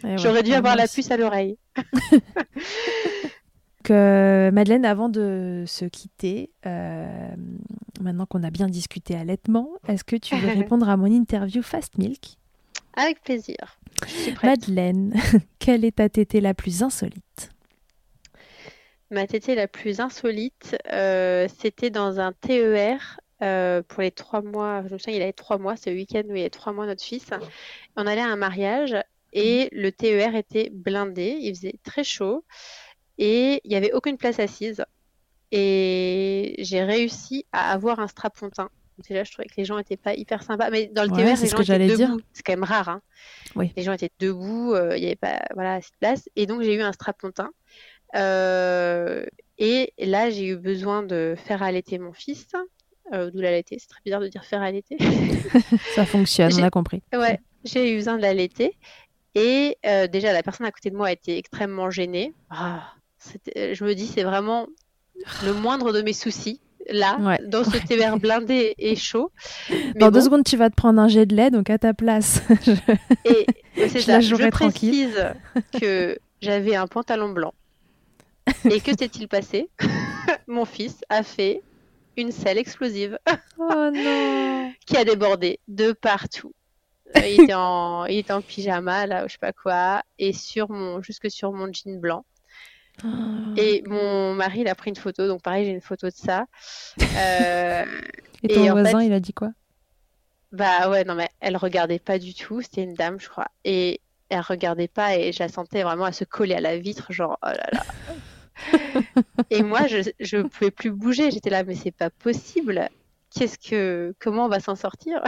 Eh 0.03 0.07
ouais, 0.07 0.17
J'aurais 0.17 0.43
dû 0.43 0.53
avoir 0.53 0.75
la 0.75 0.87
puce 0.87 1.11
à 1.11 1.17
l'oreille. 1.17 1.57
Euh, 3.89 4.51
Madeleine, 4.51 4.85
avant 4.85 5.07
de 5.07 5.63
se 5.65 5.85
quitter, 5.85 6.51
euh, 6.65 7.29
maintenant 8.01 8.25
qu'on 8.25 8.43
a 8.43 8.49
bien 8.49 8.67
discuté 8.67 9.15
allaitement, 9.15 9.69
est-ce 9.87 10.03
que 10.03 10.15
tu 10.15 10.35
veux 10.35 10.47
répondre 10.59 10.89
à 10.89 10.97
mon 10.97 11.05
interview 11.05 11.61
Fast 11.61 11.97
Milk? 11.97 12.37
Avec 12.95 13.21
plaisir. 13.23 13.79
Madeleine, 14.43 15.13
quelle 15.59 15.85
est 15.85 15.97
ta 15.97 16.09
tétée 16.09 16.41
la 16.41 16.53
plus 16.53 16.83
insolite? 16.83 17.51
Ma 19.09 19.25
tétée 19.25 19.55
la 19.55 19.67
plus 19.67 20.01
insolite, 20.01 20.75
euh, 20.91 21.47
c'était 21.59 21.89
dans 21.89 22.19
un 22.19 22.33
TER 22.33 23.19
euh, 23.41 23.81
pour 23.87 24.01
les 24.01 24.11
trois 24.11 24.41
mois. 24.41 24.83
Je 24.87 24.93
me 24.93 24.97
souviens, 24.97 25.17
il 25.17 25.21
avait 25.21 25.31
trois 25.31 25.57
mois, 25.57 25.77
c'est 25.77 25.91
le 25.91 25.95
week-end 25.95 26.23
où 26.27 26.35
il 26.35 26.39
y 26.39 26.41
avait 26.41 26.49
trois 26.49 26.73
mois, 26.73 26.85
notre 26.85 27.03
fils. 27.03 27.29
On 27.95 28.05
allait 28.05 28.21
à 28.21 28.27
un 28.27 28.35
mariage 28.35 28.95
et 29.37 29.69
le 29.71 29.91
TER 29.91 30.35
était 30.35 30.69
blindé. 30.73 31.37
Il 31.41 31.55
faisait 31.55 31.75
très 31.83 32.03
chaud 32.03 32.43
et 33.17 33.61
il 33.63 33.69
n'y 33.69 33.75
avait 33.75 33.93
aucune 33.93 34.17
place 34.17 34.39
assise. 34.39 34.83
Et 35.51 36.55
j'ai 36.59 36.83
réussi 36.83 37.45
à 37.53 37.71
avoir 37.71 37.99
un 37.99 38.07
strapontin 38.07 38.69
déjà, 39.03 39.23
je 39.23 39.31
trouvais 39.31 39.47
que 39.47 39.53
les 39.57 39.65
gens 39.65 39.77
n'étaient 39.77 39.97
pas 39.97 40.13
hyper 40.13 40.43
sympas. 40.43 40.69
Mais 40.69 40.87
dans 40.87 41.03
le 41.03 41.09
Ouais, 41.11 41.23
TER, 41.23 41.37
c'est 41.37 41.43
les 41.43 41.49
ce 41.49 41.51
gens 41.51 41.57
que 41.57 41.63
étaient 41.63 41.73
j'allais 41.73 41.95
dire. 41.95 42.09
debout. 42.09 42.21
C'est 42.33 42.43
quand 42.43 42.53
même 42.53 42.63
rare. 42.63 42.89
Hein. 42.89 43.01
Oui. 43.55 43.71
Les 43.75 43.83
gens 43.83 43.93
étaient 43.93 44.11
debout, 44.19 44.73
euh, 44.73 44.97
il 44.97 45.01
n'y 45.01 45.07
avait 45.07 45.15
pas 45.15 45.39
voilà, 45.53 45.75
assez 45.75 45.91
de 45.91 45.97
place. 45.99 46.29
Et 46.35 46.45
donc, 46.45 46.63
j'ai 46.63 46.73
eu 46.73 46.81
un 46.81 46.91
strapontin. 46.93 47.49
Euh, 48.15 49.25
et 49.57 49.93
là, 49.99 50.29
j'ai 50.29 50.47
eu 50.47 50.57
besoin 50.57 51.03
de 51.03 51.35
faire 51.37 51.63
allaiter 51.63 51.99
mon 51.99 52.13
fils. 52.13 52.47
Euh, 53.13 53.31
D'où 53.31 53.39
l'allaiter. 53.39 53.77
C'est 53.79 53.87
très 53.87 54.01
bizarre 54.03 54.19
de 54.19 54.27
dire 54.27 54.43
faire 54.43 54.61
allaiter. 54.61 54.97
Ça 55.95 56.05
fonctionne, 56.05 56.51
on 56.55 56.63
a 56.63 56.69
compris. 56.69 57.01
Ouais, 57.13 57.39
j'ai 57.63 57.93
eu 57.93 57.97
besoin 57.97 58.17
de 58.17 58.21
l'allaiter. 58.21 58.75
Et 59.39 59.77
euh, 59.85 60.07
déjà, 60.07 60.33
la 60.33 60.41
personne 60.43 60.65
à 60.65 60.71
côté 60.71 60.89
de 60.89 60.95
moi 60.95 61.07
a 61.07 61.11
été 61.11 61.37
extrêmement 61.37 61.89
gênée. 61.91 62.33
Ah, 62.49 62.93
c'était- 63.19 63.75
je 63.75 63.83
me 63.83 63.93
dis, 63.93 64.07
c'est 64.07 64.23
vraiment 64.23 64.67
le 65.45 65.53
moindre 65.53 65.91
de 65.93 66.01
mes 66.01 66.13
soucis, 66.13 66.59
là, 66.89 67.17
Ouais, 67.19 67.39
dans 67.45 67.63
ce 67.63 67.71
ouais. 67.71 67.79
TER 67.81 68.17
blindé 68.17 68.73
et 68.77 68.95
chaud. 68.95 69.31
Mais 69.69 69.93
Dans 69.95 70.09
deux 70.11 70.21
secondes, 70.21 70.43
tu 70.43 70.57
vas 70.57 70.69
te 70.69 70.75
prendre 70.75 70.99
un 71.01 71.07
jet 71.07 71.25
de 71.25 71.35
lait, 71.35 71.51
donc 71.51 71.69
à 71.69 71.77
ta 71.77 71.93
place. 71.93 72.41
et 73.25 73.45
et 73.75 73.89
c'est 73.89 73.99
Je 73.99 74.05
ça. 74.05 74.11
la 74.13 74.19
Je 74.21 74.35
tranquille. 74.49 75.11
précise 75.11 75.25
que 75.79 76.17
j'avais 76.41 76.75
un 76.75 76.87
pantalon 76.87 77.29
blanc. 77.29 77.53
Et 78.71 78.79
que 78.79 78.91
s'est-il 78.97 79.27
passé? 79.27 79.69
Mon 80.47 80.63
fils 80.63 80.95
a 81.09 81.21
fait 81.21 81.61
une 82.15 82.31
selle 82.31 82.57
explosive 82.57 83.19
oh 83.59 83.89
non 83.93 84.71
qui 84.85 84.95
a 84.95 85.03
débordé 85.03 85.59
de 85.67 85.91
partout. 85.91 86.53
Euh, 87.15 87.25
Il 87.27 87.35
était 87.35 87.53
en, 87.55 88.05
il 88.05 88.17
était 88.17 88.33
en 88.33 88.41
pyjama, 88.41 89.07
là, 89.07 89.23
ou 89.25 89.27
je 89.27 89.33
sais 89.33 89.37
pas 89.39 89.53
quoi, 89.53 90.03
et 90.17 90.33
sur 90.33 90.69
mon, 90.69 91.01
jusque 91.01 91.29
sur 91.31 91.53
mon 91.53 91.71
jean 91.73 91.99
blanc. 91.99 92.25
Et 93.55 93.81
mon 93.87 94.33
mari, 94.35 94.61
il 94.61 94.67
a 94.67 94.75
pris 94.75 94.89
une 94.91 94.95
photo, 94.95 95.27
donc 95.27 95.41
pareil, 95.41 95.65
j'ai 95.65 95.71
une 95.71 95.81
photo 95.81 96.07
de 96.07 96.13
ça. 96.13 96.45
Euh, 97.17 97.85
Et 98.43 98.49
ton 98.49 98.67
et 98.67 98.69
voisin, 98.69 99.01
fait- 99.01 99.03
il 99.03 99.13
a 99.13 99.19
dit 99.19 99.33
quoi? 99.33 99.51
Bah 100.51 100.89
ouais, 100.89 101.03
non, 101.03 101.15
mais 101.15 101.29
elle 101.39 101.57
regardait 101.57 101.99
pas 101.99 102.19
du 102.19 102.33
tout, 102.33 102.61
c'était 102.61 102.83
une 102.83 102.95
dame, 102.95 103.19
je 103.19 103.27
crois. 103.29 103.47
Et 103.65 104.01
elle 104.29 104.41
regardait 104.41 104.87
pas, 104.87 105.17
et 105.17 105.31
je 105.33 105.39
la 105.39 105.49
sentais 105.49 105.83
vraiment 105.83 106.05
à 106.05 106.11
se 106.13 106.23
coller 106.25 106.55
à 106.55 106.61
la 106.61 106.77
vitre, 106.77 107.11
genre, 107.13 107.37
oh 107.43 107.47
là 107.47 107.67
là. 107.73 107.85
Et 109.49 109.63
moi, 109.63 109.87
je, 109.87 109.97
je 110.19 110.37
pouvais 110.39 110.71
plus 110.71 110.91
bouger, 110.91 111.31
j'étais 111.31 111.49
là, 111.49 111.63
mais 111.63 111.75
c'est 111.75 111.91
pas 111.91 112.09
possible. 112.09 112.89
Qu'est-ce 113.33 113.57
que, 113.57 114.15
comment 114.19 114.45
on 114.45 114.49
va 114.49 114.59
s'en 114.59 114.75
sortir? 114.75 115.21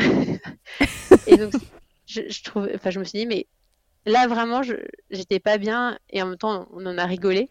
Et 1.30 1.38
donc, 1.38 1.54
je, 2.08 2.22
enfin, 2.76 2.90
je 2.90 3.00
me 3.00 3.04
suis 3.04 3.20
dit, 3.20 3.26
mais 3.26 3.48
là, 4.06 4.28
vraiment, 4.28 4.62
j'étais 5.12 5.40
pas 5.40 5.58
bien, 5.58 6.00
et 6.10 6.22
en 6.22 6.28
même 6.28 6.38
temps, 6.38 6.68
on 6.74 6.86
en 6.86 6.98
a 6.98 7.06
rigolé. 7.06 7.50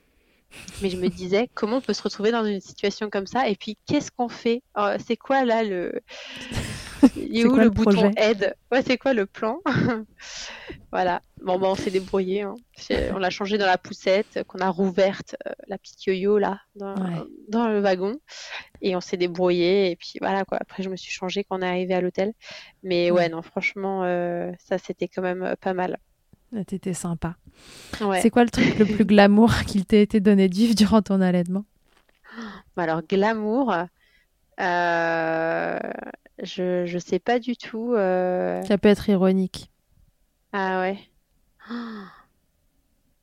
Mais 0.83 0.89
je 0.91 0.97
me 0.97 1.09
disais, 1.09 1.49
comment 1.55 1.77
on 1.77 1.81
peut 1.81 1.93
se 1.93 2.03
retrouver 2.03 2.31
dans 2.33 2.45
une 2.45 2.61
situation 2.61 3.11
comme 3.11 3.27
ça? 3.27 3.49
Et 3.49 3.55
puis, 3.55 3.77
qu'est-ce 3.87 4.11
qu'on 4.11 4.29
fait? 4.29 4.63
Oh, 4.77 4.91
c'est 5.07 5.17
quoi 5.17 5.45
là 5.45 5.63
le. 5.63 6.01
Il 7.17 7.39
est 7.39 7.45
où 7.45 7.51
quoi 7.51 7.59
le, 7.59 7.65
le 7.65 7.71
bouton 7.71 7.91
projet 7.93 8.13
aide? 8.17 8.55
Ouais, 8.73 8.83
c'est 8.83 8.99
quoi 8.99 9.13
le 9.15 9.27
plan? 9.27 9.61
Voilà. 10.91 11.21
Bon, 11.45 11.59
bah, 11.59 11.69
on 11.71 11.75
s'est 11.75 11.91
débrouillé. 11.91 12.43
hein. 12.43 12.55
On 13.13 13.19
l'a 13.19 13.29
changé 13.29 13.59
dans 13.59 13.67
la 13.67 13.77
poussette, 13.77 14.43
qu'on 14.47 14.59
a 14.61 14.71
rouverte, 14.71 15.37
euh, 15.47 15.53
la 15.67 15.77
petite 15.77 16.03
yo-yo 16.07 16.39
là, 16.39 16.61
dans, 16.77 16.95
Ouais. 16.95 17.23
dans 17.49 17.69
le 17.69 17.79
wagon. 17.81 18.17
Et 18.81 18.97
on 18.97 19.01
s'est 19.03 19.19
débrouillé. 19.19 19.91
Et 19.91 19.97
puis 19.97 20.15
voilà 20.21 20.45
quoi. 20.47 20.57
Après, 20.61 20.83
je 20.83 20.89
me 20.89 20.97
suis 20.97 21.13
changée 21.13 21.45
quand 21.45 21.59
on 21.59 21.63
est 21.63 21.69
arrivé 21.69 21.93
à 21.95 22.01
l'hôtel. 22.01 22.33
Mais 22.83 23.11
ouais, 23.11 23.19
Ouais. 23.19 23.29
non, 23.29 23.43
franchement, 23.43 24.03
euh, 24.05 24.51
ça 24.59 24.79
c'était 24.79 25.09
quand 25.09 25.21
même 25.23 25.43
euh, 25.43 25.55
pas 25.61 25.75
mal. 25.75 25.99
Ah, 26.57 26.65
T'étais 26.65 26.95
sympa. 26.95 27.37
Ouais. 28.01 28.23
C'est 28.23 28.31
quoi 28.31 28.45
le 28.45 28.51
truc 28.51 28.79
le 28.79 28.87
plus 28.87 29.05
glamour 29.05 29.53
qu'il 29.67 29.85
t'a 29.85 29.99
été 29.99 30.21
donné 30.21 30.49
de 30.49 30.55
vivre 30.55 30.75
durant 30.75 31.03
ton 31.03 31.21
allaitement? 31.21 31.67
Bah, 32.77 32.85
Alors, 32.85 33.03
glamour, 33.03 33.75
euh, 34.61 35.79
je, 36.43 36.85
je 36.87 36.99
sais 36.99 37.19
pas 37.19 37.39
du 37.39 37.57
tout. 37.57 37.95
euh, 37.95 38.63
Ça 38.63 38.79
peut 38.79 38.89
être 38.89 39.09
ironique. 39.09 39.71
Ah 40.53 40.81
ouais. 40.81 40.99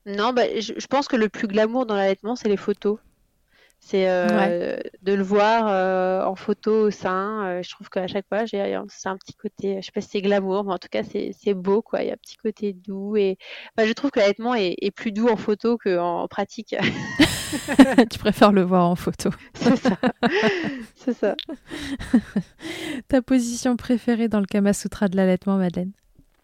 Non, 0.05 0.33
bah, 0.33 0.43
je, 0.59 0.73
je 0.77 0.85
pense 0.87 1.07
que 1.07 1.15
le 1.15 1.29
plus 1.29 1.47
glamour 1.47 1.87
dans 1.87 1.95
l'allaitement, 1.95 2.35
c'est 2.35 2.47
les 2.47 2.57
photos. 2.57 2.99
C'est 3.79 4.07
euh, 4.07 4.77
de 5.01 5.13
le 5.13 5.23
voir 5.23 5.67
euh, 5.67 6.23
en 6.25 6.35
photo 6.35 6.87
au 6.87 6.91
sein. 6.91 7.61
je 7.61 7.69
trouve 7.71 7.89
qu'à 7.89 8.07
chaque 8.07 8.27
fois, 8.27 8.45
j'ai 8.45 8.79
c'est 8.89 9.09
un 9.09 9.17
petit 9.17 9.33
côté, 9.33 9.77
je 9.81 9.85
sais 9.85 9.91
pas 9.91 10.01
si 10.01 10.09
c'est 10.09 10.21
glamour, 10.21 10.63
mais 10.63 10.73
en 10.73 10.77
tout 10.77 10.87
cas, 10.89 11.01
c'est 11.03 11.53
beau, 11.53 11.81
quoi. 11.81 12.01
Il 12.03 12.07
y 12.07 12.09
a 12.11 12.13
un 12.13 12.17
petit 12.17 12.37
côté 12.37 12.73
doux 12.73 13.15
et 13.17 13.37
bah, 13.75 13.85
je 13.87 13.93
trouve 13.93 14.11
que 14.11 14.19
l'allaitement 14.19 14.55
est, 14.55 14.75
est 14.81 14.91
plus 14.91 15.11
doux 15.11 15.27
en 15.27 15.37
photo 15.37 15.77
qu'en 15.77 16.27
pratique. 16.27 16.75
tu 18.11 18.19
préfères 18.19 18.51
le 18.51 18.61
voir 18.63 18.89
en 18.89 18.95
photo. 18.95 19.29
C'est 19.53 19.75
ça. 19.77 19.97
C'est 20.95 21.13
ça. 21.13 21.35
Ta 23.07 23.21
position 23.21 23.75
préférée 23.77 24.27
dans 24.27 24.39
le 24.39 24.45
Kama 24.45 24.73
Sutra 24.73 25.07
de 25.07 25.15
l'allaitement, 25.17 25.57
Madeleine? 25.57 25.91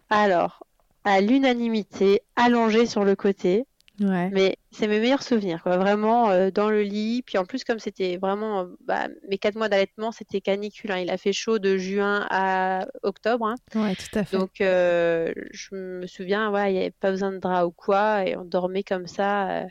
Alors, 0.09 0.66
à 1.03 1.22
l'unanimité, 1.22 2.22
allongé 2.36 2.86
sur 2.86 3.03
le 3.03 3.16
côté. 3.16 3.66
Ouais. 3.99 4.30
Mais 4.32 4.57
c'est 4.72 4.88
mes 4.88 4.99
meilleurs 4.99 5.22
souvenirs, 5.22 5.62
quoi. 5.62 5.78
Vraiment 5.78 6.30
euh, 6.32 6.49
dans 6.49 6.70
le 6.72 6.82
lit. 6.82 7.22
Puis 7.24 7.38
en 7.38 7.45
plus, 7.45 7.64
comme 7.64 7.78
c'était 7.78 8.18
vraiment 8.18 8.66
bah, 8.88 9.07
mes 9.30 9.38
quatre 9.38 9.55
mois 9.55 9.70
d'allaitement, 9.70 10.12
c'était 10.12 10.41
canicule. 10.41 10.91
hein. 10.91 10.97
Il 10.99 11.12
a 11.12 11.18
fait 11.18 11.34
chaud 11.34 11.59
de 11.59 11.78
juin 11.78 12.26
à 12.32 12.88
octobre. 13.03 13.45
hein. 13.47 13.55
Ouais, 13.76 13.93
tout 13.95 14.18
à 14.18 14.24
fait. 14.24 14.38
Donc 14.38 14.59
euh, 14.62 15.32
je 15.51 15.76
me 15.76 16.07
souviens, 16.07 16.49
ouais, 16.51 16.72
il 16.72 16.74
n'y 16.74 16.80
avait 16.82 16.91
pas 16.99 17.12
besoin 17.12 17.32
de 17.32 17.38
drap 17.38 17.66
ou 17.66 17.72
quoi. 17.72 18.26
Et 18.26 18.36
on 18.36 18.43
dormait 18.45 18.84
comme 18.84 19.05
ça. 19.07 19.49
euh, 19.51 19.66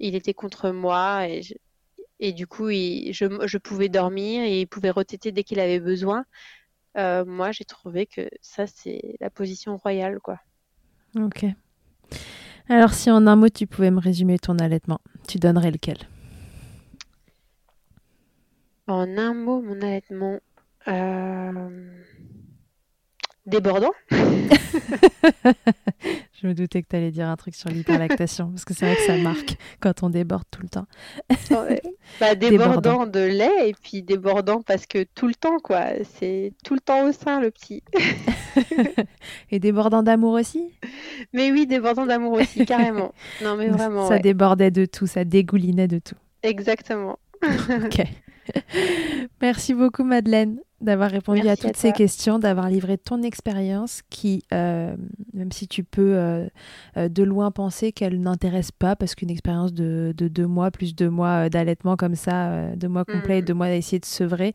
il 0.00 0.14
était 0.14 0.34
contre 0.34 0.70
moi. 0.70 1.28
Et, 1.28 1.42
je- 1.42 1.54
et 2.20 2.32
du 2.32 2.46
coup, 2.46 2.70
il- 2.70 3.12
je, 3.12 3.26
je 3.46 3.58
pouvais 3.58 3.88
dormir 3.88 4.42
et 4.44 4.60
il 4.62 4.66
pouvait 4.66 4.90
retéter 4.90 5.32
dès 5.32 5.44
qu'il 5.44 5.60
avait 5.60 5.80
besoin. 5.80 6.24
Euh, 6.96 7.24
moi, 7.24 7.52
j'ai 7.52 7.64
trouvé 7.64 8.06
que 8.06 8.28
ça, 8.40 8.66
c'est 8.66 9.16
la 9.20 9.30
position 9.30 9.76
royale, 9.76 10.20
quoi. 10.20 10.38
Ok. 11.16 11.44
Alors, 12.68 12.94
si 12.94 13.10
en 13.10 13.26
un 13.26 13.36
mot, 13.36 13.48
tu 13.48 13.66
pouvais 13.66 13.90
me 13.90 14.00
résumer 14.00 14.38
ton 14.38 14.58
allaitement, 14.58 15.00
tu 15.28 15.38
donnerais 15.38 15.70
lequel? 15.70 15.98
En 18.86 19.16
un 19.18 19.34
mot, 19.34 19.60
mon 19.62 19.80
allaitement. 19.82 20.38
euh, 20.88 22.02
Débordant. 23.46 23.92
Je 26.42 26.48
me 26.48 26.54
doutais 26.54 26.82
que 26.82 26.88
tu 26.88 26.96
allais 26.96 27.12
dire 27.12 27.28
un 27.28 27.36
truc 27.36 27.54
sur 27.54 27.70
l'hyperlactation, 27.70 28.48
parce 28.50 28.64
que 28.64 28.74
c'est 28.74 28.86
vrai 28.86 28.96
que 28.96 29.02
ça 29.02 29.16
marque 29.18 29.56
quand 29.80 30.02
on 30.02 30.10
déborde 30.10 30.42
tout 30.50 30.62
le 30.62 30.68
temps. 30.68 30.86
Ouais. 31.50 31.80
Bah, 32.20 32.34
Débordant. 32.34 32.80
débordant 32.80 33.06
de 33.06 33.20
lait 33.20 33.68
et 33.70 33.74
puis 33.82 34.02
débordant 34.02 34.60
parce 34.62 34.86
que 34.86 35.04
tout 35.14 35.26
le 35.26 35.34
temps, 35.34 35.58
quoi. 35.58 35.84
C'est 36.18 36.52
tout 36.62 36.74
le 36.74 36.80
temps 36.80 37.08
au 37.08 37.12
sein, 37.12 37.40
le 37.40 37.50
petit. 37.50 37.82
Et 39.50 39.58
débordant 39.58 40.02
d'amour 40.02 40.34
aussi? 40.34 40.70
Mais 41.32 41.50
oui, 41.50 41.66
débordant 41.66 42.04
d'amour 42.06 42.32
aussi, 42.34 42.66
carrément. 42.66 43.12
Non, 43.42 43.56
mais 43.56 43.68
vraiment, 43.70 44.06
Ça 44.06 44.14
ouais. 44.14 44.20
débordait 44.20 44.70
de 44.70 44.84
tout, 44.84 45.06
ça 45.06 45.24
dégoulinait 45.24 45.88
de 45.88 45.98
tout. 45.98 46.14
Exactement. 46.42 47.18
Ok. 47.42 48.02
Merci 49.40 49.72
beaucoup 49.74 50.04
Madeleine 50.04 50.58
d'avoir 50.84 51.10
répondu 51.10 51.40
à 51.40 51.44
Merci 51.44 51.66
à 51.66 51.68
toutes 51.70 51.76
ces 51.78 51.92
questions, 51.92 52.38
d'avoir 52.38 52.68
livré 52.68 52.98
ton 52.98 53.22
expérience 53.22 54.02
qui, 54.10 54.42
euh, 54.52 54.94
même 55.32 55.50
si 55.50 55.66
tu 55.66 55.82
peux 55.82 56.14
euh, 56.16 56.46
euh, 56.96 57.08
de 57.08 57.22
loin 57.24 57.50
penser 57.50 57.90
qu'elle 57.92 58.20
n'intéresse 58.20 58.70
pas, 58.70 58.94
parce 58.94 59.14
qu'une 59.14 59.30
expérience 59.30 59.72
de, 59.72 60.14
de 60.16 60.28
deux 60.28 60.46
mois, 60.46 60.70
plus 60.70 60.94
deux 60.94 61.10
mois 61.10 61.48
d'allaitement 61.48 61.96
comme 61.96 62.14
ça, 62.14 62.68
deux 62.76 62.88
mois 62.88 63.04
complets, 63.04 63.38
et 63.38 63.40
Mhm. 63.40 63.46
deux 63.46 63.54
mois 63.54 63.66
à 63.66 63.72
essayer 63.72 63.98
de 63.98 64.04
sevrer, 64.04 64.52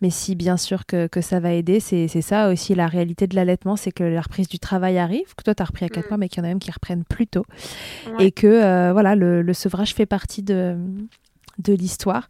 mais 0.00 0.10
si 0.10 0.34
bien 0.34 0.56
sûr 0.56 0.86
que, 0.86 1.06
que 1.06 1.20
ça 1.20 1.40
va 1.40 1.52
aider, 1.52 1.78
c'est 1.80 2.08
ça 2.08 2.50
aussi 2.50 2.74
la 2.74 2.86
réalité 2.86 3.26
de 3.26 3.34
l'allaitement, 3.36 3.76
c'est 3.76 3.92
que 3.92 4.04
la 4.04 4.20
reprise 4.22 4.48
du 4.48 4.58
travail 4.58 4.98
arrive, 4.98 5.34
que 5.36 5.42
toi 5.44 5.54
tu 5.54 5.62
as 5.62 5.66
repris 5.66 5.84
à 5.84 5.88
quatre 5.88 6.08
mois, 6.08 6.16
mais 6.18 6.28
qu'il 6.28 6.38
y 6.38 6.40
en 6.40 6.44
a 6.44 6.48
même 6.48 6.58
qui 6.58 6.70
reprennent 6.70 7.04
plus 7.04 7.26
tôt 7.26 7.44
Ouais. 8.18 8.26
et 8.26 8.32
que 8.32 8.46
euh, 8.46 8.92
voilà 8.92 9.14
le, 9.14 9.42
le 9.42 9.52
sevrage 9.54 9.94
fait 9.94 10.06
partie 10.06 10.42
de, 10.42 10.76
de 11.58 11.72
l'histoire 11.74 12.28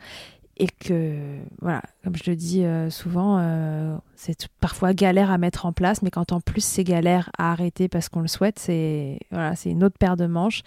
et 0.58 0.68
que 0.68 1.14
voilà 1.60 1.82
comme 2.02 2.16
je 2.16 2.30
le 2.30 2.36
dis 2.36 2.64
euh, 2.64 2.88
souvent 2.88 3.38
euh, 3.38 3.96
c'est 4.14 4.48
parfois 4.60 4.94
galère 4.94 5.30
à 5.30 5.38
mettre 5.38 5.66
en 5.66 5.72
place 5.72 6.00
mais 6.02 6.10
quand 6.10 6.32
en 6.32 6.40
plus 6.40 6.64
c'est 6.64 6.84
galère 6.84 7.30
à 7.36 7.52
arrêter 7.52 7.88
parce 7.88 8.08
qu'on 8.08 8.20
le 8.20 8.28
souhaite 8.28 8.58
c'est 8.58 9.18
voilà 9.30 9.54
c'est 9.54 9.70
une 9.70 9.84
autre 9.84 9.98
paire 9.98 10.16
de 10.16 10.26
manches 10.26 10.62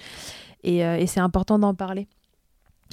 et, 0.64 0.86
euh, 0.86 0.98
et 0.98 1.08
c'est 1.08 1.20
important 1.20 1.58
d'en 1.58 1.74
parler 1.74 2.08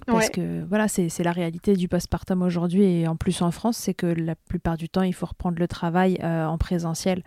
parce 0.06 0.26
Ouais. 0.26 0.30
que 0.32 0.64
voilà 0.64 0.88
c'est 0.88 1.22
la 1.22 1.32
réalité 1.32 1.74
du 1.74 1.88
postpartum 1.88 2.42
aujourd'hui 2.42 2.84
et 2.84 3.08
en 3.08 3.16
plus 3.16 3.42
en 3.42 3.50
France 3.50 3.76
c'est 3.76 3.94
que 3.94 4.06
la 4.06 4.34
plupart 4.34 4.76
du 4.78 4.88
temps 4.88 5.02
il 5.02 5.14
faut 5.14 5.26
reprendre 5.26 5.58
le 5.58 5.68
travail 5.68 6.18
en 6.22 6.56
présentiel 6.58 7.22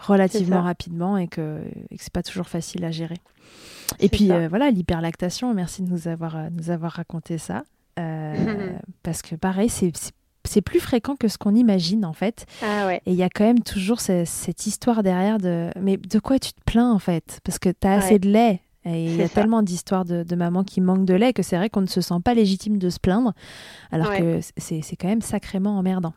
relativement 0.00 0.62
rapidement 0.62 1.16
et 1.18 1.26
que, 1.26 1.60
et 1.90 1.96
que 1.96 2.02
c'est 2.02 2.12
pas 2.12 2.22
toujours 2.22 2.48
facile 2.48 2.84
à 2.84 2.92
gérer. 2.92 3.16
Et 3.98 4.08
puis 4.08 4.28
voilà, 4.48 4.70
l'hyperlactation, 4.70 5.52
merci 5.54 5.82
de 5.82 5.90
nous 5.90 6.06
avoir, 6.06 6.50
nous 6.52 6.70
avoir 6.70 6.92
raconté 6.92 7.36
ça. 7.36 7.64
Euh, 7.98 8.34
parce 9.02 9.22
que 9.22 9.34
pareil, 9.34 9.68
c'est- 9.68 9.92
plus 10.64 10.80
fréquent 10.80 11.14
que 11.14 11.28
ce 11.28 11.36
qu'on 11.38 11.54
imagine 11.54 12.04
en 12.06 12.14
fait. 12.14 12.46
Ah 12.62 12.86
ouais. 12.86 13.02
Et 13.04 13.12
il 13.12 13.16
y 13.16 13.22
a 13.22 13.28
quand 13.28 13.44
même 13.44 13.60
toujours 13.60 14.00
ce- 14.00 14.24
cette 14.24 14.66
histoire 14.66 15.02
derrière 15.02 15.38
de 15.38 15.70
mais 15.80 15.98
de 15.98 16.18
quoi 16.18 16.38
tu 16.38 16.52
te 16.52 16.60
plains 16.64 16.90
en 16.90 16.98
fait? 16.98 17.38
Parce 17.44 17.58
que 17.58 17.68
tu 17.68 17.86
as 17.86 17.92
assez 17.92 18.14
Ouais. 18.14 18.18
de 18.18 18.28
lait. 18.30 18.60
Et 18.86 19.04
il 19.06 19.16
y 19.16 19.22
a 19.22 19.28
ça. 19.28 19.34
tellement 19.34 19.62
d'histoires 19.62 20.06
de, 20.06 20.22
de 20.22 20.36
mamans 20.36 20.64
qui 20.64 20.80
manquent 20.80 21.04
de 21.04 21.12
lait 21.14 21.32
que 21.34 21.42
c'est 21.42 21.56
vrai 21.58 21.68
qu'on 21.68 21.82
ne 21.82 21.86
se 21.86 22.00
sent 22.00 22.14
pas 22.24 22.32
légitime 22.32 22.78
de 22.78 22.88
se 22.88 22.98
plaindre, 22.98 23.34
alors 23.90 24.08
Ouais. 24.08 24.20
que 24.20 24.40
c'est 24.56 24.80
c'est 24.80 24.96
quand 24.96 25.08
même 25.08 25.20
sacrément 25.20 25.76
emmerdant. 25.76 26.14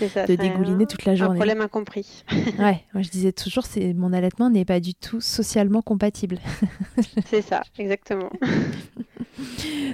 De 0.00 0.34
dégouliner 0.36 0.86
toute 0.86 1.04
la 1.04 1.14
journée. 1.14 1.34
Un 1.34 1.36
problème 1.36 1.60
incompris. 1.60 2.24
ouais, 2.58 2.84
moi 2.94 3.02
je 3.02 3.08
disais 3.08 3.32
toujours, 3.32 3.64
c'est 3.64 3.92
mon 3.94 4.12
allaitement 4.12 4.50
n'est 4.50 4.64
pas 4.64 4.80
du 4.80 4.94
tout 4.94 5.20
socialement 5.20 5.82
compatible. 5.82 6.38
c'est 7.26 7.42
ça, 7.42 7.62
exactement. 7.78 8.30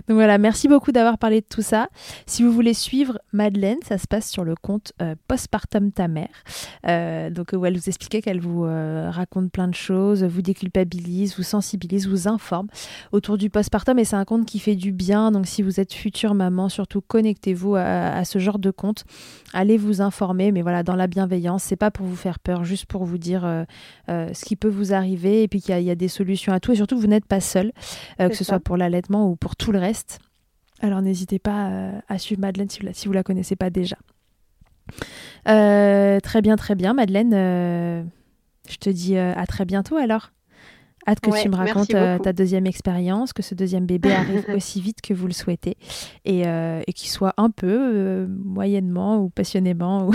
Donc 0.09 0.16
voilà, 0.16 0.39
merci 0.39 0.69
beaucoup 0.69 0.93
d'avoir 0.93 1.19
parlé 1.19 1.40
de 1.40 1.47
tout 1.48 1.62
ça. 1.62 1.89
Si 2.27 2.43
vous 2.43 2.52
voulez 2.52 2.74
suivre 2.74 3.19
Madeleine, 3.32 3.78
ça 3.86 3.98
se 3.98 4.06
passe 4.06 4.31
sur 4.31 4.44
le 4.44 4.55
compte 4.55 4.93
euh, 5.02 5.15
Postpartum 5.27 5.93
ta 5.93 6.09
mère. 6.09 6.28
Euh, 6.86 7.31
donc 7.31 7.51
où 7.52 7.65
elle 7.66 7.77
vous 7.77 7.89
expliquait 7.89 8.23
qu'elle 8.23 8.40
vous 8.40 8.65
euh, 8.65 9.10
raconte 9.10 9.51
plein 9.51 9.69
de 9.69 9.74
choses, 9.74 10.24
vous 10.24 10.43
déculpabilise, 10.43 11.36
vous 11.36 11.43
sensibilise, 11.43 12.09
vous 12.09 12.28
informe 12.28 12.69
autour 13.12 13.39
du 13.39 13.51
postpartum 13.51 13.98
et 13.98 14.05
c'est 14.05 14.16
un 14.16 14.24
compte 14.24 14.47
qui 14.47 14.59
fait 14.59 14.77
du 14.77 14.93
bien. 14.93 15.31
Donc 15.31 15.47
si 15.47 15.62
vous 15.62 15.81
êtes 15.81 15.93
future 15.93 16.35
maman, 16.35 16.69
surtout 16.69 17.01
connectez-vous 17.01 17.77
à, 17.77 18.24
ce 18.24 18.39
genre 18.39 18.59
de 18.59 18.70
compte. 18.70 19.05
Allez 19.52 19.77
vous 19.78 20.02
informer, 20.02 20.52
mais 20.52 20.62
voilà, 20.62 20.82
dans 20.82 20.96
la 20.96 21.06
bienveillance. 21.06 21.62
C'est 21.62 21.76
pas 21.76 21.90
pour 21.90 22.06
vous 22.06 22.16
faire 22.16 22.38
peur, 22.38 22.64
juste 22.64 22.86
pour 22.86 23.05
vous 23.05 23.18
dire 23.18 23.64
ce 24.09 24.44
qui 24.44 24.56
peut 24.56 24.68
vous 24.68 24.92
arriver 24.92 25.42
et 25.42 25.48
puis 25.48 25.60
qu'il 25.60 25.78
y, 25.78 25.84
y, 25.84 25.90
a 25.90 25.94
des 25.94 26.09
solutions 26.09 26.52
à 26.52 26.60
tout 26.60 26.72
et 26.72 26.76
surtout 26.76 26.98
vous 26.98 27.06
n'êtes 27.06 27.26
pas 27.26 27.40
seul, 27.40 27.72
que 28.18 28.34
ce 28.34 28.44
soit 28.44 28.60
pour 28.60 28.76
l'allaitement 28.76 29.30
ou 29.30 29.36
pour 29.36 29.56
tout 29.56 29.72
le 29.72 29.78
reste. 29.78 30.20
Alors 30.80 31.02
n'hésitez 31.02 31.38
pas 31.38 31.70
euh, 31.70 32.00
à 32.09 32.18
suivre 32.18 32.40
Madeleine 32.40 32.68
si 32.68 32.80
vous, 32.80 32.86
la, 32.86 32.92
si 32.92 33.09
vous 33.09 33.12
la 33.12 33.22
connaissez 33.22 33.56
pas 33.56 33.70
déjà. 33.70 33.96
Euh, 35.48 36.20
très 36.20 36.40
bien, 36.40 36.56
très 36.56 36.74
bien, 36.74 36.94
Madeleine. 36.94 37.34
Euh, 37.34 38.02
je 38.68 38.76
te 38.76 38.90
dis 38.90 39.16
à 39.16 39.46
très 39.46 39.64
bientôt 39.64 39.96
alors. 39.96 40.30
Hâte 41.07 41.20
que 41.20 41.43
tu 41.43 41.49
me 41.49 41.57
racontes 41.57 41.89
ta 41.89 42.33
deuxième 42.33 42.66
expérience, 42.66 43.33
que 43.33 43.43
ce 43.43 43.55
deuxième 43.55 43.87
bébé 43.87 44.12
arrive 44.15 44.45
aussi 44.55 44.81
vite 44.81 45.01
que 45.01 45.15
vous 45.15 45.27
le 45.27 45.33
souhaitez 45.33 45.77
et, 46.25 46.43
et 46.43 46.93
qu'il 46.93 47.09
soit 47.09 47.35
un 47.37 47.51
peu, 47.51 48.27
moyennement 48.27 49.19
ou 49.19 49.31
passionnément 49.31 50.11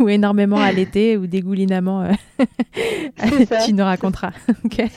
ou, 0.00 0.08
énormément 0.08 0.58
allaité 0.58 1.16
ou 1.16 1.26
dégoulinamment. 1.26 2.08
tu 3.64 3.72
nous 3.72 3.84
raconteras. 3.84 4.32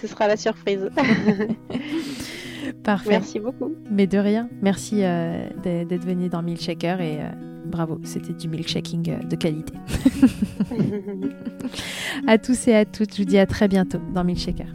Ce 0.02 0.08
sera 0.08 0.28
la 0.28 0.38
surprise. 0.38 0.90
Parfait. 2.84 3.10
Merci 3.12 3.40
beaucoup. 3.40 3.74
Mais 3.90 4.08
de 4.08 4.18
rien. 4.18 4.50
Merci 4.62 5.04
euh, 5.04 5.48
d'être 5.64 6.06
venu 6.06 6.30
dans 6.30 6.42
Milkshaker 6.42 7.02
et 7.02 7.20
euh, 7.20 7.30
bravo, 7.66 8.00
c'était 8.04 8.34
du 8.34 8.48
milkshaking 8.48 9.10
euh, 9.10 9.24
de 9.24 9.36
qualité. 9.36 9.74
à 12.28 12.38
tous 12.38 12.68
et 12.68 12.76
à 12.76 12.86
toutes, 12.86 13.14
je 13.16 13.22
vous 13.22 13.28
dis 13.28 13.38
à 13.38 13.46
très 13.46 13.68
bientôt 13.68 14.00
dans 14.14 14.24
Milkshaker. 14.24 14.68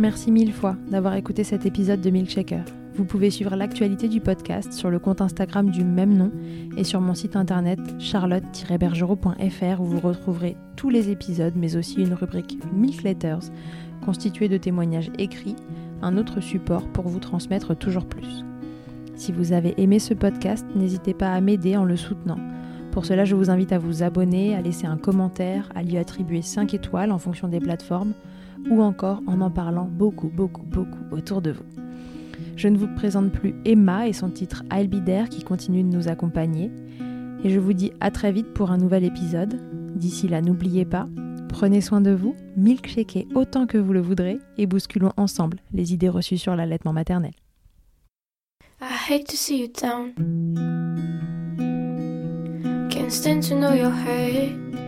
Merci 0.00 0.30
mille 0.30 0.52
fois 0.52 0.76
d'avoir 0.88 1.14
écouté 1.14 1.42
cet 1.42 1.66
épisode 1.66 2.00
de 2.00 2.10
Milkshaker. 2.10 2.64
Vous 2.94 3.04
pouvez 3.04 3.30
suivre 3.30 3.56
l'actualité 3.56 4.06
du 4.06 4.20
podcast 4.20 4.72
sur 4.72 4.90
le 4.90 5.00
compte 5.00 5.20
Instagram 5.20 5.70
du 5.70 5.82
même 5.82 6.16
nom 6.16 6.30
et 6.76 6.84
sur 6.84 7.00
mon 7.00 7.14
site 7.14 7.34
internet 7.34 7.80
charlotte-bergerot.fr 7.98 9.80
où 9.80 9.84
vous 9.84 9.98
retrouverez 9.98 10.56
tous 10.76 10.88
les 10.88 11.10
épisodes 11.10 11.54
mais 11.56 11.74
aussi 11.74 11.96
une 11.96 12.14
rubrique 12.14 12.60
Milk 12.72 13.02
Letters 13.02 13.50
constitué 14.04 14.48
de 14.48 14.56
témoignages 14.56 15.10
écrits, 15.18 15.56
un 16.00 16.16
autre 16.16 16.40
support 16.40 16.86
pour 16.92 17.08
vous 17.08 17.18
transmettre 17.18 17.76
toujours 17.76 18.06
plus. 18.06 18.44
Si 19.16 19.32
vous 19.32 19.52
avez 19.52 19.74
aimé 19.82 19.98
ce 19.98 20.14
podcast, 20.14 20.64
n'hésitez 20.76 21.12
pas 21.12 21.32
à 21.32 21.40
m'aider 21.40 21.76
en 21.76 21.84
le 21.84 21.96
soutenant. 21.96 22.38
Pour 22.92 23.04
cela, 23.04 23.24
je 23.24 23.34
vous 23.34 23.50
invite 23.50 23.72
à 23.72 23.78
vous 23.78 24.04
abonner, 24.04 24.54
à 24.54 24.60
laisser 24.60 24.86
un 24.86 24.96
commentaire, 24.96 25.68
à 25.74 25.82
lui 25.82 25.98
attribuer 25.98 26.40
5 26.40 26.72
étoiles 26.72 27.10
en 27.10 27.18
fonction 27.18 27.48
des 27.48 27.58
plateformes, 27.58 28.12
ou 28.70 28.82
encore 28.82 29.22
en 29.26 29.40
en 29.40 29.50
parlant 29.50 29.88
beaucoup, 29.90 30.28
beaucoup, 30.28 30.64
beaucoup 30.64 31.14
autour 31.14 31.42
de 31.42 31.52
vous. 31.52 31.64
Je 32.56 32.68
ne 32.68 32.76
vous 32.76 32.88
présente 32.94 33.32
plus 33.32 33.54
Emma 33.64 34.08
et 34.08 34.12
son 34.12 34.30
titre 34.30 34.64
I'll 34.72 34.88
Be 34.88 35.04
There 35.04 35.28
qui 35.28 35.42
continue 35.42 35.82
de 35.82 35.88
nous 35.88 36.08
accompagner. 36.08 36.70
Et 37.44 37.50
je 37.50 37.60
vous 37.60 37.72
dis 37.72 37.92
à 38.00 38.10
très 38.10 38.32
vite 38.32 38.52
pour 38.52 38.70
un 38.70 38.78
nouvel 38.78 39.04
épisode. 39.04 39.60
D'ici 39.94 40.28
là, 40.28 40.40
n'oubliez 40.42 40.84
pas, 40.84 41.06
Prenez 41.48 41.80
soin 41.80 42.00
de 42.00 42.12
vous, 42.12 42.36
milkshakez 42.56 43.26
autant 43.34 43.66
que 43.66 43.78
vous 43.78 43.92
le 43.92 44.00
voudrez 44.00 44.38
et 44.58 44.66
bousculons 44.66 45.12
ensemble 45.16 45.58
les 45.72 45.92
idées 45.92 46.08
reçues 46.08 46.38
sur 46.38 46.54
l'allaitement 46.54 46.92
maternel. 46.92 47.32
I 48.80 48.94
hate 49.10 49.26
to 49.26 49.36
see 49.36 49.62
you 49.62 49.68
down. 49.68 50.14
Can't 52.90 53.10
stand 53.10 53.42
to 53.48 53.56
know. 53.56 54.87